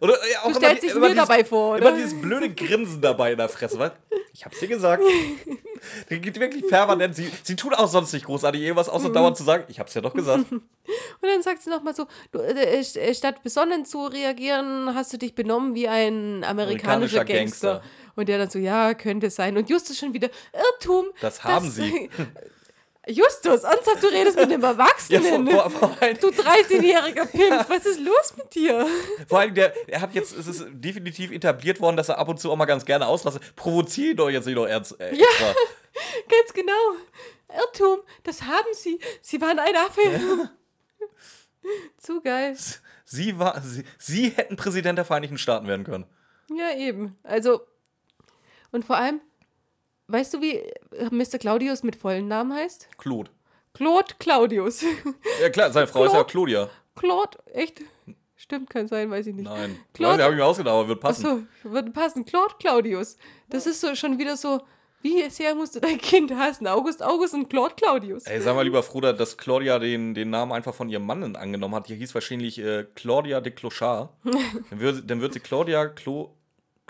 Oder 0.00 0.14
äh, 0.14 0.36
auch 0.42 0.48
Du 0.48 0.54
stellst 0.54 0.82
dich 0.82 0.94
mir 0.94 1.14
dabei 1.14 1.44
vor, 1.44 1.76
Immer 1.78 1.88
oder? 1.88 1.96
dieses 1.96 2.20
blöde 2.20 2.50
Grinsen 2.54 3.00
dabei 3.00 3.32
in 3.32 3.38
der 3.38 3.48
Fresse. 3.48 3.78
Was? 3.78 3.92
Ich 4.32 4.44
hab's 4.44 4.58
dir 4.60 4.68
gesagt. 4.68 5.02
Die 6.10 6.20
geht 6.20 6.38
wirklich 6.38 6.66
permanent. 6.68 7.16
Sie, 7.16 7.30
sie 7.42 7.56
tut 7.56 7.74
auch 7.74 7.88
sonst 7.88 8.12
nicht 8.12 8.26
großartig 8.26 8.60
irgendwas, 8.60 8.88
außer 8.88 9.08
Mhm. 9.08 9.14
dauernd 9.14 9.36
zu 9.36 9.44
sagen, 9.44 9.64
ich 9.68 9.80
hab's 9.80 9.92
dir 9.94 10.02
doch 10.02 10.12
gesagt. 10.14 10.44
Und 10.52 10.62
dann 11.22 11.42
sagt 11.42 11.62
sie 11.62 11.70
nochmal 11.70 11.94
so, 11.94 12.06
du, 12.32 12.38
äh, 12.38 12.80
äh, 12.80 13.14
statt 13.14 13.42
besonnen 13.42 13.84
zu 13.84 14.06
reagieren, 14.06 14.94
hast 14.94 15.12
du 15.12 15.16
dich 15.16 15.34
benommen 15.34 15.74
wie 15.74 15.88
ein 15.88 16.44
amerikanischer, 16.44 17.20
Amerikanischer 17.20 17.24
Gangster. 17.24 17.72
Gangster. 17.74 17.90
Und 18.16 18.28
der 18.28 18.38
dann 18.38 18.50
so, 18.50 18.58
ja, 18.58 18.92
könnte 18.94 19.30
sein. 19.30 19.56
Und 19.56 19.70
Justus 19.70 19.98
schon 19.98 20.12
wieder, 20.12 20.28
Irrtum. 20.52 21.06
Das 21.20 21.42
haben 21.44 21.70
sie. 21.70 22.10
Justus, 23.10 23.64
ernsthaft, 23.64 24.02
du 24.02 24.06
redest 24.08 24.36
mit 24.36 24.44
einem 24.46 24.62
Ja, 24.62 24.70
Erwachsenen. 24.70 25.48
vor, 25.48 25.70
vor, 25.70 25.88
vor, 25.90 26.02
allem, 26.02 26.18
du 26.20 26.28
13-jähriger 26.28 27.26
Pimp, 27.26 27.68
was 27.68 27.86
ist 27.86 28.00
los 28.00 28.34
mit 28.36 28.54
dir? 28.54 28.86
vor 29.28 29.40
allem 29.40 29.54
der, 29.54 29.74
er 29.88 30.00
hat 30.00 30.14
jetzt, 30.14 30.36
es 30.36 30.46
ist 30.46 30.64
definitiv 30.70 31.30
etabliert 31.32 31.80
worden, 31.80 31.96
dass 31.96 32.08
er 32.08 32.18
ab 32.18 32.28
und 32.28 32.38
zu 32.38 32.50
auch 32.50 32.56
mal 32.56 32.66
ganz 32.66 32.84
gerne 32.84 33.06
ausrastet. 33.06 33.56
Provoziere 33.56 34.14
doch 34.14 34.30
jetzt 34.30 34.46
nicht 34.46 34.56
noch 34.56 34.66
ernst. 34.66 34.98
Äh, 35.00 35.10
extra. 35.10 35.54
Ganz 36.28 36.52
genau. 36.54 36.72
Irrtum, 37.48 37.98
das 38.22 38.42
haben 38.42 38.72
sie. 38.72 39.00
Sie 39.22 39.40
waren 39.40 39.58
ein 39.58 39.74
Affe. 39.74 40.50
Zu 41.98 42.20
geil. 42.20 42.56
Sie, 43.04 43.38
war, 43.38 43.60
sie, 43.60 43.84
sie 43.98 44.28
hätten 44.30 44.56
Präsident 44.56 44.98
der 44.98 45.04
Vereinigten 45.04 45.36
Staaten 45.36 45.66
werden 45.66 45.84
können. 45.84 46.06
Ja, 46.48 46.76
eben. 46.76 47.18
Also, 47.22 47.62
und 48.72 48.84
vor 48.84 48.96
allem, 48.96 49.20
weißt 50.12 50.34
du, 50.34 50.40
wie 50.40 50.62
Mr. 51.10 51.38
Claudius 51.38 51.82
mit 51.82 51.96
vollen 51.96 52.28
Namen 52.28 52.54
heißt? 52.54 52.88
Claude. 52.98 53.30
Claude 53.74 54.14
Claudius. 54.18 54.82
Ja 55.40 55.48
klar, 55.50 55.70
seine 55.72 55.86
Frau 55.86 56.04
ist 56.04 56.12
ja 56.12 56.24
Claudia. 56.24 56.68
Claude, 56.96 57.38
echt? 57.52 57.80
Stimmt, 58.36 58.70
kann 58.70 58.88
sein, 58.88 59.10
weiß 59.10 59.26
ich 59.28 59.34
nicht. 59.34 59.44
Nein. 59.44 59.76
Claude- 59.92 60.16
Claude. 60.16 60.22
habe 60.24 60.32
ich 60.34 60.38
mir 60.40 60.44
ausgedacht, 60.46 60.72
aber 60.74 60.88
wird 60.88 61.00
passen. 61.00 61.26
Achso, 61.26 61.70
würde 61.72 61.90
passen. 61.90 62.24
Claude 62.24 62.54
Claudius. 62.58 63.16
Das 63.48 63.66
ist 63.66 63.80
so 63.80 63.94
schon 63.94 64.18
wieder 64.18 64.36
so, 64.36 64.60
wie 65.02 65.28
sehr 65.30 65.54
musst 65.54 65.76
du 65.76 65.80
dein 65.80 65.98
Kind 65.98 66.32
hassen? 66.34 66.66
August 66.66 67.02
August 67.02 67.34
und 67.34 67.48
Claude 67.48 67.74
Claudius. 67.74 68.24
Ey, 68.26 68.40
sag 68.40 68.54
mal 68.56 68.62
lieber 68.62 68.82
froh, 68.82 69.00
dass 69.00 69.36
Claudia 69.36 69.78
den, 69.78 70.14
den 70.14 70.30
Namen 70.30 70.52
einfach 70.52 70.74
von 70.74 70.88
ihrem 70.88 71.06
Mann 71.06 71.36
angenommen 71.36 71.74
hat. 71.74 71.88
Die 71.88 71.94
hieß 71.94 72.14
wahrscheinlich 72.14 72.58
äh, 72.58 72.86
Claudia 72.94 73.40
de 73.40 73.52
Clochard. 73.52 74.10
dann, 74.24 74.80
würde, 74.80 75.02
dann 75.02 75.20
wird 75.20 75.32
sie 75.34 75.40
Claudia 75.40 75.86
Clo, 75.86 76.34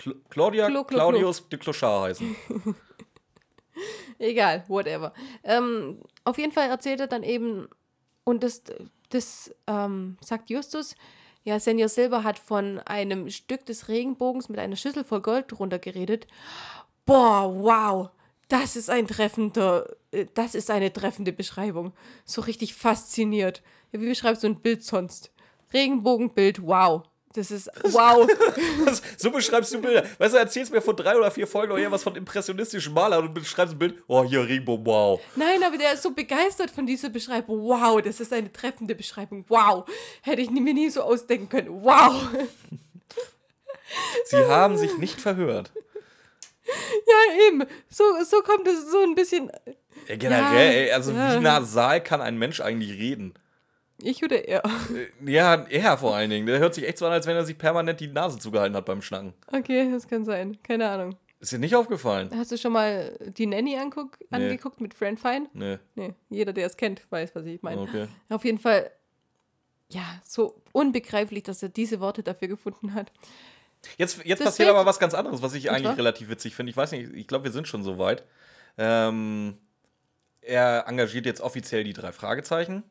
Cl 0.01 0.15
Claudia 0.29 0.67
Klo, 0.67 0.83
Klo, 0.83 0.97
Claudius 0.97 1.47
de 1.49 1.59
Clochard 1.59 2.03
heißen. 2.09 2.35
Egal, 4.19 4.63
whatever. 4.67 5.13
Ähm, 5.43 5.99
auf 6.23 6.37
jeden 6.37 6.51
Fall 6.51 6.69
erzählt 6.69 6.99
er 6.99 7.07
dann 7.07 7.23
eben, 7.23 7.67
und 8.23 8.43
das, 8.43 8.63
das 9.09 9.53
ähm, 9.67 10.17
sagt 10.21 10.49
Justus, 10.49 10.95
ja, 11.43 11.59
Senior 11.59 11.89
Silver 11.89 12.23
hat 12.23 12.37
von 12.37 12.79
einem 12.79 13.29
Stück 13.29 13.65
des 13.65 13.87
Regenbogens 13.87 14.47
mit 14.47 14.59
einer 14.59 14.75
Schüssel 14.75 15.03
voll 15.03 15.21
Gold 15.21 15.45
drunter 15.51 15.79
geredet. 15.79 16.27
Boah, 17.05 17.51
wow, 17.53 18.09
das 18.47 18.75
ist 18.75 18.89
ein 18.89 19.07
treffender, 19.07 19.87
äh, 20.11 20.27
das 20.33 20.55
ist 20.55 20.69
eine 20.69 20.93
treffende 20.93 21.33
Beschreibung. 21.33 21.93
So 22.25 22.41
richtig 22.41 22.75
fasziniert. 22.75 23.63
Wie 23.91 24.07
beschreibst 24.07 24.43
du 24.43 24.47
ein 24.47 24.61
Bild 24.61 24.83
sonst? 24.83 25.31
Regenbogenbild, 25.73 26.61
wow. 26.61 27.03
Das 27.33 27.49
ist 27.51 27.69
wow. 27.83 28.27
so 29.17 29.31
beschreibst 29.31 29.73
du 29.73 29.81
Bilder. 29.81 30.03
Weißt 30.17 30.33
du, 30.33 30.37
erzählst 30.37 30.71
mir 30.71 30.81
von 30.81 30.95
drei 30.95 31.15
oder 31.17 31.31
vier 31.31 31.47
Folgen 31.47 31.69
noch 31.69 31.77
irgendwas 31.77 32.03
von 32.03 32.15
impressionistischen 32.15 32.93
Malern 32.93 33.27
und 33.27 33.33
beschreibst 33.33 33.75
ein 33.75 33.79
Bild. 33.79 34.03
Oh, 34.07 34.23
hier 34.23 34.45
Regenbogen, 34.47 34.85
wow. 34.85 35.21
Nein, 35.35 35.63
aber 35.63 35.77
der 35.77 35.93
ist 35.93 36.03
so 36.03 36.11
begeistert 36.11 36.71
von 36.71 36.85
dieser 36.85 37.09
Beschreibung. 37.09 37.61
Wow, 37.63 38.01
das 38.01 38.19
ist 38.19 38.33
eine 38.33 38.51
treffende 38.51 38.95
Beschreibung. 38.95 39.45
Wow. 39.47 39.85
Hätte 40.21 40.41
ich 40.41 40.49
mir 40.49 40.73
nie 40.73 40.89
so 40.89 41.01
ausdenken 41.01 41.49
können. 41.49 41.69
Wow. 41.83 42.29
Sie 44.25 44.37
haben 44.37 44.77
sich 44.77 44.97
nicht 44.97 45.19
verhört. 45.19 45.71
Ja, 46.65 47.47
eben. 47.47 47.63
So, 47.89 48.03
so 48.23 48.41
kommt 48.41 48.67
es 48.67 48.89
so 48.89 48.99
ein 49.03 49.15
bisschen. 49.15 49.51
Ja, 50.07 50.15
generell, 50.15 50.73
Ja, 50.73 50.79
ey, 50.81 50.91
also 50.91 51.11
ja. 51.11 51.35
wie 51.35 51.43
nasal 51.43 52.01
kann 52.01 52.21
ein 52.21 52.37
Mensch 52.37 52.61
eigentlich 52.61 52.97
reden? 52.97 53.33
Ich 54.03 54.23
oder 54.23 54.47
er? 54.47 54.63
Ja, 55.25 55.55
er 55.69 55.97
vor 55.97 56.15
allen 56.15 56.29
Dingen. 56.29 56.45
Der 56.47 56.59
hört 56.59 56.73
sich 56.73 56.87
echt 56.87 56.97
so 56.97 57.05
an, 57.05 57.11
als 57.13 57.27
wenn 57.27 57.35
er 57.35 57.45
sich 57.45 57.57
permanent 57.57 57.99
die 57.99 58.07
Nase 58.07 58.39
zugehalten 58.39 58.75
hat 58.75 58.85
beim 58.85 59.01
Schnacken. 59.01 59.33
Okay, 59.51 59.89
das 59.91 60.07
kann 60.07 60.25
sein. 60.25 60.57
Keine 60.63 60.89
Ahnung. 60.89 61.15
Ist 61.39 61.51
dir 61.51 61.59
nicht 61.59 61.75
aufgefallen? 61.75 62.29
Hast 62.35 62.51
du 62.51 62.57
schon 62.57 62.71
mal 62.73 63.17
die 63.37 63.47
Nanny 63.47 63.75
anguck, 63.77 64.17
Nee. 64.19 64.27
angeguckt 64.37 64.79
mit 64.79 64.93
Friend 64.93 65.19
Fine? 65.19 65.47
Nee. 65.53 65.79
Nee, 65.95 66.13
jeder, 66.29 66.53
der 66.53 66.67
es 66.67 66.77
kennt, 66.77 67.01
weiß, 67.09 67.33
was 67.35 67.45
ich 67.45 67.61
meine. 67.63 67.81
Okay. 67.81 68.07
Auf 68.29 68.45
jeden 68.45 68.59
Fall, 68.59 68.91
ja, 69.89 70.03
so 70.23 70.61
unbegreiflich, 70.71 71.41
dass 71.43 71.63
er 71.63 71.69
diese 71.69 71.99
Worte 71.99 72.21
dafür 72.21 72.47
gefunden 72.47 72.93
hat. 72.93 73.11
Jetzt, 73.97 74.23
jetzt 74.23 74.39
Das 74.41 74.49
passiert 74.49 74.69
aber 74.69 74.85
was 74.85 74.99
ganz 74.99 75.15
anderes, 75.15 75.41
was 75.41 75.55
ich 75.55 75.71
eigentlich 75.71 75.97
relativ 75.97 76.29
witzig 76.29 76.53
finde. 76.55 76.69
Ich 76.69 76.77
weiß 76.77 76.91
nicht, 76.91 77.11
ich 77.13 77.27
glaube, 77.27 77.45
wir 77.45 77.51
sind 77.51 77.67
schon 77.67 77.81
so 77.83 77.97
weit. 77.97 78.23
Ähm, 78.77 79.57
er 80.41 80.85
engagiert 80.87 81.25
jetzt 81.25 81.41
offiziell 81.41 81.83
die 81.83 81.93
drei 81.93 82.11
Fragezeichen, 82.11 82.83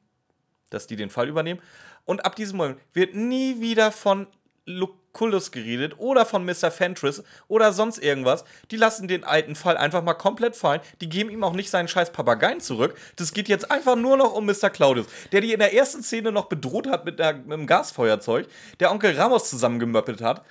dass 0.70 0.86
die 0.86 0.96
den 0.96 1.10
Fall 1.10 1.28
übernehmen. 1.28 1.60
Und 2.04 2.24
ab 2.24 2.36
diesem 2.36 2.56
Moment 2.56 2.78
wird 2.92 3.14
nie 3.14 3.60
wieder 3.60 3.92
von 3.92 4.26
Lucullus 4.66 5.50
geredet 5.50 5.94
oder 5.98 6.24
von 6.24 6.44
Mr. 6.44 6.70
Fentress 6.70 7.22
oder 7.48 7.72
sonst 7.72 7.98
irgendwas. 7.98 8.44
Die 8.70 8.76
lassen 8.76 9.08
den 9.08 9.24
alten 9.24 9.54
Fall 9.54 9.76
einfach 9.76 10.02
mal 10.02 10.14
komplett 10.14 10.56
fallen. 10.56 10.80
Die 11.00 11.08
geben 11.08 11.30
ihm 11.30 11.44
auch 11.44 11.52
nicht 11.52 11.70
seinen 11.70 11.88
scheiß 11.88 12.12
Papageien 12.12 12.60
zurück. 12.60 12.96
Das 13.16 13.32
geht 13.32 13.48
jetzt 13.48 13.70
einfach 13.70 13.96
nur 13.96 14.16
noch 14.16 14.32
um 14.32 14.46
Mr. 14.46 14.70
Claudius, 14.70 15.06
der 15.32 15.40
die 15.40 15.52
in 15.52 15.58
der 15.58 15.74
ersten 15.74 16.02
Szene 16.02 16.32
noch 16.32 16.46
bedroht 16.46 16.86
hat 16.86 17.04
mit, 17.04 17.18
der, 17.18 17.34
mit 17.34 17.52
dem 17.52 17.66
Gasfeuerzeug, 17.66 18.46
der 18.78 18.90
Onkel 18.90 19.16
Ramos 19.16 19.50
zusammengemöppelt 19.50 20.22
hat. 20.22 20.44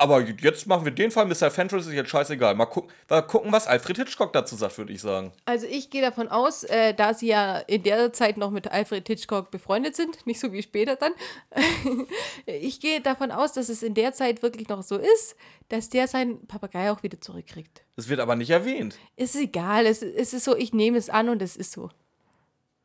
Aber 0.00 0.22
jetzt 0.22 0.66
machen 0.66 0.86
wir 0.86 0.92
den 0.92 1.10
Fall, 1.10 1.26
Mr. 1.26 1.50
Fentress 1.50 1.86
ist 1.86 1.92
jetzt 1.92 2.08
scheißegal. 2.08 2.54
Mal, 2.54 2.64
guck, 2.64 2.88
mal 3.10 3.20
gucken, 3.20 3.52
was 3.52 3.66
Alfred 3.66 3.98
Hitchcock 3.98 4.32
dazu 4.32 4.56
sagt, 4.56 4.78
würde 4.78 4.94
ich 4.94 5.02
sagen. 5.02 5.30
Also 5.44 5.66
ich 5.66 5.90
gehe 5.90 6.00
davon 6.00 6.28
aus, 6.28 6.64
äh, 6.64 6.94
da 6.94 7.12
sie 7.12 7.26
ja 7.26 7.58
in 7.58 7.82
der 7.82 8.10
Zeit 8.14 8.38
noch 8.38 8.50
mit 8.50 8.66
Alfred 8.66 9.06
Hitchcock 9.06 9.50
befreundet 9.50 9.94
sind, 9.94 10.16
nicht 10.26 10.40
so 10.40 10.54
wie 10.54 10.62
später 10.62 10.96
dann, 10.96 11.12
ich 12.46 12.80
gehe 12.80 13.02
davon 13.02 13.30
aus, 13.30 13.52
dass 13.52 13.68
es 13.68 13.82
in 13.82 13.92
der 13.92 14.14
Zeit 14.14 14.42
wirklich 14.42 14.70
noch 14.70 14.82
so 14.82 14.96
ist, 14.96 15.36
dass 15.68 15.90
der 15.90 16.08
seinen 16.08 16.46
Papagei 16.46 16.90
auch 16.90 17.02
wieder 17.02 17.20
zurückkriegt. 17.20 17.82
Das 17.96 18.08
wird 18.08 18.20
aber 18.20 18.36
nicht 18.36 18.48
erwähnt. 18.48 18.96
Es 19.16 19.34
ist 19.34 19.42
egal, 19.42 19.84
es, 19.84 20.00
es 20.00 20.32
ist 20.32 20.44
so, 20.44 20.56
ich 20.56 20.72
nehme 20.72 20.96
es 20.96 21.10
an 21.10 21.28
und 21.28 21.42
es 21.42 21.56
ist 21.56 21.72
so. 21.72 21.90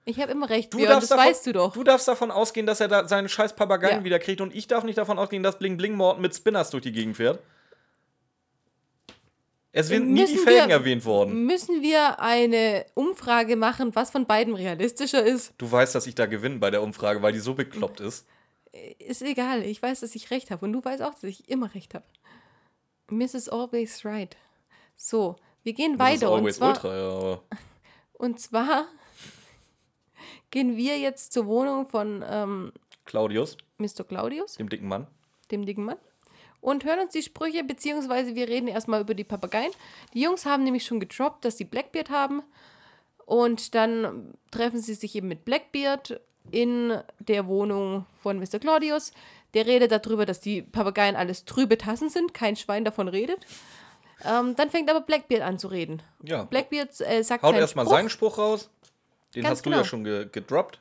Ich 0.08 0.20
habe 0.20 0.32
immer 0.32 0.50
recht, 0.50 0.72
Du 0.74 0.78
Björn, 0.78 0.92
das 1.00 1.08
davon, 1.10 1.26
weißt 1.26 1.48
du 1.48 1.54
doch. 1.54 1.74
Du 1.74 1.84
darfst 1.84 2.08
davon 2.08 2.30
ausgehen, 2.32 2.68
dass 2.68 2.80
er 2.80 2.88
da 2.88 3.08
seinen 3.08 3.28
scheiß 3.28 3.56
Papageien 3.56 4.00
Ja. 4.00 4.04
wieder 4.04 4.20
kriegt 4.20 4.40
und 4.40 4.54
ich 4.56 4.68
darf 4.68 4.84
nicht 4.84 4.98
davon 5.00 5.18
ausgehen, 5.18 5.42
dass 5.42 5.58
Bling 5.58 5.78
Bling 5.78 5.96
Morton 5.96 6.22
mit 6.22 6.36
Spinners 6.36 6.70
durch 6.70 6.84
die 6.84 6.92
Gegend 6.92 7.18
fährt. 7.18 7.40
Es 9.72 9.88
sind 9.88 10.10
nie 10.10 10.26
die 10.26 10.38
Felgen 10.38 10.70
wir- 10.70 10.76
erwähnt 10.76 11.04
worden. 11.04 11.46
Müssen 11.46 11.82
wir 11.82 12.20
eine 12.22 12.86
Umfrage 12.94 13.56
machen, 13.58 13.94
was 13.94 14.10
von 14.10 14.26
beiden 14.26 14.56
realistischer 14.56 15.26
ist? 15.26 15.54
Du 15.58 15.70
weißt, 15.70 15.94
dass 15.96 16.08
ich 16.08 16.16
da 16.16 16.28
gewinne 16.28 16.60
bei 16.60 16.72
der 16.72 16.82
Umfrage, 16.82 17.22
weil 17.22 17.34
die 17.34 17.40
so 17.40 17.56
bekloppt 17.56 18.00
ist. 18.00 18.26
Ist 19.00 19.22
egal, 19.22 19.64
ich 19.64 19.82
weiß, 19.82 20.00
dass 20.02 20.16
ich 20.16 20.32
recht 20.32 20.50
habe 20.52 20.66
und 20.66 20.72
du 20.74 20.84
weißt 20.84 21.02
auch, 21.02 21.14
dass 21.14 21.24
ich 21.24 21.50
immer 21.50 21.74
recht 21.74 21.94
habe. 21.94 22.06
Mrs. 23.10 23.50
Always 23.50 24.06
Right. 24.06 24.38
So, 24.96 25.36
wir 25.64 25.74
gehen 25.74 25.94
ist 25.94 26.00
weiter 26.00 26.32
und 26.32 26.40
always 26.40 26.56
zwar, 26.58 26.70
ultra, 26.70 26.98
ja, 26.98 27.42
und 28.14 28.40
zwar 28.40 28.86
gehen 30.52 30.78
wir 30.78 30.98
jetzt 30.98 31.34
zur 31.34 31.46
Wohnung 31.48 31.88
von 31.88 32.24
ähm, 32.28 32.72
Claudius, 33.06 33.58
Mr. 33.78 34.04
Claudius, 34.08 34.56
dem 34.56 34.70
dicken 34.70 34.88
Mann. 34.88 35.08
dem 35.52 35.66
dicken 35.66 35.86
Mann, 35.86 35.98
und 36.62 36.84
hören 36.84 37.00
uns 37.00 37.14
die 37.14 37.22
Sprüche, 37.22 37.64
beziehungsweise 37.64 38.34
wir 38.34 38.48
reden 38.48 38.68
erstmal 38.68 39.02
über 39.02 39.14
die 39.14 39.24
Papageien. 39.24 39.72
Die 40.14 40.22
Jungs 40.22 40.46
haben 40.46 40.64
nämlich 40.64 40.84
schon 40.84 41.00
gedroppt, 41.00 41.46
dass 41.46 41.58
sie 41.58 41.66
Blackbeard 41.66 42.10
haben. 42.10 42.42
Und 43.26 43.76
dann 43.76 44.34
treffen 44.52 44.80
sie 44.80 44.96
sich 44.96 45.16
eben 45.16 45.28
mit 45.28 45.46
Blackbeard 45.46 46.20
in 46.52 46.98
der 47.20 47.48
Wohnung 47.48 48.06
von 48.22 48.40
Mr. 48.40 48.60
Claudius. 48.60 49.12
Der 49.54 49.66
redet 49.68 49.92
darüber, 49.92 50.26
dass 50.26 50.42
die 50.42 50.62
Papageien 50.62 51.16
alles 51.16 51.46
trübe 51.46 51.78
Tassen 51.78 52.10
sind, 52.10 52.34
kein 52.34 52.56
Schwein 52.56 52.84
davon 52.84 53.08
redet. 53.08 53.46
Ähm, 54.24 54.56
dann 54.56 54.70
fängt 54.70 54.90
aber 54.90 55.02
Blackbeard 55.02 55.44
an 55.44 55.60
zu 55.60 55.68
reden. 55.68 56.02
Ja. 56.24 56.44
Blackbeard 56.44 57.00
äh, 57.02 57.24
sagt 57.24 57.44
Haut 57.44 57.56
erstmal 57.56 57.88
seinen 57.88 58.10
Spruch 58.10 58.38
raus. 58.38 58.70
Den 59.36 59.44
Ganz 59.44 59.60
hast 59.60 59.66
du 59.66 59.70
genau. 59.70 59.82
ja 59.82 59.86
schon 59.86 60.04
ge 60.04 60.28
gedroppt. 60.32 60.80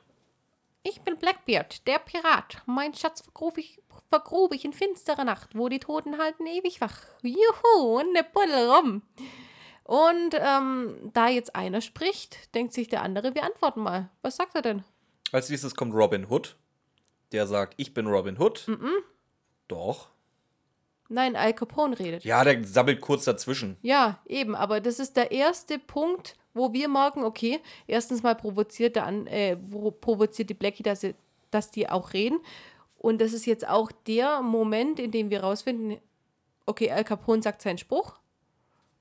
Ich 0.83 1.01
bin 1.01 1.17
Blackbeard, 1.17 1.85
der 1.87 1.99
Pirat. 1.99 2.61
Mein 2.67 2.93
Schatz 2.93 3.21
verkaufe 3.21 3.59
ich, 3.59 3.81
vergrub 4.09 4.53
ich 4.53 4.65
in 4.65 4.73
finsterer 4.73 5.23
Nacht, 5.23 5.55
wo 5.55 5.67
die 5.67 5.79
Toten 5.79 6.19
halten 6.19 6.45
ewig 6.45 6.79
wach. 6.79 6.99
Juhu, 7.23 7.99
und 7.99 8.13
ne 8.13 8.23
Buddel 8.23 8.69
rum. 8.69 9.01
Und 9.83 10.33
ähm, 10.33 11.11
da 11.13 11.27
jetzt 11.27 11.55
einer 11.55 11.81
spricht, 11.81 12.53
denkt 12.55 12.73
sich 12.73 12.87
der 12.87 13.01
andere, 13.01 13.35
wir 13.35 13.43
antworten 13.43 13.81
mal. 13.81 14.09
Was 14.21 14.35
sagt 14.35 14.55
er 14.55 14.61
denn? 14.61 14.83
Als 15.31 15.49
nächstes 15.49 15.75
kommt 15.75 15.93
Robin 15.93 16.29
Hood. 16.29 16.55
Der 17.31 17.47
sagt, 17.47 17.73
ich 17.77 17.93
bin 17.93 18.07
Robin 18.07 18.39
Hood. 18.39 18.67
Doch. 19.67 20.09
Nein, 21.09 21.35
Al 21.35 21.53
Capone 21.53 21.97
redet. 21.99 22.23
Ja, 22.23 22.43
der 22.43 22.63
sabbelt 22.63 23.01
kurz 23.01 23.25
dazwischen. 23.25 23.77
Ja, 23.81 24.19
eben, 24.25 24.55
aber 24.55 24.81
das 24.81 24.99
ist 24.99 25.17
der 25.17 25.31
erste 25.31 25.77
Punkt, 25.77 26.35
wo 26.55 26.73
wir 26.73 26.87
merken, 26.87 27.23
okay, 27.23 27.59
erstens 27.85 28.23
mal 28.23 28.33
provoziert, 28.33 28.95
der 28.95 29.05
an, 29.05 29.27
äh, 29.27 29.55
provoziert 29.55 30.49
die 30.49 30.55
Blackie, 30.55 30.81
dass, 30.81 31.01
sie, 31.01 31.13
dass 31.51 31.69
die 31.69 31.87
auch 31.87 32.13
reden. 32.13 32.39
Und 32.97 33.21
das 33.21 33.33
ist 33.33 33.45
jetzt 33.45 33.67
auch 33.67 33.91
der 34.07 34.41
Moment, 34.41 34.99
in 34.99 35.11
dem 35.11 35.29
wir 35.29 35.41
rausfinden, 35.43 35.99
okay, 36.65 36.89
Al 36.89 37.03
Capone 37.03 37.43
sagt 37.43 37.61
seinen 37.61 37.77
Spruch. 37.77 38.15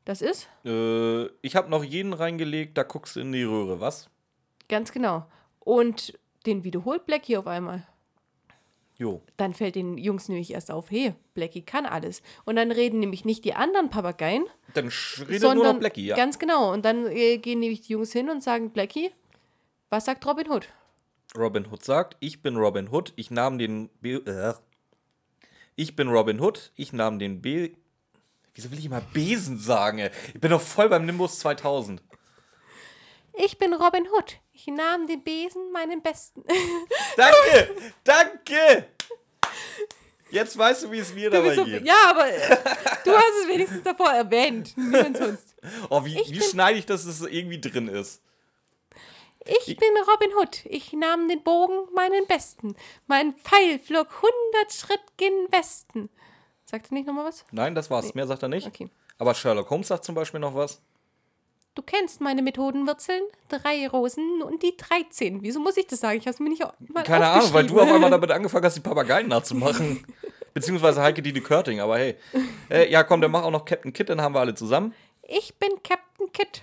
Das 0.05 0.21
ist, 0.21 0.49
Äh, 0.67 1.25
ich 1.41 1.57
habe 1.57 1.71
noch 1.71 1.83
jeden 1.83 2.13
reingelegt, 2.13 2.77
da 2.77 2.83
guckst 2.83 3.17
du 3.17 3.21
in 3.21 3.33
die 3.33 3.45
Röhre, 3.45 3.81
was? 3.81 4.11
ganz 4.69 4.93
genau. 4.93 5.25
Und 5.61 6.19
den 6.45 6.65
wiederholt 6.65 7.07
Blackie 7.07 7.37
auf 7.39 7.47
einmal. 7.47 7.87
Jo. 8.97 9.23
Dann 9.37 9.55
fällt 9.55 9.75
den 9.75 9.99
Jungs 9.99 10.29
nämlich 10.29 10.53
erst 10.53 10.71
auf, 10.71 10.91
hey, 10.91 11.15
Blackie 11.35 11.63
kann 11.63 11.85
alles. 11.85 12.23
Und 12.45 12.57
dann 12.57 12.71
reden 12.71 13.01
nämlich 13.01 13.25
nicht 13.25 13.45
die 13.45 13.55
anderen 13.55 13.91
Papageien, 13.91 14.45
Dann 14.75 14.91
redet 15.19 15.41
sondern 15.41 15.59
nur 15.59 15.73
noch 15.73 15.81
Blackie, 15.81 16.07
ja. 16.07 16.17
ganz 16.17 16.39
genau. 16.39 16.73
Und 16.73 16.85
dann 16.85 17.07
äh, 17.09 17.39
gehen 17.39 17.61
nämlich 17.61 17.83
die 17.83 17.95
Jungs 17.95 18.13
hin 18.13 18.31
und 18.31 18.43
sagen, 18.43 18.71
Blackie, 18.71 19.11
was 19.91 20.05
sagt 20.05 20.25
Robin 20.27 20.49
Hood? 20.49 20.69
Robin 21.37 21.67
Hood 21.69 21.85
sagt, 21.85 22.17
ich 22.21 22.43
bin 22.43 22.57
Robin 22.57 22.89
Hood, 22.91 23.13
ich 23.17 23.31
nahm 23.31 23.59
den 23.59 23.91
Be 24.01 24.23
äh. 24.27 24.55
Ich 25.77 25.97
bin 25.97 26.09
Robin 26.09 26.41
Hood, 26.41 26.71
ich 26.77 26.93
nahm 26.93 27.19
den 27.19 27.43
Be 27.43 27.73
Wieso 28.55 28.71
will 28.71 28.79
ich 28.79 28.87
immer 28.87 29.01
Besen 29.01 29.59
sagen? 29.59 29.99
Ey? 29.99 30.11
Ich 30.33 30.41
bin 30.41 30.51
doch 30.51 30.61
voll 30.61 30.89
beim 30.89 31.05
Nimbus 31.07 31.41
2000. 31.41 32.01
Ich 33.33 33.59
bin 33.59 33.75
Robin 33.75 34.07
Hood. 34.13 34.39
Ich 34.57 34.67
nahm 34.69 35.07
den 35.09 35.23
Besen, 35.23 35.73
meinen 35.73 36.01
besten. 36.01 36.43
Danke! 37.17 37.75
danke! 38.05 38.87
Jetzt 40.31 40.57
weißt 40.57 40.85
du, 40.85 40.91
wie 40.93 40.99
es 40.99 41.13
mir 41.15 41.29
Du 41.31 41.37
dabei 41.37 41.55
so, 41.55 41.65
geht. 41.65 41.85
ja, 41.85 42.11
aber 42.11 42.29
äh, 42.29 42.57
du 43.05 43.13
hast 43.13 43.43
es 43.43 43.49
wenigstens 43.49 43.83
davor 43.83 44.11
erwähnt. 44.11 44.77
Niemand 44.77 45.17
sonst. 45.17 45.55
Oh, 45.91 46.05
wie, 46.05 46.19
Ich 46.21 46.31
wie 46.33 46.39
bin- 46.39 46.49
schneide 46.49 46.79
ich, 46.79 46.87
dass 46.87 47.05
es 47.05 47.21
irgendwie 47.21 47.61
drin 47.61 47.89
ist? 47.89 48.21
Ich 49.47 49.77
bin 49.77 49.91
Robin 50.11 50.35
Hood. 50.39 50.65
Ich 50.65 50.93
nahm 50.95 51.29
den 51.29 51.43
Bogen, 51.43 51.93
meinen 51.95 52.27
besten. 52.27 52.75
Mein 53.07 53.35
Pfeil 53.35 53.79
flog 53.79 54.09
hundert 54.23 54.73
Schritt 54.73 55.03
gen 55.19 55.33
Westen. 55.51 56.09
Sagt 56.65 56.87
er 56.91 56.95
nicht 56.95 57.07
nochmal 57.07 57.27
was? 57.27 57.45
Nein, 57.53 57.75
das 57.75 57.91
war's. 57.91 58.15
Mehr 58.15 58.27
sagt 58.27 58.43
er 58.43 58.49
nicht. 58.49 58.67
Okay. 58.67 58.89
Aber 59.19 59.35
Sherlock 59.35 59.69
Holmes 59.71 59.89
sagt 59.89 60.05
zum 60.05 60.15
Beispiel 60.15 60.41
noch 60.41 60.55
was. 60.55 60.81
Du 61.75 61.83
kennst 61.83 62.21
meine 62.21 62.41
Methodenwurzeln. 62.43 63.23
Drei 63.49 63.89
Rosen 63.89 64.43
und 64.43 64.63
die 64.63 64.77
13. 64.77 65.43
Wieso 65.43 65.59
muss 65.61 65.77
ich 65.77 65.87
das 65.89 66.01
sagen? 66.01 66.19
Ich 66.19 66.27
habe 66.27 66.35
es 66.35 66.39
mir 66.41 66.49
nicht 66.49 66.63
mal 66.93 67.03
Keine 67.03 67.27
Ahnung, 67.27 67.53
weil 67.53 67.67
du 67.67 67.81
auf 67.81 67.91
einmal 67.91 68.11
damit 68.11 68.31
angefangen 68.33 68.65
hast, 68.65 68.77
die 68.77 68.81
Papageien 68.81 69.29
nachzumachen. 69.29 70.07
Beziehungsweise 70.53 71.03
Heike 71.03 71.21
Dine 71.21 71.41
Körting, 71.41 71.81
aber 71.81 71.99
hey. 71.99 72.17
Äh, 72.71 72.91
ja, 72.91 73.03
komm, 73.03 73.21
dann 73.21 73.33
mach 73.33 73.43
auch 73.43 73.51
noch 73.51 73.65
Captain 73.65 73.93
Kid, 73.93 74.09
dann 74.09 74.21
haben 74.21 74.35
wir 74.37 74.41
alle 74.41 74.55
zusammen. 74.55 74.95
Ich 75.23 75.57
bin 75.57 75.71
Captain 75.83 76.31
Kidd. 76.33 76.63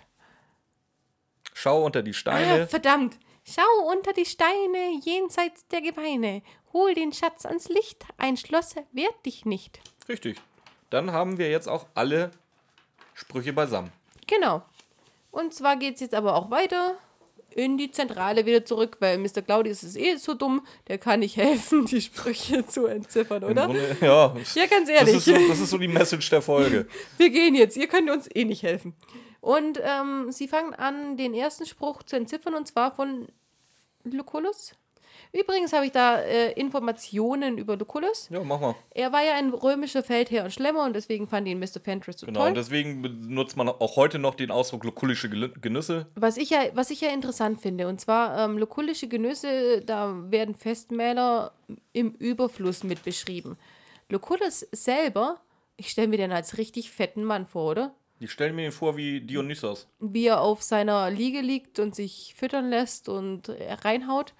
Schau 1.53 1.83
unter 1.83 2.01
die 2.01 2.11
Ah, 2.11 2.13
Steine. 2.13 2.67
verdammt. 2.67 3.17
Schau 3.43 3.91
unter 3.91 4.13
die 4.13 4.25
Steine 4.25 4.99
jenseits 5.03 5.67
der 5.67 5.81
Gebeine. 5.81 6.41
Hol 6.71 6.93
den 6.93 7.11
Schatz 7.11 7.45
ans 7.45 7.67
Licht. 7.67 8.05
Ein 8.17 8.37
Schloss 8.37 8.75
wehrt 8.93 9.25
dich 9.25 9.43
nicht. 9.45 9.81
Richtig. 10.07 10.37
Dann 10.89 11.11
haben 11.11 11.37
wir 11.37 11.49
jetzt 11.49 11.67
auch 11.67 11.87
alle 11.95 12.31
Sprüche 13.13 13.51
beisammen. 13.51 13.91
Genau. 14.27 14.61
Und 15.31 15.53
zwar 15.53 15.77
geht 15.77 15.95
es 15.95 16.01
jetzt 16.01 16.13
aber 16.13 16.35
auch 16.35 16.51
weiter 16.51 16.95
in 17.53 17.77
die 17.77 17.91
Zentrale 17.91 18.45
wieder 18.45 18.63
zurück, 18.63 18.97
weil 18.99 19.17
Mr. 19.17 19.41
Claudius 19.41 19.83
ist 19.83 19.97
eh 19.97 20.15
so 20.15 20.33
dumm, 20.33 20.65
der 20.87 20.97
kann 20.97 21.19
nicht 21.19 21.35
helfen, 21.35 21.85
die 21.85 22.01
Sprüche 22.01 22.65
zu 22.65 22.85
entziffern, 22.85 23.43
oder? 23.43 23.65
Grunde, 23.65 23.97
ja. 23.99 24.35
Ja, 24.55 24.65
ganz 24.67 24.87
Das 24.87 24.89
ehrlich. 24.89 25.15
ist, 25.15 25.25
so, 25.25 25.33
das 25.33 25.59
ist 25.59 25.69
so 25.69 25.77
die 25.77 25.87
Message 25.89 26.29
der 26.29 26.41
Folge. 26.41 26.87
Wir 27.17 27.29
gehen 27.29 27.55
jetzt, 27.55 27.75
ihr 27.75 27.87
könnt 27.87 28.09
uns 28.09 28.29
eh 28.33 28.45
nicht 28.45 28.63
helfen. 28.63 28.93
Und 29.41 29.81
ähm, 29.83 30.31
sie 30.31 30.47
fangen 30.47 30.73
an, 30.75 31.17
den 31.17 31.33
ersten 31.33 31.65
Spruch 31.65 32.03
zu 32.03 32.15
entziffern, 32.15 32.53
und 32.53 32.67
zwar 32.67 32.95
von 32.95 33.27
Lucullus. 34.03 34.73
Übrigens 35.33 35.73
habe 35.73 35.85
ich 35.85 35.91
da 35.91 36.19
äh, 36.19 36.51
Informationen 36.53 37.57
über 37.57 37.77
Lucullus. 37.77 38.27
Ja, 38.31 38.43
mach 38.43 38.59
mal. 38.59 38.75
Er 38.91 39.11
war 39.11 39.23
ja 39.23 39.35
ein 39.35 39.53
römischer 39.53 40.03
Feldherr 40.03 40.43
und 40.45 40.51
Schlemmer 40.51 40.83
und 40.85 40.93
deswegen 40.95 41.27
fand 41.27 41.47
ihn 41.47 41.59
Mr. 41.59 41.79
Fentress 41.83 42.19
so 42.19 42.25
Genau, 42.25 42.39
toll. 42.41 42.49
und 42.49 42.55
deswegen 42.57 43.01
benutzt 43.01 43.55
man 43.57 43.69
auch 43.69 43.95
heute 43.95 44.19
noch 44.19 44.35
den 44.35 44.51
Ausdruck 44.51 44.83
lokulische 44.83 45.29
Gel- 45.29 45.53
Genüsse. 45.61 46.07
Was 46.15 46.37
ich 46.37 46.49
ja, 46.49 46.59
was 46.73 46.89
ich 46.91 47.01
ja 47.01 47.09
interessant 47.09 47.61
finde, 47.61 47.87
und 47.87 48.01
zwar 48.01 48.37
ähm, 48.37 48.57
lokulische 48.57 49.07
Genüsse, 49.07 49.81
da 49.85 50.15
werden 50.31 50.55
Festmäler 50.55 51.53
im 51.93 52.11
Überfluss 52.11 52.83
mit 52.83 53.03
beschrieben. 53.03 53.57
Lucullus 54.09 54.67
selber, 54.71 55.39
ich 55.77 55.89
stelle 55.89 56.07
mir 56.09 56.17
den 56.17 56.31
als 56.31 56.57
richtig 56.57 56.91
fetten 56.91 57.23
Mann 57.23 57.47
vor, 57.47 57.71
oder? 57.71 57.95
Ich 58.19 58.29
stelle 58.31 58.53
mir 58.53 58.65
ihn 58.65 58.71
vor 58.71 58.97
wie 58.97 59.21
Dionysos. 59.21 59.87
Wie 59.99 60.27
er 60.27 60.41
auf 60.41 60.61
seiner 60.61 61.09
Liege 61.09 61.41
liegt 61.41 61.79
und 61.79 61.95
sich 61.95 62.35
füttern 62.37 62.69
lässt 62.69 63.09
und 63.09 63.49
äh, 63.49 63.73
reinhaut. 63.73 64.33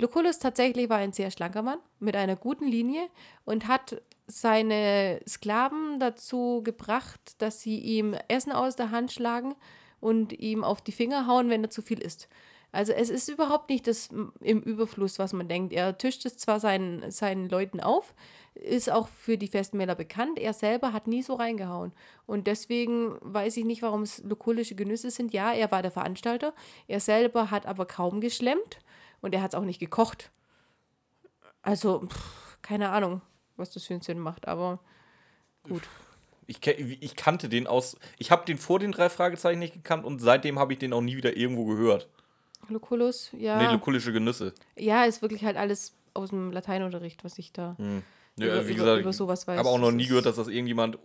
Lucullus 0.00 0.38
tatsächlich 0.38 0.88
war 0.88 0.96
ein 0.96 1.12
sehr 1.12 1.30
schlanker 1.30 1.62
Mann 1.62 1.78
mit 1.98 2.16
einer 2.16 2.36
guten 2.36 2.66
Linie 2.66 3.02
und 3.44 3.68
hat 3.68 4.00
seine 4.26 5.20
Sklaven 5.28 6.00
dazu 6.00 6.62
gebracht, 6.64 7.20
dass 7.38 7.60
sie 7.60 7.78
ihm 7.78 8.14
Essen 8.28 8.52
aus 8.52 8.76
der 8.76 8.90
Hand 8.90 9.12
schlagen 9.12 9.54
und 10.00 10.32
ihm 10.32 10.64
auf 10.64 10.80
die 10.80 10.92
Finger 10.92 11.26
hauen, 11.26 11.50
wenn 11.50 11.64
er 11.64 11.70
zu 11.70 11.82
viel 11.82 12.00
isst. 12.00 12.28
Also 12.72 12.92
es 12.92 13.10
ist 13.10 13.28
überhaupt 13.28 13.68
nicht 13.68 13.86
das 13.88 14.08
im 14.40 14.62
Überfluss, 14.62 15.18
was 15.18 15.32
man 15.32 15.48
denkt. 15.48 15.72
Er 15.72 15.98
tischt 15.98 16.24
es 16.24 16.38
zwar 16.38 16.60
seinen, 16.60 17.10
seinen 17.10 17.48
Leuten 17.48 17.80
auf, 17.80 18.14
ist 18.54 18.90
auch 18.90 19.08
für 19.08 19.36
die 19.36 19.48
Festmäler 19.48 19.96
bekannt. 19.96 20.38
Er 20.38 20.52
selber 20.52 20.92
hat 20.92 21.08
nie 21.08 21.22
so 21.22 21.34
reingehauen. 21.34 21.92
Und 22.26 22.46
deswegen 22.46 23.16
weiß 23.20 23.56
ich 23.56 23.64
nicht, 23.64 23.82
warum 23.82 24.02
es 24.02 24.22
lukullische 24.22 24.76
Genüsse 24.76 25.10
sind. 25.10 25.34
Ja, 25.34 25.52
er 25.52 25.72
war 25.72 25.82
der 25.82 25.90
Veranstalter. 25.90 26.54
Er 26.86 27.00
selber 27.00 27.50
hat 27.50 27.66
aber 27.66 27.86
kaum 27.86 28.20
geschlemmt 28.20 28.78
und 29.20 29.34
er 29.34 29.42
hat 29.42 29.52
es 29.52 29.58
auch 29.58 29.64
nicht 29.64 29.80
gekocht. 29.80 30.30
Also, 31.62 32.06
pff, 32.06 32.58
keine 32.62 32.90
Ahnung, 32.90 33.20
was 33.56 33.70
das 33.70 33.84
Sinn 33.84 34.18
macht, 34.18 34.48
aber 34.48 34.80
gut. 35.62 35.82
Ich, 36.46 36.66
ich 36.66 37.14
kannte 37.16 37.48
den 37.48 37.66
aus. 37.66 37.96
Ich 38.18 38.30
habe 38.30 38.44
den 38.44 38.58
vor 38.58 38.78
den 38.80 38.90
drei 38.92 39.08
Fragezeichen 39.08 39.60
nicht 39.60 39.74
gekannt 39.74 40.04
und 40.04 40.18
seitdem 40.20 40.58
habe 40.58 40.72
ich 40.72 40.78
den 40.80 40.92
auch 40.92 41.00
nie 41.00 41.16
wieder 41.16 41.36
irgendwo 41.36 41.64
gehört. 41.66 42.08
Lucullus, 42.68 43.30
ja. 43.32 43.56
Nee, 43.58 43.72
lokulische 43.72 44.12
Genüsse. 44.12 44.52
ja, 44.76 45.04
ist 45.04 45.22
wirklich 45.22 45.44
halt 45.44 45.56
alles 45.56 45.94
aus 46.14 46.30
dem 46.30 46.50
Lateinunterricht, 46.52 47.24
was 47.24 47.38
ich 47.38 47.52
da 47.52 47.76
Ja, 48.36 48.46
über, 48.46 48.66
wie 48.68 48.72
über, 48.72 48.84
gesagt, 48.84 49.00
über 49.02 49.12
sowas 49.12 49.46
weiß. 49.46 49.54
ich 49.54 49.58
habe 49.58 49.68
auch 49.68 49.78
noch 49.78 49.92
nie 49.92 50.06
gehört, 50.06 50.26
dass 50.26 50.36
das 50.36 50.48
irgendjemand 50.48 50.98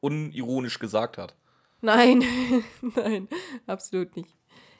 unironisch 0.00 0.78
gesagt 0.78 1.18
hat. 1.18 1.34
Nein, 1.80 2.22
nein, 2.94 3.28
absolut 3.66 4.14
nicht. 4.16 4.30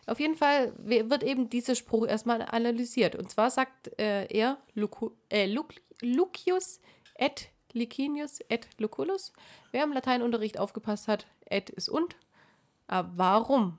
Auf 0.07 0.21
jeden 0.21 0.37
Fall 0.37 0.73
wird 0.79 1.23
eben 1.23 1.49
dieser 1.49 1.75
Spruch 1.75 2.07
erstmal 2.07 2.43
analysiert. 2.43 3.17
Und 3.17 3.31
zwar 3.31 3.51
sagt 3.51 3.99
äh, 3.99 4.27
er 4.27 4.59
Lucu, 4.75 5.11
äh, 5.31 5.47
Luc, 5.47 5.75
Lucius 6.01 6.81
et 7.15 7.49
Licinius 7.73 8.41
et 8.49 8.69
Lucullus. 8.79 9.33
Wer 9.73 9.85
im 9.85 9.93
Lateinunterricht 9.93 10.59
aufgepasst 10.59 11.09
hat, 11.09 11.27
et 11.47 11.71
ist 11.71 11.89
und. 11.89 12.17
Aber 12.87 13.11
warum? 13.17 13.79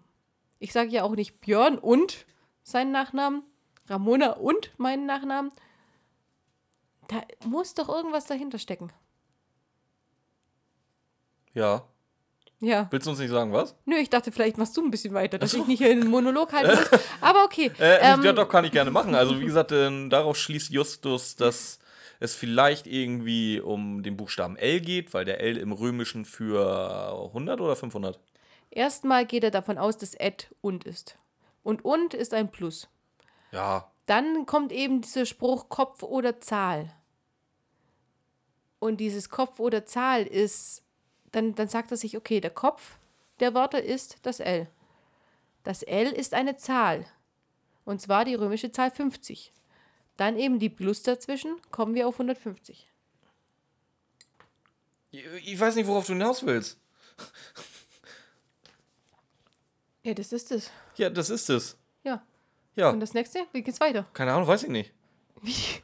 Ich 0.59 0.73
sage 0.73 0.89
ja 0.89 1.03
auch 1.03 1.15
nicht 1.15 1.41
Björn 1.41 1.77
und 1.77 2.25
seinen 2.63 2.91
Nachnamen, 2.91 3.43
Ramona 3.87 4.33
und 4.33 4.71
meinen 4.79 5.05
Nachnamen. 5.05 5.51
Da 7.07 7.21
muss 7.45 7.75
doch 7.75 7.87
irgendwas 7.87 8.25
dahinter 8.25 8.57
stecken. 8.57 8.91
Ja. 11.53 11.87
Ja. 12.65 12.87
Willst 12.89 13.05
du 13.05 13.11
uns 13.11 13.19
nicht 13.19 13.29
sagen, 13.29 13.53
was? 13.53 13.75
Nö, 13.85 13.95
ich 13.95 14.09
dachte, 14.09 14.31
vielleicht 14.31 14.57
machst 14.57 14.75
du 14.75 14.83
ein 14.83 14.89
bisschen 14.89 15.13
weiter, 15.13 15.37
dass 15.37 15.53
ich 15.53 15.67
nicht 15.67 15.77
hier 15.77 15.91
einen 15.91 16.09
Monolog 16.09 16.51
halten 16.51 16.75
muss. 16.75 16.99
Aber 17.21 17.43
okay. 17.43 17.71
Äh, 17.79 17.99
ähm, 18.01 18.23
ja, 18.23 18.33
doch, 18.33 18.49
kann 18.49 18.65
ich 18.65 18.71
gerne 18.71 18.89
machen. 18.89 19.13
Also, 19.13 19.39
wie 19.39 19.45
gesagt, 19.45 19.71
äh, 19.71 20.09
darauf 20.09 20.35
schließt 20.35 20.71
Justus, 20.71 21.35
dass 21.35 21.77
es 22.19 22.33
vielleicht 22.33 22.87
irgendwie 22.87 23.59
um 23.59 24.01
den 24.01 24.17
Buchstaben 24.17 24.57
L 24.57 24.81
geht, 24.81 25.13
weil 25.13 25.25
der 25.25 25.41
L 25.41 25.57
im 25.57 25.73
Römischen 25.73 26.25
für 26.25 27.27
100 27.27 27.61
oder 27.61 27.75
500? 27.75 28.19
Erstmal 28.71 29.27
geht 29.27 29.43
er 29.43 29.51
davon 29.51 29.77
aus, 29.77 29.97
dass 29.97 30.15
et 30.15 30.49
und 30.61 30.85
ist. 30.85 31.19
Und 31.61 31.85
und 31.85 32.15
ist 32.15 32.33
ein 32.33 32.49
Plus. 32.49 32.89
Ja. 33.51 33.91
Dann 34.07 34.47
kommt 34.47 34.71
eben 34.71 35.01
dieser 35.01 35.27
Spruch 35.27 35.69
Kopf 35.69 36.01
oder 36.01 36.39
Zahl. 36.39 36.91
Und 38.79 38.97
dieses 38.97 39.29
Kopf 39.29 39.59
oder 39.59 39.85
Zahl 39.85 40.23
ist, 40.23 40.84
dann, 41.35 41.53
dann 41.55 41.67
sagt 41.67 41.91
er 41.91 41.97
sich, 41.97 42.15
okay, 42.17 42.39
der 42.39 42.51
Kopf 42.51 42.97
der 43.41 43.53
Wörter 43.53 43.83
ist 43.83 44.17
das 44.21 44.39
L. 44.39 44.67
Das 45.63 45.83
L 45.83 46.07
ist 46.07 46.33
eine 46.33 46.55
Zahl. 46.55 47.05
Und 47.83 48.01
zwar 48.01 48.23
die 48.23 48.35
römische 48.35 48.71
Zahl 48.71 48.91
50. 48.91 49.51
Dann 50.15 50.37
eben 50.39 50.59
die 50.59 50.69
Plus 50.69 51.03
dazwischen, 51.03 51.55
kommen 51.71 51.93
wir 51.93 52.07
auf 52.07 52.15
150. 52.15 52.87
Ich 55.11 55.59
weiß 55.59 55.75
nicht, 55.75 55.87
worauf 55.87 56.05
du 56.05 56.13
hinaus 56.13 56.45
willst. 56.45 56.79
Ja, 60.03 60.13
das 60.13 60.31
ist 60.31 60.51
es. 60.51 60.71
Ja, 60.95 61.09
das 61.09 61.29
ist 61.29 61.49
es. 61.49 61.77
Ja. 62.03 62.23
Ja. 62.75 62.89
Und 62.91 62.99
das 62.99 63.13
nächste? 63.13 63.39
Wie 63.51 63.61
geht's 63.63 63.79
weiter? 63.79 64.05
Keine 64.13 64.33
Ahnung, 64.33 64.47
weiß 64.47 64.63
ich 64.63 64.69
nicht. 64.69 64.93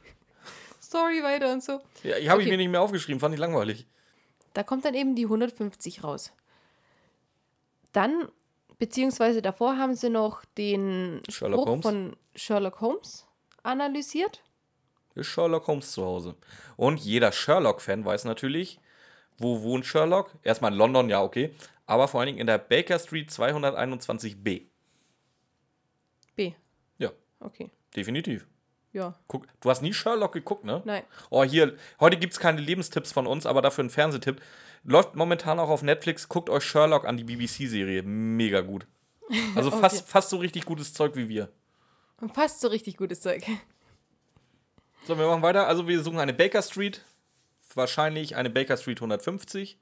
Story 0.81 1.23
weiter 1.23 1.51
und 1.51 1.63
so. 1.63 1.81
Ja, 2.03 2.17
ich 2.17 2.29
habe 2.29 2.41
ich 2.41 2.47
Okay. 2.47 2.51
mir 2.51 2.57
nicht 2.57 2.69
mehr 2.69 2.81
aufgeschrieben, 2.81 3.19
fand 3.19 3.33
ich 3.33 3.39
langweilig. 3.39 3.87
Da 4.53 4.63
kommt 4.63 4.85
dann 4.85 4.93
eben 4.95 5.15
die 5.15 5.23
150 5.25 6.03
raus. 6.03 6.31
Dann, 7.93 8.27
beziehungsweise 8.79 9.41
davor 9.41 9.77
haben 9.77 9.95
sie 9.95 10.09
noch 10.09 10.43
den 10.57 11.21
Sherlock 11.29 11.59
Spruch 11.61 11.67
Holmes. 11.67 11.83
von 11.85 12.17
Sherlock 12.35 12.81
Holmes 12.81 13.25
analysiert. 13.63 14.41
Ist 15.15 15.27
Sherlock 15.27 15.67
Holmes 15.67 15.91
zu 15.91 16.03
Hause. 16.05 16.35
Und 16.77 16.99
jeder 17.01 17.31
Sherlock-Fan 17.31 18.05
weiß 18.05 18.25
natürlich, 18.25 18.79
wo 19.37 19.61
wohnt 19.61 19.85
Sherlock? 19.85 20.31
Erstmal 20.43 20.71
in 20.71 20.77
London, 20.77 21.09
ja, 21.09 21.21
okay. 21.21 21.53
Aber 21.85 22.07
vor 22.07 22.21
allen 22.21 22.27
Dingen 22.27 22.39
in 22.39 22.47
der 22.47 22.57
Baker 22.57 22.97
Street 22.99 23.29
221b. 23.29 24.67
B. 26.35 26.53
Ja, 26.97 27.11
Okay. 27.41 27.69
definitiv. 27.95 28.47
Ja. 28.93 29.15
Guck, 29.27 29.47
du 29.61 29.69
hast 29.69 29.81
nie 29.81 29.93
Sherlock 29.93 30.33
geguckt, 30.33 30.65
ne? 30.65 30.81
Nein. 30.85 31.03
Oh, 31.29 31.43
hier, 31.43 31.75
heute 31.99 32.17
gibt 32.17 32.33
es 32.33 32.39
keine 32.39 32.59
Lebenstipps 32.59 33.11
von 33.11 33.25
uns, 33.25 33.45
aber 33.45 33.61
dafür 33.61 33.85
ein 33.85 33.89
Fernsehtipp. 33.89 34.41
Läuft 34.83 35.15
momentan 35.15 35.59
auch 35.59 35.69
auf 35.69 35.81
Netflix. 35.83 36.27
Guckt 36.27 36.49
euch 36.49 36.63
Sherlock 36.63 37.05
an, 37.05 37.15
die 37.17 37.23
BBC-Serie. 37.23 38.03
Mega 38.03 38.61
gut. 38.61 38.87
Also 39.55 39.69
Okay. 39.71 39.79
fast, 39.81 40.07
fast 40.09 40.29
so 40.29 40.37
richtig 40.37 40.65
gutes 40.65 40.93
Zeug 40.93 41.15
wie 41.15 41.29
wir. 41.29 41.49
Und 42.19 42.33
fast 42.33 42.59
so 42.61 42.67
richtig 42.67 42.97
gutes 42.97 43.21
Zeug. 43.21 43.43
So, 45.07 45.17
wir 45.17 45.25
machen 45.27 45.41
weiter. 45.41 45.67
Also 45.67 45.87
wir 45.87 46.01
suchen 46.03 46.19
eine 46.19 46.33
Baker 46.33 46.61
Street. 46.61 47.03
Wahrscheinlich 47.73 48.35
eine 48.35 48.49
Baker 48.49 48.75
Street 48.77 48.97
150. 48.99 49.79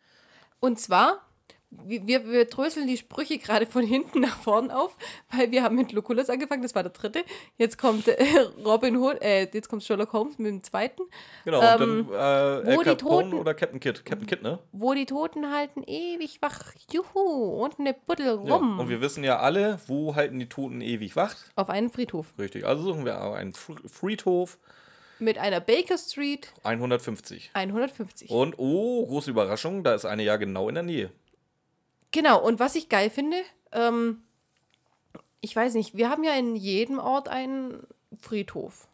Und 0.59 0.79
zwar, 0.79 1.25
wir, 1.71 2.07
wir, 2.07 2.27
wir 2.27 2.45
dröseln 2.45 2.87
die 2.87 2.97
Sprüche 2.97 3.37
gerade 3.37 3.65
von 3.67 3.83
hinten 3.85 4.21
nach 4.21 4.37
vorn 4.37 4.71
auf, 4.71 4.95
weil 5.31 5.51
wir 5.51 5.61
haben 5.63 5.75
mit 5.75 5.91
Lucullus 5.91 6.29
angefangen, 6.29 6.63
das 6.63 6.73
war 6.73 6.81
der 6.83 6.91
dritte. 6.91 7.23
Jetzt 7.57 7.77
kommt 7.77 8.07
äh, 8.07 8.17
Robin 8.65 8.97
Hood, 8.97 9.21
äh, 9.21 9.47
jetzt 9.53 9.69
kommt 9.69 9.83
Sherlock 9.83 10.11
Holmes 10.13 10.37
mit 10.39 10.47
dem 10.47 10.63
zweiten. 10.63 11.03
Genau, 11.45 11.61
Ähm, 11.61 12.07
und 12.07 12.11
dann 12.11 12.65
äh, 12.65 12.75
wo 12.77 12.81
die 12.83 12.95
Toten- 12.95 13.33
oder 13.35 13.53
Captain 13.53 13.79
Kidd. 13.79 14.01
Captain 14.03 14.25
Kidd, 14.27 14.41
ne? 14.41 14.57
Wo 14.71 14.93
die 14.95 15.05
Toten 15.05 15.51
halten 15.53 15.83
ewig 15.85 16.41
wach. 16.41 16.73
Juhu, 16.91 17.63
und 17.63 17.79
eine 17.79 17.93
Buddel 17.93 18.39
Ja. 18.45 18.55
rum. 18.55 18.79
Und 18.79 18.89
wir 18.89 18.99
wissen 19.01 19.23
ja 19.23 19.37
alle, 19.39 19.79
wo 19.87 20.15
halten 20.15 20.39
die 20.39 20.49
Toten 20.49 20.81
ewig 20.81 21.15
wach. 21.15 21.35
auf 21.55 21.69
einen 21.69 21.89
Friedhof. 21.91 22.33
Richtig, 22.39 22.65
also 22.65 22.81
suchen 22.83 23.05
wir 23.05 23.19
einen 23.21 23.53
Fr- 23.53 23.87
Friedhof 23.87 24.57
Mit 25.19 25.37
einer 25.37 25.59
Baker 25.59 25.97
Street 25.99 26.51
150. 26.63 27.51
150. 27.53 28.29
Und, 28.31 28.55
oh, 28.57 29.05
große 29.05 29.29
Überraschung, 29.29 29.83
da 29.83 29.93
ist 29.93 30.05
eine 30.05 30.23
ja 30.23 30.37
genau 30.37 30.67
in 30.69 30.75
der 30.75 30.83
Nähe. 30.83 31.11
Genau, 32.11 32.41
und 32.43 32.59
was 32.59 32.75
ich 32.75 32.89
geil 32.89 33.09
finde, 33.09 33.37
ähm, 33.71 34.23
ich 35.41 35.55
weiß 35.55 35.73
nicht, 35.75 35.95
wir 35.95 36.09
haben 36.09 36.23
ja 36.23 36.33
in 36.33 36.55
jedem 36.55 36.99
Ort 36.99 37.27
einen 37.27 37.85
Friedhof. 38.19 38.87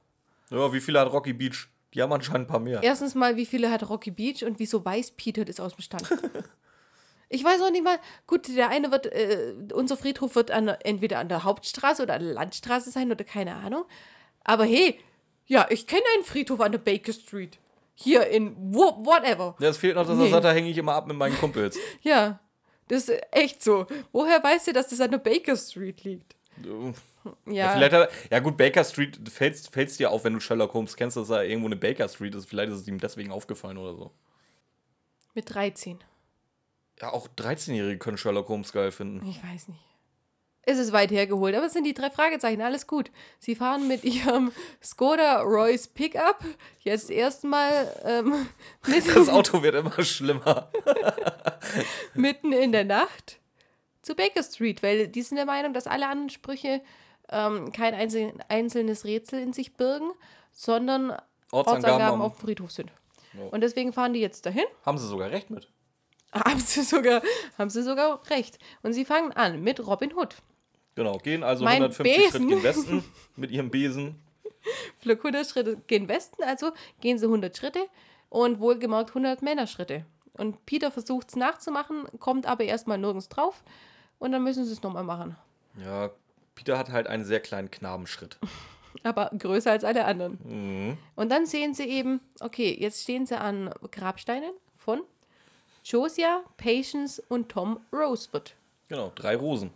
Ja, 0.49 0.71
wie 0.73 0.79
viele 0.81 0.99
hat 0.99 1.11
Rocky 1.11 1.33
Beach? 1.33 1.67
Die 1.93 2.01
haben 2.01 2.11
anscheinend 2.11 2.47
ein 2.47 2.51
paar 2.51 2.59
mehr. 2.59 2.83
Erstens 2.83 3.15
mal, 3.15 3.37
wie 3.37 3.45
viele 3.45 3.71
hat 3.71 3.87
Rocky 3.89 4.11
Beach 4.11 4.43
und 4.43 4.59
wieso 4.59 4.83
weiß 4.83 5.11
Peter 5.11 5.45
das 5.45 5.59
aus 5.61 5.75
dem 5.75 5.81
Stand? 5.81 6.03
ich 7.29 7.43
weiß 7.43 7.61
auch 7.61 7.71
nicht 7.71 7.83
mal, 7.83 7.97
gut, 8.27 8.47
der 8.55 8.69
eine 8.69 8.91
wird, 8.91 9.05
äh, 9.07 9.53
unser 9.73 9.95
Friedhof 9.97 10.35
wird 10.35 10.51
an, 10.51 10.65
der- 10.67 10.85
entweder 10.85 11.19
an 11.19 11.29
der 11.29 11.43
Hauptstraße 11.45 12.03
oder 12.03 12.15
an 12.15 12.23
der 12.23 12.33
Landstraße 12.33 12.91
sein 12.91 13.11
oder 13.11 13.23
keine 13.23 13.55
Ahnung. 13.55 13.85
Aber 14.43 14.65
hey, 14.65 14.99
ja, 15.47 15.65
ich 15.69 15.87
kenne 15.87 16.03
einen 16.15 16.25
Friedhof 16.25 16.59
an 16.59 16.73
der 16.73 16.79
Baker 16.79 17.13
Street. 17.13 17.57
Hier 17.95 18.27
in 18.27 18.55
whatever. 18.75 19.55
Ja, 19.59 19.69
es 19.69 19.77
fehlt 19.77 19.95
noch, 19.95 20.05
dass 20.05 20.17
er 20.17 20.25
Nee. 20.25 20.29
sagt, 20.31 20.43
da 20.43 20.51
hänge 20.51 20.69
ich 20.69 20.77
immer 20.77 20.93
ab 20.95 21.07
mit 21.07 21.15
meinen 21.17 21.37
Kumpels. 21.37 21.77
Ja, 22.01 22.39
das 22.87 23.09
ist 23.09 23.21
echt 23.31 23.63
so. 23.63 23.87
Woher 24.11 24.41
weißt 24.43 24.67
du, 24.67 24.73
dass 24.73 24.89
das 24.89 25.01
an 25.01 25.11
der 25.11 25.17
Baker 25.19 25.55
Street 25.55 26.03
liegt? 26.03 26.35
Ja, 26.63 26.93
Ja, 27.51 27.69
vielleicht 27.71 27.93
hat 27.93 28.09
er, 28.09 28.31
ja 28.31 28.39
gut, 28.39 28.55
Baker 28.55 28.83
Street 28.83 29.19
fällt 29.29 29.55
es 29.75 29.97
dir 29.97 30.11
auf, 30.11 30.23
wenn 30.23 30.33
du 30.33 30.39
Sherlock 30.39 30.73
Holmes 30.73 30.95
kennst, 30.95 31.17
dass 31.17 31.27
da 31.29 31.41
irgendwo 31.41 31.67
eine 31.67 31.75
Baker 31.75 32.07
Street 32.07 32.35
ist. 32.35 32.47
Vielleicht 32.47 32.71
ist 32.71 32.81
es 32.81 32.87
ihm 32.87 32.99
deswegen 32.99 33.31
aufgefallen 33.31 33.77
oder 33.77 33.95
so. 33.95 34.11
mit 35.33 35.53
13. 35.53 35.99
Ja, 37.01 37.11
auch 37.11 37.27
13-Jährige 37.27 37.97
können 37.97 38.17
Sherlock 38.17 38.47
Holmes 38.47 38.71
geil 38.71 38.91
finden. 38.91 39.27
Ich 39.27 39.43
weiß 39.43 39.67
nicht. 39.69 39.81
Es 40.67 40.79
ist 40.79 40.91
weit 40.91 41.11
hergeholt, 41.11 41.55
aber 41.55 41.67
es 41.67 41.73
sind 41.73 41.83
die 41.83 41.93
drei 41.93 42.09
Fragezeichen, 42.09 42.61
alles 42.61 42.87
gut. 42.87 43.11
Sie 43.39 43.55
fahren 43.55 43.87
mit 43.87 44.03
ihrem 44.03 44.51
Skoda 44.83 45.41
Royce 45.41 45.87
Pickup 45.87 46.43
jetzt 46.79 47.11
erstmal 47.11 47.91
ähm, 48.03 48.47
Das 48.81 49.05
mitten, 49.05 49.29
Auto 49.29 49.61
wird 49.61 49.75
immer 49.75 50.03
schlimmer. 50.03 50.71
mitten 52.15 52.51
in 52.51 52.71
der 52.71 52.83
Nacht 52.83 53.39
zu 54.01 54.15
Baker 54.15 54.43
Street, 54.43 54.81
weil 54.81 55.07
die 55.07 55.21
sind 55.21 55.37
der 55.37 55.45
Meinung, 55.45 55.73
dass 55.73 55.85
alle 55.85 56.07
anderen 56.07 56.29
Sprüche 56.29 56.81
ähm, 57.29 57.71
kein 57.71 57.93
einzel 57.93 58.33
einzelnes 58.47 59.05
Rätsel 59.05 59.41
in 59.41 59.53
sich 59.53 59.75
birgen, 59.75 60.11
sondern 60.51 61.11
Ortsangaben 61.51 61.85
Ortsangaben 61.85 62.21
auf 62.21 62.37
dem 62.37 62.41
Friedhof 62.41 62.71
sind. 62.71 62.91
Und 63.51 63.61
deswegen 63.61 63.93
fahren 63.93 64.13
die 64.13 64.21
jetzt 64.21 64.45
dahin. 64.45 64.63
Haben 64.85 64.97
sie 64.97 65.07
sogar 65.07 65.29
recht 65.29 65.49
mit. 65.49 65.67
Haben 66.33 66.59
sie 66.59 66.83
sogar, 66.83 67.21
haben 67.57 67.69
sie 67.69 67.83
sogar 67.83 68.21
recht. 68.29 68.59
Und 68.81 68.93
sie 68.93 69.05
fangen 69.05 69.31
an 69.31 69.61
mit 69.61 69.85
Robin 69.85 70.13
Hood. 70.15 70.35
Genau, 70.95 71.17
gehen 71.17 71.43
also 71.43 71.63
Mein 71.63 71.83
150 71.83 72.15
Besen. 72.15 72.31
Schritt 72.31 72.49
gen 72.49 72.63
Westen 72.63 73.03
mit 73.35 73.51
ihrem 73.51 73.69
Besen. 73.69 74.15
Flug 74.99 75.19
100 75.19 75.47
Schritte 75.47 75.77
gehen 75.87 76.07
Westen, 76.07 76.43
also 76.43 76.71
gehen 77.01 77.17
sie 77.17 77.25
100 77.25 77.55
Schritte 77.55 77.79
und 78.29 78.59
wohlgemerkt 78.59 79.09
100 79.09 79.41
Männerschritte. 79.41 80.05
Und 80.33 80.65
Peter 80.65 80.91
versucht 80.91 81.29
es 81.29 81.35
nachzumachen, 81.35 82.05
kommt 82.19 82.45
aber 82.45 82.63
erstmal 82.63 82.97
nirgends 82.97 83.29
drauf 83.29 83.63
und 84.19 84.31
dann 84.31 84.43
müssen 84.43 84.65
sie 84.65 84.73
es 84.73 84.81
nochmal 84.81 85.03
machen. 85.03 85.35
Ja, 85.83 86.09
Peter 86.55 86.77
hat 86.77 86.89
halt 86.89 87.07
einen 87.07 87.25
sehr 87.25 87.41
kleinen 87.41 87.69
Knabenschritt. 87.69 88.37
Aber 89.03 89.29
größer 89.37 89.71
als 89.71 89.83
alle 89.83 90.05
anderen. 90.05 90.39
Mhm. 90.43 90.97
Und 91.15 91.29
dann 91.29 91.45
sehen 91.45 91.73
sie 91.73 91.83
eben, 91.83 92.21
okay, 92.39 92.75
jetzt 92.79 93.03
stehen 93.03 93.25
sie 93.25 93.37
an 93.37 93.69
Grabsteinen 93.91 94.51
von 94.77 95.01
Josiah, 95.83 96.43
Patience 96.57 97.21
und 97.27 97.49
Tom 97.49 97.81
Rosewood. 97.91 98.55
Genau, 98.87 99.11
drei 99.13 99.35
Rosen. 99.35 99.69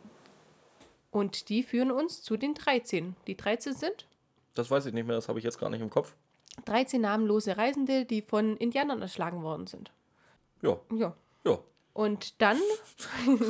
Und 1.11 1.49
die 1.49 1.63
führen 1.63 1.91
uns 1.91 2.21
zu 2.21 2.37
den 2.37 2.53
13. 2.53 3.15
Die 3.27 3.35
13 3.35 3.73
sind 3.73 4.07
Das 4.55 4.69
weiß 4.69 4.85
ich 4.85 4.93
nicht 4.93 5.07
mehr, 5.07 5.15
das 5.15 5.27
habe 5.27 5.39
ich 5.39 5.45
jetzt 5.45 5.59
gar 5.59 5.69
nicht 5.69 5.81
im 5.81 5.89
Kopf. 5.89 6.13
13 6.65 7.01
namenlose 7.01 7.57
Reisende, 7.57 8.05
die 8.05 8.21
von 8.21 8.57
Indianern 8.57 9.01
erschlagen 9.01 9.43
worden 9.43 9.67
sind. 9.67 9.91
Ja, 10.61 10.79
Ja. 10.91 11.15
ja. 11.45 11.57
Und 11.93 12.41
dann, 12.41 12.59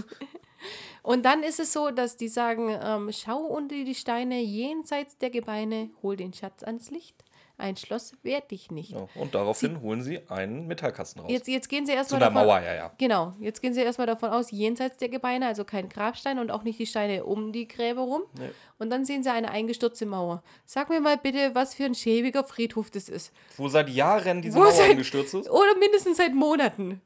und 1.03 1.24
dann 1.24 1.43
ist 1.43 1.60
es 1.60 1.74
so, 1.74 1.91
dass 1.91 2.18
die 2.18 2.28
sagen, 2.28 2.70
ähm, 2.82 3.12
schau 3.12 3.39
unter 3.39 3.76
die 3.76 3.95
Steine 3.95 4.41
jenseits 4.41 5.18
der 5.18 5.30
Gebeine, 5.30 5.89
hol 6.01 6.16
den 6.16 6.34
Schatz 6.34 6.64
ans 6.64 6.89
Licht. 6.91 7.24
Ein 7.60 7.76
Schloss 7.76 8.14
wehrt 8.24 8.51
dich 8.51 8.72
nicht. 8.72 8.91
ja. 8.91 9.07
Und 9.16 9.36
daraufhin 9.36 9.82
holen 9.82 10.01
sie 10.01 10.22
einen 10.30 10.66
Metallkasten 10.68 11.22
raus. 11.22 11.30
Jetzt, 11.30 11.47
jetzt 11.49 11.68
gehen 11.68 11.86
sie 11.86 11.91
Zu 11.91 11.97
erstmal 11.97 12.20
der 12.22 12.30
davon, 12.30 12.47
Mauer, 12.47 12.62
ja, 12.62 12.74
ja. 12.74 12.91
Genau, 12.97 13.34
jetzt 13.41 13.62
gehen 13.62 13.74
sie 13.74 13.82
erstmal 13.82 14.07
davon 14.07 14.30
aus, 14.30 14.49
jenseits 14.49 14.95
der 14.97 15.10
Gebeine, 15.10 15.45
also 15.45 15.66
kein 15.66 15.89
Grabstein 15.89 16.39
und 16.39 16.51
auch 16.51 16.64
nicht 16.64 16.80
die 16.80 16.86
Steine 16.86 17.26
um 17.26 17.51
die 17.51 17.68
Gräber 17.68 18.01
rum. 18.01 18.22
Nee. 18.39 18.49
Und 18.78 18.89
dann 18.89 19.03
sehen 19.03 19.24
sie 19.24 19.30
eine 19.30 19.51
eingestürzte 19.51 20.05
Mauer. 20.05 20.41
Sag 20.66 20.89
mir 20.89 21.01
mal 21.01 21.18
bitte, 21.18 21.53
was 21.53 21.76
für 21.76 21.84
ein 21.84 21.95
schäbiger 21.95 22.45
Friedhof 22.45 22.89
das 22.91 23.10
ist. 23.10 23.34
Wo 23.57 23.68
seit 23.68 23.89
Jahren 23.89 24.41
diese 24.41 24.55
Wo 24.55 24.62
Mauer 24.62 24.72
seit- 24.72 24.91
eingestürzt 24.91 25.34
ist. 25.34 25.49
Oder 25.49 25.78
mindestens 25.78 26.16
seit 26.18 26.34
Monaten. 26.34 27.01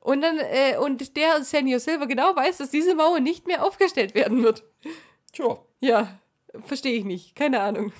Und 0.00 0.20
dann, 0.20 0.36
äh, 0.38 0.78
und 0.78 1.16
der 1.16 1.44
Senior 1.44 1.78
Silver 1.78 2.08
genau 2.08 2.34
weiß, 2.34 2.58
dass 2.58 2.70
diese 2.70 2.96
Mauer 2.96 3.20
nicht 3.20 3.46
mehr 3.46 3.64
aufgestellt 3.64 4.16
werden 4.16 4.42
wird. 4.42 4.64
Tja, 5.32 5.58
Ja, 5.78 6.18
verstehe 6.64 6.98
ich 6.98 7.04
nicht. 7.04 7.34
Keine 7.34 7.60
Ahnung. 7.60 7.92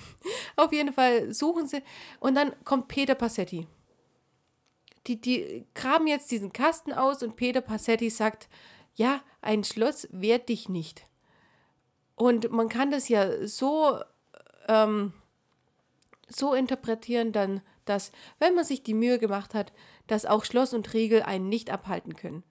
Auf 0.57 0.73
jeden 0.73 0.93
Fall 0.93 1.33
suchen 1.33 1.67
sie. 1.67 1.83
Und 2.21 2.35
dann 2.35 2.53
kommt 2.65 2.89
Peter 2.89 3.15
Passetti. 3.15 3.67
Die, 5.07 5.21
die 5.21 5.67
graben 5.75 6.07
jetzt 6.07 6.31
diesen 6.31 6.53
Kasten 6.53 6.93
aus 6.93 7.23
und 7.23 7.37
Peter 7.37 7.61
Passetti 7.61 8.09
sagt, 8.11 8.49
ja, 8.95 9.21
ein 9.41 9.65
Schloss 9.65 10.09
wehrt 10.13 10.49
dich 10.49 10.69
nicht. 10.69 11.07
Und 12.15 12.53
man 12.53 12.69
kann 12.69 12.91
das 12.91 13.09
ja 13.09 13.47
so, 13.47 13.99
ähm, 14.69 15.13
so 16.29 16.55
interpretieren 16.55 17.33
dann, 17.33 17.63
dass, 17.85 18.13
wenn 18.39 18.55
man 18.55 18.65
sich 18.65 18.83
die 18.83 18.95
Mühe 18.95 19.19
gemacht 19.19 19.55
hat, 19.55 19.73
dass 20.07 20.27
auch 20.27 20.45
Schloss 20.45 20.73
und 20.73 20.93
Riegel 20.95 21.23
einen 21.23 21.49
nicht 21.49 21.71
abhalten 21.71 22.15
können. 22.15 22.45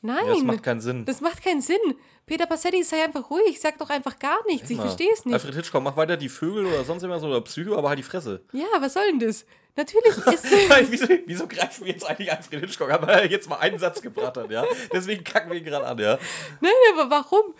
Nein, 0.00 0.26
ja, 0.26 0.34
das 0.34 0.42
macht 0.44 0.62
keinen 0.62 0.80
Sinn. 0.80 1.04
das 1.04 1.20
macht 1.20 1.42
keinen 1.42 1.60
Sinn. 1.60 1.78
Peter 2.24 2.46
Passetti, 2.46 2.82
sei 2.84 3.02
einfach 3.02 3.30
ruhig, 3.30 3.58
sag 3.58 3.78
doch 3.78 3.90
einfach 3.90 4.18
gar 4.18 4.38
nichts. 4.46 4.70
Ich 4.70 4.78
verstehe 4.78 5.10
es 5.12 5.24
nicht. 5.24 5.34
Alfred 5.34 5.54
Hitchcock, 5.54 5.82
mach 5.82 5.96
weiter 5.96 6.16
die 6.16 6.28
Vögel 6.28 6.66
oder 6.66 6.84
sonst 6.84 7.02
immer 7.02 7.18
so 7.18 7.26
oder 7.26 7.40
Psycho, 7.40 7.76
aber 7.76 7.88
halt 7.88 7.98
die 7.98 8.02
Fresse. 8.04 8.44
Ja, 8.52 8.66
was 8.80 8.92
soll 8.92 9.06
denn 9.10 9.18
das? 9.20 9.44
Natürlich 9.76 10.16
ist. 10.26 10.44
wieso, 10.90 11.06
wieso 11.26 11.46
greifen 11.46 11.86
wir 11.86 11.92
jetzt 11.92 12.04
eigentlich 12.04 12.32
Alfred 12.32 12.60
Hitchcock 12.60 12.90
an, 12.90 13.00
weil 13.06 13.20
er 13.20 13.30
jetzt 13.30 13.48
mal 13.48 13.58
einen 13.58 13.78
Satz 13.78 14.02
gebracht 14.02 14.36
hat, 14.36 14.50
ja? 14.50 14.64
Deswegen 14.92 15.22
kacken 15.22 15.50
wir 15.52 15.58
ihn 15.58 15.64
gerade 15.64 15.86
an, 15.86 15.98
ja? 15.98 16.18
Nein, 16.60 16.72
aber 16.92 17.10
warum? 17.10 17.54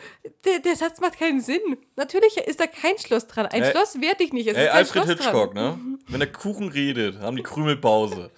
Der, 0.45 0.59
der 0.59 0.75
Satz 0.75 1.01
macht 1.01 1.19
keinen 1.19 1.41
Sinn. 1.41 1.61
Natürlich 1.95 2.37
ist 2.39 2.59
da 2.59 2.67
kein 2.67 2.99
Schloss 2.99 3.29
dran. 3.29 3.47
Ein 3.47 3.63
Ey, 3.63 3.71
Schloss 3.71 4.01
wehrt 4.01 4.19
dich 4.19 4.33
nicht. 4.33 4.49
Es 4.49 4.57
Ey, 4.57 4.69
Alfred 4.69 5.05
Schloss 5.05 5.17
Hitchcock, 5.19 5.55
dran. 5.55 5.65
ne? 5.93 5.99
Wenn 6.09 6.21
der 6.21 6.33
Kuchen 6.33 6.69
redet, 6.69 7.21
haben 7.21 7.37
die 7.37 7.43
Krümelpause. 7.45 8.31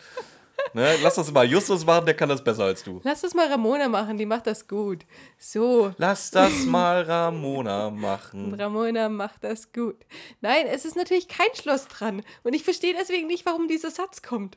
Ne? 0.72 0.96
Lass 1.02 1.16
das 1.16 1.32
mal 1.32 1.46
Justus 1.46 1.84
machen, 1.84 2.06
der 2.06 2.14
kann 2.14 2.28
das 2.28 2.42
besser 2.42 2.64
als 2.64 2.84
du. 2.84 3.00
Lass 3.02 3.22
das 3.22 3.34
mal 3.34 3.48
Ramona 3.48 3.88
machen, 3.88 4.18
die 4.18 4.26
macht 4.26 4.46
das 4.46 4.68
gut. 4.68 5.04
So. 5.38 5.92
Lass 5.98 6.30
das 6.30 6.64
mal 6.64 7.02
Ramona 7.02 7.90
machen. 7.90 8.54
Ramona 8.58 9.08
macht 9.08 9.42
das 9.44 9.72
gut. 9.72 9.96
Nein, 10.40 10.66
es 10.66 10.84
ist 10.84 10.96
natürlich 10.96 11.28
kein 11.28 11.52
Schloss 11.54 11.88
dran. 11.88 12.22
Und 12.42 12.54
ich 12.54 12.62
verstehe 12.62 12.94
deswegen 12.94 13.26
nicht, 13.26 13.46
warum 13.46 13.68
dieser 13.68 13.90
Satz 13.90 14.22
kommt. 14.22 14.56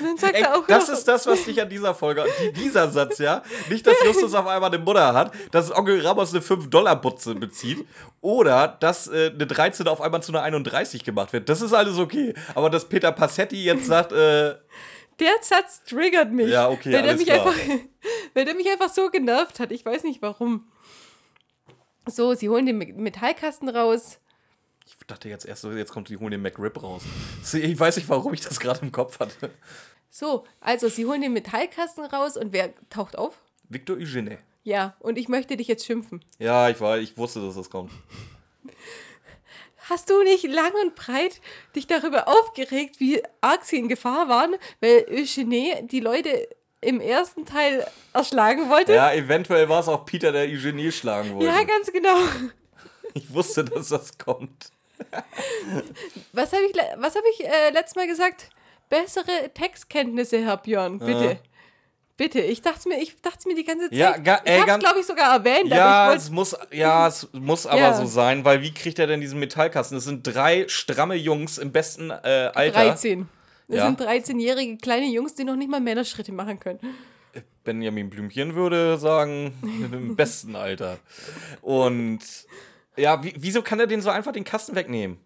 Und 0.00 0.06
dann 0.06 0.16
sagt 0.16 0.34
Ey, 0.34 0.42
er 0.42 0.56
auch 0.56 0.66
das 0.66 0.88
noch, 0.88 0.94
ist 0.94 1.04
das, 1.04 1.26
was 1.26 1.44
dich 1.44 1.60
an 1.60 1.68
dieser 1.68 1.94
Folge, 1.94 2.24
die, 2.40 2.52
dieser 2.52 2.90
Satz, 2.90 3.18
ja. 3.18 3.42
Nicht, 3.68 3.86
dass 3.86 3.96
Justus 4.04 4.34
auf 4.34 4.46
einmal 4.46 4.72
eine 4.72 4.82
Mutter 4.82 5.12
hat, 5.12 5.32
dass 5.50 5.74
Onkel 5.74 6.00
Ramos 6.00 6.32
eine 6.32 6.42
5-Dollar-Butze 6.42 7.34
bezieht 7.34 7.86
oder 8.20 8.68
dass 8.80 9.08
äh, 9.08 9.30
eine 9.34 9.46
13 9.46 9.88
auf 9.88 10.00
einmal 10.00 10.22
zu 10.22 10.32
einer 10.32 10.42
31 10.42 11.04
gemacht 11.04 11.32
wird. 11.32 11.48
Das 11.48 11.60
ist 11.62 11.72
alles 11.72 11.98
okay. 11.98 12.34
Aber 12.54 12.68
dass 12.70 12.88
Peter 12.88 13.12
Passetti 13.12 13.64
jetzt 13.64 13.86
sagt, 13.86 14.12
äh, 14.12 14.56
der 15.18 15.32
Satz 15.42 15.84
triggert 15.84 16.32
mich. 16.32 16.48
Ja, 16.48 16.68
okay, 16.68 16.92
weil 16.92 17.02
der, 17.02 17.16
mich 17.16 17.26
klar. 17.26 17.46
einfach, 17.46 17.58
weil 18.34 18.44
der 18.44 18.54
mich 18.54 18.68
einfach 18.70 18.88
so 18.88 19.08
genervt 19.10 19.60
hat. 19.60 19.70
Ich 19.72 19.84
weiß 19.84 20.04
nicht 20.04 20.22
warum. 20.22 20.70
So, 22.06 22.34
sie 22.34 22.48
holen 22.48 22.66
den 22.66 22.78
Me- 22.78 22.92
Metallkasten 22.94 23.68
raus. 23.68 24.18
ich 24.86 24.96
dachte 25.06 25.28
jetzt 25.28 25.44
erst, 25.46 25.64
jetzt 25.64 25.92
kommt 25.92 26.08
die 26.08 26.16
holen 26.16 26.30
den 26.30 26.42
McRib 26.42 26.82
raus. 26.82 27.02
Ich 27.52 27.78
weiß 27.78 27.96
nicht, 27.96 28.08
warum 28.08 28.32
ich 28.34 28.40
das 28.40 28.58
gerade 28.60 28.80
im 28.80 28.92
Kopf 28.92 29.20
hatte. 29.20 29.50
So, 30.08 30.44
also 30.60 30.88
sie 30.88 31.06
holen 31.06 31.20
den 31.20 31.32
Metallkasten 31.32 32.04
raus 32.06 32.36
und 32.36 32.52
wer 32.52 32.72
taucht 32.88 33.16
auf? 33.16 33.40
Victor 33.68 33.96
Eugene. 33.96 34.38
Ja, 34.62 34.94
und 35.00 35.18
ich 35.18 35.28
möchte 35.28 35.56
dich 35.56 35.68
jetzt 35.68 35.86
schimpfen. 35.86 36.22
Ja, 36.38 36.68
ich 36.68 36.80
war, 36.80 36.98
ich 36.98 37.16
wusste, 37.16 37.40
dass 37.40 37.54
das 37.54 37.70
kommt. 37.70 37.92
Hast 39.88 40.10
du 40.10 40.22
nicht 40.22 40.44
lang 40.44 40.72
und 40.84 40.94
breit 40.94 41.40
dich 41.74 41.86
darüber 41.86 42.28
aufgeregt, 42.28 43.00
wie 43.00 43.22
arg 43.40 43.64
sie 43.64 43.78
in 43.78 43.88
Gefahr 43.88 44.28
waren, 44.28 44.54
weil 44.80 45.06
Eugenie 45.10 45.74
die 45.82 46.00
Leute 46.00 46.48
im 46.80 47.00
ersten 47.00 47.44
Teil 47.44 47.86
erschlagen 48.12 48.68
wollte? 48.68 48.94
Ja, 48.94 49.12
eventuell 49.12 49.68
war 49.68 49.80
es 49.80 49.88
auch 49.88 50.04
Peter, 50.04 50.30
der 50.32 50.44
Eugenie 50.44 50.92
schlagen 50.92 51.34
wollte. 51.34 51.46
Ja, 51.46 51.62
ganz 51.64 51.90
genau. 51.90 52.16
ich 53.14 53.32
wusste, 53.32 53.64
dass 53.64 53.88
das 53.88 54.16
kommt. 54.16 54.70
Was 56.32 56.52
habe 56.52 56.62
ich, 56.64 56.76
was 56.98 57.16
hab 57.16 57.24
ich 57.32 57.44
äh, 57.44 57.70
letztes 57.70 57.96
Mal 57.96 58.06
gesagt? 58.06 58.50
Bessere 58.90 59.50
Textkenntnisse, 59.54 60.44
Herr 60.44 60.58
Björn, 60.58 60.98
bitte. 60.98 61.24
Ja. 61.24 61.49
Bitte. 62.20 62.40
Ich 62.40 62.60
dachte 62.60 62.86
mir, 62.86 63.00
ich 63.00 63.18
dachte 63.22 63.48
mir 63.48 63.54
die 63.54 63.64
ganze 63.64 63.88
Zeit. 63.88 63.96
Ja, 63.98 64.18
ga- 64.18 64.42
ey, 64.44 64.60
ich 64.60 64.66
ganz- 64.66 64.84
glaube 64.84 65.00
ich, 65.00 65.06
sogar 65.06 65.34
erwähnt, 65.38 65.68
Ja, 65.70 66.04
aber 66.08 66.16
es 66.16 66.28
muss, 66.28 66.54
ja, 66.70 67.08
es 67.08 67.26
muss 67.32 67.66
aber 67.66 67.80
Ja. 67.80 67.94
so 67.94 68.04
sein, 68.04 68.44
weil 68.44 68.60
wie 68.60 68.74
kriegt 68.74 68.98
er 68.98 69.06
denn 69.06 69.22
diesen 69.22 69.40
Metallkasten? 69.40 69.96
Das 69.96 70.04
sind 70.04 70.22
drei 70.26 70.66
stramme 70.68 71.14
Jungs 71.14 71.56
im 71.56 71.72
besten 71.72 72.10
äh, 72.10 72.50
Alter. 72.54 72.72
13. 72.84 73.26
Das 73.68 73.76
Ja. 73.78 73.86
sind 73.86 73.98
13-jährige 74.02 74.76
kleine 74.76 75.06
Jungs, 75.06 75.34
die 75.34 75.44
noch 75.44 75.56
nicht 75.56 75.70
mal 75.70 75.80
Männerschritte 75.80 76.30
machen 76.32 76.60
können. 76.60 76.80
Benjamin 77.64 78.10
Blümchen 78.10 78.54
würde 78.54 78.98
sagen, 78.98 79.54
im 79.92 80.14
besten 80.14 80.56
Alter. 80.56 80.98
Und 81.62 82.20
ja, 82.96 83.24
wie, 83.24 83.32
wieso 83.38 83.62
kann 83.62 83.80
er 83.80 83.86
den 83.86 84.02
so 84.02 84.10
einfach 84.10 84.32
den 84.32 84.44
Kasten 84.44 84.74
wegnehmen 84.76 85.18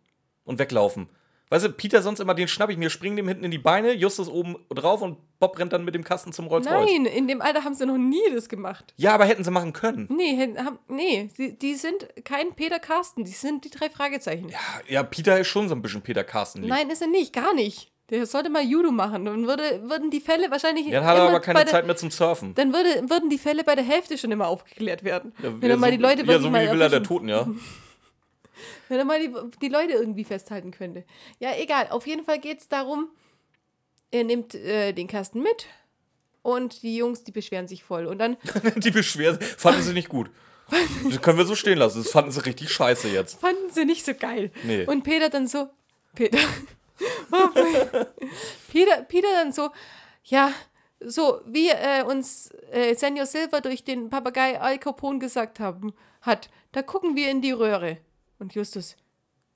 und 0.45 0.61
weglaufen? 0.61 1.09
Weißt 1.51 1.65
du, 1.65 1.71
Peter 1.71 2.03
sonst 2.03 2.21
immer, 2.21 2.35
den 2.35 2.49
schnapp 2.49 2.71
ich 2.71 2.77
mir, 2.77 2.91
spring 2.91 3.17
dem 3.17 3.29
hinten 3.29 3.45
in 3.45 3.51
die 3.51 3.59
Beine, 3.59 3.93
Justus 3.93 4.29
oben 4.29 4.57
drauf 4.71 5.03
und 5.03 5.19
Bob 5.39 5.59
rennt 5.59 5.73
dann 5.73 5.85
mit 5.85 5.95
dem 5.95 6.03
Kasten 6.03 6.33
zum 6.33 6.47
Rolls-Royce. 6.47 6.87
Nein, 6.87 7.07
in 7.07 7.29
dem 7.29 7.43
Alter 7.43 7.65
haben 7.65 7.75
sie 7.75 7.87
noch 7.87 7.99
nie 7.99 8.23
das 8.33 8.49
gemacht. 8.49 8.95
Ja, 8.97 9.15
aber 9.15 9.27
hätten 9.27 9.45
sie 9.45 9.51
machen 9.51 9.73
können. 9.73 10.09
Nee, 10.11 10.57
haben, 10.57 10.79
nee 10.89 11.29
die, 11.37 11.59
die 11.59 11.75
sind 11.75 12.09
kein 12.25 12.55
Peter 12.55 12.79
Carsten, 12.79 13.25
die 13.25 13.33
sind 13.33 13.65
die 13.65 13.71
drei 13.71 13.91
Fragezeichen. 13.91 14.49
Ja, 14.49 14.59
ja, 14.89 15.03
Peter 15.03 15.39
ist 15.39 15.49
schon 15.49 15.69
so 15.69 15.75
ein 15.75 15.83
bisschen 15.83 16.03
Peter 16.03 16.25
Carsten. 16.25 16.63
lieb. 16.63 16.71
Nein, 16.71 16.91
ist 16.91 17.03
er 17.03 17.09
nicht, 17.09 17.33
gar 17.33 17.55
nicht. 17.55 17.93
Der 18.11 18.27
sollte 18.27 18.51
mal 18.51 18.63
Judo 18.63 18.91
machen. 18.91 19.25
Dann 19.25 19.47
würde, 19.47 19.83
würden 19.89 20.11
die 20.11 20.21
Fälle 20.21 20.51
wahrscheinlich. 20.51 20.91
Dann 20.91 21.05
hat 21.05 21.17
er 21.17 21.29
aber 21.29 21.41
keine 21.41 21.61
der, 21.61 21.69
Zeit 21.69 21.87
mehr 21.87 21.97
zum 21.97 22.11
Surfen. 22.11 22.55
Dann 22.55 22.75
würde, 22.75 23.09
würden 23.09 23.31
die 23.31 23.39
Fälle 23.39 23.65
bei 23.65 23.75
der 23.75 23.85
Hälfte 23.85 24.19
schon 24.19 24.31
immer 24.31 24.47
aufgeklärt 24.49 25.05
werden. 25.05 25.33
Ja, 25.43 25.61
wenn 25.61 25.71
er 25.71 25.77
mal 25.79 25.91
so, 25.91 25.97
die 25.97 26.03
Leute 26.03 26.23
ja, 26.25 26.39
so 26.39 26.53
wie 26.53 26.59
die 26.59 26.71
Villa 26.71 26.89
der. 26.89 27.03
Toten, 27.03 27.29
ja. 27.29 27.47
Wenn 28.89 28.99
er 28.99 29.05
mal 29.05 29.21
die, 29.21 29.33
die 29.61 29.69
Leute 29.69 29.93
irgendwie 29.93 30.25
festhalten 30.25 30.71
könnte. 30.71 31.05
Ja, 31.39 31.57
egal. 31.57 31.89
Auf 31.91 32.07
jeden 32.07 32.25
Fall 32.25 32.39
geht 32.39 32.61
es 32.61 32.69
darum, 32.69 33.09
er 34.11 34.25
nimmt 34.25 34.55
äh, 34.55 34.93
den 34.93 35.07
Kasten 35.07 35.43
mit 35.43 35.67
und 36.43 36.83
die 36.83 36.97
Jungs, 36.97 37.25
die 37.25 37.33
beschweren 37.33 37.67
sich 37.67 37.83
voll. 37.83 38.07
Und 38.07 38.19
dann 38.19 38.37
Die 38.77 38.91
beschweren 38.91 39.41
fanden 39.41 39.83
sie 39.83 39.93
nicht 39.93 40.09
gut. 40.09 40.31
Das 41.05 41.21
können 41.21 41.39
wir 41.39 41.45
so 41.45 41.55
stehen 41.55 41.79
lassen. 41.79 42.03
Das 42.03 42.11
fanden 42.11 42.31
sie 42.31 42.45
richtig 42.45 42.71
scheiße 42.71 43.09
jetzt. 43.09 43.41
fanden 43.41 43.71
sie 43.71 43.85
nicht 43.85 44.05
so 44.05 44.15
geil. 44.15 44.51
Nee. 44.63 44.87
Und 44.87 45.03
Peter 45.03 45.29
dann 45.29 45.47
so, 45.47 45.69
Peter, 46.15 46.39
Peter, 48.73 49.03
Peter 49.03 49.29
dann 49.35 49.53
so, 49.53 49.71
ja, 50.25 50.53
so 51.01 51.41
wie 51.47 51.69
äh, 51.69 52.03
uns 52.03 52.51
äh, 52.71 52.95
Senor 52.95 53.27
Silver 53.27 53.61
durch 53.61 53.85
den 53.85 54.09
Papagei 54.09 54.61
Al 54.61 54.79
Capone 54.79 55.19
gesagt 55.19 55.61
haben, 55.61 55.93
hat, 56.23 56.49
da 56.73 56.83
gucken 56.83 57.17
wir 57.17 57.31
in 57.31 57.43
die 57.43 57.53
Röhre. 57.53 57.99
Und 58.39 58.55
Justus, 58.55 58.97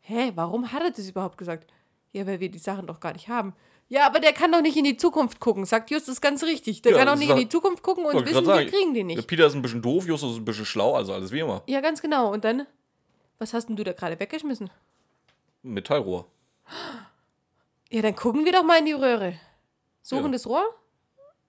hä, 0.01 0.33
warum 0.35 0.73
hat 0.73 0.83
er 0.83 0.91
das 0.91 1.09
überhaupt 1.09 1.39
gesagt? 1.39 1.71
Ja, 2.13 2.27
weil 2.27 2.41
wir 2.41 2.51
die 2.51 2.59
Sachen 2.59 2.87
doch 2.87 3.01
gar 3.01 3.13
nicht 3.13 3.29
haben. 3.29 3.55
Ja, 3.89 4.07
aber 4.07 4.21
der 4.21 4.33
kann 4.33 4.53
doch 4.53 4.61
nicht 4.61 4.77
in 4.77 4.85
die 4.85 4.97
Zukunft 4.97 5.41
gucken, 5.41 5.65
sagt 5.65 5.91
Justus 5.91 6.21
ganz 6.21 6.43
richtig. 6.43 6.83
Der 6.83 6.93
Ja, 6.93 6.99
kann 6.99 7.07
doch 7.07 7.17
nicht 7.17 7.31
in 7.31 7.37
die 7.37 7.45
doch- 7.45 7.51
Zukunft 7.53 7.83
gucken 7.83 8.05
und 8.05 8.15
wissen, 8.15 8.33
grad 8.35 8.45
wir 8.45 8.55
sagen. 8.57 8.69
kriegen 8.71 8.95
die 8.95 9.05
nicht. 9.05 9.27
Peter 9.27 9.47
ist 9.47 9.55
ein 9.55 9.63
bisschen 9.63 9.81
doof, 9.83 10.07
Justus 10.07 10.33
ist 10.33 10.39
ein 10.39 10.45
bisschen 10.45 10.67
schlau, 10.67 10.95
also 10.95 11.13
alles 11.15 11.33
wie 11.33 11.41
immer. 11.41 11.63
Ja, 11.67 11.81
ganz 11.81 12.03
genau. 12.03 12.33
Und 12.33 12.45
dann, 12.45 12.67
was 13.39 13.55
hast 13.55 13.69
denn 13.69 13.77
du 13.77 13.85
da 13.85 13.93
gerade 13.93 14.19
weggeschmissen? 14.21 14.71
Metallrohr. 15.63 16.27
Ja, 17.91 18.03
dann 18.03 18.15
gucken 18.15 18.45
wir 18.45 18.53
doch 18.53 18.63
mal 18.63 18.79
in 18.79 18.85
die 18.87 18.93
Röhre. 18.93 19.35
Suchen 20.03 20.27
Ja. 20.27 20.33
das 20.33 20.47
Rohr, 20.47 20.65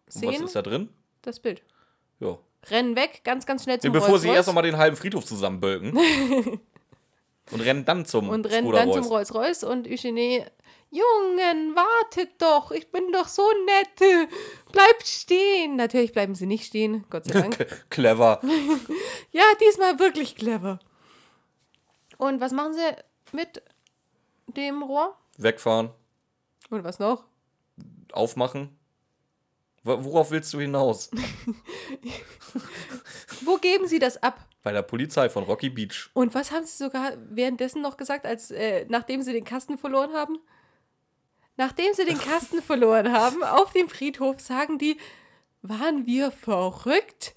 Und 0.06 0.14
sehen 0.14 0.34
was 0.36 0.40
ist 0.42 0.56
da 0.56 0.62
drin? 0.62 0.90
das 1.22 1.40
Bild. 1.42 1.62
Ja. 2.20 2.38
Rennen 2.70 2.96
weg, 2.96 3.22
ganz, 3.24 3.46
ganz 3.46 3.64
schnell 3.64 3.80
zum 3.80 3.92
Bevor 3.92 4.08
sie 4.20 4.28
Rolls-Royce 4.28 4.36
erst 4.36 4.48
noch 4.48 4.54
mal 4.54 4.62
den 4.62 4.78
halben 4.78 4.96
Friedhof 4.98 5.26
zusammenbölken. 5.26 5.98
und 7.52 7.62
rennen 7.62 7.86
dann 7.86 8.06
zum 8.06 8.30
und 8.30 8.46
rennen 8.46 8.72
dann 8.72 8.92
zum 8.92 9.04
Royce. 9.06 9.34
Rolls-Royce 9.34 9.64
und 9.64 9.88
Eugenie, 9.88 10.44
Jungen, 10.92 11.76
wartet 11.76 12.42
doch, 12.42 12.72
ich 12.72 12.92
bin 12.92 13.12
doch 13.12 13.28
so 13.28 13.48
nett, 13.66 14.30
bleibt 14.72 15.08
stehen. 15.08 15.76
Natürlich 15.76 16.14
bleiben 16.14 16.34
sie 16.36 16.46
nicht 16.48 16.66
stehen, 16.66 17.06
Gott 17.10 17.26
sei 17.26 17.42
Dank. 17.42 17.86
Clever. 17.90 18.42
ja, 19.32 19.44
diesmal 19.62 20.00
wirklich 20.00 20.36
clever. 20.36 20.80
Und 22.18 22.42
was 22.42 22.52
machen 22.52 22.74
sie 22.74 23.36
mit 23.36 23.62
dem 24.48 24.82
Rohr? 24.84 25.16
Wegfahren. 25.38 25.92
Und 26.72 26.84
was 26.84 27.00
noch? 27.00 27.24
Aufmachen. 28.12 28.76
Wo- 29.84 30.04
Worauf 30.04 30.32
willst 30.32 30.52
du 30.54 30.60
hinaus? 30.60 31.10
Wo 33.42 33.58
geben 33.58 33.88
sie 33.88 34.00
das 34.00 34.22
ab? 34.22 34.46
Bei 34.62 34.72
der 34.72 34.82
Polizei 34.82 35.30
von 35.30 35.44
Rocky 35.44 35.70
Beach. 35.70 36.10
Und 36.14 36.36
was 36.36 36.52
haben 36.52 36.66
sie 36.66 36.84
sogar 36.84 37.14
währenddessen 37.30 37.82
noch 37.82 37.98
gesagt, 37.98 38.26
als 38.26 38.52
äh, 38.52 38.86
nachdem 38.90 39.22
sie 39.22 39.32
den 39.32 39.46
Kasten 39.46 39.78
verloren 39.78 40.14
haben? 40.14 40.38
Nachdem 41.56 41.94
sie 41.94 42.06
den 42.06 42.18
Kasten 42.18 42.62
verloren 42.62 43.12
haben, 43.12 43.44
auf 43.44 43.72
dem 43.74 43.90
Friedhof 43.90 44.40
sagen 44.40 44.78
die, 44.78 44.98
waren 45.62 46.06
wir 46.06 46.32
verrückt, 46.32 47.34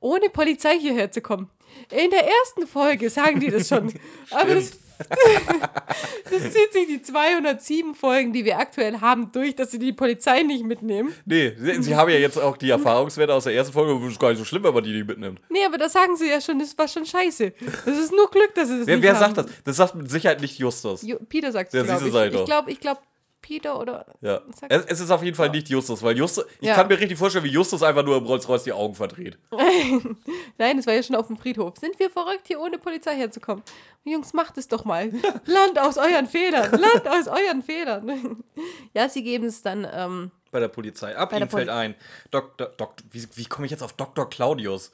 ohne 0.00 0.30
Polizei 0.30 0.78
hierher 0.78 1.10
zu 1.10 1.20
kommen. 1.20 1.50
In 1.90 2.10
der 2.10 2.26
ersten 2.26 2.66
Folge 2.66 3.10
sagen 3.10 3.40
die 3.40 3.50
das 3.50 3.68
schon. 3.68 3.92
Aber 4.30 4.54
das, 4.54 4.78
das 6.30 6.42
zieht 6.52 6.72
sich 6.72 6.86
die 6.86 7.02
207 7.02 7.94
Folgen, 7.94 8.32
die 8.32 8.44
wir 8.44 8.58
aktuell 8.58 9.00
haben, 9.00 9.30
durch, 9.32 9.54
dass 9.54 9.70
sie 9.70 9.78
die 9.78 9.92
Polizei 9.92 10.42
nicht 10.42 10.64
mitnehmen. 10.64 11.12
Nee, 11.24 11.54
sie, 11.58 11.82
sie 11.82 11.96
haben 11.96 12.10
ja 12.10 12.16
jetzt 12.18 12.38
auch 12.38 12.56
die 12.56 12.70
Erfahrungswerte 12.70 13.34
aus 13.34 13.44
der 13.44 13.54
ersten 13.54 13.72
Folge. 13.72 13.98
Das 14.02 14.12
ist 14.12 14.20
gar 14.20 14.30
nicht 14.30 14.38
so 14.38 14.44
schlimm, 14.44 14.64
wenn 14.64 14.74
man 14.74 14.84
die 14.84 14.92
nicht 14.92 15.06
mitnimmt. 15.06 15.40
Nee, 15.48 15.64
aber 15.64 15.78
das 15.78 15.92
sagen 15.92 16.16
sie 16.16 16.28
ja 16.28 16.40
schon, 16.40 16.58
das 16.58 16.76
war 16.76 16.88
schon 16.88 17.04
scheiße. 17.06 17.52
Das 17.84 17.98
ist 17.98 18.12
nur 18.12 18.30
Glück, 18.30 18.54
dass 18.54 18.68
sie 18.68 18.78
das 18.78 18.86
Wer, 18.86 18.96
nicht 18.96 19.04
wer 19.04 19.18
haben. 19.18 19.34
sagt 19.34 19.48
das? 19.48 19.62
Das 19.64 19.76
sagt 19.76 19.94
mit 19.94 20.10
Sicherheit 20.10 20.40
nicht 20.40 20.58
Justus. 20.58 21.02
Jo 21.02 21.18
Peter 21.28 21.52
sagt 21.52 21.72
es, 21.72 21.84
glaube 21.84 22.06
ich. 22.06 22.12
sag 22.12 22.32
ich 22.34 22.44
glaube, 22.44 22.70
ich 22.70 22.80
glaube, 22.80 23.00
Peter 23.42 23.78
oder... 23.78 24.06
Ja. 24.20 24.40
Es, 24.68 24.84
es 24.86 25.00
ist 25.00 25.10
auf 25.10 25.22
jeden 25.22 25.36
Fall 25.36 25.50
nicht 25.50 25.68
Justus, 25.68 26.02
weil 26.02 26.16
Justus. 26.16 26.44
Ich 26.60 26.66
Ja. 26.68 26.74
kann 26.74 26.88
mir 26.88 26.98
richtig 26.98 27.16
vorstellen, 27.18 27.44
wie 27.44 27.50
Justus 27.50 27.82
einfach 27.82 28.04
nur 28.04 28.16
im 28.16 28.24
Rolls-Royce 28.26 28.64
die 28.64 28.72
Augen 28.72 28.94
verdreht. 28.94 29.38
Nein, 30.58 30.76
das 30.76 30.86
war 30.86 30.94
ja 30.94 31.02
schon 31.02 31.16
auf 31.16 31.26
dem 31.28 31.36
Friedhof. 31.36 31.76
Sind 31.78 31.98
wir 31.98 32.10
verrückt, 32.10 32.46
hier 32.46 32.60
ohne 32.60 32.78
Polizei 32.78 33.14
herzukommen? 33.16 33.62
Jungs, 34.04 34.32
macht 34.32 34.58
es 34.58 34.68
doch 34.68 34.84
mal. 34.84 35.10
Lernt 35.46 35.78
aus 35.78 35.96
euren 35.98 36.26
Fehlern. 36.26 36.70
Lernt 36.72 37.06
aus 37.08 37.28
euren 37.28 37.62
Fehlern. 37.62 38.42
ja, 38.94 39.08
sie 39.08 39.22
geben 39.22 39.46
es 39.46 39.62
dann... 39.62 39.86
Ähm, 39.92 40.30
Bei 40.50 40.60
der 40.60 40.68
Polizei. 40.68 41.16
Ab 41.16 41.30
Bei 41.30 41.38
der 41.38 41.46
Poli- 41.46 41.64
fällt 41.66 41.68
ein. 41.70 41.94
Dr. 42.30 42.66
Dr. 42.76 43.06
Wie, 43.12 43.26
wie 43.34 43.44
komme 43.46 43.66
ich 43.66 43.70
jetzt 43.70 43.82
auf 43.82 43.92
Dr. 43.92 44.28
Claudius? 44.28 44.92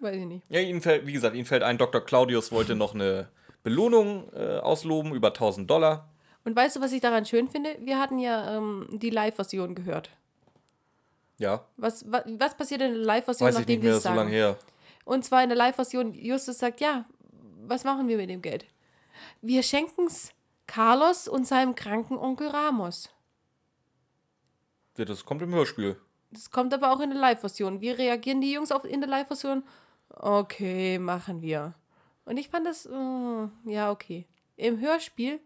weiß 0.00 0.16
ich 0.16 0.24
nicht. 0.24 0.46
Ja, 0.48 0.60
ihnen 0.60 0.80
fällt, 0.80 1.06
wie 1.06 1.12
gesagt, 1.12 1.36
ihnen 1.36 1.44
fällt 1.44 1.62
ein, 1.62 1.76
Dr. 1.76 2.00
Claudius 2.00 2.52
wollte 2.52 2.74
noch 2.74 2.94
eine 2.94 3.28
Belohnung 3.62 4.32
äh, 4.34 4.56
ausloben 4.58 5.12
über 5.14 5.28
1000 5.28 5.68
Dollar. 5.70 6.08
Und 6.44 6.56
weißt 6.56 6.76
du, 6.76 6.80
was 6.80 6.92
ich 6.92 7.00
daran 7.00 7.26
schön 7.26 7.48
finde? 7.48 7.76
Wir 7.80 7.98
hatten 7.98 8.18
ja 8.18 8.56
ähm, 8.56 8.88
die 8.90 9.10
Live-Version 9.10 9.74
gehört. 9.74 10.10
Ja, 11.38 11.64
Was, 11.76 12.10
was, 12.10 12.22
was 12.26 12.54
passiert 12.56 12.82
in 12.82 12.92
der 12.92 13.02
Live-Version, 13.02 13.48
weiß 13.48 13.54
ich 13.54 13.60
nachdem 13.60 13.80
nicht 13.80 13.88
mehr, 13.88 14.00
so 14.00 14.10
lange 14.10 14.30
her. 14.30 14.58
Und 15.04 15.24
zwar 15.24 15.42
in 15.42 15.48
der 15.48 15.56
Live-Version, 15.56 16.12
Justus 16.12 16.58
sagt, 16.58 16.80
ja, 16.80 17.06
was 17.62 17.84
machen 17.84 18.08
wir 18.08 18.18
mit 18.18 18.28
dem 18.28 18.42
Geld? 18.42 18.66
Wir 19.40 19.62
schenken 19.62 20.06
es 20.06 20.32
Carlos 20.66 21.28
und 21.28 21.46
seinem 21.46 21.74
kranken 21.74 22.18
Onkel 22.18 22.48
Ramos. 22.48 23.08
Ja, 24.98 25.04
das 25.06 25.24
kommt 25.24 25.40
im 25.40 25.54
Hörspiel. 25.54 25.96
Das 26.30 26.50
kommt 26.50 26.74
aber 26.74 26.92
auch 26.92 27.00
in 27.00 27.10
der 27.10 27.18
Live-Version. 27.18 27.80
Wie 27.80 27.90
reagieren 27.90 28.40
die 28.40 28.52
Jungs 28.52 28.70
auf 28.70 28.84
in 28.84 29.00
der 29.00 29.08
Live-Version? 29.08 29.64
Okay, 30.10 30.98
machen 30.98 31.40
wir. 31.42 31.74
Und 32.24 32.36
ich 32.36 32.48
fand 32.48 32.66
das, 32.66 32.86
äh, 32.86 33.48
ja, 33.64 33.90
okay. 33.90 34.26
Im 34.56 34.78
Hörspiel. 34.78 35.40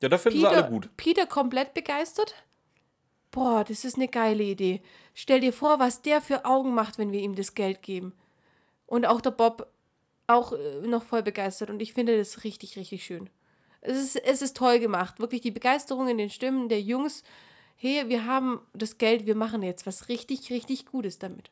Ja, 0.00 0.08
da 0.08 0.18
finden 0.18 0.38
Peter, 0.38 0.50
sie 0.50 0.56
alle 0.56 0.68
gut. 0.68 0.90
Peter 0.96 1.26
komplett 1.26 1.74
begeistert. 1.74 2.34
Boah, 3.30 3.64
das 3.64 3.84
ist 3.84 3.96
eine 3.96 4.08
geile 4.08 4.42
Idee. 4.42 4.82
Stell 5.14 5.40
dir 5.40 5.52
vor, 5.52 5.78
was 5.78 6.02
der 6.02 6.20
für 6.20 6.44
Augen 6.44 6.74
macht, 6.74 6.98
wenn 6.98 7.12
wir 7.12 7.20
ihm 7.20 7.34
das 7.34 7.54
Geld 7.54 7.82
geben. 7.82 8.14
Und 8.86 9.06
auch 9.06 9.20
der 9.20 9.32
Bob 9.32 9.68
auch 10.26 10.52
äh, 10.52 10.86
noch 10.86 11.02
voll 11.02 11.22
begeistert. 11.22 11.70
Und 11.70 11.82
ich 11.82 11.92
finde 11.92 12.16
das 12.16 12.44
richtig, 12.44 12.76
richtig 12.76 13.04
schön. 13.04 13.28
Es 13.80 13.96
ist, 13.96 14.16
es 14.16 14.42
ist 14.42 14.56
toll 14.56 14.78
gemacht. 14.78 15.20
Wirklich 15.20 15.40
die 15.40 15.50
Begeisterung 15.50 16.08
in 16.08 16.18
den 16.18 16.30
Stimmen 16.30 16.68
der 16.68 16.80
Jungs. 16.80 17.22
Hey, 17.76 18.08
wir 18.08 18.24
haben 18.26 18.60
das 18.72 18.98
Geld, 18.98 19.26
wir 19.26 19.36
machen 19.36 19.62
jetzt 19.62 19.86
was 19.86 20.08
richtig, 20.08 20.50
richtig 20.50 20.86
Gutes 20.86 21.18
damit. 21.18 21.50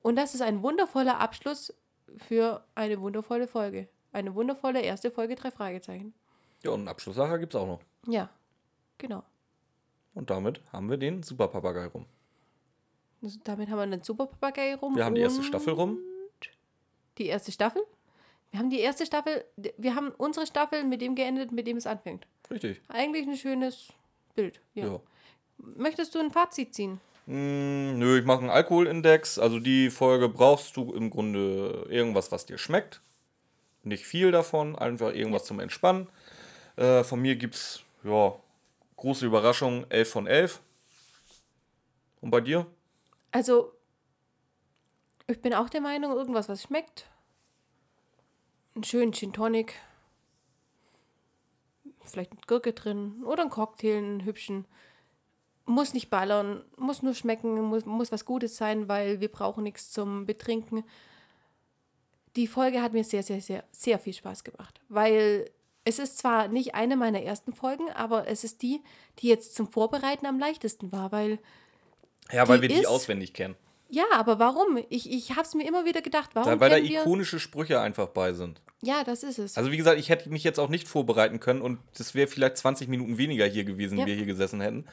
Und 0.00 0.16
das 0.16 0.34
ist 0.34 0.42
ein 0.42 0.62
wundervoller 0.62 1.18
Abschluss 1.18 1.74
für 2.16 2.64
eine 2.74 3.00
wundervolle 3.00 3.48
Folge. 3.48 3.88
Eine 4.12 4.34
wundervolle 4.34 4.80
erste 4.80 5.10
Folge, 5.10 5.34
drei 5.34 5.50
Fragezeichen. 5.50 6.14
Ja, 6.66 6.72
und 6.72 6.80
einen 6.80 6.88
Abschlusslacher 6.88 7.38
gibt 7.38 7.54
es 7.54 7.60
auch 7.60 7.66
noch. 7.66 7.80
Ja, 8.06 8.28
genau. 8.98 9.22
Und 10.14 10.30
damit 10.30 10.60
haben 10.72 10.90
wir 10.90 10.96
den 10.96 11.22
Superpapagei 11.22 11.86
rum. 11.86 12.06
Also 13.22 13.38
damit 13.44 13.68
haben 13.68 13.78
wir 13.78 13.82
einen 13.82 14.02
Superpapagei 14.02 14.74
rum. 14.74 14.96
Wir 14.96 15.04
haben 15.04 15.14
die 15.14 15.20
erste 15.20 15.42
Staffel 15.42 15.74
rum. 15.74 15.98
Die 17.18 17.26
erste 17.26 17.52
Staffel? 17.52 17.82
Wir 18.50 18.60
haben 18.60 18.70
die 18.70 18.80
erste 18.80 19.04
Staffel, 19.04 19.44
wir 19.76 19.94
haben 19.94 20.12
unsere 20.16 20.46
Staffel 20.46 20.84
mit 20.84 21.00
dem 21.00 21.14
geendet, 21.14 21.52
mit 21.52 21.66
dem 21.66 21.76
es 21.76 21.86
anfängt. 21.86 22.26
Richtig. 22.50 22.80
Eigentlich 22.88 23.26
ein 23.26 23.36
schönes 23.36 23.88
Bild. 24.34 24.60
Ja. 24.74 24.86
Ja. 24.86 25.00
Möchtest 25.58 26.14
du 26.14 26.20
ein 26.20 26.30
Fazit 26.30 26.74
ziehen? 26.74 27.00
Mm, 27.26 27.98
nö, 27.98 28.18
ich 28.18 28.24
mache 28.24 28.40
einen 28.40 28.50
Alkoholindex. 28.50 29.38
Also 29.38 29.58
die 29.58 29.90
Folge 29.90 30.28
brauchst 30.28 30.76
du 30.76 30.92
im 30.92 31.10
Grunde 31.10 31.86
irgendwas, 31.90 32.30
was 32.30 32.46
dir 32.46 32.58
schmeckt. 32.58 33.00
Nicht 33.82 34.04
viel 34.04 34.30
davon, 34.30 34.76
einfach 34.76 35.12
irgendwas 35.14 35.44
zum 35.44 35.60
Entspannen. 35.60 36.08
Äh, 36.76 37.04
von 37.04 37.20
mir 37.20 37.36
gibt's, 37.36 37.82
ja, 38.04 38.34
große 38.96 39.26
Überraschung, 39.26 39.86
11 39.88 40.10
von 40.10 40.26
11. 40.26 40.60
Und 42.20 42.30
bei 42.30 42.40
dir? 42.40 42.66
Also, 43.32 43.72
ich 45.26 45.40
bin 45.40 45.54
auch 45.54 45.68
der 45.68 45.80
Meinung, 45.80 46.12
irgendwas, 46.12 46.48
was 46.48 46.62
schmeckt. 46.62 47.06
Einen 48.74 48.84
schönen 48.84 49.12
Gin 49.12 49.32
Tonic. 49.32 49.74
Vielleicht 52.04 52.34
mit 52.34 52.46
Gurke 52.46 52.72
drin. 52.72 53.24
Oder 53.24 53.42
einen 53.42 53.50
Cocktail, 53.50 53.96
einen 53.96 54.24
hübschen. 54.24 54.66
Muss 55.64 55.94
nicht 55.94 56.10
ballern, 56.10 56.64
muss 56.76 57.02
nur 57.02 57.14
schmecken, 57.14 57.60
muss, 57.62 57.86
muss 57.86 58.12
was 58.12 58.24
Gutes 58.24 58.56
sein, 58.56 58.86
weil 58.86 59.20
wir 59.20 59.28
brauchen 59.28 59.64
nichts 59.64 59.90
zum 59.90 60.24
Betrinken. 60.24 60.84
Die 62.36 62.46
Folge 62.46 62.82
hat 62.82 62.92
mir 62.92 63.02
sehr, 63.02 63.24
sehr, 63.24 63.40
sehr, 63.40 63.64
sehr 63.72 63.98
viel 63.98 64.12
Spaß 64.12 64.44
gemacht. 64.44 64.80
Weil 64.88 65.50
es 65.86 65.98
ist 65.98 66.18
zwar 66.18 66.48
nicht 66.48 66.74
eine 66.74 66.96
meiner 66.96 67.22
ersten 67.22 67.52
Folgen, 67.54 67.88
aber 67.94 68.28
es 68.28 68.44
ist 68.44 68.60
die, 68.62 68.82
die 69.20 69.28
jetzt 69.28 69.54
zum 69.54 69.66
Vorbereiten 69.68 70.26
am 70.26 70.38
leichtesten 70.38 70.92
war, 70.92 71.10
weil 71.12 71.38
Ja, 72.32 72.46
weil 72.48 72.58
Die 72.58 72.62
wir 72.62 72.68
die 72.68 72.80
ist- 72.82 72.86
auswendig 72.88 73.32
kennen. 73.32 73.54
ja, 73.88 74.04
aber 74.12 74.38
warum? 74.38 74.78
Ich, 74.90 75.10
ich 75.10 75.30
habe 75.30 75.42
es 75.42 75.54
mir 75.54 75.66
immer 75.66 75.84
wieder 75.84 76.02
gedacht. 76.02 76.30
Warum 76.34 76.50
Da, 76.50 76.60
weil 76.60 76.70
da 76.70 76.76
ikonische 76.76 77.38
Sprüche 77.40 77.80
einfach 77.80 78.08
bei 78.08 78.32
sind. 78.32 78.60
Ja, 78.82 79.04
das 79.04 79.22
ist 79.22 79.38
es. 79.38 79.56
Also 79.56 79.72
wie 79.72 79.76
gesagt, 79.78 79.98
ich 79.98 80.10
hätte 80.10 80.28
mich 80.28 80.44
jetzt 80.44 80.58
auch 80.60 80.68
nicht 80.68 80.86
vorbereiten 80.86 81.40
können 81.40 81.62
und 81.62 81.78
das 81.96 82.14
wäre 82.14 82.26
vielleicht 82.26 82.58
20 82.58 82.88
Minuten 82.88 83.16
weniger 83.16 83.46
hier 83.46 83.64
gewesen, 83.64 83.94
Ja. 83.96 84.00
wenn 84.02 84.08
wir 84.08 84.16
hier 84.16 84.26
gesessen 84.26 84.60
hätten. 84.60 84.84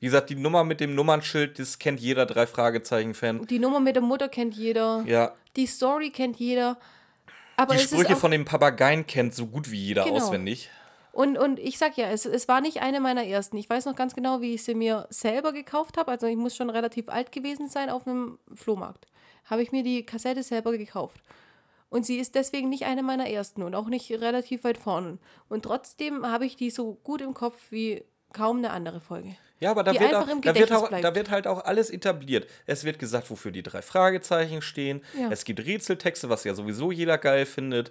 Wie 0.00 0.06
gesagt, 0.06 0.28
die 0.30 0.34
Nummer 0.34 0.64
mit 0.64 0.80
dem 0.80 0.94
Nummernschild, 0.96 1.58
das 1.58 1.78
kennt 1.78 2.00
jeder 2.00 2.26
drei 2.26 2.46
Fragezeichen-Fan. 2.48 3.46
die 3.46 3.58
Nummer 3.60 3.78
mit 3.80 3.94
der 3.96 4.02
Mutter 4.02 4.28
kennt 4.28 4.54
jeder. 4.56 5.04
Ja, 5.06 5.34
Die 5.56 5.66
Story 5.66 6.10
kennt 6.10 6.36
jeder. 6.38 6.78
Aber 7.58 7.74
die 7.74 7.80
Sprüche 7.80 8.16
von 8.16 8.30
den 8.30 8.44
Papageien 8.44 9.06
kennt 9.06 9.34
so 9.34 9.46
gut 9.46 9.70
wie 9.70 9.78
jeder 9.78 10.04
Genau. 10.04 10.16
auswendig. 10.16 10.70
und, 11.12 11.36
und 11.36 11.58
ich 11.58 11.76
sag 11.78 11.96
ja, 11.96 12.06
es, 12.08 12.24
es 12.24 12.46
war 12.48 12.60
nicht 12.60 12.80
eine 12.80 13.00
meiner 13.00 13.24
ersten. 13.24 13.56
Ich 13.56 13.68
weiß 13.68 13.84
noch 13.86 13.96
ganz 13.96 14.14
genau, 14.14 14.40
wie 14.40 14.54
ich 14.54 14.62
sie 14.62 14.74
mir 14.74 15.06
selber 15.10 15.52
gekauft 15.52 15.96
habe. 15.96 16.10
Also 16.12 16.26
ich 16.26 16.36
muss 16.36 16.54
schon 16.56 16.70
relativ 16.70 17.08
alt 17.08 17.32
gewesen 17.32 17.68
sein 17.68 17.90
auf 17.90 18.06
einem 18.06 18.38
Flohmarkt. 18.54 19.06
Habe 19.44 19.62
ich 19.62 19.72
mir 19.72 19.82
die 19.82 20.04
Kassette 20.06 20.42
selber 20.42 20.76
gekauft. 20.78 21.20
Und 21.90 22.04
sie 22.06 22.18
ist 22.18 22.34
deswegen 22.34 22.68
nicht 22.68 22.84
eine 22.84 23.02
meiner 23.02 23.28
ersten 23.28 23.62
und 23.62 23.74
auch 23.74 23.88
nicht 23.88 24.10
relativ 24.12 24.62
weit 24.64 24.76
vorne. 24.78 25.18
Und 25.48 25.62
trotzdem 25.62 26.26
habe 26.26 26.44
ich 26.46 26.54
die 26.54 26.70
so 26.70 26.94
gut 27.02 27.22
im 27.22 27.32
Kopf 27.34 27.56
wie 27.70 28.04
kaum 28.32 28.58
eine 28.58 28.70
andere 28.70 29.00
Folge. 29.00 29.36
Ja, 29.60 29.72
aber 29.72 29.82
da 29.82 29.92
wird, 29.98 30.14
auch, 30.14 30.26
da, 30.42 30.54
wird 30.54 30.72
auch, 30.72 30.88
da 30.88 31.14
wird 31.14 31.30
halt 31.30 31.46
auch 31.48 31.64
alles 31.64 31.90
etabliert. 31.90 32.48
Es 32.66 32.84
wird 32.84 32.98
gesagt, 32.98 33.28
wofür 33.30 33.50
die 33.50 33.62
drei 33.64 33.82
Fragezeichen 33.82 34.62
stehen. 34.62 35.02
Ja. 35.18 35.30
Es 35.30 35.44
gibt 35.44 35.58
Rätseltexte, 35.64 36.28
was 36.28 36.44
ja 36.44 36.54
sowieso 36.54 36.92
jeder 36.92 37.18
geil 37.18 37.44
findet. 37.44 37.90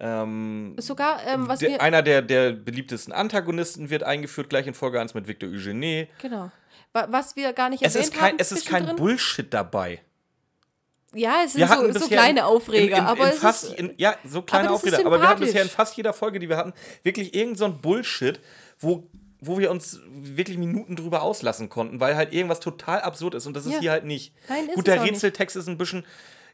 Ähm, 0.00 0.74
Sogar, 0.78 1.24
ähm, 1.24 1.46
was 1.46 1.60
der, 1.60 1.68
wir. 1.70 1.80
einer 1.80 2.02
der, 2.02 2.20
der 2.20 2.50
beliebtesten 2.52 3.12
Antagonisten 3.12 3.90
wird 3.90 4.02
eingeführt, 4.02 4.48
gleich 4.50 4.66
in 4.66 4.74
Folge 4.74 5.00
1 5.00 5.14
mit 5.14 5.28
Victor 5.28 5.48
Eugene. 5.48 6.08
Genau. 6.20 6.50
Wa- 6.92 7.06
Was 7.10 7.36
wir 7.36 7.52
gar 7.52 7.68
nicht 7.70 7.84
Es 7.84 7.94
erwähnt 7.94 8.12
ist 8.12 8.18
kein, 8.18 8.28
haben 8.32 8.36
es 8.40 8.50
ist 8.52 8.66
kein. 8.66 8.96
Bullshit 8.96 9.54
dabei. 9.54 10.00
Ja, 11.14 11.42
es 11.44 11.52
sind 11.52 11.68
so, 11.68 11.92
so 12.00 12.08
kleine 12.08 12.40
in- 12.40 12.44
Aufreger, 12.44 12.96
in, 12.96 13.02
in, 13.02 13.08
aber 13.08 13.30
in 13.32 13.38
fast, 13.38 13.72
ist, 13.74 13.90
ja, 13.98 14.16
so 14.24 14.42
kleine 14.42 14.66
aber 14.66 14.74
Aufreger. 14.74 15.06
Aber 15.06 15.20
wir 15.20 15.28
hatten 15.28 15.42
bisher 15.42 15.62
in 15.62 15.68
fast 15.68 15.96
jeder 15.96 16.12
Folge, 16.12 16.40
die 16.40 16.48
wir 16.48 16.56
hatten, 16.56 16.72
wirklich 17.04 17.32
irgend 17.34 17.56
so 17.56 17.68
Bullshit, 17.72 18.40
wo, 18.80 19.08
wo 19.46 19.58
wir 19.58 19.70
uns 19.70 20.00
wirklich 20.06 20.58
Minuten 20.58 20.96
drüber 20.96 21.22
auslassen 21.22 21.68
konnten, 21.68 22.00
weil 22.00 22.16
halt 22.16 22.32
irgendwas 22.32 22.60
total 22.60 23.00
absurd 23.02 23.34
ist 23.34 23.46
und 23.46 23.54
das 23.54 23.66
ist 23.66 23.72
Ja. 23.74 23.80
hier 23.80 23.90
halt 23.92 24.04
nicht. 24.04 24.32
Nein, 24.48 24.68
ist 24.68 24.74
Gut, 24.74 24.86
der 24.86 24.98
auch 24.98 25.02
nicht. 25.02 25.12
Rätseltext 25.14 25.56
ist 25.56 25.68
ein 25.68 25.78
bisschen, 25.78 26.04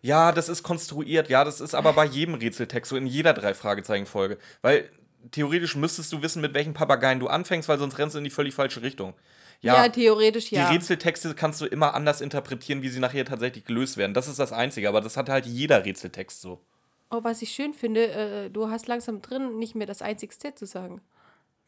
ja, 0.02 0.32
das 0.32 0.48
ist 0.48 0.62
konstruiert, 0.62 1.28
ja, 1.28 1.44
das 1.44 1.60
ist 1.60 1.74
aber 1.74 1.92
bei 1.92 2.04
jedem 2.04 2.34
Rätseltext, 2.34 2.88
so 2.90 2.96
in 2.96 3.06
jeder 3.06 3.32
Drei-Fragezeichen-Folge. 3.34 4.38
Weil 4.62 4.88
theoretisch 5.30 5.76
müsstest 5.76 6.12
du 6.12 6.22
wissen, 6.22 6.40
mit 6.40 6.54
welchen 6.54 6.72
Papageien 6.74 7.20
du 7.20 7.28
anfängst, 7.28 7.68
weil 7.68 7.78
sonst 7.78 7.98
rennst 7.98 8.14
du 8.14 8.18
in 8.18 8.24
die 8.24 8.30
völlig 8.30 8.54
falsche 8.54 8.82
Richtung. 8.82 9.14
ja, 9.60 9.84
Ja, 9.84 9.88
theoretisch 9.90 10.50
ja. 10.52 10.66
die 10.68 10.74
Rätseltexte 10.74 11.34
kannst 11.34 11.60
du 11.60 11.66
immer 11.66 11.94
anders 11.94 12.20
interpretieren, 12.22 12.80
wie 12.82 12.88
sie 12.88 12.98
nachher 13.00 13.26
tatsächlich 13.26 13.64
gelöst 13.66 13.98
werden. 13.98 14.14
Das 14.14 14.26
ist 14.28 14.38
das 14.38 14.52
Einzige, 14.52 14.88
aber 14.88 15.02
das 15.02 15.18
hat 15.18 15.28
halt 15.28 15.44
jeder 15.44 15.84
Rätseltext 15.84 16.40
so. 16.40 16.60
Oh, 17.10 17.18
was 17.22 17.42
ich 17.42 17.50
schön 17.50 17.74
finde, 17.74 18.06
äh, 18.06 18.50
du 18.50 18.70
hast 18.70 18.86
langsam 18.86 19.20
drin, 19.20 19.58
nicht 19.58 19.74
mehr 19.74 19.86
das 19.86 20.00
einzigste 20.00 20.54
zu 20.54 20.64
sagen. 20.64 21.02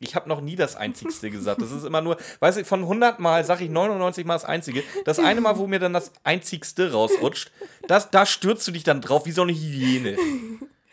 Ich 0.02 0.14
habe 0.16 0.28
noch 0.28 0.40
nie 0.40 0.56
das 0.56 0.76
Einzigste 0.76 1.30
gesagt. 1.30 1.62
Das 1.62 1.70
ist 1.70 1.84
immer 1.84 2.00
nur, 2.00 2.16
weißt 2.40 2.58
du, 2.58 2.64
von 2.64 2.80
100 2.80 3.20
Mal 3.20 3.44
sage 3.44 3.64
ich 3.64 3.70
99 3.70 4.24
Mal 4.24 4.34
das 4.34 4.44
Einzige. 4.44 4.82
Das 5.04 5.18
eine 5.18 5.40
Mal, 5.40 5.58
wo 5.58 5.66
mir 5.66 5.78
dann 5.78 5.92
das 5.92 6.12
Einzigste 6.24 6.92
rausrutscht, 6.92 7.50
das, 7.86 8.10
da 8.10 8.26
stürzt 8.26 8.66
du 8.66 8.72
dich 8.72 8.84
dann 8.84 9.00
drauf 9.00 9.26
wie 9.26 9.32
so 9.32 9.42
eine 9.42 9.52
Hyäne. 9.52 10.16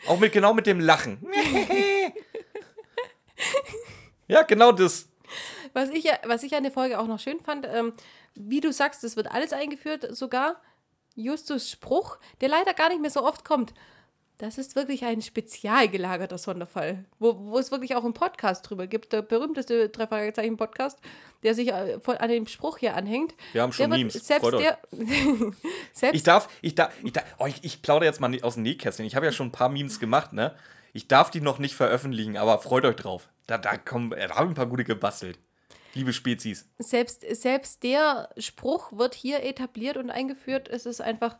Auch 0.07 0.19
mit, 0.19 0.31
genau 0.31 0.53
mit 0.53 0.67
dem 0.67 0.79
Lachen. 0.79 1.25
ja, 4.27 4.43
genau 4.43 4.71
das. 4.71 5.07
Was 5.73 5.89
ich, 5.89 6.05
was 6.25 6.43
ich 6.43 6.55
an 6.55 6.63
der 6.63 6.71
Folge 6.71 6.99
auch 6.99 7.07
noch 7.07 7.19
schön 7.19 7.39
fand, 7.39 7.67
ähm, 7.67 7.93
wie 8.35 8.61
du 8.61 8.71
sagst, 8.71 9.03
es 9.03 9.15
wird 9.15 9.31
alles 9.31 9.53
eingeführt, 9.53 10.15
sogar 10.15 10.61
Justus 11.15 11.69
Spruch, 11.69 12.17
der 12.41 12.49
leider 12.49 12.73
gar 12.73 12.89
nicht 12.89 13.01
mehr 13.01 13.11
so 13.11 13.23
oft 13.23 13.43
kommt. 13.43 13.73
Das 14.39 14.57
ist 14.57 14.77
wirklich 14.77 15.03
ein 15.03 15.21
spezial 15.21 15.89
gelagerter 15.89 16.37
Sonderfall, 16.37 17.03
wo, 17.19 17.37
wo 17.37 17.59
es 17.59 17.71
wirklich 17.71 17.97
auch 17.97 18.05
einen 18.05 18.13
Podcast 18.13 18.67
drüber 18.69 18.87
gibt. 18.87 19.11
Der 19.11 19.21
berühmteste 19.21 19.89
drei 19.89 20.07
Fragezeichen 20.07 20.55
Podcast, 20.55 20.97
der 21.43 21.53
sich 21.53 21.73
äh, 21.73 21.99
von, 21.99 22.15
an 22.15 22.29
dem 22.29 22.47
Spruch 22.47 22.77
hier 22.77 22.95
anhängt. 22.95 23.35
Wir 23.51 23.63
haben 23.63 23.73
schon 23.73 23.89
der 23.89 23.99
Memes. 23.99 24.13
Selbst 24.13 24.53
der, 24.53 24.79
selbst 25.91 26.15
Ich 26.15 26.23
darf, 26.23 26.47
ich 26.61 26.73
darf, 26.73 26.93
ich 27.03 27.11
darf, 27.11 27.25
oh, 27.37 27.47
ich, 27.47 27.61
ich 27.65 27.81
plaudere 27.81 28.05
jetzt 28.05 28.21
mal 28.21 28.33
aus 28.41 28.53
dem 28.53 28.63
Nähkästchen. 28.63 29.05
Ich 29.05 29.17
habe 29.17 29.25
ja 29.25 29.33
schon 29.33 29.47
ein 29.47 29.51
paar 29.51 29.67
Memes 29.67 29.99
gemacht, 29.99 30.31
ne? 30.31 30.55
Ich 30.93 31.09
darf 31.09 31.31
die 31.31 31.41
noch 31.41 31.59
nicht 31.59 31.75
veröffentlichen, 31.75 32.37
aber 32.37 32.59
freut 32.59 32.85
euch 32.85 32.95
drauf. 32.95 33.27
Da, 33.45 33.57
da, 33.57 33.75
kommen, 33.75 34.11
da 34.11 34.35
habe 34.35 34.45
ich 34.45 34.51
ein 34.51 34.53
paar 34.53 34.67
gute 34.67 34.85
gebastelt. 34.85 35.37
Liebe 35.95 36.13
Spezies. 36.13 36.65
selbst, 36.77 37.25
selbst 37.29 37.83
der 37.83 38.29
Spruch 38.37 38.93
wird 38.93 39.15
hier 39.15 39.43
etabliert 39.43 39.97
und 39.97 40.09
eingeführt. 40.09 40.69
Es 40.69 40.85
ist 40.85 41.01
einfach. 41.01 41.37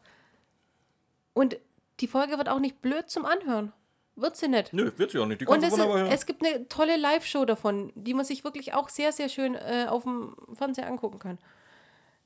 Und 1.34 1.58
die 2.00 2.08
Folge 2.08 2.38
wird 2.38 2.50
auch 2.50 2.60
nicht 2.60 2.82
blöd 2.82 3.10
zum 3.10 3.26
Anhören. 3.26 3.74
Wird 4.16 4.36
sie 4.36 4.50
nicht. 4.50 4.74
Nö, 4.74 4.92
wird 4.98 5.12
sie 5.12 5.20
auch 5.20 5.26
nicht. 5.26 5.42
Die 5.42 5.46
Und 5.46 5.64
es, 5.64 5.78
hören. 5.78 6.08
es 6.08 6.26
gibt 6.26 6.46
eine 6.46 6.68
tolle 6.68 6.98
Live-Show 6.98 7.46
davon, 7.46 7.92
die 7.96 8.14
man 8.14 8.26
sich 8.26 8.44
wirklich 8.44 8.74
auch 8.74 8.90
sehr, 8.90 9.12
sehr 9.14 9.30
schön 9.30 9.56
äh, 9.56 9.86
auf 9.88 10.04
dem 10.04 10.36
Fernseher 10.56 10.88
angucken 10.88 11.20
kann. 11.20 11.40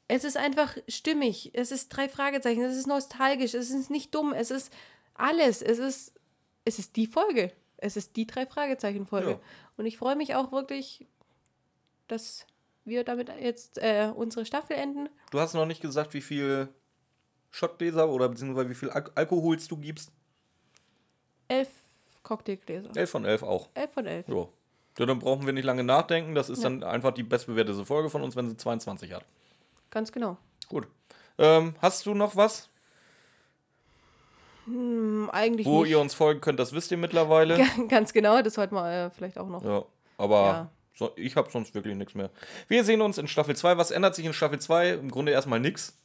Es 0.08 0.24
ist 0.24 0.36
einfach 0.36 0.76
stimmig. 0.88 1.52
Es 1.54 1.72
ist 1.72 1.90
drei 1.90 2.10
Fragezeichen. 2.10 2.62
Es 2.64 2.76
ist 2.76 2.88
nostalgisch. 2.88 3.54
Es 3.54 3.70
ist 3.70 3.90
nicht 3.90 4.14
dumm. 4.16 4.34
Es 4.34 4.50
ist 4.50 4.74
alles. 5.14 5.62
Es 5.62 5.78
ist, 5.78 6.14
es 6.66 6.80
ist 6.80 6.96
die 6.96 7.08
Folge. 7.08 7.52
Es 7.78 7.96
ist 7.96 8.16
die 8.16 8.26
drei 8.26 8.46
Fragezeichen-Folge. 8.46 9.32
Ja. 9.32 9.40
Und 9.78 9.86
ich 9.86 9.98
freue 9.98 10.16
mich 10.16 10.36
auch 10.36 10.52
wirklich, 10.52 11.06
dass 12.08 12.48
wir 12.86 13.04
damit 13.04 13.30
jetzt 13.40 13.78
äh, 13.78 14.12
unsere 14.14 14.46
Staffel 14.46 14.76
enden. 14.76 15.10
Du 15.32 15.40
hast 15.40 15.54
noch 15.54 15.66
nicht 15.66 15.82
gesagt, 15.82 16.14
wie 16.14 16.22
viel 16.22 16.70
Schottgläser 17.56 18.10
oder 18.10 18.28
beziehungsweise 18.30 18.70
wie 18.70 18.74
viel 18.74 18.90
Al 18.90 19.06
Alkohols 19.14 19.68
du 19.68 19.78
gibst. 19.78 20.12
Elf 21.48 21.70
Cocktailgläser. 22.24 22.90
11 22.96 23.10
von 23.10 23.26
11 23.26 23.44
auch. 23.44 23.70
Elf 23.76 23.92
von 23.94 24.06
elf. 24.08 24.28
Ja. 24.28 24.36
ja. 25.00 25.06
Dann 25.06 25.20
brauchen 25.20 25.46
wir 25.46 25.54
nicht 25.54 25.64
lange 25.66 25.84
nachdenken. 25.84 26.34
Das 26.36 26.50
ist 26.50 26.64
dann 26.64 26.84
einfach 26.84 27.12
die 27.14 27.22
bestbewertete 27.24 27.86
Folge 27.86 28.10
von 28.10 28.24
uns, 28.24 28.36
wenn 28.36 28.50
sie 28.50 28.58
22 28.58 29.14
hat. 29.14 29.24
Ganz 29.92 30.12
genau. 30.12 30.38
Gut. 30.68 30.88
Ähm, 31.38 31.76
hast 31.80 32.06
du 32.08 32.14
noch 32.16 32.36
was, 32.36 32.70
Hm, 34.66 35.30
eigentlich 35.32 35.68
wo 35.68 35.82
nicht. 35.82 35.92
ihr 35.92 36.00
uns 36.00 36.14
folgen 36.14 36.40
könnt? 36.42 36.60
Das 36.60 36.74
wisst 36.74 36.90
ihr 36.92 36.98
mittlerweile. 36.98 37.60
Ganz 37.90 38.14
genau, 38.14 38.42
das 38.42 38.54
sollten 38.54 38.76
wir 38.76 38.90
äh, 39.08 39.10
vielleicht 39.10 39.38
auch 39.38 39.48
noch. 39.50 39.64
Ja, 39.64 39.84
aber 40.18 40.36
Ja. 40.46 40.70
so, 40.96 41.12
ich 41.18 41.36
habe 41.36 41.52
sonst 41.52 41.76
wirklich 41.76 41.96
nichts 41.96 42.16
mehr. 42.16 42.30
Wir 42.70 42.84
sehen 42.86 43.02
uns 43.02 43.18
in 43.18 43.28
Staffel 43.28 43.56
2. 43.56 43.78
Was 43.78 43.92
ändert 43.92 44.16
sich 44.16 44.26
in 44.26 44.34
Staffel 44.34 44.60
2? 44.60 44.92
Im 44.94 45.12
Grunde 45.12 45.32
erstmal 45.34 45.60
nichts. 45.60 45.98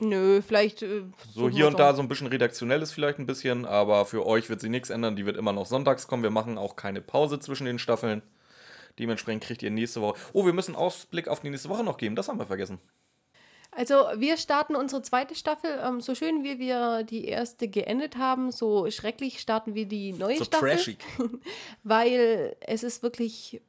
Nö, 0.00 0.40
vielleicht. 0.42 0.82
Äh, 0.82 1.02
So 1.34 1.48
hier 1.48 1.66
und 1.68 1.78
da 1.78 1.94
so 1.94 2.02
ein 2.02 2.08
bisschen 2.08 2.26
redaktionelles 2.26 2.92
vielleicht 2.92 3.18
ein 3.18 3.26
bisschen, 3.26 3.64
aber 3.66 4.04
für 4.06 4.26
euch 4.26 4.48
wird 4.48 4.60
sie 4.60 4.68
nichts 4.68 4.90
ändern. 4.90 5.14
Die 5.16 5.26
wird 5.26 5.36
immer 5.36 5.52
noch 5.52 5.66
sonntags 5.66 6.08
kommen. 6.08 6.22
Wir 6.22 6.30
machen 6.30 6.58
auch 6.58 6.74
keine 6.76 7.00
Pause 7.00 7.38
zwischen 7.38 7.66
den 7.66 7.78
Staffeln. 7.78 8.22
Dementsprechend 8.98 9.44
kriegt 9.44 9.62
ihr 9.62 9.70
nächste 9.70 10.00
Woche. 10.00 10.18
Oh, 10.32 10.44
wir 10.44 10.52
müssen 10.52 10.74
Ausblick 10.74 11.28
auf 11.28 11.40
die 11.40 11.50
nächste 11.50 11.68
Woche 11.68 11.84
noch 11.84 11.96
geben. 11.96 12.16
Das 12.16 12.28
haben 12.28 12.38
wir 12.38 12.46
vergessen. 12.46 12.78
Also, 13.72 13.94
wir 14.16 14.36
starten 14.36 14.74
unsere 14.74 15.00
zweite 15.02 15.34
Staffel. 15.36 15.70
Ähm, 15.86 16.00
so 16.00 16.14
schön 16.16 16.42
wie 16.42 16.58
wir 16.58 17.04
die 17.04 17.24
erste 17.26 17.68
geendet 17.68 18.16
haben, 18.16 18.50
so 18.50 18.90
schrecklich 18.90 19.38
starten 19.38 19.74
wir 19.74 19.86
die 19.86 20.12
neue 20.12 20.38
So 20.38 20.44
Staffel. 20.44 20.70
trashig. 20.70 20.98
Weil 21.84 22.56
es 22.60 22.82
ist 22.82 23.02
wirklich 23.04 23.60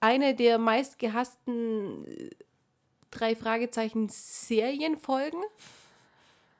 eine 0.00 0.34
der 0.34 0.58
meistgehassten 0.58 2.04
drei 3.18 3.34
Fragezeichen 3.36 4.08
Serienfolgen. 4.10 5.40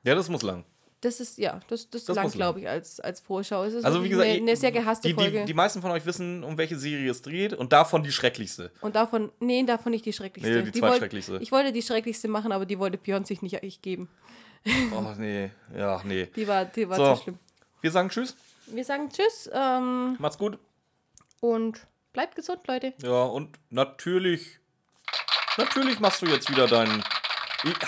Ja, 0.02 0.14
das 0.14 0.28
muss 0.28 0.42
lang. 0.42 0.64
Das 1.02 1.20
ist, 1.20 1.36
ja, 1.38 1.60
das, 1.68 1.88
das, 1.90 2.06
Das 2.06 2.16
lang, 2.16 2.30
glaube 2.30 2.60
ich, 2.60 2.68
als, 2.68 2.98
als 3.00 3.20
Vorschau. 3.20 3.64
Es 3.64 3.74
ist 3.74 3.84
Also 3.84 4.02
wie 4.02 4.08
gesagt, 4.08 4.28
eine, 4.28 4.38
eine 4.38 4.56
sehr 4.56 4.72
gehasste 4.72 5.08
die, 5.08 5.14
Folge. 5.14 5.40
die, 5.40 5.44
die 5.46 5.54
meisten 5.54 5.82
von 5.82 5.90
euch 5.90 6.06
wissen, 6.06 6.42
um 6.42 6.56
welche 6.56 6.76
Serie 6.78 7.10
es 7.10 7.20
dreht 7.22 7.52
und 7.52 7.72
davon 7.72 8.02
die 8.02 8.10
schrecklichste. 8.10 8.70
Und 8.80 8.96
davon, 8.96 9.30
nee, 9.38 9.62
davon 9.64 9.92
nicht 9.92 10.06
die 10.06 10.12
schrecklichste. 10.12 10.62
Nee, 10.64 10.70
die 10.70 10.80
wollt- 10.80 10.92
zweitschrecklichste. 10.92 11.38
Ich 11.42 11.52
wollte 11.52 11.72
die 11.72 11.82
schrecklichste 11.82 12.28
machen, 12.28 12.50
aber 12.50 12.64
die 12.66 12.78
wollte 12.78 12.96
Björn 12.98 13.24
sich 13.24 13.42
nicht 13.42 13.62
ich 13.62 13.82
geben. 13.82 14.08
Oh, 14.92 15.04
nee. 15.18 15.50
Ja, 15.76 16.00
nee. 16.04 16.26
Die 16.34 16.48
war, 16.48 16.64
die 16.64 16.88
war 16.88 16.96
So. 16.96 17.14
zu 17.16 17.22
schlimm. 17.22 17.38
Wir 17.82 17.90
sagen 17.92 18.08
Tschüss. 18.08 18.34
Wir 18.68 18.84
sagen 18.84 19.08
Tschüss 19.10 19.48
ähm, 19.52 20.16
Macht's 20.18 20.38
gut. 20.38 20.58
und 21.40 21.86
bleibt 22.12 22.34
gesund, 22.34 22.66
Leute. 22.66 22.94
Ja, 23.02 23.24
und 23.24 23.56
natürlich, 23.70 24.58
natürlich 25.56 26.00
machst 26.00 26.22
du 26.22 26.26
jetzt 26.26 26.50
wieder 26.50 26.66
deinen. 26.66 27.02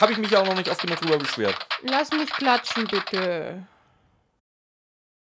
Habe 0.00 0.12
ich 0.12 0.18
mich 0.18 0.30
ja 0.30 0.40
auch 0.40 0.46
noch 0.46 0.54
nicht 0.54 0.70
oft 0.70 0.80
genug 0.80 1.00
drüber 1.00 1.18
beschwert. 1.18 1.54
Lass 1.82 2.10
mich 2.10 2.30
klatschen, 2.30 2.86
bitte. 2.86 3.66